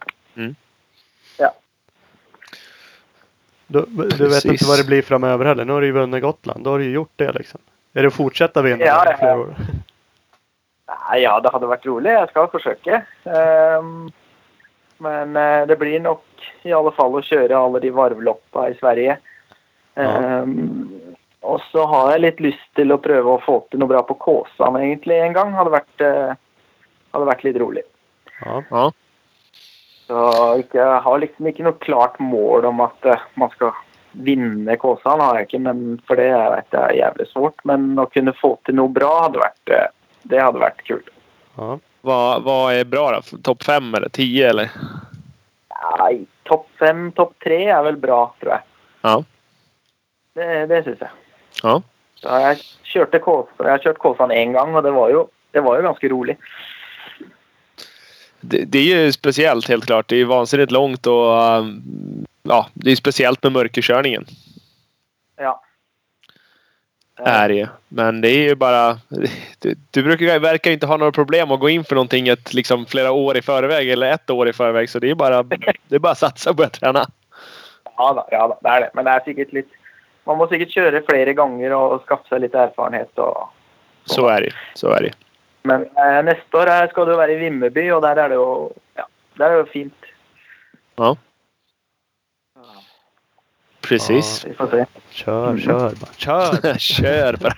Du, 3.73 3.85
du 4.17 4.27
vet 4.29 4.45
inte 4.45 4.65
vad 4.65 4.79
det 4.79 4.85
blir 4.85 5.01
framöver 5.01 5.45
heller. 5.45 5.65
Nu 5.65 5.73
har 5.73 5.81
du 5.81 5.87
ju 5.87 5.93
vunnit 5.93 6.21
Gotland. 6.21 6.63
Då 6.63 6.69
har 6.69 6.79
du 6.79 6.85
ju 6.85 6.91
gjort 6.91 7.13
det 7.15 7.31
liksom. 7.31 7.59
Är 7.93 8.01
det 8.01 8.07
att 8.07 8.13
fortsätta 8.13 8.61
vinna 8.61 8.85
Ja, 8.85 9.03
ja, 9.05 9.17
flera 9.17 9.31
ja. 9.31 9.37
år? 9.37 9.55
Ja, 11.17 11.39
det 11.39 11.49
hadde 11.53 11.69
vært 11.69 11.85
rolig. 11.85 12.11
Jeg 12.11 12.29
skal 12.29 12.49
forsøke. 12.51 13.01
Ehm, 13.25 14.11
men 15.03 15.35
eh, 15.35 15.65
det 15.69 15.77
blir 15.81 15.99
nok 16.03 16.25
i 16.67 16.73
alle 16.73 16.91
fall 16.95 17.15
å 17.17 17.23
kjøre 17.23 17.57
alle 17.57 17.81
de 17.83 17.91
varvloppa 17.93 18.67
i 18.69 18.77
Sverige. 18.79 19.17
Ehm, 19.95 20.89
og 21.43 21.61
så 21.71 21.85
har 21.89 22.13
jeg 22.13 22.23
litt 22.23 22.43
lyst 22.45 22.67
til 22.77 22.93
å 22.93 23.01
prøve 23.01 23.35
å 23.35 23.41
få 23.43 23.59
til 23.69 23.81
noe 23.81 23.91
bra 23.91 24.03
på 24.07 24.17
Kåsan 24.21 24.77
egentlig 24.79 25.19
en 25.21 25.37
gang. 25.37 25.53
Hadde 25.57 25.73
vært, 25.75 26.05
eh, 26.05 26.35
hadde 27.13 27.29
vært 27.29 27.43
litt 27.47 27.61
rolig. 27.61 27.85
Ja. 28.43 28.61
Ja. 28.69 28.85
Så 30.13 30.23
ikke, 30.61 30.77
jeg 30.77 31.01
har 31.05 31.21
liksom 31.23 31.47
ikke 31.49 31.63
noe 31.65 31.79
klart 31.81 32.19
mål 32.21 32.67
om 32.69 32.83
at 32.85 33.07
eh, 33.09 33.21
man 33.39 33.49
skal 33.55 33.71
vinne 34.13 34.75
Kåsan, 34.77 35.23
har 35.23 35.39
jeg 35.39 35.47
ikke, 35.47 35.61
men 35.65 35.79
for 36.05 36.21
det 36.21 36.27
jeg 36.27 36.51
vet 36.53 36.75
jeg 36.75 36.83
er 36.83 36.99
jævlig 36.99 37.25
svårt. 37.31 37.63
Men 37.65 37.87
å 37.97 38.05
kunne 38.13 38.35
få 38.37 38.51
til 38.67 38.77
noe 38.77 38.93
bra 38.93 39.09
hadde 39.23 39.41
vært, 39.41 39.73
eh, 39.73 39.87
det 40.29 40.43
hadde 40.43 40.61
vært 40.61 40.85
kult. 40.85 41.09
ja. 41.57 41.79
Vad, 42.05 42.43
vad 42.43 42.73
är 42.73 42.83
bra 42.83 43.11
då? 43.11 43.37
Topp 43.37 43.63
fem 43.63 43.95
eller 43.95 44.09
tio 44.09 44.49
eller? 44.49 44.71
Nei, 45.99 46.25
topp 46.43 46.67
fem, 46.79 47.11
topp 47.15 47.37
tre 47.39 47.61
er 47.71 47.83
vel 47.85 47.95
bra, 47.97 48.17
tror 48.41 48.51
jeg. 48.51 48.65
Ja. 49.05 49.13
Det, 50.35 50.47
det 50.67 50.81
syns 50.83 51.05
jeg. 51.05 51.13
Ja. 51.61 51.77
Så 52.19 52.41
jeg, 52.43 52.59
kjørte 52.91 53.21
Kås, 53.23 53.53
jeg 53.55 53.71
har 53.71 53.85
kjørt 53.85 54.01
Kåsan 54.03 54.35
én 54.35 54.51
gang, 54.51 54.75
og 54.75 54.83
det 54.83 54.91
var, 54.91 55.13
jo, 55.15 55.23
det 55.55 55.63
var 55.63 55.79
jo 55.79 55.85
ganske 55.87 56.11
rolig. 56.11 56.35
Det, 58.43 58.65
det 58.65 58.79
är 58.79 58.83
ju 58.83 59.11
speciellt 59.11 59.67
helt 59.67 59.85
klart. 59.85 60.07
Det 60.07 60.15
är 60.15 60.25
vansinnigt 60.25 60.71
långt 60.71 61.07
och 61.07 61.57
um, 61.57 61.83
ja, 62.43 62.67
det 62.73 62.91
är 62.91 62.95
speciellt 62.95 63.43
med 63.43 63.51
mörkerkörningen. 63.51 64.25
Ja. 65.37 65.63
Är 67.15 67.49
det. 67.49 67.69
Men 67.87 68.21
det 68.21 68.29
är 68.29 68.43
ju 68.43 68.55
bara... 68.55 68.99
Du, 69.59 69.75
du 69.91 70.03
brukar 70.03 70.39
verkar 70.39 70.71
inte 70.71 70.85
ha 70.85 70.97
några 70.97 71.11
problem 71.11 71.51
att 71.51 71.59
gå 71.59 71.69
in 71.69 71.83
för 71.83 71.95
någonting 71.95 72.27
ett, 72.27 72.53
liksom, 72.53 72.85
flera 72.85 73.11
år 73.11 73.37
i 73.37 73.41
förväg 73.41 73.89
eller 73.89 74.11
ett 74.11 74.29
år 74.29 74.49
i 74.49 74.53
förväg. 74.53 74.89
Så 74.89 74.99
det 74.99 75.09
är 75.09 75.15
bara, 75.15 75.43
det 75.43 75.95
är 75.95 75.99
bara 75.99 76.11
att 76.11 76.17
satsa 76.17 76.49
och 76.49 76.55
börja 76.55 76.69
träna. 76.69 77.05
Ja 77.97 78.13
da, 78.13 78.27
ja 78.31 78.47
da, 78.47 78.57
det 78.61 78.69
er 78.69 78.81
det. 78.81 78.89
Men 78.93 79.05
det 79.05 79.11
er 79.11 79.25
sikkert 79.25 79.53
litt 79.53 79.71
Man 80.25 80.37
må 80.39 80.47
sikkert 80.47 80.71
kjøre 80.71 81.01
flere 81.03 81.33
ganger 81.35 81.73
og 81.75 82.05
skaffe 82.05 82.31
seg 82.31 82.45
litt 82.45 82.53
erfarenhet. 82.55 83.19
og 83.19 83.49
Så 84.05 84.27
är 84.27 84.41
det. 84.41 84.53
Så 84.73 84.87
är 84.89 85.01
det. 85.01 85.13
Men 85.63 85.81
eh, 85.97 86.23
neste 86.25 86.57
år 86.57 86.87
skal 86.91 87.05
du 87.07 87.15
være 87.17 87.33
i 87.33 87.39
Vimmerby, 87.39 87.85
og 87.95 88.01
der 88.03 88.19
er 88.23 88.27
det 88.33 88.35
jo, 88.35 88.71
ja, 88.99 89.05
der 89.37 89.45
er 89.45 89.49
det 89.53 89.59
jo 89.61 89.69
fint. 89.73 90.09
Ja. 90.99 91.13
Precis. 93.83 94.45
Vi 94.45 94.53
får 94.53 94.67
se. 94.67 94.85
Kör, 95.09 95.57
kör 95.57 95.79
bara. 95.79 96.13
Kör! 96.17 96.77
Kör 96.77 97.33
bara. 97.37 97.53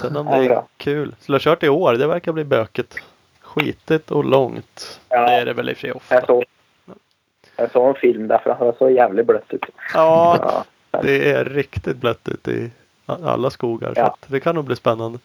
Sen 0.00 0.16
om 0.16 0.26
Ja, 0.26 0.38
det 0.38 0.44
är 0.44 0.48
bra. 0.48 0.66
kul. 0.76 1.14
Skulle 1.20 1.34
ha 1.36 1.40
kört 1.40 1.62
i 1.62 1.68
år. 1.68 1.94
Det 1.94 2.06
verkar 2.06 2.32
bli 2.32 2.44
bökigt. 2.44 2.94
Skitigt 3.40 4.10
och 4.10 4.24
långt. 4.24 5.00
Ja. 5.08 5.20
Det 5.26 5.32
är 5.32 5.44
det 5.44 5.52
väl 5.52 5.68
i 5.68 5.72
och 5.72 5.76
för 5.76 5.80
sig 5.80 5.92
ofta. 5.92 6.14
Jag 7.56 7.70
såg, 7.70 7.88
en 7.88 7.94
film 7.94 8.28
där 8.28 8.38
för 8.38 8.64
det 8.72 8.78
såg 8.78 8.90
jävligt 8.90 9.26
blött 9.26 9.52
ut. 9.54 9.64
Ja, 9.94 10.64
Ja. 10.90 11.02
det 11.02 11.30
är 11.32 11.44
riktigt 11.44 11.96
blött 11.96 12.28
ute 12.28 12.50
i 12.50 12.70
alla 13.08 13.50
skogar. 13.50 13.94
Så 13.94 14.00
Ja. 14.00 14.06
att 14.06 14.24
det 14.26 14.40
kan 14.40 14.54
nog 14.54 14.64
bli 14.64 14.76
spännande. 14.76 15.18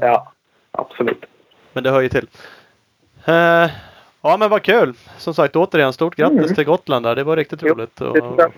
ja, 0.00 0.32
absolut. 0.70 1.24
Men 1.72 1.82
det 1.84 1.90
hör 1.90 2.00
ju 2.00 2.08
till. 2.08 2.26
Eh, 3.24 3.70
ja 4.22 4.36
men 4.38 4.50
vad 4.50 4.62
kul! 4.62 4.94
Som 5.18 5.34
sagt 5.34 5.56
återigen 5.56 5.92
stort 5.92 6.14
grattis 6.16 6.38
Mm. 6.38 6.54
till 6.54 6.64
Gotland 6.64 7.06
där. 7.06 7.14
Det 7.16 7.24
var 7.24 7.36
riktigt 7.36 7.60
Jo, 7.62 7.74
roligt. 7.74 8.00
Och, 8.00 8.16
jag. 8.18 8.52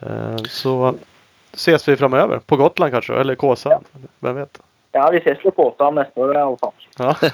eh, 0.00 0.36
så 0.36 0.94
ses 1.52 1.88
vi 1.88 1.96
framöver. 1.96 2.38
På 2.38 2.56
Gotland 2.56 2.92
kanske 2.92 3.14
eller 3.14 3.34
Kåsan. 3.34 3.84
Vem 4.18 4.34
vet? 4.36 4.60
Ja, 4.92 5.10
vi 5.10 5.18
ses 5.18 5.42
på 5.42 5.50
Kåsan 5.50 5.94
nästa 5.94 6.20
år 6.20 6.34
i 6.34 6.38
alla 6.38 6.56
fall. 6.56 6.72
Ja. 6.98 7.16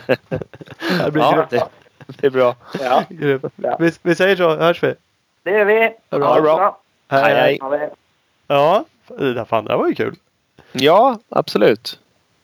det 1.05 1.11
blir 1.12 1.23
Ja, 1.23 1.32
grymt. 1.36 1.51
det, 1.51 1.69
det 2.06 2.27
är 2.27 2.31
bra. 2.31 2.56
Ja. 2.81 3.02
Ja. 3.56 3.77
Vi, 3.78 3.93
vi 4.02 4.15
säger 4.15 4.36
så. 4.36 4.56
Hörs 4.56 4.82
vi. 4.82 4.94
det 5.43 5.51
gör 5.51 5.65
vi. 5.65 5.81
Ha 6.11 6.35
det 6.36 6.43
bra. 6.43 6.78
Hej, 7.09 7.35
hej. 7.35 7.59
Ha 7.61 7.70
det. 7.70 7.90
Ja, 8.47 8.85
där, 9.09 9.44
fan, 9.44 9.64
det 9.64 9.76
var 9.76 9.89
ju 9.89 9.94
kul. 9.94 10.14
Ja, 10.72 11.18
absolut. 11.28 11.98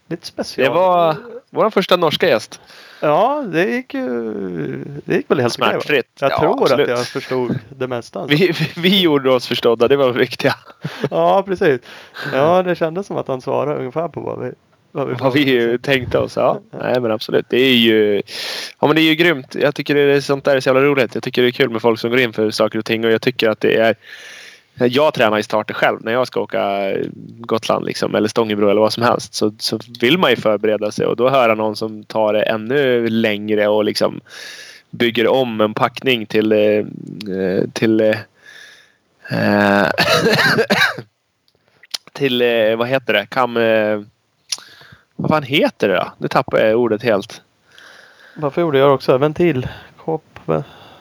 Lite 0.08 0.26
special. 0.26 0.64
Det 0.64 0.74
var 0.74 1.16
vår 1.50 1.70
första 1.70 1.96
norska 1.96 2.28
gäst. 2.28 2.60
Ja, 3.00 3.44
det 3.52 3.64
gick 3.64 3.94
ju... 3.94 4.32
Det 5.04 5.14
gick 5.16 5.30
väl 5.30 5.40
helt 5.40 5.58
okej? 5.58 5.70
Smärtfritt. 5.70 6.06
Jag 6.20 6.30
Ja, 6.30 6.38
tror 6.38 6.62
absolut. 6.62 6.88
att 6.88 6.98
jag 6.98 7.06
förstod 7.06 7.58
det 7.68 7.86
mesta. 7.88 8.20
alltså. 8.20 8.36
Vi, 8.36 8.52
vi, 8.76 9.00
gjorde 9.00 9.30
oss 9.32 9.46
förstådda, 9.46 9.88
det 9.88 9.96
var 9.96 10.12
det 10.12 10.18
viktiga. 10.18 10.54
Ja, 11.10 11.42
precis. 11.42 11.80
Ja, 12.32 12.62
det 12.62 12.74
kändes 12.76 13.06
som 13.06 13.16
att 13.16 13.28
han 13.28 13.40
svarade 13.40 13.78
ungefär 13.78 14.08
på 14.08 14.20
vad 14.20 14.40
vi... 14.44 14.52
Vad 14.92 15.08
vi, 15.08 15.14
Vad 15.14 15.32
vi 15.32 15.78
tänkte 15.78 16.18
oss. 16.18 16.36
Ja, 16.36 16.60
nej 16.70 17.00
men 17.00 17.10
absolut. 17.10 17.46
Det 17.48 17.60
är 17.60 17.74
ju, 17.74 18.22
ja, 18.80 18.86
men 18.86 18.96
det 18.96 19.02
är 19.02 19.08
ju 19.08 19.14
grymt. 19.14 19.54
Jag 19.54 19.74
tycker 19.74 19.94
det 19.94 20.00
är 20.00 20.20
sånt 20.20 20.44
där 20.44 20.56
är 20.56 20.60
så 20.60 20.68
jävla 20.68 20.82
roligt. 20.82 21.14
Jag 21.14 21.22
tycker 21.24 21.42
det 21.42 21.48
är 21.48 21.52
kul 21.52 21.70
med 21.70 21.82
folk 21.82 22.00
som 22.00 22.10
går 22.10 22.20
in 22.20 22.32
för 22.32 22.50
saker 22.50 22.78
och 22.78 22.84
ting 22.84 23.04
och 23.04 23.10
jag 23.10 23.22
tycker 23.22 23.48
att 23.48 23.60
det 23.60 23.76
är 23.76 23.94
jag 24.86 25.14
tränar 25.14 25.38
i 25.38 25.42
starter 25.42 25.74
själv 25.74 25.98
när 26.04 26.12
jag 26.12 26.26
ska 26.26 26.40
åka 26.40 26.90
eh, 26.90 27.06
Gotland 27.38 27.84
liksom, 27.84 28.14
eller 28.14 28.28
Stångebro 28.28 28.70
eller 28.70 28.80
vad 28.80 28.92
som 28.92 29.02
helst. 29.02 29.34
Så, 29.34 29.52
så 29.58 29.78
vill 30.00 30.18
man 30.18 30.30
ju 30.30 30.36
förbereda 30.36 30.90
sig 30.90 31.06
och 31.06 31.16
då 31.16 31.28
höra 31.28 31.54
någon 31.54 31.76
som 31.76 32.04
tar 32.04 32.32
det 32.32 32.42
ännu 32.42 33.08
längre 33.08 33.68
och 33.68 33.84
liksom 33.84 34.20
bygger 34.90 35.28
om 35.28 35.60
en 35.60 35.74
packning 35.74 36.26
till, 36.26 36.52
eh, 36.52 36.58
eh, 37.36 37.64
till 37.72 38.00
eh, 38.00 38.16
till, 42.12 42.42
vad 42.78 42.88
heter 42.88 43.12
det, 43.12 43.26
kam... 43.26 43.54
Vad 45.16 45.30
fan 45.30 45.42
heter 45.42 45.88
det 45.88 45.94
då? 45.94 46.12
Nu 46.18 46.28
tappar 46.28 46.58
jag 46.58 46.80
ordet 46.80 47.02
helt. 47.02 47.42
Varför 48.36 48.60
gjorde 48.60 48.78
jag 48.78 48.94
också? 48.94 49.18
Ventilkåp? 49.18 50.22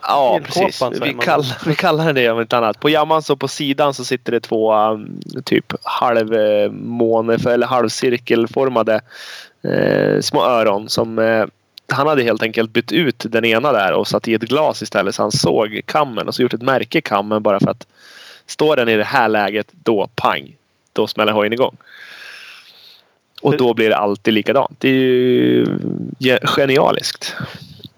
Ja, 0.02 0.40
precis. 0.44 0.82
Vi, 0.92 1.14
man. 1.14 1.24
kall, 1.24 1.44
vi 1.66 1.74
kallar 1.74 2.12
det 2.12 2.30
om 2.30 2.40
inte 2.40 2.56
annat. 2.56 2.80
På 2.80 2.88
jamman 2.90 3.22
så 3.22 3.36
på 3.36 3.48
sidan 3.48 3.94
så 3.94 4.04
sitter 4.04 4.32
det 4.32 4.40
två 4.40 4.74
um, 4.74 5.20
typ 5.44 5.74
halvmåne 5.82 7.38
eller 7.46 7.66
halvcirkelformade 7.66 9.00
eh, 9.62 10.20
små 10.20 10.44
öron 10.44 10.88
som 10.88 11.18
eh, 11.18 11.46
han 11.92 12.06
hade 12.06 12.22
helt 12.22 12.42
enkelt 12.42 12.72
bytt 12.72 12.92
ut 12.92 13.26
den 13.28 13.44
ena 13.44 13.72
där 13.72 13.92
och 13.92 14.08
satt 14.08 14.28
i 14.28 14.34
ett 14.34 14.42
glas 14.42 14.82
istället 14.82 15.14
så 15.14 15.22
han 15.22 15.32
såg 15.32 15.80
kammen 15.84 16.28
och 16.28 16.34
så 16.34 16.42
gjort 16.42 16.54
ett 16.54 16.62
märke 16.62 16.98
i 16.98 17.02
kammen 17.02 17.42
bara 17.42 17.60
för 17.60 17.70
att 17.70 17.86
står 18.46 18.76
den 18.76 18.88
i 18.88 18.96
det 18.96 19.04
här 19.04 19.28
läget 19.28 19.66
då 19.72 20.08
pang. 20.14 20.54
Då 20.92 21.06
smäller 21.06 21.32
hojen 21.32 21.52
igång. 21.52 21.76
Och 23.42 23.56
då 23.56 23.74
blir 23.74 23.88
det 23.88 23.96
alltid 23.96 24.34
likadant. 24.34 24.76
Det 24.78 24.88
är 24.88 24.92
ju 24.92 25.66
ge- 26.18 26.38
genialiskt. 26.42 27.36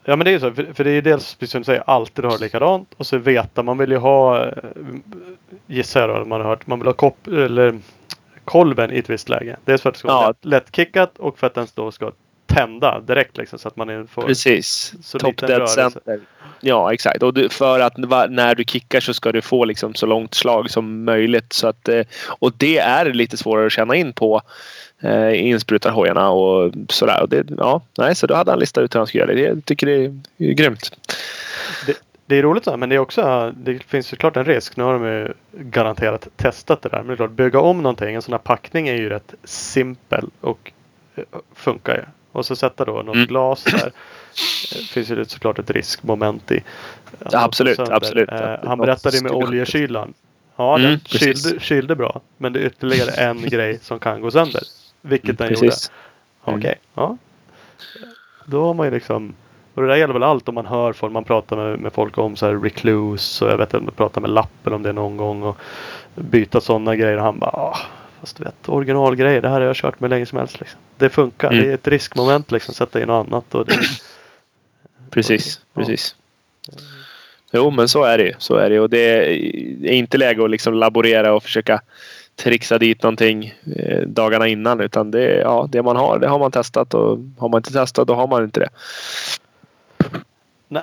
Ja 0.04 0.16
men 0.16 0.24
det 0.24 0.30
är 0.30 0.32
ju 0.32 0.40
så. 0.40 0.52
För, 0.52 0.72
för 0.74 0.84
det 0.84 0.90
är 0.90 0.94
ju 0.94 1.00
dels 1.00 1.34
precis 1.34 1.52
som 1.52 1.60
du 1.60 1.64
säger 1.64 1.82
alltid 1.86 2.24
ha 2.24 2.32
det 2.36 2.44
likadant. 2.44 2.94
Och 2.96 3.06
så 3.06 3.18
veta. 3.18 3.62
Man 3.62 3.78
vill 3.78 3.90
ju 3.90 3.96
ha. 3.96 4.44
eh, 4.46 4.52
Gissar 5.66 6.08
jag 6.08 6.20
då. 6.20 6.24
Man 6.24 6.40
har 6.40 6.48
hört. 6.48 6.66
Man 6.66 6.78
vill 6.78 6.86
ha 6.88 6.92
kopp, 6.92 7.26
eller 7.26 7.78
kolven 8.44 8.90
i 8.92 8.98
ett 8.98 9.10
visst 9.10 9.28
läge. 9.28 9.56
Dels 9.64 9.82
för 9.82 9.88
att 9.88 9.94
det 9.94 9.98
ska 9.98 10.08
vara 10.08 10.22
Ja. 10.22 10.28
lätt, 10.28 10.44
lättkickat. 10.44 11.18
Och 11.18 11.38
för 11.38 11.46
att 11.46 11.54
den 11.54 11.66
då 11.74 11.90
ska 11.92 12.10
tända 12.46 13.00
direkt 13.00 13.36
liksom. 13.36 13.58
Så 13.58 13.68
att 13.68 13.76
man 13.76 14.08
får. 14.08 14.22
Precis. 14.22 14.94
så 15.02 15.18
Top 15.18 15.28
liten 15.28 15.48
dead 15.48 15.58
rörelse. 15.58 15.90
center. 15.90 16.20
Ja, 16.64 16.92
exakt. 16.92 17.22
Och 17.22 17.34
du, 17.34 17.48
för 17.48 17.80
att 17.80 17.96
när 18.30 18.54
du 18.54 18.64
kickar 18.64 19.00
så 19.00 19.14
ska 19.14 19.32
du 19.32 19.42
få 19.42 19.64
liksom 19.64 19.94
så 19.94 20.06
långt 20.06 20.34
slag 20.34 20.70
som 20.70 21.04
möjligt. 21.04 21.52
Så 21.52 21.66
att, 21.68 21.88
eh, 21.88 22.02
och 22.26 22.52
det 22.56 22.78
är 22.78 23.12
lite 23.12 23.36
svårare 23.36 23.66
att 23.66 23.72
känna 23.72 23.94
in 23.94 24.12
på 24.12 24.42
eh, 25.00 25.46
insprutarhojarna 25.46 26.30
och 26.30 26.72
sådär. 26.88 27.22
Och 27.22 27.28
det, 27.28 27.46
ja, 27.58 27.82
nej, 27.98 28.14
så 28.14 28.26
då 28.26 28.34
hade 28.34 28.50
han 28.50 28.60
listat 28.60 28.84
ut 28.84 28.94
hur 28.94 29.00
han 29.00 29.06
skulle 29.06 29.24
göra 29.24 29.34
det. 29.34 29.40
Jag 29.40 29.64
tycker 29.64 29.86
det 29.86 30.04
är, 30.04 30.20
det 30.36 30.50
är 30.50 30.52
grymt. 30.52 30.96
Det, 31.86 31.96
det 32.26 32.38
är 32.38 32.42
roligt 32.42 32.66
men 32.78 32.88
det 32.88 32.94
är 32.94 32.98
också. 32.98 33.52
Det 33.56 33.82
finns 33.82 34.12
ju 34.12 34.16
klart 34.16 34.36
en 34.36 34.44
risk. 34.44 34.76
Nu 34.76 34.84
har 34.84 34.92
de 34.92 35.04
ju 35.04 35.32
garanterat 35.52 36.28
testat 36.36 36.82
det 36.82 36.88
där. 36.88 36.98
Men 36.98 37.06
det 37.06 37.12
är 37.12 37.16
klart. 37.16 37.30
Bygga 37.30 37.60
om 37.60 37.82
någonting. 37.82 38.14
En 38.14 38.22
sån 38.22 38.32
här 38.32 38.38
packning 38.38 38.88
är 38.88 38.94
ju 38.94 39.08
rätt 39.08 39.34
simpel. 39.44 40.30
Och 40.40 40.72
eh, 41.14 41.24
funkar 41.54 41.94
ju. 41.94 42.02
Och 42.32 42.46
så 42.46 42.56
sätta 42.56 42.84
då 42.84 42.92
något 42.92 43.14
Mm. 43.14 43.26
glas 43.26 43.64
där. 43.64 43.92
Det 44.72 44.78
finns 44.88 45.10
ju 45.10 45.24
såklart 45.24 45.58
ett 45.58 45.70
riskmoment 45.70 46.50
i. 46.50 46.62
Ja, 47.30 47.42
absolut, 47.44 47.78
absolut. 47.78 48.28
Eh, 48.32 48.54
han 48.64 48.78
berättade 48.78 49.16
ju 49.16 49.22
med 49.22 49.32
oljekylan. 49.32 50.14
Ja, 50.56 50.78
Mm, 50.78 50.90
den 50.90 51.00
kylde, 51.04 51.60
kylde 51.60 51.94
bra. 51.96 52.20
Men 52.36 52.52
det 52.52 52.60
är 52.60 52.66
ytterligare 52.66 53.10
en 53.10 53.42
grej 53.48 53.78
som 53.82 53.98
kan 53.98 54.20
gå 54.20 54.30
sönder. 54.30 54.62
Vilket 55.00 55.38
den 55.38 55.48
gjorde. 55.48 55.58
Mm, 55.60 55.68
Precis. 55.70 55.90
Okej, 56.44 56.58
Mm. 56.64 56.78
ja. 56.94 57.16
Då 58.44 58.64
har 58.66 58.74
man 58.74 58.86
ju 58.86 58.90
liksom. 58.92 59.34
Och 59.74 59.82
det 59.82 59.88
där 59.88 59.96
gäller 59.96 60.14
väl 60.14 60.22
allt 60.22 60.48
om 60.48 60.54
man 60.54 60.66
hör 60.66 60.92
folk. 60.92 61.12
Man 61.12 61.24
pratar 61.24 61.56
med, 61.56 61.78
med 61.78 61.92
folk 61.92 62.18
om 62.18 62.36
så 62.36 62.46
här 62.46 62.54
recluse. 62.54 63.44
Och 63.44 63.50
jag 63.50 63.58
vet 63.58 63.74
att 63.74 63.82
man 63.82 63.94
pratar 63.94 64.20
med 64.20 64.30
lappen 64.30 64.72
om 64.72 64.82
det 64.82 64.92
någon 64.92 65.16
gång. 65.16 65.42
Och 65.42 65.56
byta 66.14 66.60
sådana 66.60 66.96
grejer. 66.96 67.16
Och 67.16 67.22
han 67.24 67.38
bara. 67.38 67.76
"Ah, 68.22 68.24
Fast 68.24 68.36
du 68.36 68.44
vet 68.44 68.68
originalgrejer. 68.68 69.40
Det 69.40 69.48
här 69.48 69.60
har 69.60 69.66
jag 69.66 69.76
kört 69.76 70.00
med 70.00 70.10
länge 70.10 70.26
som 70.26 70.38
helst. 70.38 70.60
Liksom. 70.60 70.80
Det 70.96 71.10
funkar. 71.10 71.50
Mm. 71.50 71.64
Det 71.64 71.70
är 71.70 71.74
ett 71.74 71.88
riskmoment 71.88 72.52
liksom. 72.52 72.74
Sätta 72.74 73.00
in 73.00 73.06
något 73.06 73.26
annat. 73.26 73.54
Och 73.54 73.66
det, 73.66 73.74
Precis, 75.10 75.60
Ja. 75.74 75.80
precis. 75.80 76.16
Jo, 77.52 77.70
men 77.70 77.88
så 77.88 78.04
är 78.04 78.18
det 78.18 78.24
ju. 78.24 78.32
Så 78.38 78.56
är 78.56 78.70
det. 78.70 78.80
Och 78.80 78.90
det 78.90 79.32
är 79.88 79.92
inte 79.92 80.18
läge 80.18 80.44
att 80.44 80.50
liksom 80.50 80.74
laborera 80.74 81.34
och 81.34 81.42
försöka 81.42 81.80
trixa 82.36 82.78
dit 82.78 83.02
någonting 83.02 83.54
eh, 83.76 84.00
dagarna 84.06 84.48
innan. 84.48 84.80
Utan 84.80 85.10
det, 85.10 85.36
ja, 85.36 85.68
det 85.72 85.82
man 85.82 85.96
har, 85.96 86.18
det 86.18 86.28
har 86.28 86.38
man 86.38 86.50
testat. 86.50 86.94
Och 86.94 87.18
har 87.38 87.48
man 87.48 87.58
inte 87.58 87.72
testat, 87.72 88.08
då 88.08 88.14
har 88.14 88.26
man 88.26 88.44
inte 88.44 88.60
det. 88.60 88.68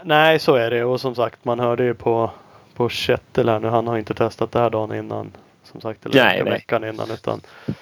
nej, 0.04 0.40
så 0.40 0.56
är 0.56 0.70
det. 0.72 0.84
Och 0.84 1.02
som 1.02 1.16
sagt. 1.16 1.46
Man 1.46 1.60
hörde 1.60 1.84
ju 1.84 1.94
på, 1.94 2.32
på 2.76 2.90
Kjettil 2.90 3.50
här 3.50 3.60
nu. 3.60 3.68
Han 3.68 3.88
har 3.88 3.98
inte 3.98 4.14
testat 4.14 4.52
det 4.52 4.60
här 4.60 4.70
dagen 4.70 4.96
innan. 4.98 5.32
Som 5.72 5.82
sagt. 5.82 6.06
Eller 6.06 6.24
Nej, 6.24 6.42
nej. 6.44 6.54
veckan 6.54 6.84
innan. 6.84 7.12
Utan, 7.12 7.42
eh, 7.68 7.74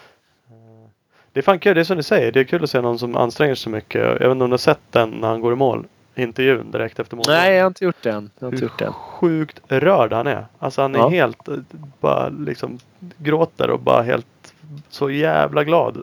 det 1.33 1.39
är 1.39 1.41
fan 1.41 1.59
kul. 1.59 1.75
Det 1.75 1.81
är 1.81 1.85
som 1.85 1.97
du 1.97 2.03
säger. 2.03 2.31
Det 2.31 2.39
är 2.39 2.43
kul 2.43 2.63
att 2.63 2.69
se 2.69 2.81
någon 2.81 2.99
som 2.99 3.15
anstränger 3.15 3.55
sig 3.55 3.63
så 3.63 3.69
mycket. 3.69 4.01
Jag 4.01 4.13
vet 4.13 4.21
inte 4.31 4.43
om 4.43 4.49
du 4.49 4.53
har 4.53 4.57
sett 4.57 4.79
den 4.91 5.09
när 5.09 5.27
han 5.27 5.41
går 5.41 5.53
i 5.53 5.55
mål. 5.55 5.85
Intervjun 6.15 6.71
direkt 6.71 6.99
efter 6.99 7.15
målet. 7.15 7.27
Nej, 7.27 7.53
jag 7.55 7.63
har 7.63 7.67
inte 7.67 7.85
gjort. 7.85 8.05
Jag 8.05 8.13
har 8.13 8.17
inte 8.19 8.45
Hur 8.45 8.57
gjort 8.57 8.79
det 8.79 8.85
än. 8.85 8.93
sjukt 8.93 9.61
rörd 9.67 10.13
han 10.13 10.27
är. 10.27 10.45
Alltså 10.59 10.81
han 10.81 10.95
är 10.95 10.99
Ja. 10.99 11.09
helt, 11.09 11.47
eh, 11.47 11.53
bara 11.99 12.29
liksom 12.29 12.79
gråter 13.17 13.69
och 13.69 13.79
bara 13.79 14.01
helt 14.01 14.53
så 14.89 15.09
jävla 15.09 15.63
glad. 15.63 15.93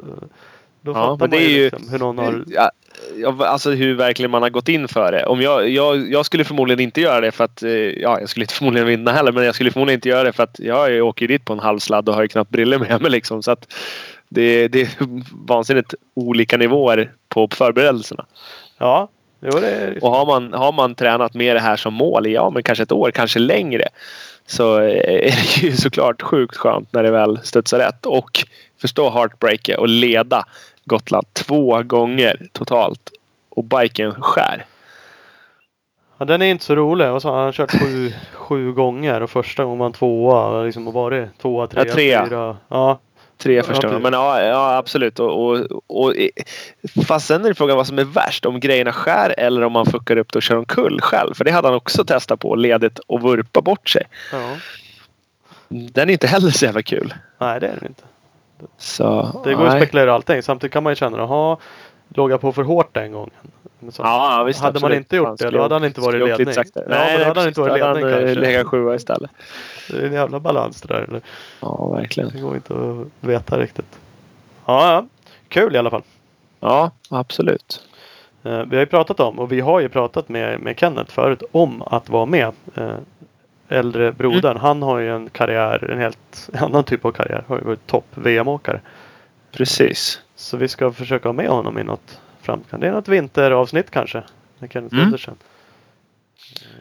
Då 0.81 0.93
Ja, 0.93 0.95
fattar 0.95 1.29
man 1.29 1.39
ju 1.39 1.65
liksom 1.65 1.89
hur 1.91 1.99
någon 1.99 2.19
har... 2.19 2.45
Ja, 2.47 2.71
alltså 3.39 3.71
hur 3.71 3.95
verkligen 3.95 4.31
man 4.31 4.43
har 4.43 4.51
gått 4.51 4.69
in 4.69 4.89
för 4.89 5.13
det. 5.13 5.27
Om 5.27 5.41
jag, 5.41 5.69
jag, 5.69 6.13
jag 6.13 6.27
skulle 6.27 6.45
förmodligen 6.45 6.81
inte 6.81 7.01
göra 7.01 7.21
det 7.21 7.33
för 7.33 7.45
att, 7.45 7.63
eh, 7.63 7.71
ja 7.71 8.21
jag 8.21 8.29
skulle 8.29 8.45
inte 8.45 8.55
förmodligen 8.59 8.89
vinna 8.89 9.13
heller, 9.13 9.33
men 9.33 9.45
jag 9.45 9.55
skulle 9.55 9.71
förmodligen 9.71 9.99
inte 9.99 10.09
göra 10.09 10.25
det 10.25 10.33
för 10.33 10.43
att 10.43 10.59
jag 10.59 11.07
åker 11.07 11.23
ju 11.23 11.27
dit 11.27 11.45
på 11.45 11.53
en 11.53 11.59
halv 11.59 11.79
sladd 11.79 12.09
och 12.09 12.15
har 12.15 12.23
ju 12.23 12.29
knappt 12.29 12.51
briller 12.51 12.79
med 12.79 13.03
mig 13.03 13.11
liksom. 13.11 13.43
Så 13.43 13.51
att 13.51 13.73
det, 14.29 14.69
det 14.69 14.81
är 14.81 14.89
vansinnigt 15.47 15.95
olika 16.15 16.57
nivåer 16.57 17.13
på 17.29 17.49
förberedelserna. 17.53 18.27
Ja, 18.79 19.09
jo 19.41 19.59
det 19.61 19.71
är... 19.71 20.05
Och 20.05 20.11
har 20.11 20.27
man, 20.27 20.53
har 20.53 20.73
man 20.73 20.95
tränat 20.95 21.35
med 21.35 21.57
det 21.57 21.61
här 21.61 21.77
som 21.77 21.95
mål 21.95 22.27
i 22.27 22.33
ja, 22.33 22.51
men 22.51 22.63
kanske 22.63 22.83
ett 22.83 22.93
år, 22.93 23.11
kanske 23.11 23.39
längre. 23.39 23.89
Så 24.47 24.77
är 24.79 25.61
det 25.61 25.63
ju 25.63 25.73
såklart 25.73 26.23
sjukt 26.23 26.57
skönt 26.57 26.93
när 26.93 27.03
det 27.03 27.11
väl 27.11 27.39
studsar 27.43 27.79
rätt. 27.79 28.07
Och 28.07 28.45
förstå 28.81 29.11
heartbreaker 29.11 29.81
och 29.81 29.89
leda 29.89 30.45
Gotland 30.85 31.27
två 31.33 31.83
gånger 31.83 32.49
totalt. 32.53 33.11
Och 33.49 33.65
biken 33.65 34.15
skär. 34.23 34.65
Ja, 36.19 36.25
den 36.25 36.43
är 36.43 36.47
inte 36.47 36.65
så 36.65 36.75
rolig. 36.75 37.11
Och 37.11 37.23
så 37.23 37.31
har 37.31 37.43
han 37.43 37.53
kört 37.53 37.71
sju, 37.71 38.13
sju 38.33 38.73
gånger 38.73 39.21
och 39.21 39.31
första 39.31 39.65
gången 39.65 39.79
var 39.79 39.87
han 39.87 39.93
tvåa. 39.93 40.47
och 40.47 40.65
Liksom 40.65 40.87
har 40.87 40.93
varit 40.93 41.39
tvåa, 41.39 41.67
trea, 41.67 41.85
Ja, 41.87 41.93
trea. 41.95 42.27
fyra. 42.27 42.57
Ja. 42.69 42.99
Tre 43.39 43.63
första 43.63 43.87
gången. 43.87 44.03
Men 44.03 44.13
ja, 44.13 44.43
ja 44.43 44.77
absolut. 44.77 45.19
Och, 45.21 45.31
och, 45.31 45.59
och, 45.87 46.15
fast 47.07 47.27
sen 47.27 47.45
är 47.45 47.49
det 47.49 47.55
frågan 47.55 47.77
vad 47.77 47.87
som 47.87 47.99
är 47.99 48.05
värst. 48.05 48.47
Om 48.47 48.61
grejerna 48.61 48.93
skär 48.93 49.35
eller 49.39 49.63
om 49.63 49.73
man 49.73 49.87
fuckar 49.87 50.17
upp 50.17 50.33
det 50.33 50.37
och 50.37 50.43
kör 50.43 50.57
omkull 50.57 51.01
själv. 51.01 51.35
För 51.35 51.45
det 51.45 51.51
hade 51.51 51.69
han 51.69 51.77
också 51.77 52.05
testat 52.05 52.41
på. 52.41 52.55
Ledigt 52.55 52.99
och 52.99 53.21
vurpa 53.23 53.61
bort 53.61 53.89
sig. 53.89 54.03
Ja. 54.33 54.57
Den 55.69 56.09
är 56.09 56.13
inte 56.13 56.27
heller 56.27 56.51
så 56.51 56.65
jävla 56.65 56.83
kul. 56.83 57.15
Nej, 57.39 57.61
det 57.61 57.67
är 57.67 57.77
det 57.81 57.87
inte. 57.87 58.03
Så, 58.79 59.41
Det 59.45 59.55
går 59.55 59.65
att 59.67 59.73
nej. 59.73 59.81
spekulera 59.83 60.15
allting. 60.15 60.43
Samtidigt 60.43 60.73
kan 60.73 60.83
man 60.83 60.91
ju 60.91 60.95
känna, 60.97 61.19
jaha, 61.19 61.57
låg 62.09 62.31
jag 62.33 62.41
på 62.41 62.53
för 62.53 62.63
hårt 62.63 62.95
den 62.95 63.13
gången? 63.13 63.31
Så- 63.91 64.03
Ja, 64.03 64.45
visst, 64.47 64.61
hade 64.61 64.73
man 64.73 64.77
absolut. 64.77 64.97
inte 64.97 65.17
gjort 65.17 65.39
det, 65.39 65.51
då 65.51 65.63
hade 65.63 65.75
han 65.75 65.85
inte 65.85 66.01
varit 66.01 66.15
i 66.15 66.19
ledning. 66.19 66.55
Ja, 66.57 66.83
Nej, 66.87 67.19
men 67.19 67.19
då 67.21 67.25
hade 67.25 67.41
han 67.41 67.49
inte 67.49 67.61
varit 67.61 67.77
i 67.79 67.81
hade 67.81 67.95
ledning 68.01 68.15
eh, 68.15 68.25
kanske. 68.25 68.41
legat 68.41 68.67
sjua 68.67 68.95
istället. 68.95 69.31
Det 69.91 69.97
är 69.97 70.03
en 70.07 70.13
jävla 70.13 70.41
balans 70.41 70.81
det 70.83 70.95
där. 70.95 71.01
Eller? 71.09 71.21
Ja, 71.61 71.89
verkligen. 71.89 72.31
Det 72.31 72.41
går 72.41 72.55
inte 72.55 72.75
att 72.75 73.29
veta 73.29 73.59
riktigt. 73.59 73.99
Ja, 74.67 74.93
ja. 74.93 75.07
Kul 75.49 75.75
i 75.75 75.79
alla 75.79 75.91
fall. 75.91 76.03
Ja, 76.61 76.91
absolut. 77.11 77.83
Eh, 78.43 78.59
vi 78.63 78.77
har 78.77 78.81
ju 78.81 78.87
pratat 78.87 79.21
om 79.21 79.39
och 79.39 79.53
vi 79.53 79.61
har 79.61 79.81
ju 79.81 79.89
pratat 79.89 80.29
med, 80.29 80.61
med 80.61 80.79
Kenneth 80.79 81.11
förut 81.13 81.43
om 81.53 81.83
att 81.83 82.09
vara 82.09 82.27
med. 82.27 82.53
Äldre 83.75 84.13
brodern, 84.13 84.51
Mm. 84.51 84.61
han 84.63 84.83
har 84.83 84.99
ju 84.99 85.15
en 85.15 85.31
karriär, 85.31 85.91
en 85.91 85.99
helt 85.99 86.51
annan 86.55 86.85
typ 86.85 87.05
av 87.05 87.13
karriär. 87.13 87.45
Har 87.49 87.59
ju 87.59 87.65
varit 87.65 87.87
topp-VM-åkare. 87.87 88.81
Precis. 89.53 90.21
Så 90.37 90.57
vi 90.57 90.69
ska 90.69 90.93
försöka 90.93 91.29
ha 91.29 91.33
med 91.33 91.49
honom 91.49 91.79
i 91.79 91.85
något 91.85 92.21
framkant. 92.43 92.81
Det 92.81 92.89
är 92.89 92.93
något 92.93 93.09
vinteravsnitt 93.09 93.91
kanske. 93.91 94.23
Med 94.59 94.73
Kenneth 94.73 94.95
Mm. 94.97 95.15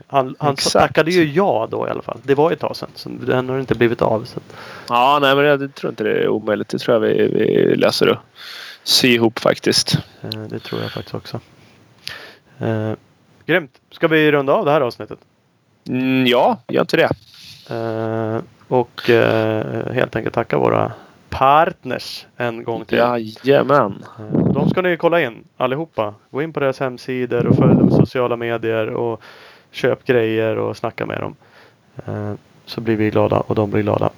Han, 0.08 0.36
han 0.40 0.56
tackade 0.56 1.12
ju 1.12 1.24
ja 1.32 1.68
då 1.72 1.88
i 1.88 1.90
alla 1.90 2.02
fall. 2.02 2.20
Det 2.24 2.36
var 2.36 2.50
ju 2.50 2.54
ett 2.54 2.60
tag 2.60 2.76
sedan. 2.76 2.90
Så 2.96 3.10
den 3.10 3.50
har 3.50 3.60
inte 3.60 3.76
blivit 3.76 4.02
av. 4.02 4.24
Så 4.26 4.40
Ja, 4.90 5.20
nej 5.22 5.36
men 5.36 5.46
jag 5.46 5.76
tror 5.76 5.90
inte 5.90 6.04
det 6.04 6.12
är 6.24 6.28
omöjligt. 6.28 6.68
Det 6.70 6.78
tror 6.80 6.96
jag 6.96 7.00
vi, 7.00 7.28
vi 7.28 7.76
löser 7.76 8.08
att 8.08 8.20
sy 8.84 9.14
ihop 9.14 9.40
faktiskt. 9.40 9.94
eh, 10.22 10.30
det 10.50 10.60
tror 10.60 10.82
jag 10.82 10.92
faktiskt 10.92 11.16
också. 11.16 11.40
Eh, 12.60 12.92
grymt. 13.46 13.72
Ska 13.92 14.08
vi 14.08 14.32
runda 14.32 14.54
av 14.54 14.66
det 14.66 14.72
här 14.72 14.82
avsnittet? 14.82 15.20
Mm, 15.88 16.28
ja, 16.28 16.58
gör 16.68 16.82
inte 16.82 16.98
det. 16.98 17.10
Eh, 17.70 18.42
och 18.68 19.10
eh, 19.10 19.94
helt 19.94 20.16
enkelt 20.16 20.36
tacka 20.36 20.58
våra 20.58 20.92
partners 21.30 22.26
en 22.38 22.64
gång 22.64 22.86
till. 22.86 22.98
Jajamän. 22.98 24.04
Eh, 24.20 24.54
De 24.54 24.70
ska 24.70 24.82
ni 24.82 24.98
kolla 24.98 25.22
in 25.22 25.44
allihopa. 25.58 26.14
Gå 26.32 26.42
in 26.42 26.54
på 26.54 26.60
deras 26.60 26.80
hemsidor 26.80 27.48
och 27.48 27.56
följ 27.56 27.76
dem 27.76 27.90
i 27.90 27.92
sociala 27.92 28.36
medier 28.36 28.88
och 28.88 29.22
köp 29.72 30.06
grejer 30.06 30.58
och 30.58 30.78
snacka 30.78 31.06
med 31.06 31.20
dem. 31.22 31.36
Så 32.66 32.82
blir 32.82 32.96
vi 32.96 33.10
glada 33.10 33.40
och 33.40 33.56
de 33.56 33.72
blir 33.72 33.82
glada. 33.82 34.10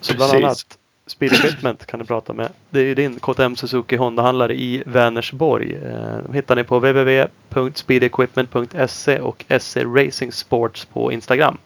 Så 0.00 0.14
bland 0.16 0.32
Precis. 0.32 0.44
annat 0.44 0.78
Speed 1.06 1.32
Equipment 1.32 1.86
kan 1.86 2.00
du 2.00 2.06
prata 2.06 2.32
med. 2.32 2.48
Det 2.70 2.80
är 2.80 2.84
ju 2.84 2.94
din 2.94 3.18
KTM 3.20 3.56
Suzuki 3.56 3.96
Honda-handlare 3.96 4.54
i 4.54 4.82
Vänersborg. 4.86 5.74
Eh, 5.74 6.18
De 6.26 6.34
hittar 6.34 6.56
ni 6.56 6.64
på 6.64 6.76
www.speedequipment.se 6.78 9.20
och 9.20 9.44
SC 9.60 9.76
Racing 9.76 10.32
Sports 10.32 10.84
på 10.84 11.12
Instagram. 11.12 11.58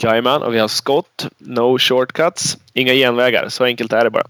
Jajamän, 0.00 0.42
och 0.42 0.54
vi 0.54 0.58
har 0.58 0.68
skott. 0.68 1.26
No 1.38 1.78
shortcuts. 1.78 2.58
Inga 2.72 2.92
genvägar. 2.92 3.48
Så 3.48 3.64
enkelt 3.64 3.92
är 3.92 4.04
det 4.04 4.10
bara. 4.10 4.24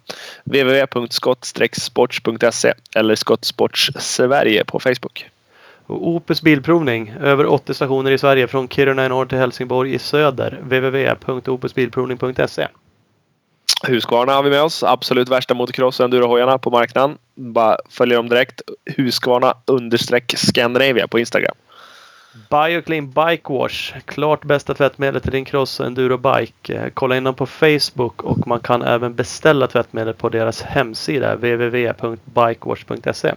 www.skott-sports.se 0.44 2.74
eller 2.94 3.14
Skottsports 3.14 3.90
Sverige 3.98 4.64
på 4.64 4.80
Facebook. 4.80 5.26
Och 5.86 6.08
Opus 6.08 6.42
Bilprovning, 6.42 7.14
över 7.20 7.46
80 7.46 7.74
stationer 7.74 8.10
i 8.10 8.18
Sverige 8.18 8.46
från 8.46 8.68
Kiruna 8.68 9.06
i 9.06 9.08
norr 9.08 9.26
till 9.26 9.38
Helsingborg 9.38 9.94
i 9.94 9.98
söder. 9.98 10.58
www.opusbilprovning.se 10.62 12.68
Husqvarna 13.82 14.32
har 14.32 14.42
vi 14.42 14.50
med 14.50 14.62
oss. 14.62 14.82
Absolut 14.82 15.28
värsta 15.28 15.54
motocross 15.54 16.00
endurohojarna 16.00 16.58
på 16.58 16.70
marknaden. 16.70 17.18
Bara 17.34 17.76
följer 17.90 18.16
dem 18.16 18.28
direkt. 18.28 18.60
Husqvarna 18.96 19.54
understreck 19.66 20.34
Scandinavia 20.36 21.08
på 21.08 21.18
Instagram. 21.18 21.54
Bioclean 22.50 23.06
Bike 23.10 23.52
Wash, 23.52 23.94
klart 24.04 24.44
bästa 24.44 24.74
tvättmedlet 24.74 25.22
till 25.22 25.32
din 25.32 25.44
cross 25.44 25.80
och 25.80 25.86
endurobike. 25.86 26.74
Eh, 26.74 26.88
Kolla 26.94 27.16
in 27.16 27.24
dem 27.24 27.34
på 27.34 27.46
Facebook 27.46 28.22
och 28.22 28.46
man 28.46 28.60
kan 28.60 28.82
även 28.82 29.14
beställa 29.14 29.66
tvättmedel 29.66 30.14
på 30.14 30.28
deras 30.28 30.62
hemsida 30.62 31.34
www.bikewash.se. 31.34 33.34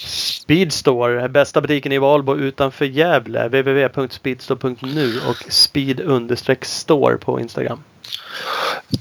Speedstore, 0.05 1.29
bästa 1.29 1.61
butiken 1.61 1.91
i 1.91 1.97
Valbo 1.97 2.35
utanför 2.35 2.85
Gävle. 2.85 3.47
www.speedstore.nu 3.47 5.19
och 5.29 5.51
speed-store 5.51 7.17
på 7.17 7.39
Instagram. 7.39 7.83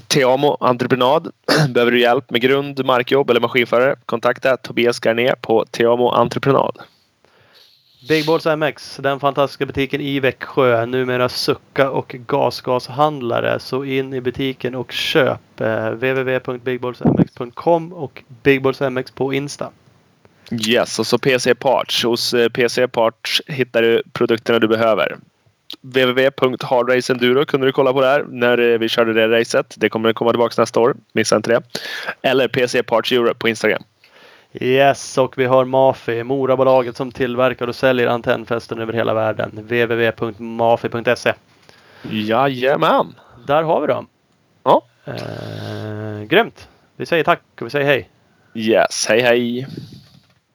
Teamo 0.07 0.57
Entreprenad. 0.59 1.31
Behöver 1.69 1.91
du 1.91 1.99
hjälp 1.99 2.31
med 2.31 2.41
grund, 2.41 2.85
markjobb 2.85 3.29
eller 3.29 3.39
maskinförare? 3.39 3.95
Kontakta 4.05 4.57
Tobias 4.57 4.99
Garné 4.99 5.33
på 5.41 5.65
Teamo 5.65 6.09
Entreprenad. 6.09 6.77
Big 7.99 8.25
Balls 8.25 8.45
MX, 8.45 8.97
den 8.97 9.19
fantastiska 9.19 9.65
butiken 9.65 10.01
i 10.01 10.19
Växjö. 10.19 10.85
Numera 10.85 11.29
sucka 11.29 11.89
och 11.89 12.15
gasgashandlare. 12.27 13.59
Så 13.59 13.83
in 13.83 14.13
i 14.13 14.21
butiken 14.21 14.75
och 14.75 14.91
köp. 14.91 15.61
Eh, 15.61 15.89
www.bigballsmx.com 15.89 17.93
och 17.93 18.23
bigballsmx 18.43 19.11
på 19.11 19.33
Insta. 19.33 19.69
Yes, 20.67 20.99
och 20.99 21.07
så 21.07 21.17
PC 21.17 21.55
Parts. 21.55 22.03
Hos 22.03 22.33
eh, 22.33 22.49
PC 22.49 22.87
Parts 22.87 23.41
hittar 23.47 23.81
du 23.81 24.03
produkterna 24.13 24.59
du 24.59 24.67
behöver. 24.67 25.17
www.hardraceenduro 25.81 27.45
kunde 27.45 27.67
du 27.67 27.71
kolla 27.71 27.93
på 27.93 28.01
där 28.01 28.25
när 28.29 28.57
eh, 28.57 28.77
vi 28.77 28.89
körde 28.89 29.13
det 29.13 29.39
racet. 29.39 29.75
Det 29.77 29.89
kommer 29.89 30.13
komma 30.13 30.31
tillbaka 30.31 30.61
nästa 30.61 30.79
år. 30.79 30.95
Missa 31.13 31.35
inte 31.35 31.49
det. 31.49 31.61
Eller 32.21 32.47
PC 32.47 32.83
Parts 32.83 33.11
Europe 33.11 33.39
på 33.39 33.49
Instagram. 33.49 33.83
Yes, 34.53 35.17
och 35.17 35.37
vi 35.37 35.45
har 35.45 35.65
Mafi, 35.65 36.23
Morabolaget 36.23 36.97
som 36.97 37.11
tillverkar 37.11 37.67
och 37.67 37.75
säljer 37.75 38.07
antennfästen 38.07 38.79
över 38.79 38.93
hela 38.93 39.13
världen. 39.13 39.51
www.mafi.se. 39.53 41.33
Jajamän! 42.11 43.15
Där 43.47 43.63
har 43.63 43.81
vi 43.81 43.87
dem. 43.87 44.07
Ja. 44.63 44.81
Eh, 45.05 46.23
grymt! 46.27 46.69
Vi 46.95 47.05
säger 47.05 47.23
tack 47.23 47.41
och 47.61 47.65
vi 47.65 47.69
säger 47.69 47.85
hej. 47.85 48.09
Yes, 48.53 49.05
hej 49.09 49.21
hej! 49.21 49.67